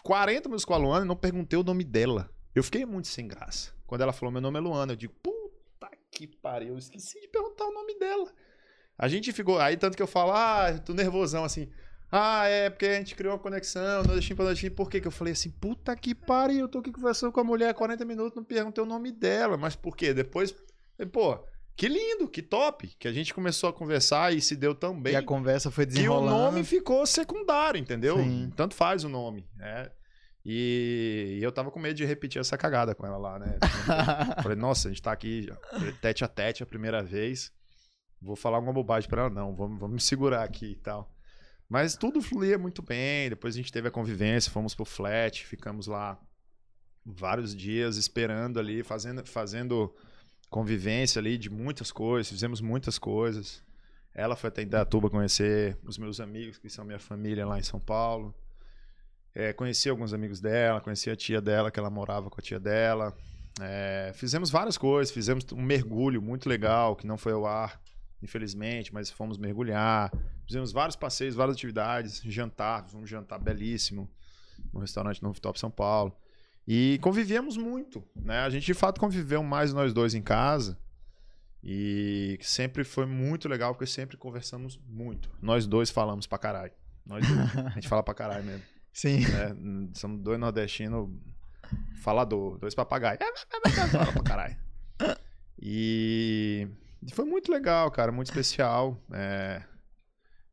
40 0.02 0.48
minutos 0.48 0.64
com 0.64 0.74
a 0.74 0.76
Luana 0.76 1.04
e 1.04 1.08
não 1.08 1.16
perguntei 1.16 1.58
o 1.58 1.64
nome 1.64 1.82
dela. 1.84 2.30
Eu 2.54 2.62
fiquei 2.62 2.84
muito 2.84 3.08
sem 3.08 3.26
graça. 3.26 3.72
Quando 3.86 4.02
ela 4.02 4.12
falou, 4.12 4.32
meu 4.32 4.40
nome 4.40 4.58
é 4.58 4.60
Luana, 4.60 4.92
eu 4.92 4.96
digo, 4.96 5.14
puta 5.22 5.88
que 6.10 6.26
pariu, 6.26 6.74
eu 6.74 6.78
esqueci 6.78 7.20
de 7.20 7.28
perguntar 7.28 7.64
o 7.64 7.72
nome 7.72 7.98
dela. 7.98 8.30
A 8.98 9.08
gente 9.08 9.32
ficou, 9.32 9.58
aí 9.58 9.76
tanto 9.76 9.96
que 9.96 10.02
eu 10.02 10.06
falo, 10.06 10.32
ah, 10.32 10.78
tô 10.84 10.92
nervosão, 10.92 11.44
assim. 11.44 11.70
Ah, 12.10 12.46
é 12.46 12.70
porque 12.70 12.86
a 12.86 12.94
gente 12.94 13.14
criou 13.14 13.34
uma 13.34 13.38
conexão, 13.38 14.02
nordestino 14.02 14.36
pra 14.36 14.44
nordestino. 14.46 14.74
Por 14.74 14.88
quê? 14.88 15.00
Que 15.00 15.06
eu 15.08 15.12
falei 15.12 15.32
assim, 15.34 15.50
puta 15.50 15.94
que 15.94 16.14
pariu, 16.14 16.60
eu 16.60 16.68
tô 16.68 16.78
aqui 16.78 16.90
conversando 16.90 17.30
com 17.32 17.40
a 17.40 17.44
mulher 17.44 17.68
há 17.70 17.74
40 17.74 18.04
minutos, 18.04 18.34
não 18.34 18.44
perguntei 18.44 18.82
o 18.82 18.86
nome 18.86 19.12
dela. 19.12 19.56
Mas 19.58 19.76
por 19.76 19.94
quê? 19.96 20.14
Depois, 20.14 20.54
pô, 21.12 21.38
que 21.76 21.86
lindo, 21.86 22.26
que 22.28 22.40
top, 22.40 22.88
que 22.98 23.06
a 23.06 23.12
gente 23.12 23.34
começou 23.34 23.68
a 23.68 23.72
conversar 23.72 24.34
e 24.34 24.40
se 24.40 24.56
deu 24.56 24.74
tão 24.74 24.98
bem 24.98 25.12
E 25.12 25.16
a 25.16 25.22
conversa 25.22 25.70
foi 25.70 25.84
que 25.84 25.92
o 25.92 25.94
desenrolando. 25.94 26.30
nome 26.36 26.64
ficou 26.64 27.04
secundário, 27.06 27.78
entendeu? 27.78 28.16
Sim. 28.16 28.50
Tanto 28.56 28.74
faz 28.74 29.04
o 29.04 29.08
nome, 29.08 29.46
né? 29.54 29.90
E, 30.44 31.36
e 31.38 31.44
eu 31.44 31.52
tava 31.52 31.70
com 31.70 31.78
medo 31.78 31.94
de 31.94 32.06
repetir 32.06 32.40
essa 32.40 32.56
cagada 32.56 32.94
com 32.94 33.06
ela 33.06 33.18
lá, 33.18 33.38
né? 33.38 33.58
Falei, 34.42 34.56
nossa, 34.56 34.88
a 34.88 34.90
gente 34.90 35.02
tá 35.02 35.12
aqui 35.12 35.46
tete 36.00 36.24
a 36.24 36.28
tete 36.28 36.62
a 36.62 36.66
primeira 36.66 37.02
vez. 37.02 37.52
Vou 38.20 38.34
falar 38.34 38.56
alguma 38.56 38.72
bobagem 38.72 39.10
pra 39.10 39.22
ela, 39.22 39.30
não. 39.30 39.54
Vamos, 39.54 39.78
vamos 39.78 39.94
me 39.94 40.00
segurar 40.00 40.42
aqui 40.42 40.72
e 40.72 40.76
tal. 40.76 41.14
Mas 41.68 41.96
tudo 41.96 42.22
fluía 42.22 42.58
muito 42.58 42.82
bem. 42.82 43.28
Depois 43.28 43.54
a 43.54 43.58
gente 43.58 43.72
teve 43.72 43.88
a 43.88 43.90
convivência, 43.90 44.50
fomos 44.50 44.74
pro 44.74 44.84
flat, 44.84 45.44
ficamos 45.44 45.86
lá 45.86 46.18
vários 47.04 47.54
dias 47.54 47.96
esperando 47.96 48.58
ali, 48.58 48.82
fazendo, 48.82 49.24
fazendo 49.26 49.94
convivência 50.48 51.18
ali 51.18 51.36
de 51.36 51.50
muitas 51.50 51.92
coisas. 51.92 52.30
Fizemos 52.30 52.60
muitas 52.60 52.98
coisas. 52.98 53.62
Ela 54.14 54.34
foi 54.34 54.48
até 54.48 54.62
Indaiatuba 54.62 55.10
conhecer 55.10 55.78
os 55.84 55.98
meus 55.98 56.20
amigos, 56.20 56.58
que 56.58 56.70
são 56.70 56.84
minha 56.84 56.98
família 56.98 57.46
lá 57.46 57.58
em 57.58 57.62
São 57.62 57.78
Paulo. 57.78 58.34
É, 59.34 59.52
conheci 59.52 59.88
alguns 59.88 60.12
amigos 60.12 60.40
dela, 60.40 60.80
conheci 60.80 61.10
a 61.10 61.14
tia 61.14 61.40
dela, 61.40 61.70
que 61.70 61.78
ela 61.78 61.90
morava 61.90 62.30
com 62.30 62.40
a 62.40 62.42
tia 62.42 62.58
dela. 62.58 63.16
É, 63.60 64.12
fizemos 64.14 64.50
várias 64.50 64.78
coisas, 64.78 65.12
fizemos 65.12 65.44
um 65.52 65.62
mergulho 65.62 66.22
muito 66.22 66.48
legal, 66.48 66.96
que 66.96 67.06
não 67.06 67.16
foi 67.16 67.32
ao 67.32 67.46
ar, 67.46 67.80
infelizmente, 68.22 68.92
mas 68.92 69.10
fomos 69.10 69.38
mergulhar. 69.38 70.12
Fizemos 70.46 70.72
vários 70.72 70.96
passeios, 70.96 71.34
várias 71.34 71.56
atividades, 71.56 72.22
jantar, 72.24 72.84
fizemos 72.84 73.04
um 73.04 73.06
jantar 73.06 73.38
belíssimo 73.38 74.10
no 74.72 74.80
restaurante 74.80 75.22
no 75.22 75.32
Top 75.34 75.58
São 75.58 75.70
Paulo. 75.70 76.16
E 76.66 76.98
convivíamos 77.00 77.56
muito, 77.56 78.04
né? 78.14 78.40
A 78.40 78.50
gente 78.50 78.66
de 78.66 78.74
fato 78.74 79.00
conviveu 79.00 79.42
mais 79.42 79.72
nós 79.72 79.92
dois 79.92 80.14
em 80.14 80.22
casa. 80.22 80.78
E 81.62 82.38
sempre 82.42 82.84
foi 82.84 83.06
muito 83.06 83.48
legal, 83.48 83.74
porque 83.74 83.86
sempre 83.86 84.16
conversamos 84.16 84.78
muito. 84.86 85.30
Nós 85.40 85.66
dois 85.66 85.90
falamos 85.90 86.26
pra 86.26 86.38
caralho. 86.38 86.72
Nós 87.04 87.26
dois. 87.26 87.56
A 87.66 87.70
gente 87.70 87.88
fala 87.88 88.02
pra 88.02 88.14
caralho 88.14 88.44
mesmo. 88.44 88.62
Sim. 88.92 89.20
né? 89.20 89.90
Somos 89.94 90.20
dois 90.20 90.38
nordestinos 90.38 91.08
falador, 92.02 92.58
dois 92.58 92.74
papagaios. 92.74 93.18
Fala 93.90 94.12
pra 94.12 94.22
caralho. 94.22 94.56
E 95.60 96.68
e 97.06 97.12
foi 97.12 97.24
muito 97.24 97.50
legal, 97.52 97.90
cara, 97.90 98.10
muito 98.12 98.28
especial. 98.28 99.00
É, 99.12 99.62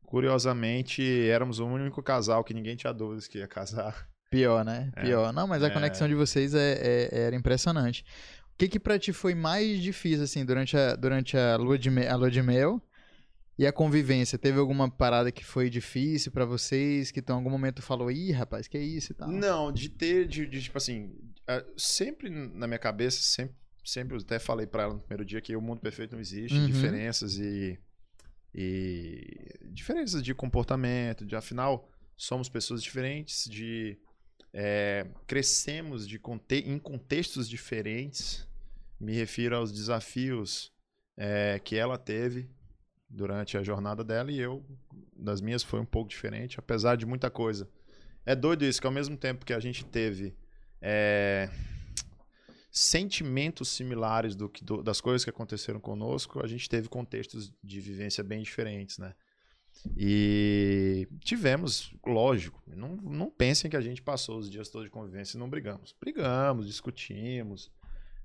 Curiosamente, 0.04 1.02
éramos 1.28 1.58
o 1.58 1.66
único 1.66 2.00
casal 2.02 2.44
que 2.44 2.54
ninguém 2.54 2.76
tinha 2.76 2.92
dúvidas 2.92 3.26
que 3.26 3.38
ia 3.38 3.48
casar. 3.48 4.08
Pior, 4.30 4.64
né? 4.64 4.92
É. 4.94 5.02
Pior. 5.02 5.32
Não, 5.32 5.46
mas 5.48 5.62
a 5.62 5.66
É. 5.66 5.70
conexão 5.70 6.06
de 6.08 6.14
vocês 6.14 6.54
é, 6.54 6.72
é- 6.80 7.08
era 7.26 7.36
impressionante. 7.36 8.04
O 8.54 8.56
que 8.56 8.68
que 8.68 8.78
pra 8.78 8.98
ti 8.98 9.12
foi 9.12 9.34
mais 9.34 9.80
difícil, 9.82 10.22
assim, 10.24 10.44
durante 10.44 10.76
a, 10.76 10.94
durante 10.94 11.36
a, 11.36 11.56
lua 11.56 11.76
de 11.78 11.90
me- 11.90 12.06
a 12.06 12.14
lua 12.16 12.30
de 12.30 12.40
mel 12.40 12.80
e 13.58 13.66
a 13.66 13.72
convivência? 13.72 14.38
Teve 14.38 14.58
alguma 14.60 14.88
parada 14.88 15.30
que 15.32 15.44
foi 15.44 15.68
difícil 15.68 16.30
pra 16.30 16.44
vocês, 16.44 17.10
que 17.10 17.20
tu, 17.20 17.32
em 17.32 17.36
algum 17.36 17.50
momento 17.50 17.82
falou, 17.82 18.10
ih, 18.10 18.30
rapaz, 18.32 18.68
que 18.68 18.78
isso 18.78 19.12
e 19.12 19.14
tal? 19.14 19.28
Não, 19.28 19.72
de 19.72 19.88
ter, 19.88 20.26
de, 20.28 20.46
de, 20.46 20.62
tipo 20.62 20.78
assim, 20.78 21.12
é, 21.48 21.64
sempre 21.76 22.30
na 22.30 22.66
minha 22.68 22.78
cabeça, 22.78 23.20
sempre, 23.22 23.54
sempre 23.86 24.16
até 24.18 24.38
falei 24.38 24.66
pra 24.66 24.82
ela 24.82 24.94
no 24.94 25.00
primeiro 25.00 25.24
dia 25.24 25.40
que 25.40 25.54
o 25.56 25.60
mundo 25.60 25.80
perfeito 25.80 26.12
não 26.12 26.20
existe, 26.20 26.58
Uhum. 26.58 26.66
diferenças 26.66 27.38
e, 27.38 27.78
e 28.54 29.58
diferenças 29.70 30.22
de 30.22 30.34
comportamento, 30.34 31.24
de 31.24 31.36
afinal 31.36 31.88
somos 32.16 32.48
pessoas 32.48 32.82
diferentes, 32.82 33.44
de 33.48 33.98
é, 34.52 35.06
crescemos 35.26 36.08
de 36.08 36.18
conte 36.18 36.56
em 36.66 36.78
contextos 36.78 37.48
diferentes, 37.48 38.46
me 38.98 39.12
refiro 39.14 39.56
aos 39.56 39.70
desafios 39.70 40.72
é, 41.16 41.58
que 41.62 41.76
ela 41.76 41.98
teve 41.98 42.48
durante 43.08 43.56
a 43.56 43.62
jornada 43.62 44.02
dela 44.02 44.32
e 44.32 44.38
eu, 44.40 44.64
das 45.14 45.40
minhas, 45.40 45.62
foi 45.62 45.78
um 45.78 45.84
pouco 45.84 46.08
diferente, 46.08 46.58
apesar 46.58 46.96
de 46.96 47.04
muita 47.06 47.30
coisa. 47.30 47.68
É 48.24 48.34
doido 48.34 48.64
isso, 48.64 48.80
que 48.80 48.86
ao 48.86 48.92
mesmo 48.92 49.16
tempo 49.16 49.44
que 49.44 49.52
a 49.52 49.60
gente 49.60 49.84
teve 49.84 50.34
é, 50.80 51.48
sentimentos 52.76 53.70
similares 53.70 54.36
do 54.36 54.50
que, 54.50 54.62
do, 54.62 54.82
das 54.82 55.00
coisas 55.00 55.24
que 55.24 55.30
aconteceram 55.30 55.80
conosco, 55.80 56.44
a 56.44 56.46
gente 56.46 56.68
teve 56.68 56.90
contextos 56.90 57.50
de 57.64 57.80
vivência 57.80 58.22
bem 58.22 58.42
diferentes, 58.42 58.98
né? 58.98 59.14
E 59.96 61.08
tivemos, 61.20 61.94
lógico, 62.06 62.62
não, 62.66 62.96
não 62.96 63.30
pensem 63.30 63.70
que 63.70 63.78
a 63.78 63.80
gente 63.80 64.02
passou 64.02 64.38
os 64.38 64.50
dias 64.50 64.68
todos 64.68 64.88
de 64.88 64.90
convivência 64.90 65.38
e 65.38 65.40
não 65.40 65.48
brigamos. 65.48 65.94
Brigamos, 65.98 66.66
discutimos. 66.66 67.72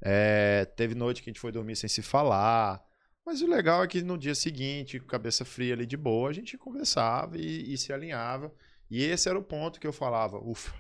É, 0.02 0.66
teve 0.76 0.96
noite 0.96 1.24
que 1.24 1.30
a 1.30 1.32
gente 1.32 1.40
foi 1.40 1.54
dormir 1.54 1.78
sem 1.78 1.88
se 1.88 2.02
falar. 2.02 2.84
Mas 3.26 3.42
o 3.42 3.48
legal 3.48 3.84
é 3.86 3.88
que 3.88 4.02
no 4.02 4.18
dia 4.18 4.36
seguinte, 4.36 5.00
cabeça 5.00 5.46
fria 5.46 5.76
ali 5.76 5.86
de 5.86 5.96
boa, 5.96 6.30
a 6.30 6.34
gente 6.34 6.58
conversava 6.58 7.38
e, 7.38 7.74
e 7.74 7.78
se 7.78 7.94
alinhava. 7.94 8.54
E 8.90 9.02
esse 9.02 9.30
era 9.30 9.40
o 9.40 9.44
ponto 9.44 9.80
que 9.80 9.88
eu 9.88 9.94
falava, 9.94 10.38
ufa, 10.38 10.74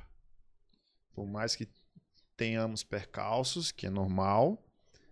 por 1.13 1.25
mais 1.25 1.55
que 1.55 1.69
tenhamos 2.41 2.83
percalços, 2.83 3.71
que 3.71 3.85
é 3.85 3.89
normal, 3.91 4.65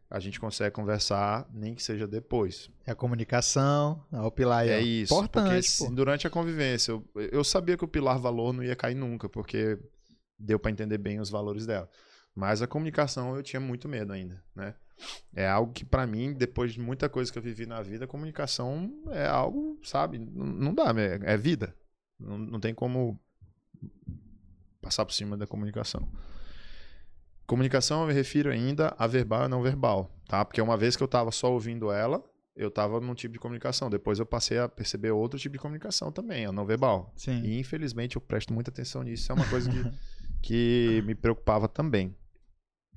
a 0.09 0.19
gente 0.19 0.39
consegue 0.39 0.73
conversar, 0.73 1.47
nem 1.53 1.75
que 1.75 1.84
seja 1.84 2.07
depois. 2.07 2.71
É 2.88 2.91
a 2.91 2.95
comunicação, 2.95 4.03
é 4.11 4.19
o 4.19 4.32
pilar 4.32 4.67
é 4.67 4.82
isso. 4.82 5.13
Importante, 5.13 5.77
porque 5.77 5.93
durante 5.93 6.25
a 6.25 6.30
convivência, 6.32 6.91
eu, 6.91 7.07
eu 7.13 7.43
sabia 7.43 7.77
que 7.77 7.86
o 7.86 7.88
pilar 7.88 8.17
valor 8.17 8.51
não 8.51 8.63
ia 8.63 8.75
cair 8.75 8.95
nunca, 8.95 9.30
porque 9.30 9.77
deu 10.39 10.57
para 10.57 10.71
entender 10.71 10.97
bem 10.97 11.19
os 11.19 11.30
valores 11.30 11.67
dela. 11.67 11.88
Mas 12.34 12.63
a 12.63 12.67
comunicação 12.67 13.36
eu 13.36 13.43
tinha 13.43 13.59
muito 13.59 13.88
medo 13.88 14.11
ainda, 14.11 14.43
né? 14.55 14.73
É 15.36 15.47
algo 15.47 15.71
que 15.71 15.86
para 15.86 16.07
mim, 16.07 16.34
depois 16.34 16.73
de 16.73 16.80
muita 16.80 17.07
coisa 17.07 17.32
que 17.32 17.38
eu 17.38 17.43
vivi 17.43 17.67
na 17.67 17.84
vida, 17.84 18.05
a 18.05 18.07
comunicação 18.07 18.91
é 19.11 19.27
algo, 19.27 19.80
sabe, 19.84 20.17
não, 20.17 20.45
não 20.47 20.73
dá, 20.73 20.91
é, 20.97 21.34
é 21.34 21.38
vida. 21.38 21.75
Não, 22.19 22.39
não 22.39 22.59
tem 22.59 22.73
como 22.73 23.19
passar 24.82 25.05
por 25.05 25.13
cima 25.13 25.38
da 25.38 25.45
comunicação. 25.45 26.09
Comunicação 27.49 28.01
eu 28.01 28.07
me 28.07 28.13
refiro 28.13 28.51
ainda 28.51 28.93
a 28.95 29.07
verbal 29.07 29.45
e 29.45 29.47
não 29.47 29.63
verbal, 29.63 30.15
tá? 30.27 30.45
Porque 30.45 30.61
uma 30.61 30.77
vez 30.77 30.95
que 30.95 31.01
eu 31.01 31.05
estava 31.05 31.31
só 31.31 31.51
ouvindo 31.51 31.91
ela, 31.91 32.23
eu 32.55 32.67
estava 32.67 33.01
num 33.01 33.15
tipo 33.15 33.33
de 33.33 33.39
comunicação. 33.39 33.89
Depois 33.89 34.19
eu 34.19 34.25
passei 34.27 34.59
a 34.59 34.69
perceber 34.69 35.09
outro 35.09 35.39
tipo 35.39 35.53
de 35.53 35.59
comunicação 35.59 36.11
também, 36.11 36.45
a 36.45 36.51
não 36.51 36.63
verbal. 36.63 37.11
Sim. 37.15 37.41
E 37.41 37.59
infelizmente 37.59 38.17
eu 38.17 38.21
presto 38.21 38.53
muita 38.53 38.69
atenção 38.69 39.01
nisso. 39.01 39.23
Isso 39.23 39.31
é 39.31 39.35
uma 39.35 39.49
coisa 39.49 39.67
que, 39.67 39.81
que 40.43 41.03
me 41.07 41.15
preocupava 41.15 41.67
também. 41.67 42.15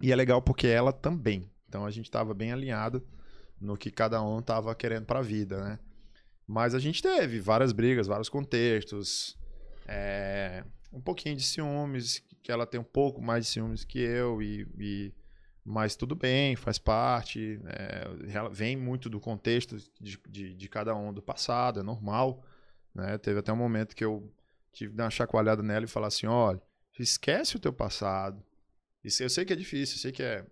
E 0.03 0.13
é 0.13 0.15
legal 0.17 0.43
porque 0.43 0.67
ela 0.67 0.93
também. 0.93 1.51
Então 1.67 1.87
a 1.87 1.91
gente 1.91 2.05
estava 2.05 2.35
bem 2.35 2.53
alinhado 2.53 3.03
no 3.59 3.75
que 3.75 3.91
cada 3.91 4.23
um 4.23 4.41
estava 4.41 4.75
querendo 4.75 5.07
para 5.07 5.21
a 5.21 5.23
vida, 5.23 5.65
né? 5.65 5.79
Mas 6.47 6.75
a 6.75 6.79
gente 6.79 7.01
teve 7.01 7.41
várias 7.41 7.73
brigas, 7.73 8.07
vários 8.07 8.29
contextos, 8.29 9.35
é, 9.89 10.63
um 10.93 11.01
pouquinho 11.01 11.37
de 11.37 11.43
ciúmes, 11.43 12.23
que 12.43 12.51
ela 12.51 12.67
tem 12.67 12.81
um 12.81 12.85
pouco 12.85 13.23
mais 13.23 13.47
de 13.47 13.53
ciúmes 13.53 13.85
que 13.85 13.99
eu, 13.99 14.43
e, 14.43 14.67
e 14.79 15.13
mas 15.65 15.95
tudo 15.95 16.17
bem, 16.17 16.57
faz 16.57 16.77
parte, 16.77 17.61
é, 17.67 18.49
vem 18.51 18.77
muito 18.77 19.09
do 19.09 19.21
contexto 19.21 19.77
de, 20.01 20.19
de, 20.29 20.55
de, 20.55 20.69
cada 20.69 20.95
um 20.95 21.13
do 21.13 21.23
passado, 21.23 21.79
é 21.79 21.83
normal. 21.85 22.45
Né? 22.93 23.17
Teve 23.19 23.39
até 23.39 23.53
um 23.53 23.57
momento 23.57 23.95
que 23.95 24.05
eu 24.05 24.29
tive 24.73 24.91
que 24.91 24.97
dar 24.97 25.05
uma 25.05 25.11
chacoalhada 25.11 25.63
nela 25.63 25.85
e 25.85 25.89
falar 25.89 26.09
assim: 26.09 26.27
olha, 26.27 26.61
esquece 26.99 27.57
o 27.57 27.61
teu 27.61 27.73
passado. 27.73 28.43
Isso 29.05 29.23
eu 29.23 29.31
sei 29.31 29.45
que 29.45 29.53
é 29.53 29.57
difícil, 29.57 29.97
eu 29.97 30.01
sei 30.01 30.13
que 30.13 30.23
é. 30.23 30.45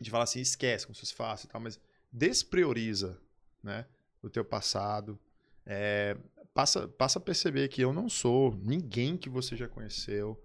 De 0.00 0.10
falar 0.10 0.24
assim, 0.24 0.40
esquece, 0.40 0.86
como 0.86 0.94
se 0.94 1.02
fosse 1.02 1.14
fácil 1.14 1.46
e 1.46 1.50
tal, 1.50 1.60
mas 1.60 1.78
desprioriza 2.10 3.20
né, 3.62 3.86
o 4.22 4.30
teu 4.30 4.44
passado. 4.44 5.18
É, 5.64 6.16
passa, 6.54 6.88
passa 6.88 7.18
a 7.18 7.22
perceber 7.22 7.68
que 7.68 7.82
eu 7.82 7.92
não 7.92 8.08
sou 8.08 8.56
ninguém 8.56 9.16
que 9.16 9.28
você 9.28 9.56
já 9.56 9.68
conheceu. 9.68 10.42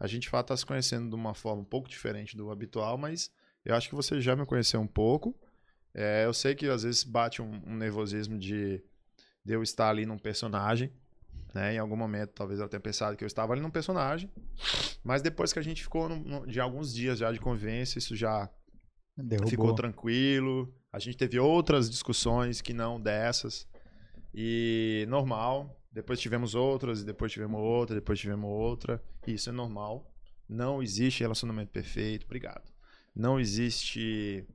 A 0.00 0.06
gente 0.06 0.22
de 0.22 0.30
fato 0.30 0.46
está 0.46 0.56
se 0.56 0.64
conhecendo 0.64 1.10
de 1.10 1.14
uma 1.14 1.34
forma 1.34 1.60
um 1.60 1.64
pouco 1.64 1.86
diferente 1.86 2.34
do 2.34 2.50
habitual, 2.50 2.96
mas 2.96 3.30
eu 3.62 3.74
acho 3.74 3.86
que 3.86 3.94
você 3.94 4.18
já 4.18 4.34
me 4.34 4.46
conheceu 4.46 4.80
um 4.80 4.86
pouco. 4.86 5.38
É, 5.92 6.24
eu 6.24 6.32
sei 6.32 6.54
que 6.54 6.66
às 6.66 6.82
vezes 6.84 7.04
bate 7.04 7.42
um, 7.42 7.62
um 7.66 7.76
nervosismo 7.76 8.38
de, 8.38 8.82
de, 9.44 9.52
eu 9.52 9.62
estar 9.62 9.90
ali 9.90 10.06
num 10.06 10.18
personagem. 10.18 10.90
Né? 11.54 11.74
Em 11.74 11.78
algum 11.78 11.96
momento, 11.96 12.30
talvez 12.30 12.60
eu 12.60 12.68
tenha 12.68 12.80
pensado 12.80 13.14
que 13.14 13.22
eu 13.24 13.26
estava 13.26 13.52
ali 13.52 13.60
num 13.60 13.70
personagem. 13.70 14.30
Mas 15.04 15.20
depois 15.20 15.52
que 15.52 15.58
a 15.58 15.62
gente 15.62 15.82
ficou 15.82 16.08
no, 16.08 16.16
no, 16.16 16.46
de 16.46 16.60
alguns 16.60 16.94
dias 16.94 17.18
já 17.18 17.30
de 17.30 17.38
convivência, 17.38 17.98
isso 17.98 18.16
já 18.16 18.48
Derrubou. 19.16 19.50
ficou 19.50 19.74
tranquilo. 19.74 20.72
A 20.90 20.98
gente 20.98 21.18
teve 21.18 21.38
outras 21.38 21.90
discussões 21.90 22.62
que 22.62 22.72
não 22.72 22.98
dessas. 22.98 23.68
E 24.32 25.04
normal. 25.08 25.76
Depois 25.92 26.20
tivemos 26.20 26.54
outras, 26.54 27.00
e 27.00 27.04
depois 27.04 27.32
tivemos 27.32 27.60
outra, 27.60 27.96
depois 27.96 28.18
tivemos 28.18 28.48
outra. 28.48 29.02
Isso 29.26 29.48
é 29.50 29.52
normal. 29.52 30.12
Não 30.48 30.82
existe 30.82 31.20
relacionamento 31.20 31.72
perfeito. 31.72 32.24
Obrigado. 32.24 32.70
Não 33.14 33.40
existe 33.40 34.46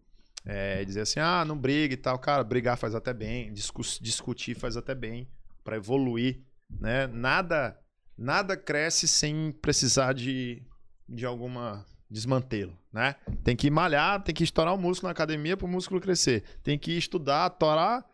é, 0.46 0.86
dizer 0.86 1.02
assim, 1.02 1.20
ah, 1.20 1.44
não 1.44 1.58
briga 1.58 1.94
e 1.94 1.98
tal. 1.98 2.18
Cara, 2.20 2.44
brigar 2.44 2.78
faz 2.78 2.96
até 2.96 3.14
bem, 3.14 3.52
discu 3.52 3.82
discutir 4.02 4.56
faz 4.56 4.78
até 4.78 4.96
bem 4.96 5.28
para 5.64 5.76
evoluir, 5.76 6.42
né? 6.70 7.08
Nada, 7.08 7.78
nada 8.18 8.56
cresce 8.56 9.08
sem 9.08 9.52
precisar 9.52 10.14
de, 10.14 10.64
de 11.10 11.26
alguma 11.26 11.86
desmantelo, 12.10 12.78
né? 12.94 13.16
Tem 13.44 13.56
que 13.56 13.70
malhar, 13.70 14.24
tem 14.24 14.34
que 14.34 14.44
estourar 14.44 14.74
o 14.74 14.78
músculo 14.78 15.08
na 15.08 15.12
academia 15.12 15.58
para 15.58 15.66
o 15.66 15.70
músculo 15.70 16.00
crescer. 16.00 16.44
Tem 16.64 16.78
que 16.78 16.92
estudar, 16.92 17.50
torar 17.50 18.06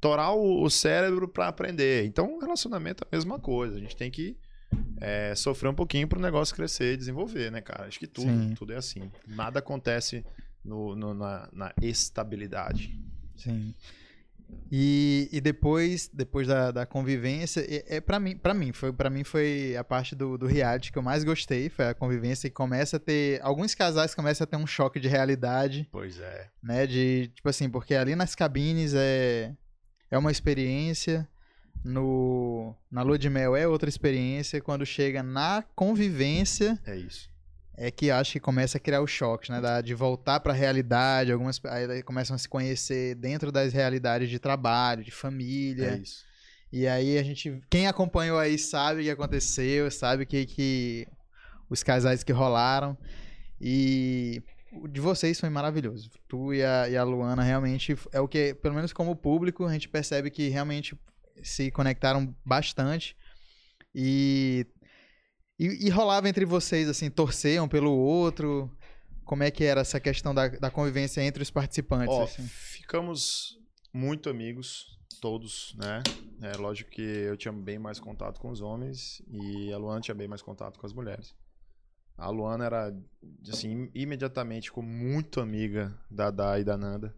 torar 0.00 0.34
o, 0.34 0.62
o 0.62 0.70
cérebro 0.70 1.28
para 1.28 1.48
aprender. 1.48 2.04
Então, 2.06 2.38
relacionamento 2.38 3.04
é 3.04 3.06
a 3.10 3.16
mesma 3.16 3.38
coisa. 3.38 3.76
A 3.76 3.80
gente 3.80 3.96
tem 3.96 4.10
que 4.10 4.36
é, 5.00 5.34
sofrer 5.34 5.68
um 5.68 5.74
pouquinho 5.74 6.08
para 6.08 6.18
o 6.18 6.22
negócio 6.22 6.54
crescer 6.54 6.94
e 6.94 6.96
desenvolver, 6.96 7.50
né, 7.50 7.60
cara? 7.60 7.86
Acho 7.86 7.98
que 7.98 8.06
tudo, 8.06 8.28
Sim. 8.28 8.54
tudo 8.54 8.72
é 8.72 8.76
assim. 8.76 9.10
Nada 9.26 9.58
acontece 9.58 10.24
no, 10.64 10.94
no 10.94 11.14
na, 11.14 11.48
na, 11.52 11.72
estabilidade. 11.82 12.98
Sim. 13.36 13.74
E, 14.70 15.28
e 15.30 15.40
depois, 15.40 16.10
depois 16.12 16.48
da, 16.48 16.72
da 16.72 16.84
convivência, 16.84 17.60
é, 17.60 17.96
é 17.96 18.00
para 18.00 18.18
mim, 18.18 18.36
para 18.36 18.52
mim 18.52 18.72
foi 18.72 18.92
para 18.92 19.08
mim 19.08 19.22
foi 19.22 19.76
a 19.76 19.84
parte 19.84 20.16
do, 20.16 20.36
do 20.36 20.46
reality 20.46 20.90
que 20.90 20.98
eu 20.98 21.02
mais 21.02 21.22
gostei, 21.22 21.68
foi 21.68 21.86
a 21.86 21.94
convivência 21.94 22.48
e 22.48 22.50
começa 22.50 22.96
a 22.96 23.00
ter 23.00 23.40
alguns 23.42 23.76
casais 23.76 24.12
começam 24.12 24.44
a 24.44 24.48
ter 24.48 24.56
um 24.56 24.66
choque 24.66 24.98
de 24.98 25.06
realidade. 25.06 25.88
Pois 25.92 26.18
é. 26.18 26.50
Né, 26.60 26.84
de 26.84 27.28
tipo 27.28 27.48
assim, 27.48 27.70
porque 27.70 27.94
ali 27.94 28.16
nas 28.16 28.34
cabines 28.34 28.92
é 28.92 29.54
é 30.10 30.18
uma 30.18 30.30
experiência, 30.30 31.28
no 31.84 32.74
na 32.90 33.02
lua 33.02 33.18
de 33.18 33.30
mel 33.30 33.56
é 33.56 33.66
outra 33.66 33.88
experiência, 33.88 34.60
quando 34.60 34.84
chega 34.84 35.22
na 35.22 35.64
convivência. 35.74 36.78
É 36.86 36.96
isso. 36.96 37.28
É 37.76 37.90
que 37.90 38.10
acho 38.10 38.32
que 38.32 38.40
começa 38.40 38.76
a 38.76 38.80
criar 38.80 39.00
o 39.00 39.06
choque, 39.06 39.50
né? 39.50 39.60
Da, 39.60 39.80
de 39.80 39.94
voltar 39.94 40.40
para 40.40 40.52
a 40.52 40.56
realidade, 40.56 41.32
algumas 41.32 41.60
aí 41.64 42.02
começam 42.02 42.36
a 42.36 42.38
se 42.38 42.48
conhecer 42.48 43.14
dentro 43.14 43.50
das 43.50 43.72
realidades 43.72 44.28
de 44.28 44.38
trabalho, 44.38 45.02
de 45.02 45.10
família. 45.10 45.92
É 45.92 45.98
isso. 45.98 46.24
E 46.72 46.86
aí 46.86 47.18
a 47.18 47.22
gente, 47.22 47.60
quem 47.70 47.86
acompanhou 47.86 48.38
aí 48.38 48.58
sabe 48.58 49.00
o 49.00 49.04
que 49.04 49.10
aconteceu, 49.10 49.90
sabe 49.90 50.26
que 50.26 50.44
que 50.44 51.08
os 51.70 51.82
casais 51.82 52.22
que 52.22 52.32
rolaram. 52.32 52.96
E 53.60 54.42
o 54.72 54.86
de 54.86 55.00
vocês 55.00 55.38
foi 55.40 55.48
maravilhoso. 55.48 56.10
Tu 56.28 56.54
e 56.54 56.64
a, 56.64 56.88
e 56.88 56.96
a 56.96 57.02
Luana 57.02 57.42
realmente 57.42 57.96
é 58.12 58.20
o 58.20 58.28
que, 58.28 58.54
pelo 58.54 58.74
menos 58.74 58.92
como 58.92 59.16
público, 59.16 59.64
a 59.64 59.72
gente 59.72 59.88
percebe 59.88 60.30
que 60.30 60.48
realmente 60.48 60.98
se 61.42 61.70
conectaram 61.70 62.34
bastante. 62.44 63.16
E, 63.94 64.66
e, 65.58 65.86
e 65.86 65.90
rolava 65.90 66.28
entre 66.28 66.44
vocês, 66.44 66.88
assim, 66.88 67.10
torciam 67.10 67.68
pelo 67.68 67.92
outro. 67.92 68.70
Como 69.24 69.42
é 69.42 69.50
que 69.50 69.64
era 69.64 69.80
essa 69.80 70.00
questão 70.00 70.34
da, 70.34 70.48
da 70.48 70.70
convivência 70.70 71.20
entre 71.22 71.42
os 71.42 71.50
participantes? 71.50 72.14
Ó, 72.14 72.24
assim? 72.24 72.46
Ficamos 72.46 73.58
muito 73.92 74.28
amigos, 74.28 74.98
todos, 75.20 75.74
né? 75.76 76.02
É 76.42 76.56
lógico 76.56 76.90
que 76.90 77.02
eu 77.02 77.36
tinha 77.36 77.52
bem 77.52 77.78
mais 77.78 78.00
contato 78.00 78.40
com 78.40 78.50
os 78.50 78.60
homens 78.60 79.22
e 79.28 79.72
a 79.72 79.78
Luana 79.78 80.00
tinha 80.00 80.14
bem 80.14 80.28
mais 80.28 80.42
contato 80.42 80.78
com 80.78 80.86
as 80.86 80.92
mulheres. 80.92 81.34
A 82.20 82.28
Luana 82.28 82.66
era, 82.66 82.94
assim, 83.48 83.90
imediatamente 83.94 84.68
ficou 84.68 84.84
muito 84.84 85.40
amiga 85.40 85.98
da 86.10 86.30
Dai 86.30 86.60
e 86.60 86.64
da 86.64 86.76
Nanda. 86.76 87.14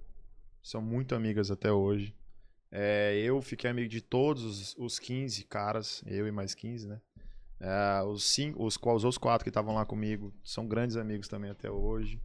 São 0.63 0.81
muito 0.81 1.17
amigas 1.17 1.51
até 1.51 1.73
hoje. 1.73 2.15
É, 2.71 3.19
eu 3.19 3.43
fiquei 3.43 3.69
amigo 3.69 3.89
de 3.89 4.01
todos 4.01 4.77
os, 4.79 4.99
15 5.01 5.43
caras, 5.47 6.05
eu 6.07 6.29
e 6.29 6.31
mais 6.31 6.55
15, 6.55 6.87
né? 6.87 7.01
É, 7.59 8.03
os, 8.05 8.33
cinco, 8.33 8.65
os, 8.65 8.77
os 8.77 9.05
outros 9.05 9.19
quatro 9.19 9.43
que 9.45 9.51
estavam 9.51 9.75
lá 9.75 9.85
comigo 9.85 10.33
são 10.45 10.69
grandes 10.69 10.97
amigos 10.97 11.27
também 11.27 11.51
até 11.51 11.69
hoje. 11.69 12.21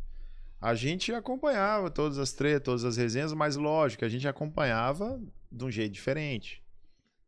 A 0.62 0.76
gente 0.76 1.12
acompanhava 1.12 1.90
todas 1.90 2.20
as 2.20 2.32
tretas, 2.32 2.64
todas 2.64 2.86
as 2.86 2.96
resenhas, 2.96 3.34
mas 3.34 3.56
lógico, 3.56 4.06
a 4.06 4.10
gente 4.10 4.28
acompanhava 4.28 5.20
de 5.52 5.66
um 5.66 5.72
jeito 5.72 5.94
diferente. 5.94 6.64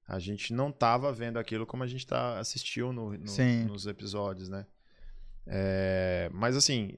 A 0.08 0.20
gente 0.20 0.54
não 0.54 0.70
estava 0.70 1.12
vendo 1.12 1.38
aquilo 1.38 1.66
como 1.66 1.82
a 1.82 1.88
gente 1.88 2.06
tá, 2.06 2.38
assistiu 2.38 2.94
no, 2.94 3.14
no, 3.14 3.66
nos 3.68 3.88
episódios, 3.88 4.48
né? 4.48 4.68
É, 5.46 6.30
mas 6.34 6.56
assim, 6.56 6.92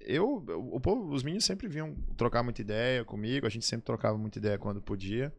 eu, 0.00 0.44
o 0.48 0.80
povo, 0.80 1.12
os 1.12 1.22
meninos 1.22 1.44
sempre 1.44 1.66
vinham 1.68 1.94
trocar 2.16 2.42
muita 2.42 2.60
ideia 2.60 3.04
comigo, 3.04 3.46
a 3.46 3.50
gente 3.50 3.66
sempre 3.66 3.84
trocava 3.84 4.16
muita 4.16 4.38
ideia 4.38 4.58
quando 4.58 4.80
podia. 4.80 5.34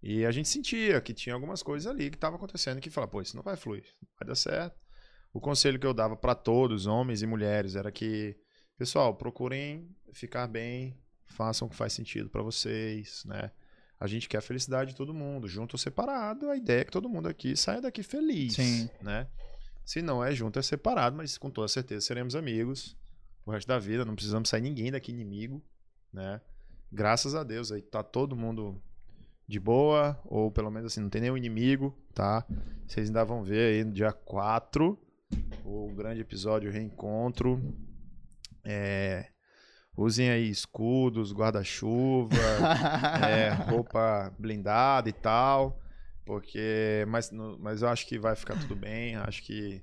E 0.00 0.24
a 0.24 0.30
gente 0.30 0.48
sentia 0.48 1.00
que 1.00 1.12
tinha 1.12 1.34
algumas 1.34 1.62
coisas 1.62 1.90
ali 1.90 2.08
que 2.08 2.16
estavam 2.16 2.36
acontecendo 2.36 2.80
que 2.80 2.88
falava, 2.88 3.10
pô, 3.10 3.20
isso 3.20 3.34
não 3.34 3.42
vai 3.42 3.56
fluir, 3.56 3.84
não 4.00 4.08
vai 4.18 4.28
dar 4.28 4.36
certo. 4.36 4.78
O 5.32 5.40
conselho 5.40 5.78
que 5.78 5.86
eu 5.86 5.92
dava 5.92 6.16
para 6.16 6.34
todos, 6.34 6.86
homens 6.86 7.20
e 7.20 7.26
mulheres, 7.26 7.74
era 7.74 7.90
que, 7.90 8.36
pessoal, 8.76 9.14
procurem 9.16 9.88
ficar 10.12 10.46
bem, 10.46 10.96
façam 11.26 11.66
o 11.66 11.70
que 11.70 11.76
faz 11.76 11.92
sentido 11.92 12.30
para 12.30 12.42
vocês, 12.42 13.24
né? 13.26 13.50
A 14.00 14.06
gente 14.06 14.28
quer 14.28 14.38
a 14.38 14.42
felicidade 14.42 14.90
de 14.90 14.96
todo 14.96 15.12
mundo, 15.12 15.48
junto 15.48 15.74
ou 15.74 15.78
separado, 15.78 16.48
a 16.48 16.56
ideia 16.56 16.82
é 16.82 16.84
que 16.84 16.92
todo 16.92 17.08
mundo 17.08 17.28
aqui 17.28 17.56
saia 17.56 17.80
daqui 17.80 18.04
feliz, 18.04 18.54
Sim. 18.54 18.88
né? 19.02 19.26
Se 19.88 20.02
não 20.02 20.22
é 20.22 20.34
junto, 20.34 20.58
é 20.58 20.62
separado, 20.62 21.16
mas 21.16 21.38
com 21.38 21.48
toda 21.48 21.66
certeza 21.66 22.04
seremos 22.04 22.36
amigos 22.36 22.94
o 23.46 23.50
resto 23.50 23.68
da 23.68 23.78
vida, 23.78 24.04
não 24.04 24.14
precisamos 24.14 24.50
sair 24.50 24.60
ninguém 24.60 24.92
daqui 24.92 25.10
inimigo, 25.10 25.64
né? 26.12 26.42
Graças 26.92 27.34
a 27.34 27.42
Deus, 27.42 27.72
aí 27.72 27.80
tá 27.80 28.02
todo 28.02 28.36
mundo 28.36 28.78
de 29.46 29.58
boa, 29.58 30.20
ou 30.26 30.50
pelo 30.50 30.70
menos 30.70 30.92
assim, 30.92 31.00
não 31.00 31.08
tem 31.08 31.22
nenhum 31.22 31.38
inimigo, 31.38 31.98
tá? 32.12 32.44
Vocês 32.86 33.08
ainda 33.08 33.24
vão 33.24 33.42
ver 33.42 33.76
aí 33.76 33.82
no 33.82 33.90
dia 33.90 34.12
4 34.12 34.98
o 35.64 35.90
grande 35.94 36.20
episódio 36.20 36.70
Reencontro. 36.70 37.58
É, 38.62 39.30
usem 39.96 40.28
aí 40.28 40.50
escudos, 40.50 41.32
guarda-chuva, 41.32 42.36
é, 43.26 43.48
roupa 43.70 44.34
blindada 44.38 45.08
e 45.08 45.14
tal. 45.14 45.80
Porque. 46.28 47.06
Mas, 47.08 47.30
mas 47.58 47.80
eu 47.80 47.88
acho 47.88 48.06
que 48.06 48.18
vai 48.18 48.36
ficar 48.36 48.60
tudo 48.60 48.76
bem. 48.76 49.16
Acho 49.16 49.42
que 49.42 49.82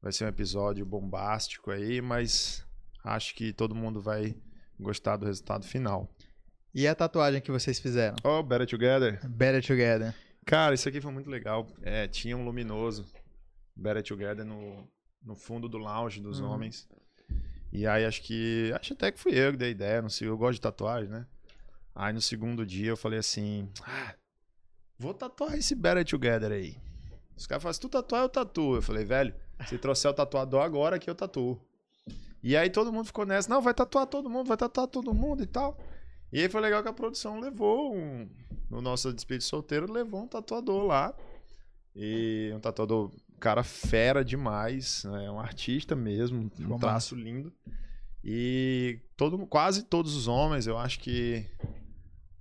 vai 0.00 0.10
ser 0.10 0.24
um 0.24 0.28
episódio 0.28 0.86
bombástico 0.86 1.70
aí, 1.70 2.00
mas 2.00 2.66
acho 3.04 3.34
que 3.34 3.52
todo 3.52 3.74
mundo 3.74 4.00
vai 4.00 4.34
gostar 4.80 5.18
do 5.18 5.26
resultado 5.26 5.66
final. 5.66 6.10
E 6.74 6.88
a 6.88 6.94
tatuagem 6.94 7.42
que 7.42 7.50
vocês 7.52 7.78
fizeram? 7.78 8.16
Oh, 8.24 8.42
Better 8.42 8.66
Together. 8.66 9.20
Better 9.28 9.62
Together. 9.64 10.14
Cara, 10.46 10.74
isso 10.74 10.88
aqui 10.88 10.98
foi 10.98 11.12
muito 11.12 11.28
legal. 11.28 11.68
É, 11.82 12.08
tinha 12.08 12.34
um 12.36 12.44
luminoso 12.44 13.04
Better 13.76 14.02
Together 14.02 14.46
no, 14.46 14.88
no 15.22 15.36
fundo 15.36 15.68
do 15.68 15.76
lounge 15.76 16.22
dos 16.22 16.40
Uhum. 16.40 16.48
homens. 16.48 16.88
E 17.70 17.86
aí 17.86 18.06
acho 18.06 18.22
que. 18.22 18.72
Acho 18.80 18.94
até 18.94 19.12
que 19.12 19.20
fui 19.20 19.32
eu 19.38 19.50
que 19.52 19.58
dei 19.58 19.72
ideia. 19.72 20.00
Não 20.00 20.08
sei, 20.08 20.26
eu 20.26 20.38
gosto 20.38 20.54
de 20.54 20.60
tatuagem, 20.62 21.10
né? 21.10 21.26
Aí 21.94 22.14
no 22.14 22.20
segundo 22.22 22.64
dia 22.64 22.88
eu 22.92 22.96
falei 22.96 23.18
assim: 23.18 23.68
ah, 23.82 24.14
vou 25.02 25.12
tatuar 25.12 25.58
esse 25.58 25.74
Better 25.74 26.04
Together 26.04 26.52
aí. 26.52 26.76
Os 27.36 27.46
caras 27.46 27.62
falaram: 27.62 27.74
se 27.74 27.80
tu 27.80 27.88
tatuar, 27.88 28.22
eu 28.22 28.28
tatuo. 28.28 28.76
Eu 28.76 28.82
falei, 28.82 29.04
velho, 29.04 29.34
se 29.68 29.76
trouxer 29.76 30.10
o 30.10 30.14
tatuador 30.14 30.62
agora 30.62 30.98
que 30.98 31.10
eu 31.10 31.14
tatuo. 31.14 31.60
E 32.42 32.56
aí 32.56 32.70
todo 32.70 32.92
mundo 32.92 33.06
ficou 33.06 33.26
nessa: 33.26 33.48
não, 33.48 33.60
vai 33.60 33.74
tatuar 33.74 34.06
todo 34.06 34.30
mundo, 34.30 34.46
vai 34.46 34.56
tatuar 34.56 34.86
todo 34.86 35.12
mundo 35.12 35.42
e 35.42 35.46
tal. 35.46 35.76
E 36.32 36.40
aí 36.40 36.48
foi 36.48 36.60
legal 36.60 36.82
que 36.82 36.88
a 36.88 36.92
produção 36.92 37.40
levou 37.40 37.94
um. 37.94 38.28
No 38.70 38.80
nosso 38.80 39.12
despedida 39.12 39.44
solteiro, 39.44 39.92
levou 39.92 40.22
um 40.22 40.28
tatuador 40.28 40.86
lá. 40.86 41.14
E 41.94 42.50
um 42.54 42.60
tatuador, 42.60 43.10
cara, 43.38 43.62
fera 43.62 44.24
demais. 44.24 45.04
É 45.04 45.30
um 45.30 45.38
artista 45.38 45.94
mesmo, 45.94 46.50
um 46.58 46.78
traço 46.78 47.14
lindo. 47.14 47.52
E 48.24 49.00
todo, 49.16 49.36
quase 49.46 49.82
todos 49.82 50.14
os 50.14 50.28
homens, 50.28 50.66
eu 50.66 50.78
acho 50.78 51.00
que. 51.00 51.44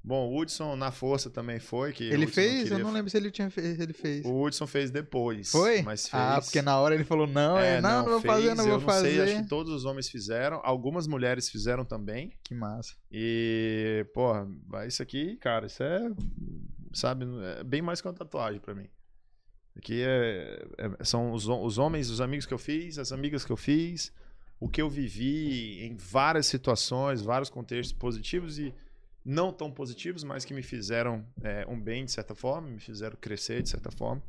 Bom, 0.03 0.27
o 0.29 0.39
Hudson 0.39 0.75
na 0.75 0.91
força 0.91 1.29
também 1.29 1.59
foi. 1.59 1.93
Que 1.93 2.05
Ele 2.05 2.25
fez? 2.25 2.63
queria- 2.63 2.79
Eu 2.79 2.79
não 2.79 2.91
lembro 2.91 3.11
se 3.11 3.17
ele 3.17 3.29
tinha 3.29 3.51
fe- 3.51 3.61
ele 3.79 3.93
fez. 3.93 4.25
O 4.25 4.41
Hudson 4.41 4.65
fez 4.65 4.89
depois. 4.89 5.51
Foi? 5.51 5.83
Mas 5.83 6.07
fez. 6.07 6.21
Ah, 6.23 6.41
porque 6.41 6.59
na 6.61 6.79
hora 6.79 6.95
ele 6.95 7.03
falou, 7.03 7.27
não, 7.27 7.55
É, 7.57 7.79
não, 7.79 8.03
não, 8.03 8.05
vou 8.13 8.21
fez, 8.21 8.33
fazer, 8.33 8.55
não 8.55 8.63
eu 8.63 8.69
vou 8.71 8.79
não 8.79 8.85
fazer. 8.87 9.11
sei, 9.11 9.21
acho 9.33 9.43
que 9.43 9.47
todos 9.49 9.71
os 9.71 9.85
homens 9.85 10.09
fizeram. 10.09 10.59
Algumas 10.63 11.05
mulheres 11.05 11.49
fizeram 11.49 11.85
também. 11.85 12.33
Que 12.43 12.55
massa. 12.55 12.95
E, 13.11 14.03
porra, 14.13 14.47
isso 14.87 15.03
aqui, 15.03 15.37
cara, 15.37 15.67
isso 15.67 15.83
é, 15.83 16.09
sabe, 16.93 17.25
é 17.59 17.63
bem 17.63 17.81
mais 17.83 18.01
que 18.01 18.07
uma 18.07 18.13
tatuagem 18.13 18.59
pra 18.59 18.73
mim. 18.73 18.87
Aqui 19.77 20.01
é, 20.03 20.65
é- 20.79 21.03
são 21.03 21.31
os, 21.31 21.47
os 21.47 21.77
homens, 21.77 22.09
os 22.09 22.19
amigos 22.21 22.45
que 22.47 22.53
eu 22.53 22.57
fiz, 22.57 22.97
as 22.97 23.11
amigas 23.11 23.45
que 23.45 23.51
eu 23.51 23.57
fiz, 23.57 24.11
o 24.59 24.67
que 24.67 24.81
eu 24.81 24.89
vivi 24.89 25.79
em 25.85 25.95
várias 25.95 26.47
situações, 26.47 27.21
vários 27.21 27.49
contextos 27.51 27.93
positivos 27.97 28.57
e 28.59 28.73
não 29.23 29.53
tão 29.53 29.71
positivos, 29.71 30.23
mas 30.23 30.43
que 30.43 30.53
me 30.53 30.63
fizeram 30.63 31.25
é, 31.43 31.65
um 31.67 31.79
bem 31.79 32.05
de 32.05 32.11
certa 32.11 32.33
forma, 32.33 32.67
me 32.69 32.79
fizeram 32.79 33.15
crescer 33.19 33.61
de 33.61 33.69
certa 33.69 33.91
forma. 33.91 34.21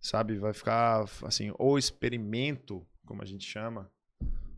Sabe, 0.00 0.36
vai 0.36 0.52
ficar 0.52 1.04
assim, 1.22 1.52
o 1.58 1.78
experimento, 1.78 2.86
como 3.06 3.22
a 3.22 3.24
gente 3.24 3.44
chama, 3.44 3.90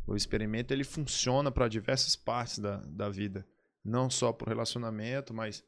o 0.06 0.16
experimento 0.16 0.72
ele 0.72 0.84
funciona 0.84 1.50
para 1.50 1.68
diversas 1.68 2.16
partes 2.16 2.58
da, 2.58 2.78
da 2.86 3.08
vida, 3.08 3.46
não 3.84 4.08
só 4.08 4.32
para 4.32 4.46
o 4.46 4.48
relacionamento, 4.48 5.34
mas 5.34 5.64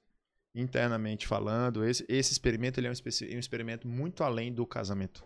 internamente 0.54 1.26
falando. 1.26 1.84
Esse, 1.84 2.04
esse 2.08 2.32
experimento 2.32 2.78
ele 2.78 2.86
é 2.86 2.90
um, 2.90 3.36
um 3.36 3.38
experimento 3.38 3.86
muito 3.86 4.22
além 4.22 4.52
do 4.52 4.66
casamento, 4.66 5.24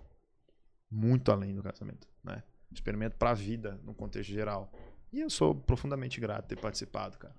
muito 0.91 1.31
além 1.31 1.55
do 1.55 1.63
casamento, 1.63 2.07
né? 2.25 2.43
Experimento 2.71 3.17
para 3.17 3.31
a 3.31 3.35
vida 3.35 3.79
no 3.85 3.95
contexto 3.95 4.31
geral. 4.31 4.73
E 5.13 5.21
eu 5.21 5.29
sou 5.29 5.55
profundamente 5.55 6.19
grato 6.19 6.49
ter 6.49 6.59
participado, 6.59 7.19
cara. 7.19 7.35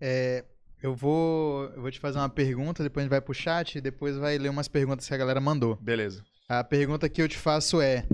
É, 0.00 0.44
eu 0.82 0.94
vou, 0.94 1.64
eu 1.74 1.80
vou 1.80 1.90
te 1.90 1.98
fazer 1.98 2.18
uma 2.18 2.28
pergunta, 2.28 2.82
depois 2.82 3.02
a 3.02 3.04
gente 3.04 3.10
vai 3.10 3.20
pro 3.20 3.32
chat 3.32 3.76
e 3.76 3.80
depois 3.80 4.16
vai 4.16 4.36
ler 4.36 4.50
umas 4.50 4.68
perguntas 4.68 5.08
que 5.08 5.14
a 5.14 5.16
galera 5.16 5.40
mandou. 5.40 5.76
Beleza. 5.76 6.24
A 6.48 6.62
pergunta 6.62 7.08
que 7.08 7.22
eu 7.22 7.28
te 7.28 7.38
faço 7.38 7.80
é: 7.80 8.06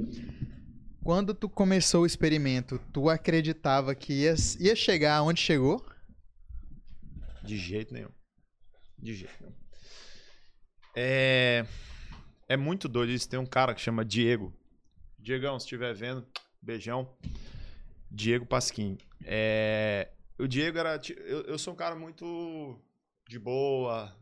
quando 1.03 1.35
tu 1.35 1.49
começou 1.49 2.03
o 2.03 2.07
experimento, 2.07 2.81
tu 2.93 3.09
acreditava 3.09 3.95
que 3.95 4.13
ia, 4.13 4.35
ia 4.61 4.77
chegar 4.77 5.23
onde 5.23 5.41
chegou? 5.41 5.85
De 7.43 7.57
jeito 7.57 7.93
nenhum. 7.93 8.11
De 8.97 9.15
jeito 9.15 9.35
nenhum. 9.41 9.55
É, 10.95 11.67
é 12.49 12.57
muito 12.57 12.89
doido 12.89 13.11
isso. 13.11 13.29
Tem 13.29 13.39
um 13.39 13.47
cara 13.47 13.75
que 13.75 13.81
chama 13.81 14.05
Diego. 14.05 14.53
Diegão, 15.19 15.59
se 15.59 15.67
estiver 15.67 15.95
vendo, 15.95 16.27
beijão. 16.63 17.13
Diego 18.11 18.47
Pasquim. 18.47 18.99
É, 19.25 20.09
o 20.41 20.49
Diego 20.49 20.79
era. 20.79 21.01
Eu, 21.27 21.43
eu 21.43 21.59
sou 21.59 21.73
um 21.73 21.77
cara 21.77 21.95
muito 21.95 22.79
de 23.29 23.39
boa, 23.39 24.15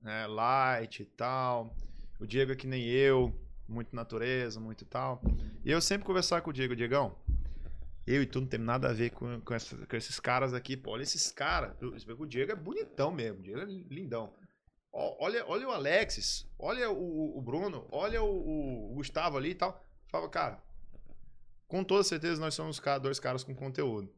né, 0.00 0.26
light 0.26 1.00
e 1.02 1.06
tal. 1.06 1.74
O 2.20 2.26
Diego 2.26 2.52
é 2.52 2.56
que 2.56 2.66
nem 2.66 2.84
eu, 2.86 3.34
muito 3.68 3.94
natureza, 3.94 4.60
muito 4.60 4.84
tal. 4.84 5.20
E 5.64 5.70
eu 5.70 5.80
sempre 5.80 6.06
conversava 6.06 6.40
com 6.42 6.50
o 6.50 6.52
Diego, 6.52 6.76
Diegão. 6.76 7.16
Eu 8.06 8.22
e 8.22 8.26
tu 8.26 8.40
não 8.40 8.48
tem 8.48 8.58
nada 8.58 8.90
a 8.90 8.92
ver 8.92 9.10
com, 9.10 9.40
com, 9.40 9.54
essa- 9.54 9.86
com 9.86 9.96
esses 9.96 10.18
caras 10.18 10.52
aqui, 10.54 10.76
pô. 10.76 10.90
Olha 10.92 11.02
esses 11.02 11.30
caras. 11.30 11.74
O 12.18 12.26
Diego 12.26 12.52
é 12.52 12.56
bonitão 12.56 13.10
mesmo, 13.12 13.40
o 13.40 13.42
Diego 13.42 13.60
é 13.60 13.64
lindão. 13.64 14.32
Olha, 14.92 15.44
olha 15.46 15.68
o 15.68 15.72
Alexis, 15.72 16.46
olha 16.58 16.90
o, 16.90 17.38
o 17.38 17.40
Bruno, 17.40 17.86
olha 17.90 18.22
o, 18.22 18.90
o 18.90 18.94
Gustavo 18.94 19.38
ali 19.38 19.50
e 19.50 19.54
tal. 19.54 19.82
Falava, 20.08 20.28
cara, 20.30 20.62
com 21.66 21.82
toda 21.82 22.04
certeza 22.04 22.38
nós 22.40 22.54
somos 22.54 22.78
dois 23.00 23.18
caras 23.18 23.42
com 23.42 23.54
conteúdo. 23.54 24.12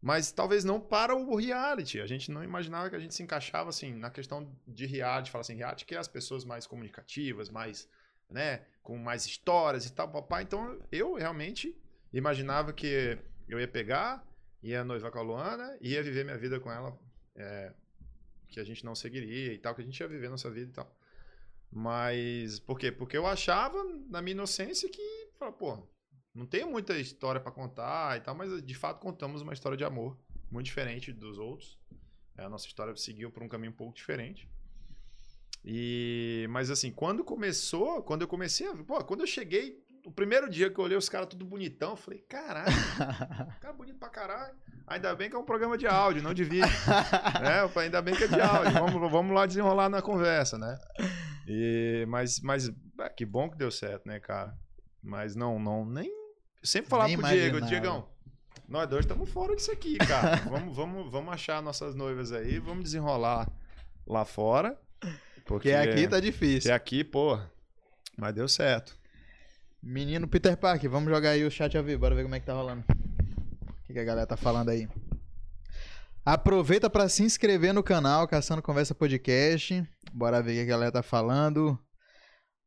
Mas 0.00 0.30
talvez 0.30 0.64
não 0.64 0.80
para 0.80 1.14
o 1.14 1.34
reality. 1.34 2.00
A 2.00 2.06
gente 2.06 2.30
não 2.30 2.44
imaginava 2.44 2.88
que 2.88 2.96
a 2.96 2.98
gente 3.00 3.14
se 3.14 3.22
encaixava 3.22 3.70
assim 3.70 3.94
na 3.94 4.10
questão 4.10 4.48
de 4.66 4.86
reality, 4.86 5.30
fala 5.30 5.42
assim, 5.42 5.56
reality 5.56 5.84
que 5.84 5.94
é 5.94 5.98
as 5.98 6.08
pessoas 6.08 6.44
mais 6.44 6.66
comunicativas, 6.66 7.50
mais, 7.50 7.88
né, 8.30 8.64
com 8.82 8.96
mais 8.96 9.26
histórias 9.26 9.86
e 9.86 9.92
tal, 9.92 10.08
papai. 10.10 10.44
Então 10.44 10.80
eu 10.92 11.14
realmente 11.14 11.76
imaginava 12.12 12.72
que 12.72 13.18
eu 13.48 13.58
ia 13.58 13.68
pegar, 13.68 14.24
ia 14.62 14.84
noivar 14.84 15.10
com 15.10 15.18
a 15.18 15.22
Luana, 15.22 15.76
ia 15.80 16.02
viver 16.02 16.24
minha 16.24 16.38
vida 16.38 16.60
com 16.60 16.70
ela, 16.70 16.96
é, 17.34 17.72
que 18.46 18.60
a 18.60 18.64
gente 18.64 18.84
não 18.84 18.94
seguiria 18.94 19.52
e 19.52 19.58
tal, 19.58 19.74
que 19.74 19.82
a 19.82 19.84
gente 19.84 19.98
ia 19.98 20.08
viver 20.08 20.28
nossa 20.28 20.50
vida 20.50 20.70
e 20.70 20.74
tal. 20.74 20.96
Mas 21.70 22.60
por 22.60 22.78
quê? 22.78 22.90
Porque 22.90 23.16
eu 23.16 23.26
achava, 23.26 23.82
na 24.08 24.22
minha 24.22 24.34
inocência, 24.34 24.88
que, 24.88 25.28
pô, 25.58 25.86
não 26.34 26.46
tenho 26.46 26.70
muita 26.70 26.96
história 26.98 27.40
pra 27.40 27.50
contar 27.50 28.16
e 28.16 28.20
tal, 28.20 28.34
mas 28.34 28.62
de 28.62 28.74
fato 28.74 29.00
contamos 29.00 29.42
uma 29.42 29.52
história 29.52 29.76
de 29.76 29.84
amor 29.84 30.18
muito 30.50 30.66
diferente 30.66 31.12
dos 31.12 31.38
outros. 31.38 31.78
É, 32.36 32.44
a 32.44 32.48
nossa 32.48 32.66
história 32.66 32.94
seguiu 32.96 33.30
por 33.30 33.42
um 33.42 33.48
caminho 33.48 33.72
um 33.72 33.76
pouco 33.76 33.94
diferente. 33.94 34.48
E, 35.64 36.46
mas 36.50 36.70
assim, 36.70 36.90
quando 36.90 37.24
começou, 37.24 38.02
quando 38.02 38.22
eu 38.22 38.28
comecei 38.28 38.66
a. 38.68 38.74
Pô, 38.74 39.02
quando 39.04 39.20
eu 39.20 39.26
cheguei, 39.26 39.84
o 40.06 40.10
primeiro 40.10 40.48
dia 40.48 40.70
que 40.70 40.78
eu 40.78 40.84
olhei 40.84 40.96
os 40.96 41.08
caras 41.08 41.28
tudo 41.28 41.44
bonitão, 41.44 41.90
eu 41.90 41.96
falei, 41.96 42.20
caralho, 42.20 42.70
cara 43.60 43.74
bonito 43.74 43.98
pra 43.98 44.08
caralho. 44.08 44.56
Ainda 44.86 45.14
bem 45.14 45.28
que 45.28 45.36
é 45.36 45.38
um 45.38 45.44
programa 45.44 45.76
de 45.76 45.86
áudio, 45.86 46.22
não 46.22 46.32
de 46.32 46.44
vídeo. 46.44 46.70
né? 47.42 47.60
Eu 47.60 47.68
falei, 47.68 47.88
ainda 47.88 48.00
bem 48.00 48.14
que 48.14 48.24
é 48.24 48.26
de 48.26 48.40
áudio. 48.40 48.72
Vamos, 48.72 49.10
vamos 49.10 49.34
lá 49.34 49.44
desenrolar 49.44 49.90
na 49.90 50.00
conversa, 50.00 50.56
né? 50.56 50.78
E, 51.46 52.06
mas, 52.08 52.40
mas 52.40 52.70
é, 53.00 53.08
que 53.10 53.26
bom 53.26 53.50
que 53.50 53.58
deu 53.58 53.70
certo, 53.70 54.06
né, 54.06 54.18
cara? 54.18 54.56
Mas 55.02 55.36
não, 55.36 55.58
não, 55.58 55.84
nem. 55.84 56.10
Eu 56.62 56.66
sempre 56.66 56.90
falava 56.90 57.08
Nem 57.08 57.16
pro 57.18 57.26
Diego, 57.28 57.58
imaginava. 57.58 57.66
Diegão, 57.70 58.08
nós 58.68 58.88
dois 58.88 59.04
estamos 59.04 59.28
fora 59.30 59.54
disso 59.56 59.70
aqui, 59.70 59.96
cara. 60.06 60.36
vamos, 60.48 60.76
vamos, 60.76 61.10
vamos 61.10 61.32
achar 61.32 61.62
nossas 61.62 61.94
noivas 61.94 62.32
aí, 62.32 62.58
vamos 62.58 62.84
desenrolar 62.84 63.48
lá 64.06 64.24
fora. 64.24 64.78
Porque 65.44 65.70
Porque 65.70 65.72
aqui 65.72 66.06
tá 66.08 66.20
difícil. 66.20 66.74
aqui, 66.74 67.02
pô, 67.02 67.38
mas 68.16 68.34
deu 68.34 68.48
certo. 68.48 68.98
Menino 69.82 70.26
Peter 70.28 70.56
Parker, 70.56 70.90
vamos 70.90 71.08
jogar 71.08 71.30
aí 71.30 71.44
o 71.44 71.50
chat 71.50 71.78
a 71.78 71.82
ver, 71.82 71.96
bora 71.96 72.14
ver 72.14 72.22
como 72.24 72.34
é 72.34 72.40
que 72.40 72.46
tá 72.46 72.52
rolando. 72.52 72.84
O 72.90 73.86
que, 73.86 73.92
que 73.94 73.98
a 73.98 74.04
galera 74.04 74.26
tá 74.26 74.36
falando 74.36 74.68
aí. 74.70 74.88
Aproveita 76.24 76.90
pra 76.90 77.08
se 77.08 77.22
inscrever 77.22 77.72
no 77.72 77.82
canal 77.82 78.28
Caçando 78.28 78.60
Conversa 78.60 78.94
Podcast. 78.94 79.82
Bora 80.12 80.42
ver 80.42 80.50
o 80.50 80.54
que 80.56 80.60
a 80.60 80.64
galera 80.66 80.92
tá 80.92 81.02
falando. 81.02 81.78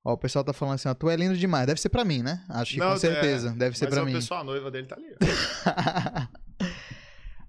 Ó, 0.04 0.14
o 0.14 0.18
pessoal 0.18 0.44
tá 0.44 0.52
falando 0.54 0.76
assim, 0.76 0.90
ó, 0.90 0.94
tu 0.94 1.10
é 1.10 1.16
lindo 1.16 1.38
demais. 1.38 1.68
Deve 1.68 1.80
ser 1.80 1.90
pra 1.90 2.04
mim, 2.04 2.24
né? 2.24 2.44
Acho 2.50 2.74
que 2.74 2.80
Não, 2.80 2.92
com 2.92 2.98
certeza. 2.98 3.50
é, 3.50 3.54
Deve 3.54 3.78
ser 3.78 3.86
Mas 3.86 3.94
pra 3.94 4.04
o 4.04 4.06
mim. 4.08 4.14
pessoal, 4.14 4.42
a 4.42 4.44
noiva 4.44 4.72
dele 4.72 4.88
tá 4.88 4.96
ali. 4.96 5.16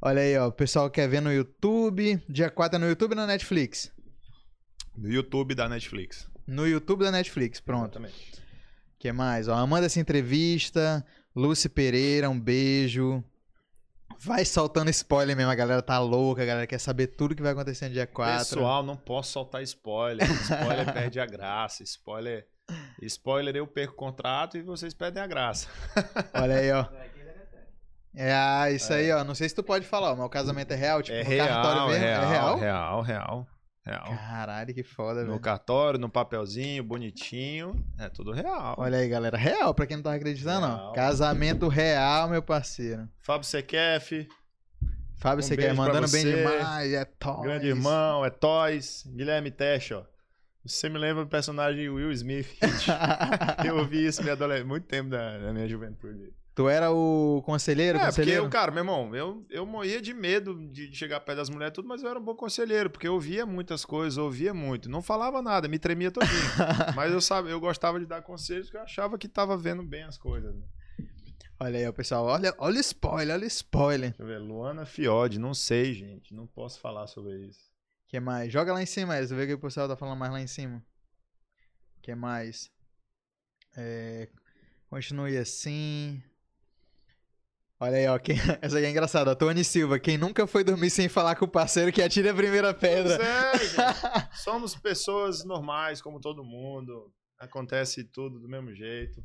Olha 0.01 0.21
aí, 0.23 0.37
ó. 0.37 0.49
O 0.49 0.53
pessoal 0.53 0.91
quer 0.91 1.09
ver 1.09 1.21
no 1.23 1.33
YouTube. 1.33 2.21
Dia 2.29 2.51
4 2.51 2.77
é 2.77 2.79
no 2.81 2.89
YouTube 2.89 3.13
ou 3.13 3.17
na 3.17 3.27
Netflix? 3.27 3.91
No 4.97 5.11
YouTube 5.11 5.55
da 5.55 5.69
Netflix. 5.69 6.29
No 6.47 6.67
YouTube 6.67 7.05
da 7.05 7.11
Netflix, 7.13 7.61
pronto. 7.61 7.99
Exatamente. 7.99 8.33
O 8.97 8.99
que 8.99 9.13
mais? 9.13 9.49
Ó, 9.49 9.55
Amanda 9.55 9.87
essa 9.87 10.01
entrevista. 10.01 11.05
Lúcia 11.35 11.71
Pereira, 11.71 12.29
um 12.29 12.39
beijo. 12.39 13.25
Vai 14.25 14.45
soltando 14.45 14.89
spoiler 14.91 15.37
mesmo, 15.37 15.51
a 15.51 15.55
galera 15.55 15.83
tá 15.83 15.99
louca, 15.99 16.43
a 16.43 16.47
galera 16.47 16.67
quer 16.67 16.79
saber 16.79 17.09
tudo 17.09 17.35
que 17.35 17.43
vai 17.43 17.51
acontecer 17.53 17.89
no 17.89 17.95
dia 17.95 18.07
4. 18.07 18.39
Pessoal, 18.39 18.81
não 18.81 18.97
posso 18.97 19.33
soltar 19.33 19.63
spoiler. 19.65 20.31
Spoiler 20.31 20.91
perde 20.95 21.19
a 21.19 21.27
graça. 21.27 21.83
Spoiler. 21.83 22.47
Spoiler 23.03 23.57
eu 23.57 23.67
perco 23.67 23.95
o 23.95 23.97
contrato 23.97 24.57
e 24.57 24.63
vocês 24.63 24.95
perdem 24.95 25.21
a 25.21 25.27
graça. 25.27 25.67
Olha 26.35 26.57
aí, 26.57 26.71
ó. 26.71 26.87
É, 28.15 28.33
ah, 28.33 28.71
isso 28.71 28.93
aí, 28.93 29.11
ó. 29.11 29.25
Não 29.25 29.35
sei 29.35 29.49
se 29.49 29.57
tu 29.57 29.63
pode 29.65 29.85
falar, 29.87 30.15
mas 30.15 30.25
o 30.25 30.29
casamento 30.29 30.71
é 30.71 30.77
real, 30.77 31.03
tipo, 31.03 31.19
é, 31.19 31.23
real, 31.23 31.49
cartório 31.49 31.95
é 31.95 31.99
mesmo. 31.99 32.31
real, 32.31 32.57
é 32.57 32.61
real? 32.61 33.03
real, 33.03 33.47
real. 33.85 34.05
Caralho, 34.07 34.75
que 34.75 34.83
foda, 34.83 35.23
No 35.23 35.29
velho. 35.31 35.41
cartório, 35.41 35.99
no 35.99 36.09
papelzinho, 36.09 36.83
bonitinho. 36.85 37.75
É 37.99 38.09
tudo 38.09 38.33
real. 38.33 38.75
Olha 38.79 38.99
aí, 38.99 39.09
galera. 39.09 39.37
Real, 39.37 39.75
pra 39.75 39.87
quem 39.87 39.97
não 39.97 40.05
tá 40.05 40.15
acreditando, 40.15 40.67
ó. 40.67 40.77
Real. 40.77 40.93
Casamento 40.93 41.69
real, 41.69 42.29
meu 42.29 42.43
parceiro. 42.43 43.09
Fábio 43.21 43.45
Sequef, 43.47 44.29
Fábio, 45.17 45.45
Um 45.45 45.75
mandando 45.77 46.11
bem 46.11 46.25
demais, 46.25 46.93
é 46.93 47.05
top. 47.05 47.43
grande 47.43 47.69
irmão, 47.69 48.25
é 48.25 48.31
Toys, 48.31 49.05
Guilherme 49.07 49.53
Tesh, 49.53 49.93
ó. 49.93 50.05
Você 50.65 50.89
me 50.89 50.99
lembra 50.99 51.25
do 51.25 51.29
personagem 51.31 51.89
Will 51.89 52.11
Smith. 52.13 52.49
Eu 53.65 53.79
ouvi 53.79 54.07
isso 54.07 54.21
minha 54.23 54.33
adolescência, 54.35 54.67
muito 54.69 54.87
tempo 54.87 55.11
da, 55.11 55.39
da 55.39 55.53
minha 55.53 55.69
juventude. 55.69 56.33
Tu 56.55 56.69
era 56.69 56.91
o 56.93 57.41
conselheiro, 57.47 57.97
É, 57.97 58.01
porque 58.03 58.11
conselheiro? 58.21 58.45
eu, 58.45 58.51
cara, 58.51 58.71
meu 58.71 58.81
irmão, 58.81 59.17
eu, 59.17 59.47
eu 59.49 59.65
morria 59.65 60.03
de 60.03 60.13
medo 60.13 60.55
de 60.71 60.95
chegar 60.95 61.19
perto 61.21 61.39
das 61.39 61.49
mulheres 61.49 61.73
e 61.73 61.75
tudo, 61.77 61.89
mas 61.89 62.03
eu 62.03 62.11
era 62.11 62.19
um 62.19 62.23
bom 62.23 62.35
conselheiro, 62.35 62.91
porque 62.91 63.09
eu 63.09 63.15
ouvia 63.15 63.47
muitas 63.47 63.87
coisas, 63.87 64.19
ouvia 64.19 64.53
muito. 64.53 64.91
Não 64.91 65.01
falava 65.01 65.41
nada, 65.41 65.67
me 65.67 65.79
tremia 65.79 66.11
todinho. 66.11 66.31
mas 66.95 67.11
eu, 67.11 67.23
sabe, 67.23 67.51
eu 67.51 67.59
gostava 67.59 67.99
de 67.99 68.05
dar 68.05 68.21
conselhos 68.21 68.67
porque 68.67 68.77
eu 68.77 68.83
achava 68.83 69.17
que 69.17 69.29
tava 69.29 69.57
vendo 69.57 69.83
bem 69.83 70.03
as 70.03 70.19
coisas. 70.19 70.55
né? 70.55 70.63
Olha 71.59 71.79
aí, 71.87 71.93
pessoal. 71.93 72.27
Olha, 72.27 72.55
olha 72.59 72.77
o 72.77 72.81
spoiler, 72.81 73.35
olha 73.35 73.45
o 73.45 73.47
spoiler. 73.47 74.11
Deixa 74.11 74.23
eu 74.23 74.27
ver, 74.27 74.39
Luana 74.39 74.85
Fiode, 74.85 75.39
não 75.39 75.55
sei, 75.55 75.95
gente, 75.95 76.35
não 76.35 76.47
posso 76.47 76.79
falar 76.81 77.07
sobre 77.07 77.47
isso. 77.47 77.61
que 78.09 78.21
mais? 78.21 78.53
Joga 78.53 78.75
lá 78.75 78.83
em 78.83 78.87
cima, 78.87 79.17
Elis. 79.17 79.31
Vê 79.31 79.45
o 79.45 79.47
que 79.47 79.55
o 79.55 79.59
pessoal 79.59 79.89
tá 79.89 79.97
falando 79.97 80.19
mais 80.19 80.33
lá 80.33 80.41
em 80.41 80.47
cima. 80.47 80.85
que 82.03 82.15
mais? 82.15 82.71
É, 83.77 84.29
continue 84.91 85.39
assim. 85.39 86.23
Olha 87.83 87.97
aí, 87.97 88.07
ó. 88.07 88.17
Quem... 88.17 88.37
Essa 88.63 88.79
aqui 88.79 88.87
é 88.87 88.91
engraçada. 88.91 89.35
Tony 89.35 89.65
Silva. 89.65 89.99
Quem 89.99 90.17
nunca 90.17 90.47
foi 90.47 90.63
dormir 90.63 90.89
sem 90.89 91.09
falar 91.09 91.35
com 91.35 91.47
o 91.47 91.49
parceiro 91.49 91.91
que 91.91 92.01
atira 92.01 92.31
a 92.31 92.35
primeira 92.35 92.73
pedra. 92.73 93.17
Pois 93.17 93.29
é, 93.29 93.59
gente. 94.23 94.37
Somos 94.37 94.77
pessoas 94.77 95.45
normais, 95.45 96.01
como 96.01 96.21
todo 96.21 96.45
mundo. 96.45 97.13
Acontece 97.41 98.05
tudo 98.05 98.39
do 98.39 98.49
mesmo 98.49 98.73
jeito. 98.73 99.21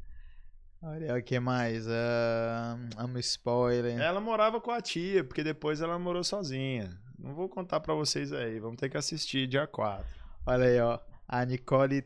Olha 0.81 1.13
aí, 1.13 1.21
o 1.21 1.23
que 1.23 1.39
mais? 1.39 1.87
Ah, 1.87 2.79
amo 2.97 3.19
spoiler. 3.19 4.01
Ela 4.01 4.19
morava 4.19 4.59
com 4.59 4.71
a 4.71 4.81
tia, 4.81 5.23
porque 5.23 5.43
depois 5.43 5.79
ela 5.79 5.99
morou 5.99 6.23
sozinha. 6.23 6.89
Não 7.19 7.35
vou 7.35 7.47
contar 7.47 7.79
pra 7.79 7.93
vocês 7.93 8.33
aí, 8.33 8.59
vamos 8.59 8.77
ter 8.77 8.89
que 8.89 8.97
assistir 8.97 9.45
dia 9.45 9.67
4. 9.67 10.03
Olha 10.47 10.65
aí, 10.65 10.79
ó. 10.79 10.99
A 11.27 11.45
Nicole 11.45 12.03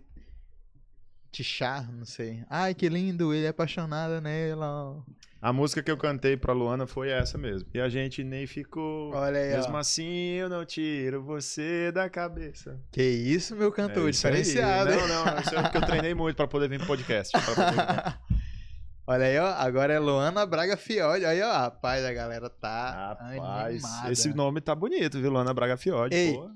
Tichar, 1.31 1.89
não 1.91 2.03
sei. 2.05 2.43
Ai, 2.49 2.73
que 2.73 2.89
lindo, 2.89 3.33
ele 3.33 3.45
é 3.45 3.49
apaixonado 3.49 4.19
nela. 4.19 5.01
A 5.41 5.51
música 5.53 5.81
que 5.81 5.89
eu 5.89 5.97
cantei 5.97 6.35
pra 6.37 6.53
Luana 6.53 6.85
foi 6.85 7.09
essa 7.09 7.37
mesmo. 7.37 7.67
E 7.73 7.79
a 7.79 7.87
gente 7.89 8.23
nem 8.23 8.45
ficou. 8.45 9.11
Olha 9.13 9.39
aí, 9.39 9.55
Mesmo 9.55 9.73
ó. 9.73 9.77
assim, 9.77 10.33
eu 10.33 10.49
não 10.49 10.63
tiro 10.65 11.23
você 11.23 11.91
da 11.91 12.09
cabeça. 12.09 12.79
Que 12.91 13.01
isso, 13.01 13.55
meu 13.55 13.71
cantor, 13.71 14.03
É 14.03 14.05
aí. 14.07 14.11
diferenciado. 14.11 14.91
Não, 14.91 15.07
não, 15.07 15.39
isso 15.39 15.55
é 15.55 15.61
porque 15.63 15.77
eu 15.77 15.81
treinei 15.85 16.13
muito 16.13 16.35
pra 16.35 16.47
poder 16.47 16.67
vir 16.69 16.77
pro 16.79 16.87
podcast. 16.87 17.31
poder. 17.31 18.17
Olha 19.07 19.25
aí, 19.25 19.39
ó. 19.39 19.47
Agora 19.53 19.93
é 19.93 19.99
Luana 19.99 20.45
Braga 20.45 20.77
Fiode. 20.77 21.25
Aí, 21.25 21.41
ó. 21.41 21.51
Rapaz, 21.51 22.05
a 22.05 22.13
galera 22.13 22.49
tá 22.49 23.15
Rapaz, 23.19 23.83
animada. 23.83 24.11
esse 24.11 24.33
nome 24.33 24.61
tá 24.61 24.75
bonito, 24.75 25.19
viu? 25.19 25.31
Luana 25.31 25.53
Braga 25.53 25.75
Fiode. 25.75 26.15
Ei, 26.15 26.33
pô. 26.33 26.51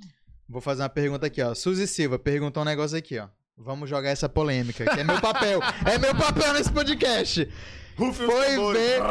Vou 0.47 0.61
fazer 0.61 0.83
uma 0.83 0.89
pergunta 0.89 1.25
aqui, 1.25 1.41
ó. 1.41 1.55
Suzy 1.55 1.87
Silva 1.87 2.19
perguntou 2.19 2.61
um 2.61 2.65
negócio 2.65 2.95
aqui, 2.97 3.17
ó. 3.17 3.27
Vamos 3.57 3.89
jogar 3.89 4.09
essa 4.09 4.27
polêmica, 4.27 4.83
que 4.85 4.99
é 4.99 5.03
meu 5.03 5.19
papel. 5.21 5.61
é 5.85 5.97
meu 5.97 6.13
papel 6.13 6.53
nesse 6.53 6.71
podcast. 6.71 7.49
Foi 7.95 8.73
ver. 8.73 9.01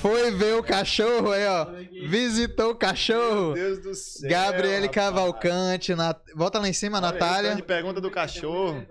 Foi 0.00 0.30
ver 0.32 0.54
o 0.56 0.62
cachorro 0.62 1.30
aí, 1.30 1.46
ó. 1.46 1.66
Visitou 2.08 2.72
o 2.72 2.74
cachorro. 2.74 3.52
Meu 3.52 3.54
Deus 3.54 3.78
do 3.78 3.94
céu. 3.94 4.28
Gabriele. 4.28 4.88
Cavalcante. 4.88 5.94
Nat... 5.94 6.18
Volta 6.34 6.58
lá 6.58 6.68
em 6.68 6.72
cima, 6.72 6.98
Olha 6.98 7.06
aí, 7.06 7.12
Natália. 7.12 7.54
de 7.54 7.62
pergunta 7.62 8.00
do 8.00 8.10
cachorro. 8.10 8.84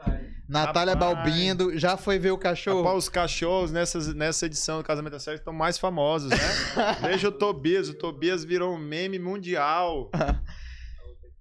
Natália 0.47 0.93
Rapaz. 0.93 1.15
Balbindo. 1.15 1.77
Já 1.77 1.97
foi 1.97 2.17
ver 2.17 2.31
o 2.31 2.37
cachorro. 2.37 2.83
Rapaz, 2.83 3.03
os 3.03 3.09
cachorros 3.09 3.71
nessas, 3.71 4.13
nessa 4.15 4.45
edição 4.45 4.77
do 4.77 4.83
Casamento 4.83 5.11
da 5.13 5.19
Série 5.19 5.37
estão 5.37 5.53
mais 5.53 5.77
famosos, 5.77 6.29
né? 6.29 6.37
Veja 7.01 7.27
o 7.27 7.31
Tobias. 7.33 7.89
O 7.89 7.93
Tobias 7.93 8.45
virou 8.45 8.73
um 8.73 8.77
meme 8.77 9.19
mundial. 9.19 10.09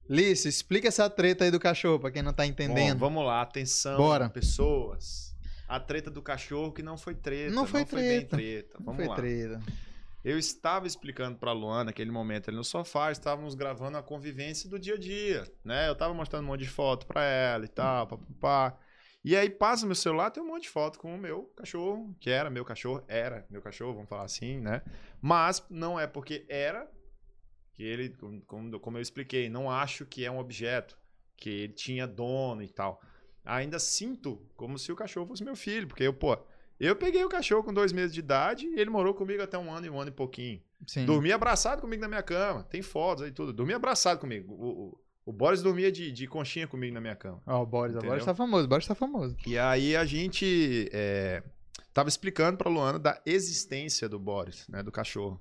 Lício, 0.08 0.48
explica 0.48 0.88
essa 0.88 1.08
treta 1.10 1.44
aí 1.44 1.50
do 1.50 1.60
cachorro, 1.60 2.00
pra 2.00 2.10
quem 2.10 2.22
não 2.22 2.32
tá 2.32 2.42
Bom, 2.44 2.48
entendendo. 2.50 2.98
vamos 2.98 3.24
lá, 3.24 3.42
atenção, 3.42 3.96
Bora. 3.96 4.28
pessoas. 4.30 5.36
A 5.68 5.78
treta 5.78 6.10
do 6.10 6.22
cachorro 6.22 6.72
que 6.72 6.82
não 6.82 6.96
foi 6.96 7.14
treta. 7.14 7.54
Não 7.54 7.66
foi 7.66 7.84
bem 7.84 7.86
treta. 8.24 8.36
treta. 8.36 8.76
não 8.78 8.86
Vamos 8.86 9.00
foi 9.00 9.08
lá. 9.08 9.14
treta. 9.16 9.60
Eu 10.24 10.38
estava 10.38 10.86
explicando 10.86 11.38
pra 11.38 11.52
Luana 11.52 11.84
naquele 11.84 12.10
momento 12.10 12.48
ali 12.48 12.56
no 12.56 12.64
sofá, 12.64 13.12
estávamos 13.12 13.54
gravando 13.54 13.98
a 13.98 14.02
convivência 14.02 14.68
do 14.68 14.78
dia 14.78 14.94
a 14.94 14.98
dia, 14.98 15.44
né? 15.64 15.88
Eu 15.88 15.94
tava 15.94 16.12
mostrando 16.14 16.44
um 16.44 16.48
monte 16.48 16.60
de 16.62 16.68
foto 16.68 17.06
pra 17.06 17.22
ela 17.22 17.64
e 17.64 17.68
tal, 17.68 18.06
papapá. 18.06 18.78
E 19.24 19.36
aí 19.36 19.50
passa 19.50 19.84
meu 19.86 19.94
celular, 19.94 20.30
tem 20.30 20.42
um 20.42 20.46
monte 20.46 20.62
de 20.62 20.68
foto 20.70 20.98
com 20.98 21.14
o 21.14 21.18
meu 21.18 21.44
cachorro, 21.56 22.16
que 22.18 22.30
era 22.30 22.48
meu 22.50 22.64
cachorro, 22.64 23.02
era 23.06 23.46
meu 23.50 23.60
cachorro, 23.60 23.94
vamos 23.94 24.08
falar 24.08 24.24
assim, 24.24 24.58
né? 24.58 24.82
Mas 25.20 25.62
não 25.68 25.98
é 26.00 26.06
porque 26.06 26.44
era 26.48 26.88
que 27.78 27.84
ele, 27.84 28.08
como- 28.48 28.78
como, 28.80 28.98
eu 28.98 29.00
expliquei, 29.00 29.48
não 29.48 29.70
acho 29.70 30.04
que 30.04 30.24
é 30.24 30.30
um 30.30 30.40
objeto, 30.40 30.98
que 31.36 31.48
ele 31.48 31.72
tinha 31.72 32.08
dono 32.08 32.60
e 32.60 32.68
tal. 32.68 33.00
Ainda 33.44 33.78
sinto 33.78 34.42
como 34.56 34.76
se 34.76 34.90
o 34.90 34.96
cachorro 34.96 35.28
fosse 35.28 35.44
meu 35.44 35.54
filho, 35.54 35.86
porque 35.86 36.02
eu, 36.02 36.12
pô, 36.12 36.36
eu 36.80 36.96
peguei 36.96 37.24
o 37.24 37.28
cachorro 37.28 37.62
com 37.62 37.72
dois 37.72 37.92
meses 37.92 38.12
de 38.12 38.18
idade 38.18 38.66
e 38.66 38.80
ele 38.80 38.90
morou 38.90 39.14
comigo 39.14 39.40
até 39.40 39.56
um 39.56 39.72
ano 39.72 39.86
e 39.86 39.90
um 39.90 40.00
ano 40.00 40.08
e 40.10 40.12
pouquinho. 40.12 40.60
Sim. 40.88 41.06
Dormia 41.06 41.36
abraçado 41.36 41.80
comigo 41.80 42.02
na 42.02 42.08
minha 42.08 42.22
cama. 42.22 42.64
Tem 42.64 42.82
fotos 42.82 43.22
aí 43.22 43.30
tudo. 43.30 43.52
Dormia 43.52 43.76
abraçado 43.76 44.18
comigo. 44.18 44.52
O, 44.52 44.66
o, 44.88 45.00
o 45.26 45.32
Boris 45.32 45.62
dormia 45.62 45.92
de, 45.92 46.10
de 46.10 46.26
conchinha 46.26 46.66
comigo 46.66 46.92
na 46.94 47.00
minha 47.00 47.14
cama. 47.14 47.40
Ó, 47.46 47.62
o 47.62 47.66
Boris, 47.66 47.94
o 47.94 47.98
Entendeu? 47.98 48.10
Boris 48.10 48.24
tá 48.24 48.34
famoso, 48.34 48.64
o 48.64 48.68
Boris 48.68 48.86
tá 48.88 48.94
famoso. 48.96 49.36
E 49.46 49.56
aí 49.56 49.94
a 49.94 50.04
gente 50.04 50.88
é, 50.92 51.44
tava 51.94 52.08
explicando 52.08 52.58
pra 52.58 52.68
Luana 52.68 52.98
da 52.98 53.22
existência 53.24 54.08
do 54.08 54.18
Boris, 54.18 54.66
né? 54.68 54.82
Do 54.82 54.90
cachorro. 54.90 55.40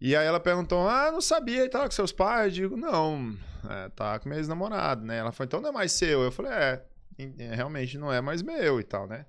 E 0.00 0.14
aí 0.14 0.26
ela 0.26 0.40
perguntou: 0.40 0.88
Ah, 0.88 1.10
não 1.10 1.20
sabia 1.20 1.64
e 1.64 1.68
tal, 1.68 1.84
com 1.84 1.90
seus 1.90 2.12
pais? 2.12 2.46
Eu 2.46 2.68
digo, 2.68 2.76
não, 2.76 3.36
é, 3.68 3.88
tá 3.90 4.18
com 4.18 4.28
meu 4.28 4.38
ex-namorado, 4.38 5.04
né? 5.04 5.18
Ela 5.18 5.32
falou, 5.32 5.46
então 5.46 5.60
não 5.60 5.70
é 5.70 5.72
mais 5.72 5.92
seu. 5.92 6.22
Eu 6.22 6.32
falei, 6.32 6.52
é, 6.52 6.84
é, 7.18 7.54
realmente 7.54 7.98
não 7.98 8.12
é 8.12 8.20
mais 8.20 8.42
meu 8.42 8.78
e 8.80 8.84
tal, 8.84 9.06
né? 9.06 9.26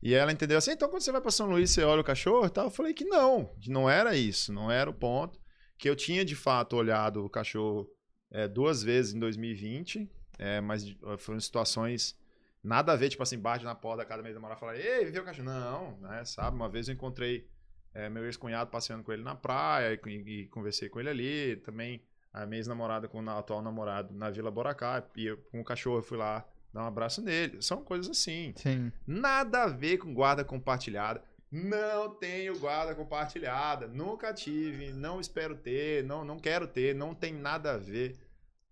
E 0.00 0.14
ela 0.14 0.30
entendeu 0.30 0.56
assim, 0.56 0.72
então 0.72 0.88
quando 0.88 1.02
você 1.02 1.10
vai 1.10 1.20
pra 1.20 1.30
São 1.30 1.48
Luís, 1.48 1.70
você 1.70 1.82
olha 1.82 2.00
o 2.00 2.04
cachorro 2.04 2.46
e 2.46 2.50
tal? 2.50 2.66
Eu 2.66 2.70
falei 2.70 2.94
que 2.94 3.04
não, 3.04 3.50
não 3.66 3.90
era 3.90 4.16
isso, 4.16 4.52
não 4.52 4.70
era 4.70 4.88
o 4.88 4.94
ponto. 4.94 5.38
Que 5.76 5.88
eu 5.88 5.96
tinha 5.96 6.24
de 6.24 6.34
fato 6.34 6.76
olhado 6.76 7.24
o 7.24 7.30
cachorro 7.30 7.88
é, 8.30 8.48
duas 8.48 8.82
vezes 8.82 9.14
em 9.14 9.18
2020, 9.18 10.08
é, 10.38 10.60
mas 10.60 10.84
foram 11.18 11.40
situações 11.40 12.16
nada 12.62 12.92
a 12.92 12.96
ver, 12.96 13.08
tipo 13.08 13.22
assim, 13.22 13.38
bate 13.38 13.64
na 13.64 13.74
porta 13.74 13.98
da 13.98 14.04
casa 14.04 14.18
da 14.18 14.22
minha 14.22 14.34
namorada 14.34 14.58
e 14.58 14.60
fala, 14.60 14.76
ei, 14.76 15.04
viu 15.10 15.22
o 15.22 15.24
cachorro? 15.24 15.48
Não, 15.48 15.96
né, 16.00 16.24
sabe? 16.24 16.56
Uma 16.56 16.68
vez 16.68 16.88
eu 16.88 16.94
encontrei 16.94 17.48
é, 17.94 18.08
meu 18.08 18.24
ex-cunhado 18.24 18.70
passeando 18.70 19.02
com 19.02 19.12
ele 19.12 19.22
na 19.22 19.34
praia 19.34 19.98
e, 20.06 20.10
e 20.10 20.46
conversei 20.48 20.88
com 20.88 21.00
ele 21.00 21.08
ali. 21.08 21.56
Também 21.56 22.02
a 22.32 22.46
minha 22.46 22.58
ex-namorada 22.58 23.08
com 23.08 23.22
o 23.22 23.30
atual 23.30 23.62
namorado 23.62 24.14
na 24.14 24.30
Vila 24.30 24.50
Boracá. 24.50 25.02
E 25.16 25.26
eu, 25.26 25.38
com 25.50 25.60
o 25.60 25.64
cachorro 25.64 25.98
eu 25.98 26.02
fui 26.02 26.18
lá 26.18 26.46
dar 26.72 26.84
um 26.84 26.86
abraço 26.86 27.22
nele. 27.22 27.60
São 27.62 27.82
coisas 27.82 28.10
assim. 28.10 28.52
Sim. 28.56 28.92
Nada 29.06 29.64
a 29.64 29.68
ver 29.68 29.98
com 29.98 30.12
guarda 30.12 30.44
compartilhada. 30.44 31.22
Não 31.50 32.14
tenho 32.14 32.58
guarda 32.58 32.94
compartilhada. 32.94 33.86
Nunca 33.88 34.32
tive. 34.34 34.92
Não 34.92 35.20
espero 35.20 35.56
ter. 35.56 36.04
Não, 36.04 36.24
não 36.24 36.38
quero 36.38 36.66
ter. 36.66 36.94
Não 36.94 37.14
tem 37.14 37.32
nada 37.32 37.74
a 37.74 37.78
ver. 37.78 38.16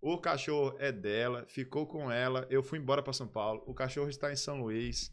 O 0.01 0.19
cachorro 0.19 0.77
é 0.79 0.93
dela. 0.93 1.45
Ficou 1.49 1.87
com 1.87 2.13
ela. 2.13 2.47
Eu 2.51 2.63
fui 2.63 2.79
embora 2.79 3.03
para 3.03 3.15
São 3.15 3.27
Paulo. 3.27 3.63
O 3.67 3.73
cachorro 3.73 4.11
está 4.11 4.31
em 4.31 4.37
São 4.37 4.61
Luís. 4.61 5.11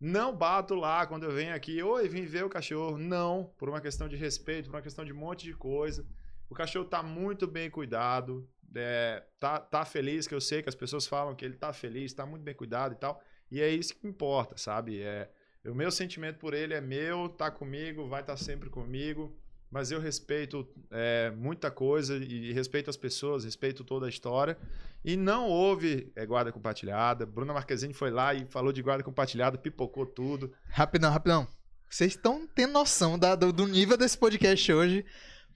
Não 0.00 0.36
bato 0.36 0.74
lá 0.74 1.06
quando 1.06 1.24
eu 1.24 1.32
venho 1.32 1.54
aqui, 1.54 1.82
oi, 1.82 2.08
vim 2.08 2.26
ver 2.26 2.44
o 2.44 2.50
cachorro. 2.50 2.98
Não, 2.98 3.50
por 3.56 3.68
uma 3.68 3.80
questão 3.80 4.08
de 4.08 4.16
respeito, 4.16 4.68
por 4.68 4.76
uma 4.76 4.82
questão 4.82 5.04
de 5.04 5.12
um 5.12 5.16
monte 5.16 5.44
de 5.44 5.54
coisa. 5.54 6.06
O 6.50 6.54
cachorro 6.54 6.84
tá 6.84 7.02
muito 7.02 7.46
bem 7.46 7.70
cuidado, 7.70 8.48
é, 8.74 9.24
tá, 9.40 9.58
tá 9.58 9.84
feliz, 9.84 10.26
que 10.26 10.34
eu 10.34 10.40
sei 10.40 10.62
que 10.62 10.68
as 10.68 10.74
pessoas 10.74 11.06
falam 11.06 11.34
que 11.34 11.44
ele 11.44 11.56
tá 11.56 11.72
feliz, 11.72 12.12
tá 12.12 12.26
muito 12.26 12.42
bem 12.42 12.54
cuidado 12.54 12.92
e 12.92 12.96
tal. 12.96 13.22
E 13.50 13.60
é 13.60 13.68
isso 13.68 13.94
que 13.94 14.06
importa, 14.06 14.56
sabe? 14.56 15.00
É, 15.02 15.30
o 15.64 15.74
meu 15.74 15.90
sentimento 15.90 16.38
por 16.38 16.52
ele 16.52 16.74
é 16.74 16.80
meu, 16.80 17.28
tá 17.28 17.50
comigo, 17.50 18.06
vai 18.06 18.20
estar 18.20 18.34
tá 18.34 18.36
sempre 18.36 18.68
comigo. 18.68 19.36
Mas 19.70 19.90
eu 19.90 20.00
respeito 20.00 20.66
é, 20.90 21.30
muita 21.36 21.70
coisa 21.70 22.16
e 22.16 22.52
respeito 22.52 22.88
as 22.88 22.96
pessoas, 22.96 23.44
respeito 23.44 23.84
toda 23.84 24.06
a 24.06 24.08
história. 24.08 24.56
E 25.04 25.16
não 25.16 25.48
houve 25.48 26.12
é, 26.16 26.24
guarda 26.24 26.52
compartilhada. 26.52 27.26
Bruna 27.26 27.52
Marquezine 27.52 27.92
foi 27.92 28.10
lá 28.10 28.34
e 28.34 28.46
falou 28.46 28.72
de 28.72 28.82
guarda 28.82 29.04
compartilhada, 29.04 29.58
pipocou 29.58 30.06
tudo. 30.06 30.52
Rapidão, 30.68 31.10
rapidão. 31.10 31.48
Vocês 31.88 32.12
estão 32.12 32.46
tendo 32.46 32.72
noção 32.72 33.18
da, 33.18 33.34
do, 33.34 33.52
do 33.52 33.66
nível 33.66 33.96
desse 33.96 34.18
podcast 34.18 34.72
hoje. 34.72 35.04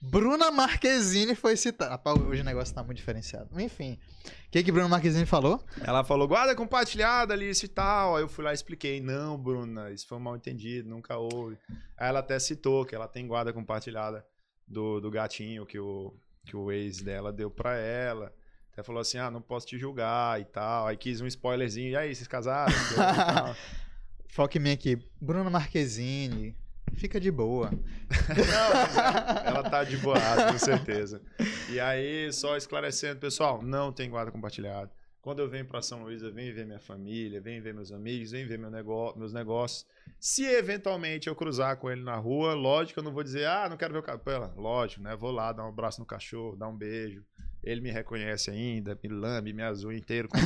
Bruna 0.01 0.49
Marquezine 0.49 1.35
foi 1.35 1.55
citada. 1.55 1.91
Rapaz, 1.91 2.19
hoje 2.19 2.41
o 2.41 2.43
negócio 2.43 2.73
tá 2.73 2.83
muito 2.83 2.97
diferenciado. 2.97 3.61
Enfim. 3.61 3.99
O 4.47 4.51
que 4.51 4.63
que 4.63 4.71
Bruna 4.71 4.87
Marquezine 4.87 5.27
falou? 5.27 5.63
Ela 5.79 6.03
falou, 6.03 6.27
guarda 6.27 6.55
compartilhada 6.55 7.35
ali, 7.35 7.51
isso 7.51 7.65
e 7.65 7.67
tal. 7.67 8.15
Aí 8.15 8.23
eu 8.23 8.27
fui 8.27 8.43
lá 8.43 8.49
e 8.49 8.55
expliquei. 8.55 8.99
Não, 8.99 9.37
Bruna, 9.37 9.91
isso 9.91 10.07
foi 10.07 10.17
um 10.17 10.21
mal 10.21 10.35
entendido, 10.35 10.89
nunca 10.89 11.17
houve. 11.17 11.55
Aí 11.95 12.09
ela 12.09 12.19
até 12.19 12.39
citou 12.39 12.83
que 12.83 12.95
ela 12.95 13.07
tem 13.07 13.27
guarda 13.27 13.53
compartilhada 13.53 14.25
do, 14.67 14.99
do 14.99 15.11
gatinho 15.11 15.67
que 15.67 15.77
o, 15.77 16.11
que 16.45 16.55
o 16.55 16.71
ex 16.71 17.01
dela 17.01 17.31
deu 17.31 17.51
pra 17.51 17.75
ela. 17.75 18.33
Até 18.73 18.81
falou 18.81 19.01
assim, 19.01 19.19
ah, 19.19 19.29
não 19.29 19.41
posso 19.41 19.67
te 19.67 19.77
julgar 19.77 20.41
e 20.41 20.45
tal. 20.45 20.87
Aí 20.87 20.97
quis 20.97 21.21
um 21.21 21.27
spoilerzinho. 21.27 21.89
E 21.89 21.95
aí, 21.95 22.15
vocês 22.15 22.27
casaram? 22.27 22.73
Foque 24.29 24.57
em 24.57 24.61
mim 24.61 24.71
aqui. 24.71 24.97
Bruna 25.19 25.49
Marquezine, 25.49 26.55
fica 26.95 27.19
de 27.19 27.31
boa. 27.31 27.71
Não, 27.71 29.45
ela 29.45 29.69
tá 29.69 29.83
de 29.83 29.97
boa, 29.97 30.17
com 30.51 30.57
certeza. 30.57 31.21
E 31.69 31.79
aí, 31.79 32.31
só 32.31 32.57
esclarecendo, 32.57 33.19
pessoal, 33.19 33.61
não 33.61 33.91
tem 33.91 34.09
guarda 34.09 34.31
compartilhada. 34.31 34.91
Quando 35.21 35.39
eu 35.39 35.47
venho 35.47 35.65
para 35.65 35.83
São 35.83 36.01
Luís, 36.01 36.23
eu 36.23 36.33
venho 36.33 36.53
ver 36.53 36.65
minha 36.65 36.79
família, 36.79 37.39
venho 37.39 37.61
ver 37.61 37.75
meus 37.75 37.91
amigos, 37.91 38.31
venho 38.31 38.47
ver 38.47 38.57
meu 38.57 38.71
negócio, 38.71 39.19
meus 39.19 39.31
negócios. 39.31 39.85
Se 40.19 40.43
eventualmente 40.45 41.29
eu 41.29 41.35
cruzar 41.35 41.77
com 41.77 41.91
ele 41.91 42.03
na 42.03 42.15
rua, 42.15 42.55
lógico, 42.55 42.99
eu 42.99 43.03
não 43.03 43.13
vou 43.13 43.23
dizer, 43.23 43.45
ah, 43.45 43.69
não 43.69 43.77
quero 43.77 43.93
ver 43.93 43.99
o 43.99 44.03
cachorro. 44.03 44.51
Lógico, 44.55 45.03
né? 45.03 45.15
Vou 45.15 45.29
lá, 45.31 45.53
dar 45.53 45.63
um 45.63 45.69
abraço 45.69 45.99
no 45.99 46.07
cachorro, 46.07 46.55
dar 46.55 46.67
um 46.67 46.75
beijo. 46.75 47.23
Ele 47.63 47.81
me 47.81 47.91
reconhece 47.91 48.49
ainda, 48.49 48.97
me 49.03 49.09
lambe, 49.09 49.53
me 49.53 49.61
azul 49.61 49.93
inteiro, 49.93 50.27
como 50.27 50.43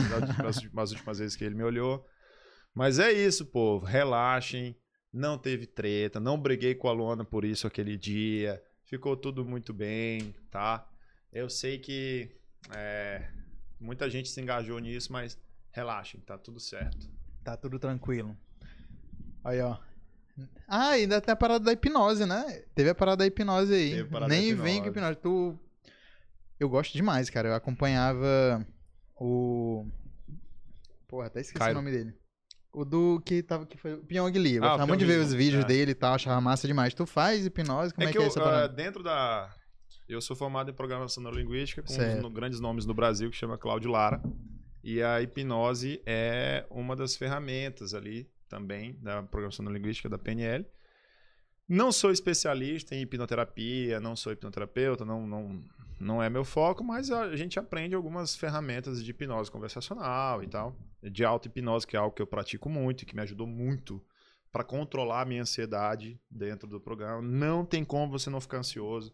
as 0.81 0.91
últimas 0.91 1.19
vezes 1.19 1.37
que 1.37 1.45
ele 1.45 1.55
me 1.55 1.63
olhou. 1.63 2.05
Mas 2.73 2.99
é 2.99 3.13
isso, 3.13 3.45
povo. 3.45 3.85
Relaxem 3.85 4.75
não 5.15 5.37
teve 5.37 5.65
treta, 5.65 6.19
não 6.19 6.37
briguei 6.37 6.75
com 6.75 6.89
a 6.89 6.91
Luana 6.91 7.23
por 7.23 7.45
isso 7.45 7.65
aquele 7.65 7.95
dia, 7.95 8.61
ficou 8.83 9.15
tudo 9.15 9.45
muito 9.45 9.73
bem, 9.73 10.35
tá? 10.51 10.85
Eu 11.31 11.49
sei 11.49 11.79
que 11.79 12.29
é, 12.75 13.25
muita 13.79 14.09
gente 14.09 14.27
se 14.27 14.41
engajou 14.41 14.77
nisso, 14.77 15.13
mas 15.13 15.39
relaxem, 15.71 16.19
tá 16.19 16.37
tudo 16.37 16.59
certo. 16.59 17.09
Tá 17.45 17.55
tudo 17.55 17.79
tranquilo. 17.79 18.37
Aí, 19.41 19.61
ó. 19.61 19.77
Ah, 20.67 20.89
ainda 20.89 21.21
tem 21.21 21.31
a 21.31 21.35
parada 21.35 21.63
da 21.63 21.71
hipnose, 21.71 22.25
né? 22.25 22.63
Teve 22.73 22.89
a 22.89 22.95
parada 22.95 23.17
da 23.17 23.25
hipnose 23.25 23.73
aí. 23.73 24.05
Nem 24.27 24.53
vem 24.53 24.81
com 24.81 24.89
hipnose. 24.89 25.15
Tu... 25.15 25.57
Eu 26.59 26.67
gosto 26.67 26.91
demais, 26.91 27.29
cara. 27.29 27.49
Eu 27.49 27.53
acompanhava 27.53 28.65
o. 29.15 29.85
Porra, 31.07 31.27
até 31.27 31.39
esqueci 31.39 31.59
Cairo. 31.59 31.79
o 31.79 31.81
nome 31.81 31.95
dele. 31.95 32.13
O 32.75 32.83
do 32.83 33.21
que 33.23 33.41
tava 33.41 33.65
que 33.65 33.77
foi 33.77 33.93
o 33.93 33.99
Pyong 33.99 34.37
Lee. 34.37 34.55
Eu 34.55 34.63
ah, 34.65 34.67
gostava 34.67 34.87
muito 34.87 34.99
de 34.99 35.05
ver 35.05 35.21
os 35.21 35.33
vídeos 35.33 35.63
é. 35.63 35.67
dele 35.67 35.91
e 35.91 35.95
tal, 35.95 36.13
achava 36.13 36.41
massa 36.41 36.67
demais. 36.67 36.93
Tu 36.93 37.05
faz 37.05 37.45
hipnose? 37.45 37.93
Como 37.93 38.05
é, 38.05 38.09
é 38.09 38.11
que, 38.11 38.17
que, 38.17 38.23
é 38.23 38.27
essa 38.27 38.65
uh, 38.65 38.67
Dentro 38.67 39.01
da. 39.01 39.49
Eu 40.09 40.19
sou 40.19 40.35
formado 40.35 40.69
em 40.69 40.73
programação 40.73 41.23
neurolinguística 41.23 41.81
com 41.81 41.93
certo. 41.93 42.19
um 42.19 42.21
dos 42.23 42.33
grandes 42.33 42.59
nomes 42.59 42.85
no 42.85 42.93
Brasil 42.93 43.31
que 43.31 43.37
chama 43.37 43.57
Cláudio 43.57 43.89
Lara. 43.89 44.21
E 44.83 45.01
a 45.01 45.21
hipnose 45.21 46.01
é 46.05 46.65
uma 46.69 46.97
das 46.97 47.15
ferramentas 47.15 47.93
ali 47.93 48.29
também 48.49 48.99
da 49.01 49.23
programação 49.23 49.63
neurolinguística 49.63 50.09
da 50.09 50.17
PNL. 50.17 50.65
Não 51.67 51.93
sou 51.93 52.11
especialista 52.11 52.93
em 52.93 53.01
hipnoterapia, 53.01 54.01
não 54.01 54.17
sou 54.17 54.33
hipnoterapeuta, 54.33 55.03
não, 55.05 55.25
não, 55.25 55.63
não 55.99 56.21
é 56.21 56.29
meu 56.29 56.43
foco, 56.43 56.83
mas 56.83 57.11
a 57.11 57.35
gente 57.35 57.57
aprende 57.57 57.95
algumas 57.95 58.35
ferramentas 58.35 59.03
de 59.03 59.11
hipnose 59.11 59.51
conversacional 59.51 60.43
e 60.43 60.47
tal 60.47 60.75
de 61.09 61.23
auto-hipnose, 61.23 61.85
que 61.85 61.95
é 61.95 61.99
algo 61.99 62.15
que 62.15 62.21
eu 62.21 62.27
pratico 62.27 62.69
muito 62.69 63.03
e 63.03 63.05
que 63.05 63.15
me 63.15 63.21
ajudou 63.21 63.47
muito 63.47 64.03
para 64.51 64.63
controlar 64.63 65.21
a 65.21 65.25
minha 65.25 65.41
ansiedade 65.41 66.19
dentro 66.29 66.67
do 66.67 66.79
programa. 66.79 67.21
Não 67.21 67.65
tem 67.65 67.83
como 67.83 68.11
você 68.11 68.29
não 68.29 68.41
ficar 68.41 68.59
ansioso, 68.59 69.13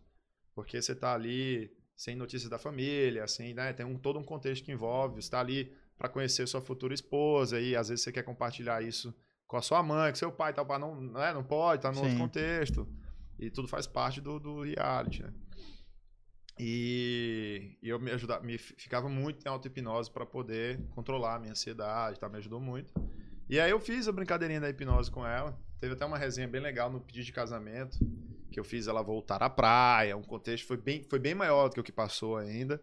porque 0.53 0.82
você 0.82 0.91
está 0.91 1.14
ali 1.14 1.72
sem 1.95 2.16
notícias 2.16 2.49
da 2.49 2.58
família, 2.58 3.24
assim, 3.24 3.53
né? 3.53 3.74
Tem 3.74 3.86
um, 3.86 3.98
todo 3.98 4.20
um 4.20 4.24
contexto 4.24 4.64
que 4.64 4.72
envolve, 4.72 5.16
você 5.16 5.28
está 5.28 5.40
ali 5.40 5.74
para 5.98 6.10
conhecer 6.10 6.48
sua 6.48 6.62
futura 6.62 6.94
esposa 6.94 7.60
e 7.60 7.76
às 7.76 7.90
vezes 7.90 8.03
você 8.03 8.12
quer 8.12 8.24
compartilhar 8.24 8.82
isso 8.82 9.14
com 9.48 9.58
a 9.58 9.62
sua 9.62 9.84
mãe, 9.84 10.12
com 10.12 10.16
seu 10.16 10.32
pai, 10.32 10.53
tal, 10.53 10.66
não, 10.80 10.99
né? 10.99 11.34
não 11.34 11.44
pode, 11.44 11.82
tá 11.82 11.91
no 11.91 12.02
outro 12.02 12.18
contexto. 12.18 12.88
E 13.38 13.49
tudo 13.49 13.68
faz 13.68 13.88
parte 13.88 14.22
do, 14.22 14.40
do 14.40 14.62
reality, 14.62 15.24
né? 15.24 15.34
E, 16.60 17.78
eu 17.82 17.99
me 17.99 18.11
ajudava, 18.11 18.44
me 18.44 18.57
ficava 18.57 19.10
muito 19.10 19.45
em 19.45 19.49
auto-hipnose 19.49 20.11
para 20.11 20.26
poder 20.26 20.80
controlar 20.91 21.36
a 21.36 21.40
minha 21.40 21.52
ansiedade, 21.52 22.19
tá? 22.19 22.30
Me 22.30 22.38
ajudou 22.38 22.60
muito. 22.60 22.94
E 23.49 23.60
aí 23.60 23.72
eu 23.72 23.80
fiz 23.80 24.07
a 24.07 24.11
brincadeirinha 24.11 24.61
da 24.61 24.69
hipnose 24.69 25.10
com 25.10 25.26
ela. 25.26 25.57
Teve 25.80 25.94
até 25.94 26.06
uma 26.06 26.18
resenha 26.18 26.48
bem 26.48 26.61
legal 26.61 26.91
no 26.91 27.02
pedido 27.02 27.26
de 27.26 27.32
casamento, 27.32 27.98
que 28.52 28.60
eu 28.60 28.64
fiz 28.64 28.88
ela 28.88 29.02
voltar 29.02 29.41
à 29.41 29.49
praia. 29.49 30.15
Um 30.15 30.23
contexto 30.23 30.68
foi 30.68 30.78
bem, 30.78 31.03
foi 31.03 31.19
bem 31.19 31.34
maior 31.34 31.68
do 31.68 31.73
que 31.73 31.80
o 31.80 31.84
que 31.84 31.91
passou 31.91 32.38
ainda. 32.38 32.82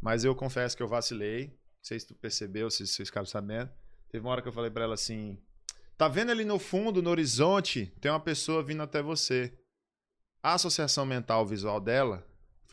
Mas 0.00 0.24
eu 0.24 0.34
confesso 0.34 0.76
que 0.76 0.82
eu 0.82 0.88
vacilei. 0.88 1.48
Não 1.48 1.82
sei 1.82 1.98
se 1.98 2.06
tu 2.06 2.14
percebeu, 2.14 2.70
se 2.70 2.86
vocês 2.86 3.08
ficaram 3.08 3.26
sabendo. 3.26 3.70
Teve 4.08 4.24
uma 4.24 4.30
hora 4.30 4.42
que 4.42 4.48
eu 4.48 4.52
falei 4.52 4.70
para 4.70 4.84
ela 4.84 4.94
assim: 4.94 5.38
Tá 5.98 6.08
vendo 6.08 6.30
ali 6.30 6.44
no 6.44 6.58
fundo, 6.58 7.02
no 7.02 7.10
horizonte, 7.10 7.92
tem 8.00 8.10
uma 8.10 8.20
pessoa 8.20 8.62
vindo 8.62 8.82
até 8.82 9.02
você. 9.02 9.52
A 10.42 10.54
associação 10.54 11.04
mental 11.04 11.44
visual 11.44 11.80
dela 11.80 12.24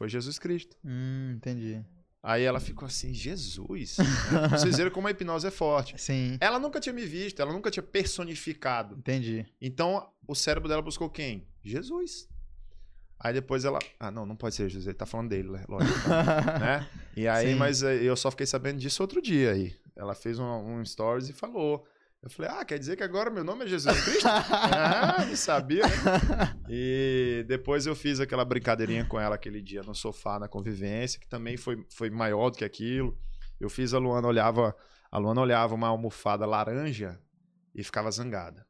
foi 0.04 0.10
Jesus 0.10 0.38
Cristo. 0.38 0.76
Hum, 0.84 1.36
entendi. 1.38 1.82
Aí 2.22 2.44
ela 2.44 2.60
ficou 2.60 2.86
assim, 2.86 3.14
Jesus? 3.14 3.96
Vocês 4.52 4.76
viram 4.76 4.92
como 4.92 5.08
a 5.08 5.12
hipnose 5.12 5.48
é 5.48 5.52
forte. 5.52 5.98
Sim. 5.98 6.38
Ela 6.42 6.60
nunca 6.60 6.80
tinha 6.82 6.92
me 6.92 7.06
visto, 7.06 7.42
ela 7.42 7.54
nunca 7.54 7.72
tinha 7.72 7.84
personificado. 7.84 8.96
Entendi. 8.98 9.46
Então, 9.62 10.10
o 10.28 10.36
cérebro 10.36 10.68
dela 10.68 10.82
buscou 10.82 11.10
quem? 11.10 11.48
Jesus. 11.64 12.28
Aí 13.18 13.34
depois 13.34 13.64
ela. 13.64 13.80
Ah, 13.98 14.12
não, 14.12 14.26
não 14.26 14.36
pode 14.36 14.56
ser 14.56 14.68
Jesus, 14.68 14.88
ele 14.88 14.94
tá 14.94 15.06
falando 15.06 15.30
dele, 15.30 15.50
né? 15.50 15.64
lógico. 15.70 16.10
né? 16.60 16.86
E 17.16 17.26
aí, 17.26 17.54
Sim. 17.54 17.56
mas 17.56 17.82
eh, 17.82 18.04
eu 18.04 18.18
só 18.18 18.30
fiquei 18.30 18.46
sabendo 18.46 18.80
disso 18.80 19.02
outro 19.02 19.22
dia 19.22 19.54
aí. 19.54 19.74
Ela 19.96 20.14
fez 20.14 20.38
um, 20.38 20.44
um 20.46 20.86
stories 20.86 21.30
e 21.30 21.34
falou. 21.34 21.88
Eu 22.24 22.30
falei, 22.30 22.50
ah, 22.52 22.64
quer 22.64 22.80
dizer 22.80 22.96
que 22.96 23.04
agora 23.04 23.30
meu 23.30 23.44
nome 23.44 23.66
é 23.66 23.68
Jesus 23.68 24.02
Cristo? 24.02 24.26
ah, 24.30 25.26
não 25.28 25.36
sabia, 25.36 25.84
né? 25.86 26.56
E 26.70 27.44
depois 27.50 27.86
eu 27.86 27.94
fiz 27.94 28.22
aquela 28.22 28.46
brincadeirinha 28.46 29.04
com 29.04 29.20
ela 29.20 29.36
aquele 29.36 29.62
dia 29.62 29.84
no 29.84 29.94
sofá, 29.94 30.40
na 30.40 30.48
convivência, 30.48 31.20
que 31.20 31.28
também 31.28 31.58
foi, 31.58 31.86
foi 31.90 32.10
maior 32.10 32.50
do 32.50 32.58
que 32.58 32.64
aquilo. 32.64 33.18
Eu 33.60 33.70
fiz 33.70 33.94
a 33.94 33.98
Luana 33.98 34.26
olhava, 34.26 34.74
a 35.12 35.18
Luana 35.18 35.42
olhava 35.42 35.76
uma 35.76 35.90
almofada 35.90 36.46
laranja 36.46 37.20
e 37.76 37.84
ficava 37.84 38.10
zangada. 38.10 38.66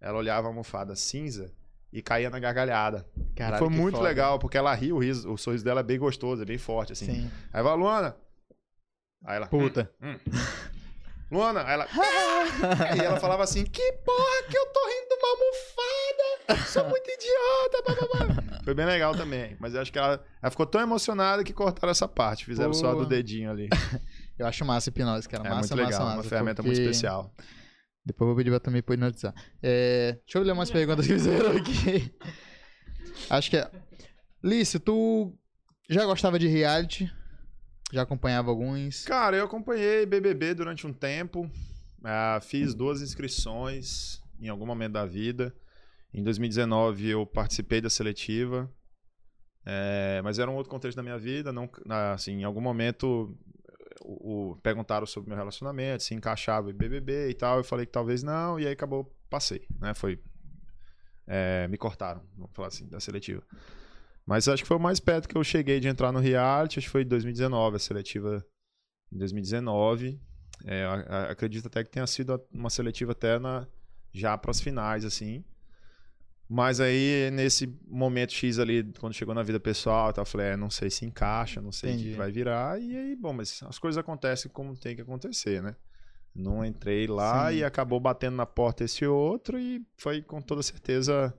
Ela 0.00 0.18
olhava 0.18 0.48
a 0.48 0.50
almofada 0.50 0.96
cinza 0.96 1.54
e 1.92 2.02
caía 2.02 2.30
na 2.30 2.40
gargalhada. 2.40 3.08
Caralho, 3.36 3.64
foi 3.64 3.68
muito 3.68 3.98
foda. 3.98 4.08
legal, 4.08 4.40
porque 4.40 4.58
ela 4.58 4.74
ri, 4.74 4.92
o, 4.92 4.98
riso, 4.98 5.32
o 5.32 5.38
sorriso 5.38 5.64
dela 5.64 5.80
é 5.82 5.84
bem 5.84 6.00
gostoso, 6.00 6.42
é 6.42 6.44
bem 6.44 6.58
forte, 6.58 6.94
assim. 6.94 7.06
Sim. 7.06 7.30
Aí 7.52 7.62
vai, 7.62 7.76
Luana. 7.76 8.16
Aí 9.24 9.36
ela. 9.36 9.46
Puta. 9.46 9.88
Hum, 10.02 10.14
hum. 10.14 10.75
Luana, 11.30 11.64
aí 11.64 11.74
ela. 11.74 11.88
e 12.96 13.00
ela 13.00 13.18
falava 13.18 13.42
assim: 13.42 13.64
Que 13.64 13.92
porra 14.04 14.42
que 14.48 14.56
eu 14.56 14.66
tô 14.66 14.80
rindo 14.86 15.08
de 15.08 15.14
uma 15.14 15.28
almofada! 15.30 16.66
Sou 16.68 16.88
muito 16.88 17.10
idiota! 17.10 17.82
Blá, 17.84 17.94
blá, 17.94 18.26
blá. 18.26 18.60
Foi 18.62 18.74
bem 18.74 18.86
legal 18.86 19.14
também. 19.14 19.56
Mas 19.58 19.74
eu 19.74 19.80
acho 19.80 19.92
que 19.92 19.98
ela, 19.98 20.24
ela 20.40 20.50
ficou 20.50 20.66
tão 20.66 20.80
emocionada 20.80 21.42
que 21.42 21.52
cortaram 21.52 21.90
essa 21.90 22.06
parte. 22.06 22.44
Fizeram 22.44 22.70
Pô. 22.70 22.76
só 22.76 22.94
do 22.94 23.06
dedinho 23.06 23.50
ali. 23.50 23.68
eu 24.38 24.46
acho 24.46 24.64
massa 24.64 24.88
a 24.88 24.90
hipnose, 24.90 25.28
cara. 25.28 25.46
É 25.46 25.50
massa, 25.50 25.74
muito 25.74 25.86
legal, 25.86 26.04
massa, 26.04 26.16
uma 26.16 26.22
ferramenta 26.22 26.62
muito 26.62 26.80
especial. 26.80 27.32
Depois 28.04 28.28
eu 28.28 28.34
vou 28.34 28.36
pedir 28.36 28.50
pra 28.50 28.60
também 28.60 28.78
hipnotizar. 28.78 29.34
É... 29.60 30.18
Deixa 30.24 30.38
eu 30.38 30.42
ler 30.42 30.52
umas 30.52 30.70
perguntas 30.70 31.06
que 31.06 31.12
fizeram 31.12 31.56
aqui. 31.56 32.14
Acho 33.28 33.50
que 33.50 33.56
é. 33.56 33.68
Lício, 34.44 34.78
tu 34.78 35.36
já 35.90 36.04
gostava 36.04 36.38
de 36.38 36.46
reality? 36.46 37.12
Já 37.92 38.02
acompanhava 38.02 38.50
alguns? 38.50 39.04
Cara, 39.04 39.36
eu 39.36 39.44
acompanhei 39.44 40.04
BBB 40.06 40.54
durante 40.54 40.86
um 40.86 40.92
tempo. 40.92 41.42
Uh, 42.00 42.40
fiz 42.42 42.74
duas 42.74 43.00
inscrições 43.00 44.20
em 44.40 44.48
algum 44.48 44.66
momento 44.66 44.92
da 44.92 45.06
vida. 45.06 45.54
Em 46.12 46.22
2019 46.22 47.08
eu 47.08 47.26
participei 47.26 47.80
da 47.80 47.90
seletiva. 47.90 48.70
É, 49.64 50.20
mas 50.22 50.38
era 50.38 50.50
um 50.50 50.54
outro 50.54 50.70
contexto 50.70 50.96
da 50.96 51.02
minha 51.02 51.18
vida. 51.18 51.52
Não, 51.52 51.68
assim, 52.12 52.32
em 52.40 52.44
algum 52.44 52.60
momento 52.60 53.36
o, 54.04 54.52
o- 54.52 54.56
perguntaram 54.62 55.06
sobre 55.06 55.28
meu 55.28 55.36
relacionamento, 55.36 56.02
se 56.02 56.14
encaixava 56.14 56.70
em 56.70 56.74
BBB 56.74 57.30
e 57.30 57.34
tal. 57.34 57.58
Eu 57.58 57.64
falei 57.64 57.86
que 57.86 57.92
talvez 57.92 58.22
não, 58.22 58.58
e 58.58 58.66
aí 58.66 58.72
acabou, 58.72 59.12
passei, 59.30 59.66
né? 59.80 59.94
Foi. 59.94 60.20
é, 61.26 61.66
me 61.68 61.76
cortaram, 61.76 62.22
vamos 62.36 62.52
falar 62.54 62.68
assim, 62.68 62.86
da 62.88 63.00
seletiva. 63.00 63.42
Mas 64.26 64.48
acho 64.48 64.64
que 64.64 64.66
foi 64.68 64.76
o 64.76 64.80
mais 64.80 64.98
perto 64.98 65.28
que 65.28 65.36
eu 65.36 65.44
cheguei 65.44 65.78
de 65.78 65.86
entrar 65.86 66.10
no 66.10 66.18
reality, 66.18 66.78
acho 66.78 66.88
que 66.88 66.92
foi 66.92 67.02
em 67.02 67.06
2019, 67.06 67.76
a 67.76 67.78
seletiva 67.78 68.44
em 69.12 69.18
2019. 69.18 70.20
É, 70.64 70.84
a- 70.84 70.94
a- 70.94 71.30
acredito 71.30 71.66
até 71.68 71.84
que 71.84 71.90
tenha 71.90 72.06
sido 72.06 72.40
uma 72.52 72.68
seletiva 72.70 73.12
até 73.12 73.38
na, 73.38 73.66
já 74.12 74.36
para 74.36 74.50
as 74.50 74.60
finais, 74.60 75.04
assim. 75.04 75.44
Mas 76.48 76.80
aí, 76.80 77.28
nesse 77.32 77.66
momento 77.86 78.32
X 78.32 78.58
ali, 78.58 78.84
quando 79.00 79.12
chegou 79.12 79.34
na 79.34 79.42
vida 79.42 79.58
pessoal, 79.58 80.12
tal, 80.12 80.22
eu 80.22 80.26
falei, 80.26 80.48
é, 80.48 80.56
não 80.56 80.70
sei 80.70 80.90
se 80.90 81.04
encaixa, 81.04 81.60
não 81.60 81.72
sei 81.72 81.94
o 81.94 81.98
que 81.98 82.12
vai 82.14 82.30
virar. 82.30 82.80
E 82.80 82.96
aí, 82.96 83.16
bom, 83.16 83.32
mas 83.32 83.60
as 83.64 83.78
coisas 83.78 83.98
acontecem 83.98 84.50
como 84.50 84.76
tem 84.76 84.94
que 84.94 85.02
acontecer, 85.02 85.60
né? 85.62 85.74
Não 86.34 86.64
entrei 86.64 87.06
lá 87.06 87.50
Sim. 87.50 87.58
e 87.58 87.64
acabou 87.64 87.98
batendo 87.98 88.36
na 88.36 88.46
porta 88.46 88.84
esse 88.84 89.04
outro 89.06 89.58
e 89.58 89.84
foi 89.96 90.22
com 90.22 90.40
toda 90.40 90.62
certeza 90.62 91.34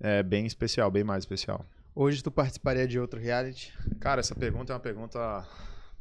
é, 0.00 0.22
bem 0.22 0.44
especial, 0.44 0.90
bem 0.90 1.04
mais 1.04 1.22
especial. 1.22 1.64
Hoje 1.94 2.22
tu 2.22 2.30
participaria 2.30 2.86
de 2.88 2.98
outro 2.98 3.20
reality? 3.20 3.72
Cara, 4.00 4.20
essa 4.20 4.34
pergunta 4.34 4.72
é 4.72 4.74
uma 4.74 4.80
pergunta 4.80 5.46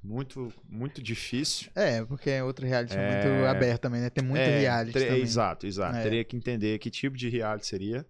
muito, 0.01 0.51
muito 0.69 1.01
difícil. 1.01 1.69
É, 1.75 2.03
porque 2.05 2.41
outro 2.41 2.65
reality 2.65 2.95
é, 2.95 2.99
É. 2.99 3.11
muito 3.33 3.45
aberto 3.47 3.81
também, 3.81 4.01
né? 4.01 4.09
Tem 4.09 4.23
muito 4.23 4.39
É, 4.41 4.59
reality 4.61 4.93
tre- 4.93 5.05
também. 5.07 5.21
Exato, 5.21 5.67
exato. 5.67 5.97
É. 5.97 6.03
Teria 6.03 6.23
que 6.23 6.35
entender 6.37 6.79
que 6.79 6.89
tipo 6.89 7.17
de 7.17 7.27
reality 7.29 7.67
seria. 7.67 8.05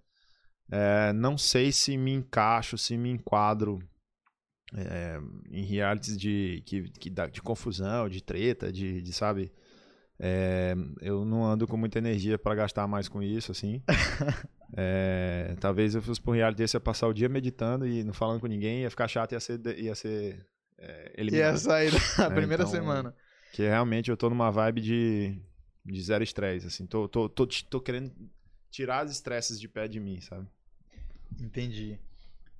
É, 0.71 1.11
não 1.13 1.37
sei 1.37 1.71
se 1.71 1.97
me 1.97 2.13
encaixo, 2.13 2.77
se 2.77 2.95
me 2.95 3.09
enquadro 3.09 3.79
é, 4.73 5.17
em 5.49 5.65
realities 5.65 6.17
de, 6.17 6.63
que, 6.65 6.83
que 6.91 7.09
dá- 7.09 7.27
de 7.27 7.41
confusão, 7.41 8.07
de 8.07 8.21
treta, 8.23 8.71
de, 8.71 9.01
de, 9.01 9.11
sabe? 9.11 9.51
É, 10.23 10.75
eu 11.01 11.25
não 11.25 11.43
ando 11.43 11.67
com 11.67 11.75
muita 11.75 11.97
energia 11.97 12.37
para 12.37 12.53
gastar 12.53 12.87
mais 12.87 13.09
com 13.09 13.21
isso, 13.23 13.51
assim. 13.51 13.81
É, 14.73 15.53
talvez 15.59 15.93
eu 15.95 16.01
fosse 16.01 16.21
um 16.25 16.31
reality 16.31 16.59
desse, 16.59 16.77
ia 16.77 16.79
passar 16.79 17.05
o 17.09 17.13
dia 17.13 17.27
meditando 17.27 17.85
e 17.85 18.05
não 18.05 18.13
falando 18.13 18.39
com 18.39 18.47
ninguém, 18.47 18.83
ia 18.83 18.89
ficar 18.89 19.05
chato 19.05 19.33
e 19.33 19.35
ia 19.35 19.39
ser, 19.41 19.59
ia 19.77 19.95
ser 19.95 20.45
é, 20.77 21.11
Ia 21.17 21.21
eliminado. 21.21 21.57
sair 21.57 21.91
da 22.17 22.25
É, 22.27 22.29
primeira 22.29 22.63
então, 22.63 22.67
semana. 22.67 23.13
Que 23.51 23.63
realmente 23.63 24.09
eu 24.09 24.15
tô 24.15 24.29
numa 24.29 24.49
vibe 24.49 24.79
de, 24.79 25.41
de 25.85 26.01
zero 26.01 26.23
estresse, 26.23 26.67
assim. 26.67 26.85
Tô, 26.85 27.05
tô, 27.09 27.27
tô, 27.27 27.45
tô 27.69 27.81
querendo 27.81 28.13
tirar 28.69 29.05
os 29.05 29.11
estresses 29.11 29.59
de 29.59 29.67
pé 29.67 29.89
de 29.89 29.99
mim, 29.99 30.21
sabe? 30.21 30.47
Entendi. 31.37 31.99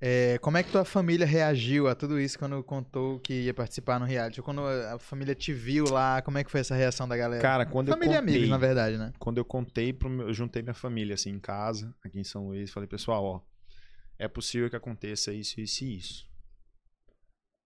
É, 0.04 0.36
como 0.38 0.56
é 0.56 0.64
que 0.64 0.72
tua 0.72 0.84
família 0.84 1.24
reagiu 1.24 1.86
a 1.86 1.94
tudo 1.94 2.18
isso 2.18 2.36
quando 2.36 2.60
contou 2.64 3.20
que 3.20 3.42
ia 3.42 3.54
participar 3.54 4.00
no 4.00 4.04
reality? 4.04 4.42
Quando 4.42 4.66
a 4.66 4.98
família 4.98 5.32
te 5.32 5.52
viu 5.52 5.84
lá, 5.84 6.20
como 6.22 6.38
é 6.38 6.42
que 6.42 6.50
foi 6.50 6.58
essa 6.58 6.74
reação 6.74 7.06
da 7.06 7.16
galera? 7.16 7.40
Cara, 7.40 7.64
quando 7.64 7.90
família 7.90 8.16
eu 8.16 8.20
contei, 8.20 8.34
amigos, 8.34 8.48
na 8.48 8.58
verdade, 8.58 8.98
né? 8.98 9.12
quando 9.20 9.38
eu 9.38 9.44
contei 9.44 9.92
pro 9.92 10.10
eu 10.22 10.34
juntei 10.34 10.60
minha 10.60 10.74
família 10.74 11.14
assim 11.14 11.30
em 11.30 11.38
casa, 11.38 11.94
aqui 12.04 12.18
em 12.18 12.24
São 12.24 12.48
Luís, 12.48 12.72
falei, 12.72 12.88
pessoal, 12.88 13.24
ó, 13.24 13.40
é 14.18 14.26
possível 14.26 14.68
que 14.68 14.74
aconteça 14.74 15.32
isso, 15.32 15.60
isso 15.60 15.84
e 15.84 15.98
isso. 15.98 16.28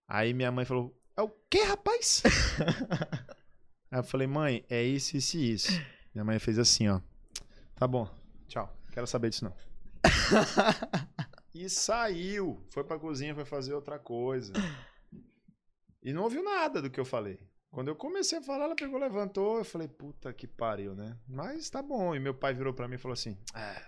Aí 0.06 0.34
minha 0.34 0.52
mãe 0.52 0.66
falou, 0.66 0.94
é 1.16 1.22
o 1.22 1.30
quê, 1.48 1.62
rapaz? 1.62 2.22
Aí 3.90 3.98
eu 3.98 4.04
falei, 4.04 4.26
mãe, 4.26 4.62
é 4.68 4.82
isso, 4.82 5.16
isso 5.16 5.38
e 5.38 5.52
isso. 5.52 5.82
Minha 6.14 6.24
mãe 6.24 6.38
fez 6.38 6.58
assim, 6.58 6.86
ó. 6.86 7.00
Tá 7.74 7.88
bom, 7.88 8.06
tchau. 8.46 8.70
Quero 8.92 9.06
saber 9.06 9.30
disso 9.30 9.46
não. 9.46 9.54
e 11.64 11.70
saiu. 11.70 12.64
Foi 12.70 12.84
pra 12.84 12.98
cozinha, 12.98 13.34
foi 13.34 13.44
fazer 13.44 13.74
outra 13.74 13.98
coisa. 13.98 14.52
E 16.02 16.12
não 16.12 16.22
ouviu 16.24 16.42
nada 16.42 16.80
do 16.80 16.90
que 16.90 17.00
eu 17.00 17.04
falei. 17.04 17.38
Quando 17.70 17.88
eu 17.88 17.96
comecei 17.96 18.38
a 18.38 18.42
falar, 18.42 18.64
ela 18.64 18.76
pegou, 18.76 18.98
levantou. 18.98 19.58
Eu 19.58 19.64
falei, 19.64 19.88
puta 19.88 20.32
que 20.32 20.46
pariu, 20.46 20.94
né? 20.94 21.16
Mas 21.28 21.68
tá 21.68 21.82
bom. 21.82 22.14
E 22.14 22.20
meu 22.20 22.34
pai 22.34 22.54
virou 22.54 22.72
pra 22.72 22.88
mim 22.88 22.94
e 22.94 22.98
falou 22.98 23.12
assim: 23.14 23.36
"Ah, 23.54 23.82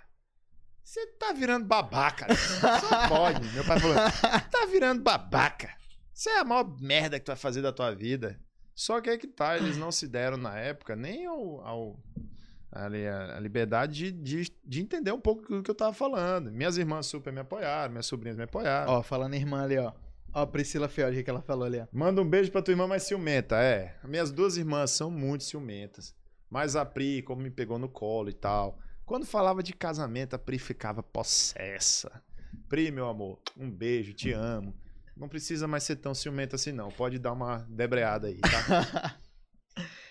Você 0.82 1.06
tá 1.18 1.32
virando 1.32 1.64
babaca. 1.66 2.26
né? 2.28 2.34
Só 2.34 3.08
pode. 3.08 3.48
Meu 3.52 3.64
pai 3.64 3.78
falou: 3.80 3.96
Tá 4.50 4.66
virando 4.70 5.02
babaca. 5.02 5.74
Isso 6.14 6.28
é 6.28 6.40
a 6.40 6.44
maior 6.44 6.64
merda 6.80 7.18
que 7.18 7.24
tu 7.24 7.28
vai 7.28 7.36
fazer 7.36 7.62
da 7.62 7.72
tua 7.72 7.94
vida. 7.94 8.38
Só 8.74 9.00
que 9.00 9.08
aí 9.10 9.18
que 9.18 9.26
tá, 9.28 9.56
eles 9.56 9.76
não 9.76 9.90
se 9.90 10.06
deram 10.06 10.36
na 10.36 10.56
época 10.58 10.94
nem 10.96 11.26
ao, 11.26 11.60
ao- 11.66 12.00
a, 12.70 12.86
a 13.36 13.40
liberdade 13.40 14.12
de, 14.12 14.42
de, 14.42 14.52
de 14.64 14.80
entender 14.80 15.12
um 15.12 15.20
pouco 15.20 15.42
do 15.42 15.62
que 15.62 15.70
eu 15.70 15.74
tava 15.74 15.92
falando. 15.92 16.50
Minhas 16.50 16.76
irmãs 16.76 17.06
super 17.06 17.32
me 17.32 17.40
apoiaram, 17.40 17.90
minhas 17.92 18.06
sobrinhas 18.06 18.36
me 18.36 18.44
apoiaram. 18.44 18.92
Ó, 18.92 19.02
falando 19.02 19.34
em 19.34 19.38
irmã 19.38 19.62
ali, 19.62 19.78
ó. 19.78 19.92
Ó, 20.32 20.42
a 20.42 20.46
Priscila 20.46 20.88
Fiori, 20.88 21.14
o 21.14 21.18
que 21.18 21.24
que 21.24 21.30
ela 21.30 21.40
falou 21.40 21.64
ali, 21.64 21.80
ó. 21.80 21.86
Manda 21.92 22.20
um 22.20 22.28
beijo 22.28 22.52
pra 22.52 22.62
tua 22.62 22.72
irmã 22.72 22.86
mais 22.86 23.02
ciumenta, 23.02 23.56
é. 23.56 23.94
Minhas 24.04 24.30
duas 24.30 24.56
irmãs 24.56 24.90
são 24.90 25.10
muito 25.10 25.44
ciumentas. 25.44 26.14
Mas 26.50 26.76
a 26.76 26.84
Pri, 26.84 27.22
como 27.22 27.42
me 27.42 27.50
pegou 27.50 27.78
no 27.78 27.88
colo 27.88 28.28
e 28.28 28.34
tal. 28.34 28.78
Quando 29.04 29.26
falava 29.26 29.62
de 29.62 29.72
casamento, 29.72 30.34
a 30.34 30.38
Pri 30.38 30.58
ficava 30.58 31.02
possessa. 31.02 32.22
Pri, 32.68 32.90
meu 32.90 33.08
amor, 33.08 33.38
um 33.56 33.70
beijo, 33.70 34.12
te 34.12 34.32
amo. 34.32 34.74
Não 35.16 35.28
precisa 35.28 35.66
mais 35.66 35.82
ser 35.82 35.96
tão 35.96 36.14
ciumenta 36.14 36.56
assim, 36.56 36.72
não. 36.72 36.90
Pode 36.90 37.18
dar 37.18 37.32
uma 37.32 37.66
debreada 37.68 38.28
aí, 38.28 38.38
tá? 38.38 39.18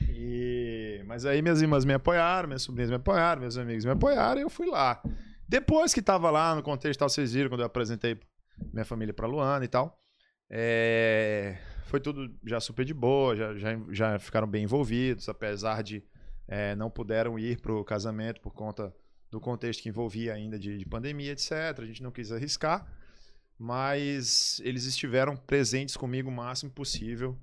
E... 0.10 1.03
Mas 1.06 1.26
aí 1.26 1.41
minhas 1.41 1.61
irmãs 1.61 1.85
me 1.85 1.94
apoiaram, 1.94 2.48
minhas 2.48 2.64
sobrinhas 2.64 2.89
me 2.89 2.95
apoiaram, 2.95 3.41
meus 3.41 3.57
amigos 3.57 3.85
me 3.85 3.91
apoiaram 3.91 4.39
e 4.39 4.44
eu 4.44 4.49
fui 4.49 4.68
lá. 4.68 5.02
Depois 5.48 5.94
que 5.94 6.02
tava 6.02 6.30
lá 6.30 6.53
no 6.56 6.61
contexto 6.61 6.99
tal, 6.99 7.10
vocês 7.10 7.34
viram 7.34 7.49
quando 7.49 7.61
eu 7.61 7.65
apresentei 7.65 8.19
minha 8.73 8.85
família 8.85 9.14
pra 9.14 9.27
Luana 9.27 9.64
e 9.64 9.68
tal. 9.68 9.98
É, 10.49 11.57
Foi 11.85 11.99
tudo 11.99 12.34
já 12.45 12.60
super 12.60 12.85
de 12.85 12.94
boa, 12.94 13.35
já, 13.35 13.56
já, 13.56 13.69
já 13.91 14.19
ficaram 14.19 14.48
bem 14.48 14.64
envolvidos, 14.64 15.30
apesar 15.30 15.81
de 15.84 16.03
é, 16.48 16.76
não 16.76 16.89
puderam 16.89 17.38
ir 17.38 17.60
pro 17.61 17.84
casamento 17.84 18.41
por 18.41 18.53
conta 18.53 18.94
do 19.30 19.39
contexto 19.39 19.84
que 19.84 19.89
envolvia 19.89 20.34
ainda 20.34 20.57
de, 20.57 20.77
de 20.77 20.85
pandemia, 20.85 21.31
etc. 21.31 21.52
A 21.80 21.85
gente 21.85 22.02
não 22.02 22.11
quis 22.11 22.31
arriscar, 22.31 22.85
mas 23.57 24.61
eles 24.64 24.85
estiveram 24.85 25.35
presentes 25.35 25.98
comigo 25.98 26.30
o 26.30 26.31
máximo 26.31 26.72
possível 26.72 27.38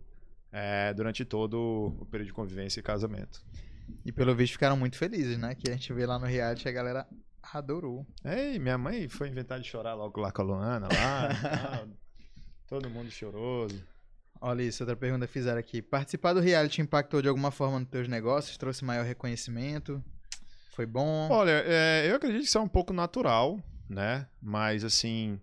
é, 0.55 0.95
durante 0.95 1.25
todo 1.25 1.97
o 1.99 2.07
período 2.07 2.29
de 2.29 2.33
convivência 2.33 2.79
e 2.79 2.83
casamento. 2.83 3.45
E 4.07 4.13
pelo 4.13 4.35
visto 4.37 4.53
ficaram 4.53 4.77
muito 4.77 4.97
felizes, 4.97 5.37
né? 5.37 5.53
Que 5.57 5.69
a 5.69 5.73
gente 5.73 5.93
vê 5.93 6.07
lá 6.07 6.17
no 6.17 6.27
reality, 6.27 6.69
a 6.69 6.73
galera 6.73 7.07
adorou. 7.53 8.07
Ei, 8.25 8.59
minha 8.61 8.79
mãe 8.79 9.09
foi 9.09 9.29
inventar 9.29 9.59
de 9.59 9.69
chorar 9.69 9.95
logo 9.95 10.21
lá 10.21 10.31
com 10.31 10.43
a 10.43 10.45
Luana, 10.45 10.89
lá, 10.89 11.87
todo 12.69 12.89
mundo 12.89 13.11
choroso. 13.11 13.85
Olha 14.41 14.63
isso, 14.63 14.85
outra 14.85 14.95
pergunta 14.95 15.27
fizeram 15.27 15.59
aqui. 15.59 15.83
Participar 15.83 16.33
do 16.35 16.41
reality 16.41 16.81
impactou 16.81 17.21
de 17.21 17.29
alguma 17.29 17.51
forma 17.51 17.81
nos 17.81 17.89
teus 17.89 18.07
negócios? 18.07 18.57
Trouxe 18.57 18.85
maior 18.85 19.05
reconhecimento? 19.05 20.03
Foi 20.71 20.87
bom? 20.87 21.29
Olha, 21.31 21.65
é, 21.67 22.09
eu 22.09 22.17
acredito 22.17 22.43
que 22.43 22.49
isso 22.49 22.59
é 22.59 22.61
um 22.61 22.69
pouco 22.69 22.93
natural, 22.93 23.59
né? 23.89 24.29
Mas 24.41 24.85
assim, 24.85 25.41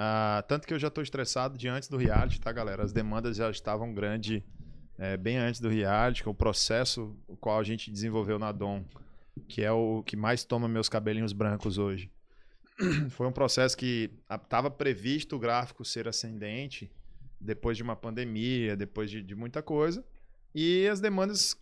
ah, 0.00 0.44
tanto 0.46 0.64
que 0.64 0.72
eu 0.72 0.78
já 0.78 0.88
tô 0.88 1.02
estressado 1.02 1.58
de 1.58 1.66
antes 1.66 1.88
do 1.88 1.96
reality, 1.96 2.40
tá, 2.40 2.52
galera? 2.52 2.84
As 2.84 2.92
demandas 2.92 3.36
já 3.36 3.50
estavam 3.50 3.92
grandes 3.92 4.44
é, 4.96 5.16
bem 5.16 5.36
antes 5.36 5.60
do 5.60 5.68
reality, 5.68 6.28
o 6.28 6.32
processo 6.32 7.16
o 7.26 7.36
qual 7.36 7.58
a 7.58 7.64
gente 7.64 7.90
desenvolveu 7.90 8.38
na 8.38 8.52
Dom, 8.52 8.84
que 9.48 9.64
é 9.64 9.72
o 9.72 10.04
que 10.04 10.16
mais 10.16 10.44
toma 10.44 10.68
meus 10.68 10.88
cabelinhos 10.88 11.32
brancos 11.32 11.78
hoje. 11.78 12.12
Foi 13.10 13.26
um 13.26 13.32
processo 13.32 13.76
que 13.76 14.08
estava 14.30 14.70
previsto 14.70 15.34
o 15.34 15.38
gráfico 15.38 15.84
ser 15.84 16.06
ascendente 16.06 16.88
depois 17.40 17.76
de 17.76 17.82
uma 17.82 17.96
pandemia, 17.96 18.76
depois 18.76 19.10
de, 19.10 19.20
de 19.20 19.34
muita 19.34 19.62
coisa, 19.62 20.04
e 20.54 20.86
as 20.86 21.00
demandas 21.00 21.56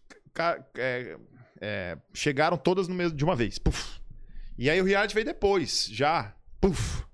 é, 0.77 1.17
é, 1.59 1.99
chegaram 2.13 2.59
todas 2.59 2.87
no 2.87 2.95
mesmo, 2.95 3.17
de 3.17 3.25
uma 3.25 3.35
vez. 3.35 3.59
Puf. 3.59 3.99
E 4.59 4.69
aí 4.69 4.79
o 4.79 4.85
reality 4.85 5.15
veio 5.15 5.25
depois, 5.25 5.89
já. 5.91 6.35
Puf. 6.61 7.07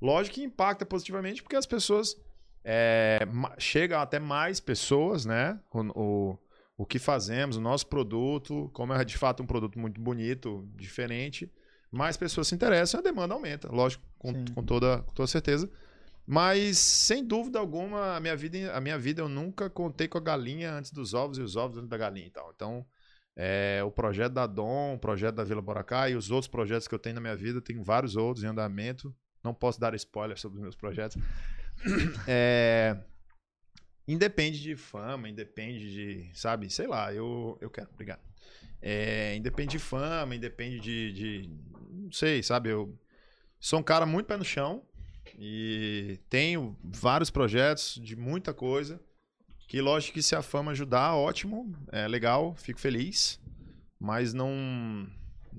Lógico 0.00 0.36
que 0.36 0.42
impacta 0.42 0.86
positivamente 0.86 1.42
porque 1.42 1.56
as 1.56 1.66
pessoas 1.66 2.16
é, 2.64 3.20
chegam 3.58 4.00
até 4.00 4.18
mais 4.18 4.60
pessoas, 4.60 5.24
né? 5.24 5.58
O, 5.70 5.80
o, 6.00 6.38
o 6.78 6.86
que 6.86 6.98
fazemos, 6.98 7.56
o 7.56 7.60
nosso 7.60 7.86
produto, 7.86 8.70
como 8.72 8.92
é 8.92 9.04
de 9.04 9.18
fato 9.18 9.42
um 9.42 9.46
produto 9.46 9.78
muito 9.78 10.00
bonito, 10.00 10.68
diferente, 10.76 11.52
mais 11.90 12.16
pessoas 12.16 12.48
se 12.48 12.54
interessam 12.54 13.00
e 13.00 13.02
a 13.02 13.04
demanda 13.04 13.34
aumenta, 13.34 13.68
lógico, 13.70 14.04
com, 14.18 14.32
com 14.54 14.64
toda, 14.64 15.02
com 15.02 15.12
toda 15.12 15.26
certeza. 15.26 15.70
Mas, 16.26 16.78
sem 16.78 17.24
dúvida 17.24 17.58
alguma, 17.58 18.14
a 18.16 18.20
minha, 18.20 18.36
vida, 18.36 18.72
a 18.72 18.80
minha 18.80 18.96
vida 18.96 19.20
eu 19.20 19.28
nunca 19.28 19.68
contei 19.68 20.06
com 20.06 20.16
a 20.16 20.20
galinha 20.20 20.72
antes 20.72 20.92
dos 20.92 21.12
ovos 21.12 21.38
e 21.38 21.42
os 21.42 21.56
ovos 21.56 21.78
antes 21.78 21.88
da 21.88 21.96
galinha 21.96 22.28
e 22.28 22.30
tal. 22.30 22.52
Então, 22.54 22.86
é, 23.34 23.82
o 23.84 23.90
projeto 23.90 24.34
da 24.34 24.46
Dom, 24.46 24.94
o 24.94 24.98
projeto 24.98 25.34
da 25.34 25.44
Vila 25.44 25.60
Boracá 25.60 26.08
e 26.08 26.14
os 26.14 26.30
outros 26.30 26.46
projetos 26.46 26.86
que 26.86 26.94
eu 26.94 27.00
tenho 27.00 27.16
na 27.16 27.20
minha 27.20 27.34
vida, 27.34 27.60
tem 27.60 27.82
vários 27.82 28.14
outros 28.14 28.44
em 28.44 28.48
andamento. 28.48 29.12
Não 29.42 29.54
posso 29.54 29.80
dar 29.80 29.94
spoiler 29.94 30.38
sobre 30.38 30.58
os 30.58 30.62
meus 30.62 30.76
projetos. 30.76 31.20
É, 32.28 32.94
independe 34.06 34.60
de 34.60 34.76
fama, 34.76 35.30
independe 35.30 35.90
de, 35.90 36.30
sabe, 36.38 36.68
sei 36.68 36.86
lá, 36.86 37.14
eu, 37.14 37.56
eu 37.58 37.70
quero, 37.70 37.88
obrigado. 37.90 38.20
É, 38.82 39.34
independe 39.34 39.72
de 39.72 39.78
fama, 39.78 40.36
independe 40.36 40.78
de, 40.78 41.12
de, 41.12 41.50
não 41.90 42.12
sei, 42.12 42.42
sabe, 42.42 42.68
eu 42.68 42.98
sou 43.58 43.78
um 43.78 43.82
cara 43.82 44.04
muito 44.04 44.26
pé 44.26 44.36
no 44.36 44.44
chão 44.44 44.84
e 45.38 46.18
tenho 46.28 46.76
vários 46.82 47.30
projetos 47.30 47.98
de 48.02 48.14
muita 48.14 48.52
coisa 48.52 49.00
Que 49.70 49.80
lógico 49.80 50.14
que 50.14 50.22
se 50.22 50.34
a 50.34 50.42
fama 50.42 50.72
ajudar, 50.72 51.14
ótimo, 51.14 51.72
é 51.92 52.08
legal, 52.08 52.56
fico 52.56 52.80
feliz. 52.80 53.40
Mas 54.00 54.34
não. 54.34 55.08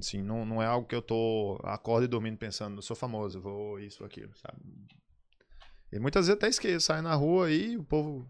Assim, 0.07 0.21
não, 0.21 0.45
não 0.45 0.61
é 0.61 0.65
algo 0.65 0.87
que 0.87 0.95
eu 0.95 1.01
tô 1.01 1.59
acordo 1.63 2.05
e 2.05 2.07
dormindo 2.07 2.37
pensando, 2.37 2.77
eu 2.77 2.81
sou 2.81 2.95
famoso, 2.95 3.41
vou 3.41 3.79
isso, 3.79 4.03
aquilo, 4.03 4.35
sabe? 4.35 4.59
E 5.91 5.99
muitas 5.99 6.27
vezes 6.27 6.37
até 6.37 6.47
esqueço, 6.47 6.87
saio 6.87 7.01
na 7.01 7.13
rua 7.13 7.47
aí, 7.47 7.77
o 7.77 7.83
povo 7.83 8.29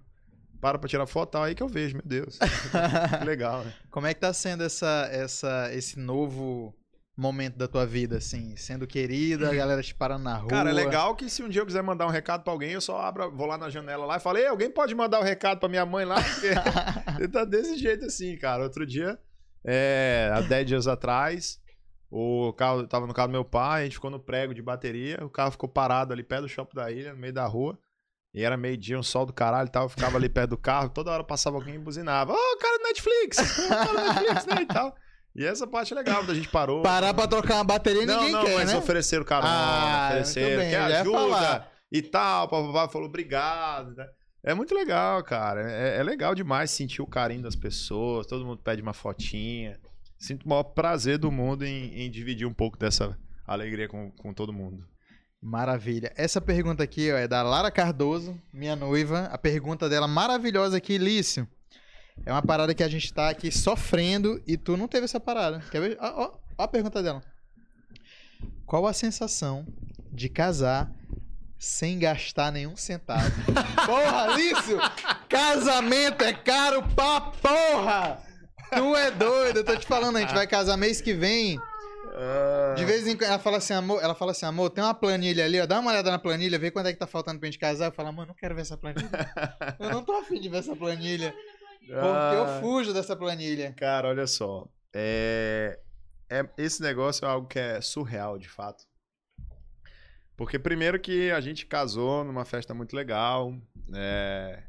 para 0.59 0.77
pra 0.77 0.87
tirar 0.87 1.07
foto, 1.07 1.37
aí 1.37 1.55
que 1.55 1.63
eu 1.63 1.67
vejo, 1.67 1.95
meu 1.95 2.05
Deus. 2.05 2.37
que 3.19 3.25
legal, 3.25 3.63
né? 3.63 3.73
Como 3.89 4.05
é 4.05 4.13
que 4.13 4.19
tá 4.19 4.31
sendo 4.31 4.63
essa, 4.63 5.09
essa, 5.11 5.69
esse 5.73 5.99
novo 5.99 6.75
momento 7.17 7.57
da 7.57 7.67
tua 7.67 7.85
vida, 7.85 8.17
assim? 8.17 8.55
Sendo 8.55 8.87
querida, 8.87 9.49
a 9.49 9.53
galera 9.53 9.81
te 9.81 9.93
parando 9.93 10.23
na 10.23 10.35
rua. 10.37 10.49
Cara, 10.49 10.69
é 10.69 10.73
legal 10.73 11.15
que 11.15 11.29
se 11.29 11.43
um 11.43 11.49
dia 11.49 11.61
eu 11.61 11.65
quiser 11.65 11.83
mandar 11.83 12.07
um 12.07 12.09
recado 12.09 12.43
pra 12.43 12.51
alguém, 12.51 12.71
eu 12.71 12.81
só 12.81 12.99
abro, 12.99 13.31
vou 13.31 13.47
lá 13.47 13.57
na 13.57 13.69
janela 13.69 14.05
lá 14.05 14.17
e 14.17 14.19
falo, 14.19 14.37
Ei, 14.37 14.47
alguém 14.47 14.69
pode 14.69 14.95
mandar 14.95 15.19
o 15.19 15.21
um 15.21 15.25
recado 15.25 15.59
pra 15.59 15.69
minha 15.69 15.85
mãe 15.85 16.05
lá? 16.05 16.17
Porque 17.05 17.27
tá 17.29 17.45
desse 17.45 17.77
jeito 17.77 18.05
assim, 18.05 18.37
cara. 18.37 18.63
Outro 18.63 18.85
dia, 18.85 19.19
é, 19.63 20.31
há 20.33 20.41
10 20.41 20.67
dias 20.67 20.87
atrás, 20.87 21.60
o 22.11 22.51
carro 22.53 22.85
tava 22.85 23.07
no 23.07 23.13
carro 23.13 23.29
do 23.29 23.31
meu 23.31 23.45
pai, 23.45 23.81
a 23.81 23.83
gente 23.85 23.93
ficou 23.93 24.11
no 24.11 24.19
prego 24.19 24.53
de 24.53 24.61
bateria, 24.61 25.17
o 25.23 25.29
carro 25.29 25.51
ficou 25.51 25.69
parado 25.69 26.11
ali 26.11 26.21
perto 26.21 26.41
do 26.41 26.49
shopping 26.49 26.75
da 26.75 26.91
ilha, 26.91 27.13
no 27.13 27.19
meio 27.19 27.33
da 27.33 27.45
rua. 27.45 27.79
E 28.33 28.43
era 28.43 28.55
meio-dia, 28.55 28.97
um 28.97 29.03
sol 29.03 29.25
do 29.25 29.33
caralho 29.33 29.67
e 29.67 29.71
tal. 29.71 29.83
Eu 29.83 29.89
ficava 29.89 30.17
ali 30.17 30.29
perto 30.29 30.51
do 30.51 30.57
carro, 30.57 30.89
toda 30.89 31.11
hora 31.11 31.23
passava 31.23 31.57
alguém 31.57 31.75
e 31.75 31.79
buzinava. 31.79 32.33
Ô, 32.33 32.35
oh, 32.35 32.57
cara 32.57 32.77
do 32.77 32.83
Netflix! 32.83 33.37
cara 33.67 33.85
do 33.85 33.93
Netflix, 33.93 34.45
né? 34.45 34.61
E 34.61 34.65
tal. 34.65 34.95
E 35.33 35.45
essa 35.45 35.65
parte 35.65 35.93
é 35.93 35.95
legal, 35.95 36.23
da 36.25 36.33
gente 36.33 36.49
parou. 36.49 36.81
Parar 36.81 37.13
pra 37.13 37.27
trocar 37.27 37.55
uma 37.55 37.63
bateria 37.63 38.05
não, 38.05 38.17
ninguém 38.17 38.31
não, 38.33 38.43
quer, 38.43 38.55
mas 38.55 38.71
né? 38.71 38.77
ofereceram 38.77 39.23
carona, 39.23 39.49
Ah, 39.49 40.07
ofereceram, 40.09 40.69
quer 40.69 40.99
ajuda 40.99 41.67
e 41.91 42.01
tal. 42.01 42.45
O 42.45 42.49
papai 42.49 42.89
falou 42.89 43.07
obrigado. 43.07 43.95
né? 43.95 44.05
É 44.43 44.53
muito 44.53 44.75
legal, 44.75 45.23
cara. 45.23 45.71
É, 45.71 45.99
é 45.99 46.03
legal 46.03 46.35
demais 46.35 46.71
sentir 46.71 47.01
o 47.01 47.07
carinho 47.07 47.43
das 47.43 47.55
pessoas. 47.55 48.27
Todo 48.27 48.45
mundo 48.45 48.61
pede 48.61 48.81
uma 48.81 48.93
fotinha. 48.93 49.79
Sinto 50.21 50.45
o 50.45 50.49
maior 50.49 50.61
prazer 50.61 51.17
do 51.17 51.31
mundo 51.31 51.65
em, 51.65 51.99
em 51.99 52.11
dividir 52.11 52.45
um 52.45 52.53
pouco 52.53 52.77
dessa 52.77 53.17
alegria 53.43 53.87
com, 53.87 54.11
com 54.11 54.31
todo 54.31 54.53
mundo. 54.53 54.87
Maravilha. 55.41 56.13
Essa 56.15 56.39
pergunta 56.39 56.83
aqui 56.83 57.11
ó, 57.11 57.17
é 57.17 57.27
da 57.27 57.41
Lara 57.41 57.71
Cardoso, 57.71 58.39
minha 58.53 58.75
noiva. 58.75 59.21
A 59.31 59.37
pergunta 59.39 59.89
dela 59.89 60.07
maravilhosa 60.07 60.77
aqui, 60.77 60.99
Lício. 60.99 61.47
É 62.23 62.31
uma 62.31 62.43
parada 62.43 62.75
que 62.75 62.83
a 62.83 62.87
gente 62.87 63.11
tá 63.11 63.31
aqui 63.31 63.51
sofrendo 63.51 64.39
e 64.45 64.57
tu 64.57 64.77
não 64.77 64.87
teve 64.87 65.05
essa 65.05 65.19
parada. 65.19 65.59
Quer 65.71 65.81
ver? 65.81 65.97
Ó, 65.99 66.25
ó, 66.25 66.39
ó 66.55 66.63
a 66.65 66.67
pergunta 66.67 67.01
dela. 67.01 67.23
Qual 68.67 68.85
a 68.85 68.93
sensação 68.93 69.65
de 70.13 70.29
casar 70.29 70.93
sem 71.57 71.97
gastar 71.97 72.51
nenhum 72.51 72.77
centavo? 72.77 73.31
porra, 73.87 74.35
Lício! 74.35 74.77
Casamento 75.27 76.23
é 76.23 76.31
caro 76.31 76.83
pra 76.95 77.21
porra! 77.21 78.30
Tu 78.75 78.95
é 78.95 79.11
doido, 79.11 79.57
eu 79.57 79.63
tô 79.65 79.75
te 79.75 79.85
falando, 79.85 80.17
a 80.17 80.21
gente 80.21 80.33
vai 80.33 80.47
casar 80.47 80.77
mês 80.77 81.01
que 81.01 81.13
vem. 81.13 81.59
De 82.75 82.85
vez 82.85 83.05
em 83.05 83.17
quando 83.17 83.29
ela 83.29 83.39
fala 83.39 83.57
assim, 83.57 83.73
amor, 83.73 84.01
ela 84.01 84.15
fala 84.15 84.31
assim, 84.31 84.45
amor, 84.45 84.69
tem 84.69 84.83
uma 84.83 84.93
planilha 84.93 85.43
ali, 85.45 85.59
ó, 85.59 85.65
dá 85.65 85.79
uma 85.79 85.91
olhada 85.91 86.09
na 86.09 86.17
planilha, 86.19 86.57
vê 86.57 86.71
quanto 86.71 86.87
é 86.87 86.93
que 86.93 86.99
tá 86.99 87.07
faltando 87.07 87.39
pra 87.39 87.47
gente 87.47 87.59
casar. 87.59 87.87
Eu 87.87 87.91
falo, 87.91 88.09
amor, 88.09 88.25
não 88.25 88.33
quero 88.33 88.55
ver 88.55 88.61
essa 88.61 88.77
planilha. 88.77 89.09
eu 89.79 89.89
não 89.89 90.03
tô 90.03 90.13
afim 90.13 90.39
de 90.39 90.47
ver 90.49 90.57
essa 90.59 90.75
planilha. 90.75 91.33
Porque 91.79 92.35
eu 92.35 92.43
Ah, 92.43 92.59
fujo 92.61 92.93
dessa 92.93 93.15
planilha. 93.15 93.73
Cara, 93.77 94.07
olha 94.07 94.25
só. 94.27 94.67
É, 94.93 95.79
é- 96.29 96.47
esse 96.57 96.81
negócio 96.81 97.25
é 97.25 97.29
algo 97.29 97.47
que 97.47 97.59
é 97.59 97.81
surreal, 97.81 98.37
de 98.37 98.47
fato. 98.47 98.83
Porque 100.37 100.57
primeiro 100.57 100.99
que 100.99 101.29
a 101.31 101.41
gente 101.41 101.65
casou 101.65 102.23
numa 102.23 102.45
festa 102.45 102.73
muito 102.73 102.95
legal. 102.95 103.53
é, 103.93 104.63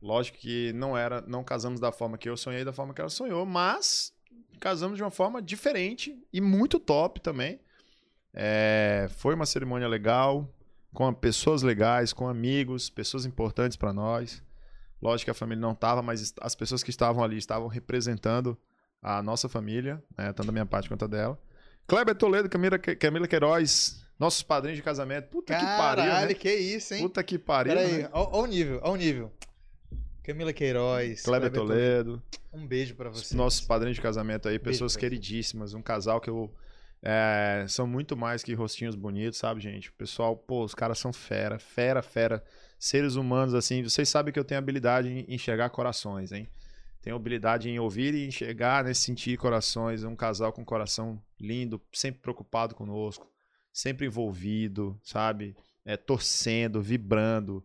lógico 0.00 0.38
que 0.38 0.72
não 0.72 0.96
era, 0.96 1.20
não 1.22 1.42
casamos 1.42 1.80
da 1.80 1.92
forma 1.92 2.18
que 2.18 2.28
eu 2.28 2.36
sonhei, 2.36 2.64
da 2.64 2.72
forma 2.72 2.94
que 2.94 3.00
ela 3.00 3.10
sonhou, 3.10 3.44
mas 3.46 4.12
casamos 4.60 4.96
de 4.96 5.02
uma 5.02 5.10
forma 5.10 5.42
diferente 5.42 6.16
e 6.32 6.40
muito 6.40 6.78
top 6.78 7.20
também. 7.20 7.60
É, 8.32 9.08
foi 9.16 9.34
uma 9.34 9.46
cerimônia 9.46 9.88
legal, 9.88 10.48
com 10.92 11.12
pessoas 11.12 11.62
legais, 11.62 12.12
com 12.12 12.28
amigos, 12.28 12.88
pessoas 12.88 13.26
importantes 13.26 13.76
para 13.76 13.92
nós. 13.92 14.42
Lógico 15.00 15.26
que 15.26 15.30
a 15.30 15.34
família 15.34 15.60
não 15.60 15.72
estava, 15.72 16.02
mas 16.02 16.34
as 16.40 16.54
pessoas 16.54 16.82
que 16.82 16.90
estavam 16.90 17.22
ali 17.22 17.36
estavam 17.36 17.68
representando 17.68 18.56
a 19.02 19.22
nossa 19.22 19.48
família, 19.48 20.02
né, 20.16 20.32
tanto 20.32 20.46
da 20.46 20.52
minha 20.52 20.66
parte 20.66 20.88
quanto 20.88 21.04
a 21.04 21.08
dela. 21.08 21.38
Kleber 21.86 22.16
Toledo, 22.16 22.48
Camila, 22.48 22.78
Camila 22.78 23.28
Queiroz, 23.28 24.04
nossos 24.18 24.42
padrinhos 24.42 24.76
de 24.76 24.82
casamento. 24.82 25.28
Puta 25.28 25.54
que 25.54 25.64
pariu, 25.64 26.04
Caralho, 26.04 26.28
né? 26.28 26.34
que 26.34 26.52
isso, 26.52 26.94
hein? 26.94 27.02
Puta 27.02 27.22
que 27.22 27.38
pariu, 27.38 27.74
Pera 27.74 27.86
aí, 27.86 28.02
né? 28.02 28.08
ó 28.12 28.40
o 28.40 28.46
nível, 28.46 28.80
ó 28.82 28.92
o 28.92 28.96
nível. 28.96 29.30
Camila 30.26 30.52
Queiroz. 30.52 31.22
Kleber 31.22 31.52
Toledo, 31.52 32.20
Um 32.52 32.66
beijo 32.66 32.96
pra 32.96 33.10
os 33.10 33.28
você. 33.28 33.36
nossos 33.36 33.60
padrinhos 33.60 33.94
de 33.94 34.02
casamento 34.02 34.48
aí, 34.48 34.58
pessoas 34.58 34.96
queridíssimas, 34.96 35.72
um 35.72 35.80
casal 35.80 36.20
que 36.20 36.28
eu... 36.28 36.52
é, 37.00 37.64
são 37.68 37.86
muito 37.86 38.16
mais 38.16 38.42
que 38.42 38.52
rostinhos 38.52 38.96
bonitos, 38.96 39.38
sabe, 39.38 39.60
gente? 39.60 39.88
O 39.88 39.92
pessoal, 39.92 40.36
pô, 40.36 40.64
os 40.64 40.74
caras 40.74 40.98
são 40.98 41.12
fera, 41.12 41.60
fera, 41.60 42.02
fera. 42.02 42.42
Seres 42.76 43.14
humanos, 43.14 43.54
assim, 43.54 43.84
vocês 43.84 44.08
sabem 44.08 44.32
que 44.32 44.38
eu 44.40 44.44
tenho 44.44 44.58
habilidade 44.58 45.08
em 45.08 45.32
enxergar 45.32 45.70
corações, 45.70 46.32
hein? 46.32 46.48
Tenho 47.00 47.14
habilidade 47.14 47.70
em 47.70 47.78
ouvir 47.78 48.12
e 48.12 48.26
enxergar, 48.26 48.82
né? 48.82 48.92
Sentir 48.92 49.38
corações. 49.38 50.02
Um 50.02 50.16
casal 50.16 50.52
com 50.52 50.64
coração 50.64 51.22
lindo, 51.40 51.80
sempre 51.92 52.20
preocupado 52.20 52.74
conosco, 52.74 53.30
sempre 53.72 54.06
envolvido, 54.06 54.98
sabe? 55.04 55.56
É, 55.84 55.96
torcendo, 55.96 56.82
vibrando, 56.82 57.64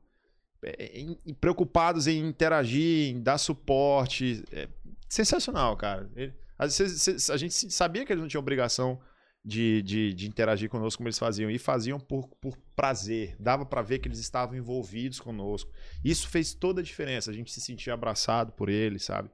preocupados 1.39 2.07
em 2.07 2.19
interagir, 2.25 3.09
em 3.15 3.21
dar 3.21 3.37
suporte. 3.37 4.43
É 4.51 4.67
sensacional, 5.09 5.75
cara. 5.75 6.09
Ele- 6.15 6.33
às 6.57 6.77
vezes, 6.77 7.29
a 7.29 7.37
gente 7.37 7.53
sabia 7.71 8.05
que 8.05 8.13
eles 8.13 8.21
não 8.21 8.27
tinham 8.27 8.41
obrigação 8.41 9.01
de, 9.43 9.81
de, 9.81 10.13
de 10.13 10.27
interagir 10.27 10.69
conosco 10.69 10.99
como 10.99 11.07
eles 11.07 11.17
faziam, 11.17 11.49
e 11.49 11.57
faziam 11.57 11.99
por, 11.99 12.27
por 12.39 12.55
prazer. 12.75 13.35
Dava 13.39 13.65
pra 13.65 13.81
ver 13.81 13.97
que 13.97 14.07
eles 14.07 14.19
estavam 14.19 14.55
envolvidos 14.55 15.19
conosco. 15.19 15.71
Isso 16.03 16.27
fez 16.29 16.53
toda 16.53 16.81
a 16.81 16.83
diferença. 16.83 17.31
A 17.31 17.33
gente 17.33 17.51
se 17.51 17.59
sentia 17.59 17.93
abraçado 17.95 18.51
por 18.51 18.69
eles, 18.69 19.03
sabe? 19.03 19.31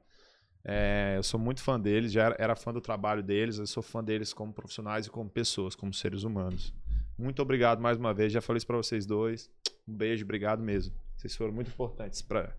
É, 0.64 1.14
eu 1.16 1.22
sou 1.22 1.38
muito 1.38 1.62
fã 1.62 1.78
deles, 1.78 2.10
já 2.12 2.24
era, 2.24 2.36
era 2.38 2.56
fã 2.56 2.72
do 2.72 2.80
trabalho 2.80 3.22
deles, 3.22 3.58
eu 3.58 3.66
sou 3.66 3.82
fã 3.82 4.02
deles 4.02 4.32
como 4.32 4.52
profissionais 4.52 5.06
e 5.06 5.10
como 5.10 5.30
pessoas, 5.30 5.74
como 5.74 5.94
seres 5.94 6.24
humanos. 6.24 6.74
Muito 7.16 7.40
obrigado 7.40 7.80
mais 7.80 7.96
uma 7.96 8.12
vez, 8.12 8.32
já 8.32 8.40
falei 8.40 8.58
isso 8.58 8.66
pra 8.66 8.76
vocês 8.76 9.06
dois. 9.06 9.50
Um 9.86 9.94
beijo, 9.94 10.24
obrigado 10.24 10.62
mesmo. 10.62 10.94
Vocês 11.18 11.36
foram 11.36 11.52
muito 11.52 11.68
importantes 11.68 12.22
pra 12.22 12.54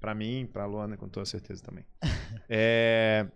pra 0.00 0.14
mim, 0.14 0.46
pra 0.52 0.66
Luana, 0.66 0.96
com 0.98 1.08
toda 1.08 1.26
certeza 1.26 1.62
também. 1.62 1.84
É, 2.48 3.26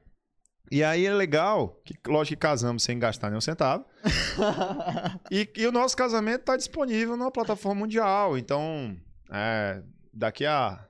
E 0.71 0.85
aí 0.85 1.07
é 1.07 1.13
legal, 1.15 1.81
que 1.85 1.95
lógico 2.07 2.37
que 2.37 2.41
casamos 2.41 2.83
sem 2.83 2.99
gastar 2.99 3.29
nenhum 3.31 3.41
centavo. 3.41 3.85
E, 5.31 5.51
e 5.57 5.67
o 5.67 5.73
nosso 5.73 5.97
casamento 5.97 6.45
tá 6.45 6.57
disponível 6.57 7.17
numa 7.17 7.31
plataforma 7.31 7.81
mundial. 7.81 8.37
Então, 8.39 8.97
é, 9.31 9.83
daqui 10.13 10.45
a, 10.47 10.87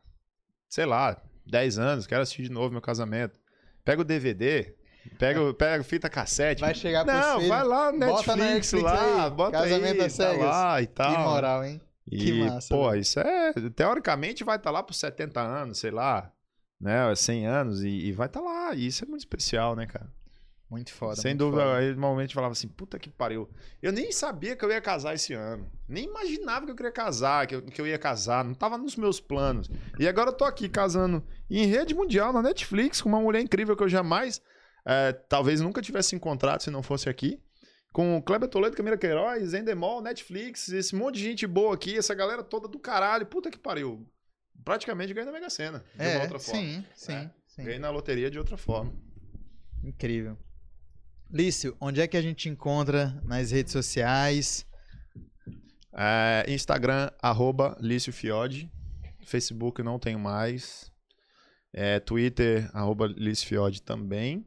sei 0.69 0.85
lá, 0.85 1.21
10 1.47 1.79
anos, 1.79 2.07
quero 2.07 2.23
assistir 2.23 2.43
de 2.43 2.51
novo 2.51 2.71
meu 2.73 2.81
casamento. 2.83 3.39
Pega 3.85 4.03
o 4.03 4.05
DVD, 4.05 4.75
pega, 5.19 5.41
o- 5.43 5.55
pega 5.55 5.83
fita 5.85 6.09
cassete. 6.11 6.61
Vai 6.61 6.75
chegar 6.75 7.05
pro 7.05 7.15
Não, 7.15 7.37
filho. 7.37 7.49
vai 7.49 7.65
lá 7.65 7.93
no 7.93 7.99
Bota 8.01 8.37
na 8.37 8.45
Netflix, 8.45 8.73
Netflix 8.73 8.83
lá, 8.83 9.25
aí, 9.25 9.31
bota 9.31 9.53
Casamento 9.59 10.03
aí, 10.03 10.11
tá 10.13 10.33
lá 10.33 10.83
e 10.83 10.87
tal. 10.89 11.13
Que 11.13 11.19
moral, 11.19 11.65
hein? 11.65 11.81
E, 12.11 12.19
Que 12.19 12.45
massa, 12.45 12.69
pô, 12.75 12.91
velho. 12.91 13.01
isso 13.01 13.21
é. 13.21 13.53
Teoricamente 13.75 14.45
vai 14.45 14.57
estar 14.57 14.71
lá 14.71 14.83
por 14.83 14.95
70 14.95 15.41
anos, 15.41 15.79
sei 15.79 15.91
lá, 15.91 16.33
né? 16.81 17.15
100 17.15 17.47
anos, 17.47 17.83
e, 17.83 17.89
e 17.89 18.13
vai 18.13 18.27
estar 18.27 18.41
lá. 18.41 18.75
E 18.75 18.87
isso 18.87 19.05
é 19.05 19.07
muito 19.07 19.21
especial, 19.21 19.77
né, 19.77 19.87
cara? 19.87 20.11
Muito 20.71 20.93
foda. 20.93 21.17
Sem 21.17 21.31
muito 21.33 21.39
dúvida, 21.39 21.63
foda. 21.63 21.79
aí 21.79 21.91
normalmente 21.95 22.35
falava 22.35 22.53
assim, 22.53 22.69
puta 22.69 22.99
que 22.99 23.09
pariu. 23.09 23.49
Eu 23.81 23.91
nem 23.91 24.13
sabia 24.13 24.55
que 24.55 24.63
eu 24.63 24.71
ia 24.71 24.81
casar 24.83 25.15
esse 25.15 25.33
ano. 25.33 25.71
Nem 25.89 26.05
imaginava 26.05 26.67
que 26.67 26.73
eu 26.73 26.77
queria 26.77 26.93
casar, 26.93 27.47
que 27.47 27.55
eu, 27.55 27.63
que 27.63 27.81
eu 27.81 27.87
ia 27.87 27.99
casar. 27.99 28.45
Não 28.45 28.53
tava 28.53 28.77
nos 28.77 28.95
meus 28.95 29.19
planos. 29.19 29.71
E 29.99 30.07
agora 30.07 30.29
eu 30.29 30.35
tô 30.35 30.45
aqui 30.45 30.69
casando 30.69 31.25
em 31.49 31.65
rede 31.65 31.95
mundial, 31.95 32.35
na 32.35 32.43
Netflix, 32.43 33.01
com 33.01 33.09
uma 33.09 33.21
mulher 33.21 33.41
incrível 33.41 33.75
que 33.75 33.83
eu 33.83 33.89
jamais, 33.89 34.43
eh, 34.87 35.13
talvez 35.29 35.63
nunca 35.63 35.81
tivesse 35.81 36.15
encontrado 36.15 36.61
se 36.63 36.71
não 36.71 36.83
fosse 36.83 37.09
aqui. 37.09 37.41
Com 37.93 38.17
o 38.17 38.23
Kleber 38.23 38.49
Toledo, 38.49 38.77
Camila 38.77 38.97
Queiroz, 38.99 39.55
Endemol, 39.55 40.01
Netflix, 40.03 40.69
esse 40.69 40.95
monte 40.95 41.17
de 41.17 41.23
gente 41.25 41.47
boa 41.47 41.75
aqui, 41.75 41.97
essa 41.97 42.15
galera 42.15 42.43
toda 42.43 42.69
do 42.69 42.79
caralho. 42.79 43.27
Puta 43.27 43.51
que 43.51 43.59
pariu. 43.59 44.07
Praticamente 44.65 45.13
ganhei 45.15 45.27
na 45.27 45.33
Mega 45.33 45.49
Sena, 45.51 45.83
de 45.95 46.03
uma 46.03 46.11
É, 46.11 46.23
outra 46.23 46.39
forma. 46.39 46.61
sim, 46.61 46.85
sim, 46.95 47.13
né? 47.13 47.31
sim. 47.47 47.65
Ganhei 47.65 47.79
na 47.79 47.91
loteria 47.91 48.31
de 48.31 48.39
outra 48.39 48.57
forma. 48.57 48.93
Incrível. 49.83 50.37
Lício, 51.31 51.77
onde 51.81 52.01
é 52.01 52.07
que 52.07 52.17
a 52.17 52.23
gente 52.23 52.37
te 52.37 52.49
encontra 52.49 53.21
nas 53.25 53.51
redes 53.51 53.73
sociais? 53.73 54.67
É, 55.93 56.45
Instagram, 56.49 57.11
arroba 57.21 57.77
Lício 57.81 58.13
Fiode. 58.13 58.71
Facebook 59.25 59.83
não 59.83 59.99
tenho 59.99 60.19
mais. 60.19 60.91
É, 61.73 62.01
Twitter, 62.01 62.71
arroba 62.75 63.07
Lício 63.07 63.47
Fiode 63.47 63.83
também. 63.83 64.47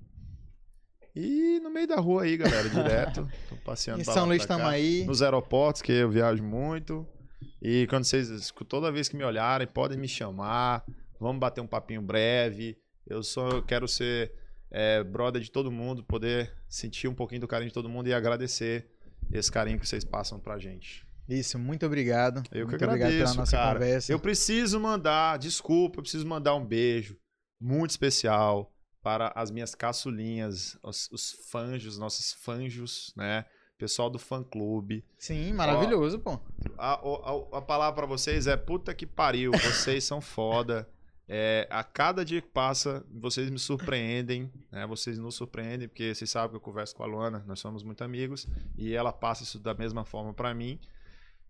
E 1.16 1.60
no 1.60 1.70
meio 1.70 1.88
da 1.88 1.98
rua 1.98 2.24
aí, 2.24 2.38
galera, 2.38 2.68
direto. 2.70 3.28
Tô 3.50 3.56
passeando 3.58 4.02
Em 4.02 4.04
São 4.04 4.26
Luís 4.26 4.42
estamos 4.42 4.66
aí. 4.66 5.04
Nos 5.06 5.22
aeroportos, 5.22 5.82
que 5.82 5.92
eu 5.92 6.10
viajo 6.10 6.44
muito. 6.44 7.06
E 7.62 7.86
quando 7.88 8.06
vocês, 8.06 8.52
toda 8.68 8.92
vez 8.92 9.10
que 9.10 9.16
me 9.16 9.24
olharem, 9.24 9.68
podem 9.68 9.98
me 9.98 10.08
chamar. 10.08 10.84
Vamos 11.20 11.40
bater 11.40 11.62
um 11.62 11.68
papinho 11.68 12.02
breve. 12.02 12.78
Eu 13.06 13.22
só 13.22 13.62
quero 13.62 13.88
ser 13.88 14.32
é, 14.72 15.04
brother 15.04 15.42
de 15.42 15.52
todo 15.52 15.72
mundo, 15.72 16.04
poder 16.04 16.54
sentir 16.68 17.08
um 17.08 17.14
pouquinho 17.14 17.42
do 17.42 17.48
carinho 17.48 17.68
de 17.70 17.74
todo 17.74 17.90
mundo 17.90 18.08
e 18.08 18.14
agradecer 18.14 18.88
esse 19.32 19.52
carinho 19.52 19.80
que 19.80 19.88
vocês 19.88 20.04
passam 20.04 20.40
pra 20.40 20.58
gente. 20.58 21.06
Isso, 21.28 21.60
muito 21.60 21.86
obrigado. 21.86 22.42
Eu 22.52 22.66
que 22.66 22.72
muito 22.72 22.86
obrigado 22.86 23.10
pela 23.10 23.14
agradeço, 23.14 23.38
nossa 23.38 23.58
cara. 23.58 23.80
conversa. 23.80 24.12
Eu 24.12 24.20
preciso 24.20 24.80
mandar, 24.80 25.38
desculpa, 25.38 26.00
eu 26.00 26.02
preciso 26.04 26.26
mandar 26.26 26.56
um 26.56 26.66
beijo 26.66 27.18
muito 27.60 27.92
especial 27.92 28.74
para 29.02 29.32
as 29.36 29.50
minhas 29.50 29.74
caçulinhas, 29.74 30.78
os, 30.84 31.10
os 31.12 31.32
fanjos, 31.50 31.98
nossos 31.98 32.34
fanjos, 32.34 33.14
né? 33.16 33.46
Pessoal 33.78 34.10
do 34.10 34.20
fã 34.20 34.44
clube. 34.44 35.04
Sim, 35.18 35.54
maravilhoso, 35.54 36.20
pô. 36.20 36.40
A, 36.78 36.94
a, 36.94 37.58
a 37.58 37.62
palavra 37.62 37.96
para 37.96 38.06
vocês 38.06 38.46
é 38.46 38.56
puta 38.56 38.94
que 38.94 39.08
pariu, 39.08 39.52
vocês 39.52 40.04
são 40.04 40.22
foda. 40.22 40.88
É, 41.28 41.66
a 41.70 41.84
cada 41.84 42.26
dia 42.26 42.42
que 42.42 42.50
passa, 42.50 43.06
vocês 43.10 43.50
me 43.50 43.58
surpreendem, 43.58 44.52
né? 44.72 44.86
Vocês 44.86 45.18
nos 45.18 45.34
surpreendem, 45.36 45.88
porque 45.88 46.14
vocês 46.14 46.30
sabem 46.30 46.52
que 46.52 46.58
eu 46.58 46.62
converso 46.62 46.96
com 46.96 47.04
a 47.04 47.08
Luana, 47.08 47.44
nós 47.48 47.60
somos 47.60 47.84
muito 47.84 48.04
amigos, 48.04 48.48
e 48.78 48.94
ela 48.94 49.12
passa 49.12 49.44
isso 49.44 49.58
da 49.58 49.74
mesma 49.74 50.04
forma 50.06 50.34
para 50.34 50.54
mim. 50.54 50.80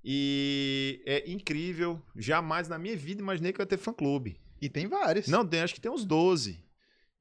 E 0.04 1.02
é 1.06 1.30
incrível, 1.30 2.02
jamais 2.16 2.68
na 2.68 2.78
minha 2.78 2.96
vida 2.96 3.22
imaginei 3.22 3.52
que 3.52 3.60
eu 3.60 3.64
ia 3.64 3.68
ter 3.68 3.78
fã-clube. 3.78 4.40
E 4.62 4.70
tem 4.70 4.88
vários. 4.88 5.28
Não, 5.28 5.46
tem, 5.46 5.62
acho 5.62 5.74
que 5.74 5.82
tem 5.82 5.92
uns 5.92 6.06
12. 6.06 6.64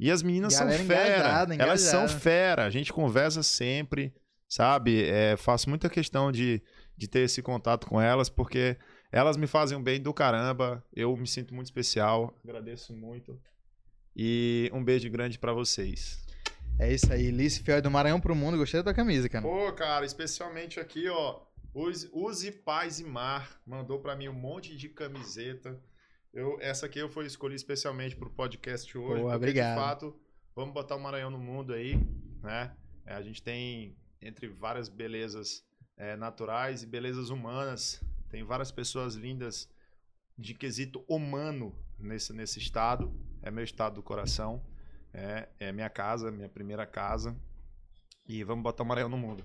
E 0.00 0.10
as 0.10 0.22
meninas 0.22 0.54
Galera 0.54 0.78
são 0.78 0.86
fera. 0.86 1.04
engajada, 1.18 1.54
Elas 1.54 1.80
são 1.82 2.00
engajada. 2.04 2.20
fera. 2.20 2.64
A 2.64 2.70
gente 2.70 2.90
conversa 2.92 3.42
sempre, 3.42 4.14
sabe? 4.48 5.04
É, 5.04 5.36
faço 5.36 5.68
muita 5.68 5.90
questão 5.90 6.32
de, 6.32 6.62
de 6.96 7.06
ter 7.06 7.20
esse 7.20 7.42
contato 7.42 7.86
com 7.86 8.00
elas, 8.00 8.30
porque 8.30 8.78
elas 9.12 9.36
me 9.36 9.46
fazem 9.46 9.76
um 9.76 9.82
bem 9.82 10.00
do 10.00 10.14
caramba. 10.14 10.82
Eu 10.96 11.14
me 11.16 11.26
sinto 11.26 11.54
muito 11.54 11.66
especial. 11.66 12.34
Agradeço 12.42 12.94
muito. 12.94 13.38
E 14.16 14.70
um 14.72 14.82
beijo 14.82 15.08
grande 15.10 15.38
pra 15.38 15.52
vocês. 15.52 16.18
É 16.78 16.90
isso 16.92 17.12
aí, 17.12 17.30
Lice 17.30 17.62
Fiel 17.62 17.82
do 17.82 17.90
Maranhão 17.90 18.18
pro 18.20 18.34
Mundo. 18.34 18.56
Gostei 18.56 18.80
da 18.80 18.84
tua 18.84 18.94
camisa, 18.94 19.28
cara. 19.28 19.42
Pô, 19.42 19.70
cara, 19.72 20.06
especialmente 20.06 20.80
aqui, 20.80 21.08
ó. 21.10 21.40
Use, 21.74 22.08
Use 22.12 22.50
Paz 22.50 22.98
e 23.00 23.04
Mar 23.04 23.60
mandou 23.66 24.00
pra 24.00 24.16
mim 24.16 24.28
um 24.28 24.32
monte 24.32 24.74
de 24.74 24.88
camiseta. 24.88 25.78
Eu, 26.32 26.58
essa 26.60 26.86
aqui 26.86 27.00
eu 27.00 27.08
fui 27.08 27.26
escolhi 27.26 27.56
especialmente 27.56 28.14
pro 28.14 28.30
podcast 28.30 28.96
hoje. 28.96 29.20
Boa, 29.20 29.32
porque, 29.32 29.36
obrigado. 29.36 29.74
De 29.74 29.80
fato, 29.80 30.20
vamos 30.54 30.72
botar 30.72 30.94
o 30.94 31.00
Maranhão 31.00 31.30
no 31.30 31.38
mundo 31.38 31.72
aí, 31.72 31.96
né? 32.40 32.72
É, 33.04 33.14
a 33.14 33.22
gente 33.22 33.42
tem, 33.42 33.96
entre 34.22 34.46
várias 34.46 34.88
belezas 34.88 35.64
é, 35.96 36.14
naturais 36.14 36.84
e 36.84 36.86
belezas 36.86 37.30
humanas, 37.30 38.00
tem 38.28 38.44
várias 38.44 38.70
pessoas 38.70 39.14
lindas 39.14 39.68
de 40.38 40.54
quesito 40.54 41.04
humano 41.08 41.74
nesse, 41.98 42.32
nesse 42.32 42.60
estado. 42.60 43.12
É 43.42 43.50
meu 43.50 43.64
estado 43.64 43.94
do 43.94 44.02
coração. 44.02 44.64
É, 45.12 45.48
é 45.58 45.72
minha 45.72 45.90
casa, 45.90 46.30
minha 46.30 46.48
primeira 46.48 46.86
casa. 46.86 47.36
E 48.24 48.44
vamos 48.44 48.62
botar 48.62 48.84
o 48.84 48.86
Maranhão 48.86 49.08
no 49.08 49.18
mundo. 49.18 49.44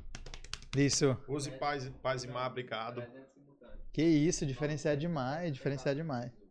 Isso. 0.78 1.18
Use 1.28 1.50
paz, 1.50 1.90
paz 2.04 2.24
e 2.24 2.28
mar, 2.28 2.52
obrigado. 2.52 3.02
300 3.02 3.34
simultâneos. 3.34 3.80
Que 3.92 4.04
isso, 4.04 4.46
diferenciar 4.46 4.96
demais, 4.96 5.52
diferenciar 5.52 5.96
demais. 5.96 6.45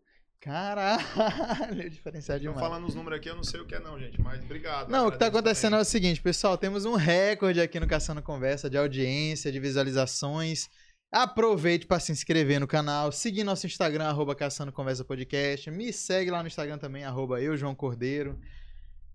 Caralho, 0.44 1.00
diferenciar 1.88 2.36
Estão 2.36 2.52
demais. 2.52 2.68
falando 2.68 2.86
os 2.86 2.94
números 2.94 3.18
aqui, 3.18 3.30
eu 3.30 3.34
não 3.34 3.42
sei 3.42 3.60
o 3.60 3.64
que 3.64 3.74
é 3.74 3.80
não, 3.80 3.98
gente, 3.98 4.20
mas 4.20 4.44
obrigado. 4.44 4.90
Não, 4.90 5.08
o 5.08 5.10
que 5.10 5.18
tá 5.18 5.24
agradeço 5.24 5.38
acontecendo 5.38 5.72
é 5.72 5.76
o 5.76 5.80
também. 5.80 5.90
seguinte, 5.90 6.20
pessoal, 6.20 6.58
temos 6.58 6.84
um 6.84 6.96
recorde 6.96 7.62
aqui 7.62 7.80
no 7.80 7.86
Caçando 7.86 8.20
Conversa 8.20 8.68
de 8.68 8.76
audiência, 8.76 9.50
de 9.50 9.58
visualizações. 9.58 10.68
Aproveite 11.10 11.86
para 11.86 11.98
se 11.98 12.12
inscrever 12.12 12.60
no 12.60 12.66
canal, 12.66 13.10
seguir 13.10 13.42
nosso 13.42 13.64
Instagram, 13.64 14.04
arroba 14.04 14.34
Caçando 14.34 14.70
Conversa 14.70 15.02
Podcast. 15.02 15.70
Me 15.70 15.90
segue 15.94 16.30
lá 16.30 16.42
no 16.42 16.48
Instagram 16.48 16.76
também, 16.76 17.04
arroba 17.04 17.40
eu, 17.40 17.56
João 17.56 17.74
Cordeiro. 17.74 18.38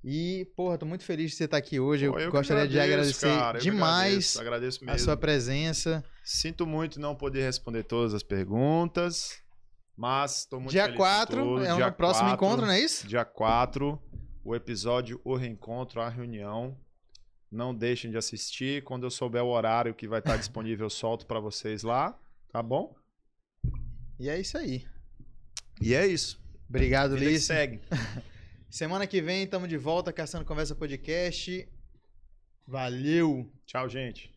E, 0.04 0.48
porra, 0.56 0.80
tô 0.80 0.86
muito 0.88 1.04
feliz 1.04 1.30
de 1.30 1.38
você 1.38 1.44
estar 1.44 1.58
aqui 1.58 1.80
hoje. 1.80 2.06
Eu, 2.06 2.14
que 2.14 2.28
gostaria 2.30 2.68
de 2.68 2.80
agradeço, 2.80 3.26
agradecer 3.26 3.40
cara, 3.40 3.58
eu 3.58 3.62
demais 3.62 4.38
Agradeço, 4.38 4.80
agradeço 4.80 4.86
a 4.90 4.98
sua 4.98 5.18
presença. 5.18 6.04
Sinto 6.24 6.66
muito 6.66 7.00
não 7.00 7.16
poder 7.16 7.44
responder 7.44 7.84
todas 7.84 8.16
as 8.16 8.24
perguntas, 8.24 9.42
mas 10.00 10.38
estou 10.40 10.62
muito 10.62 10.72
Dia 10.72 10.84
feliz 10.84 10.98
com 10.98 11.04
4 11.04 11.44
tudo. 11.44 11.66
é 11.66 11.74
o 11.74 11.92
próximo 11.92 12.30
4, 12.30 12.34
encontro, 12.34 12.66
não 12.66 12.72
é 12.72 12.80
isso? 12.80 13.06
Dia 13.06 13.26
4, 13.26 14.02
o 14.46 14.56
episódio 14.56 15.20
O 15.26 15.36
Reencontro, 15.36 16.00
a 16.00 16.08
reunião. 16.08 16.78
Não 17.52 17.76
deixem 17.76 18.10
de 18.10 18.16
assistir. 18.16 18.82
Quando 18.86 19.04
eu 19.04 19.12
souber 19.12 19.44
o 19.44 19.50
horário 19.50 19.94
que 19.94 20.08
vai 20.08 20.20
estar 20.20 20.38
disponível, 20.40 20.86
eu 20.86 20.90
solto 20.90 21.26
para 21.26 21.42
vocês 21.42 21.84
lá, 21.84 22.18
tá 22.50 22.64
bom? 22.64 22.96
E 24.18 24.30
é 24.30 24.40
isso 24.40 24.58
aí. 24.58 24.88
E 25.82 25.94
é 25.94 26.08
isso. 26.08 26.42
Obrigado, 26.70 27.18
Liz. 27.18 27.44
segue. 27.44 27.82
Semana 28.70 29.06
que 29.06 29.22
vem 29.22 29.44
estamos 29.44 29.68
de 29.68 29.76
volta, 29.76 30.14
Caçando 30.14 30.46
Conversa 30.46 30.76
Podcast. 30.76 31.68
Valeu! 32.66 33.52
Tchau, 33.66 33.90
gente. 33.90 34.34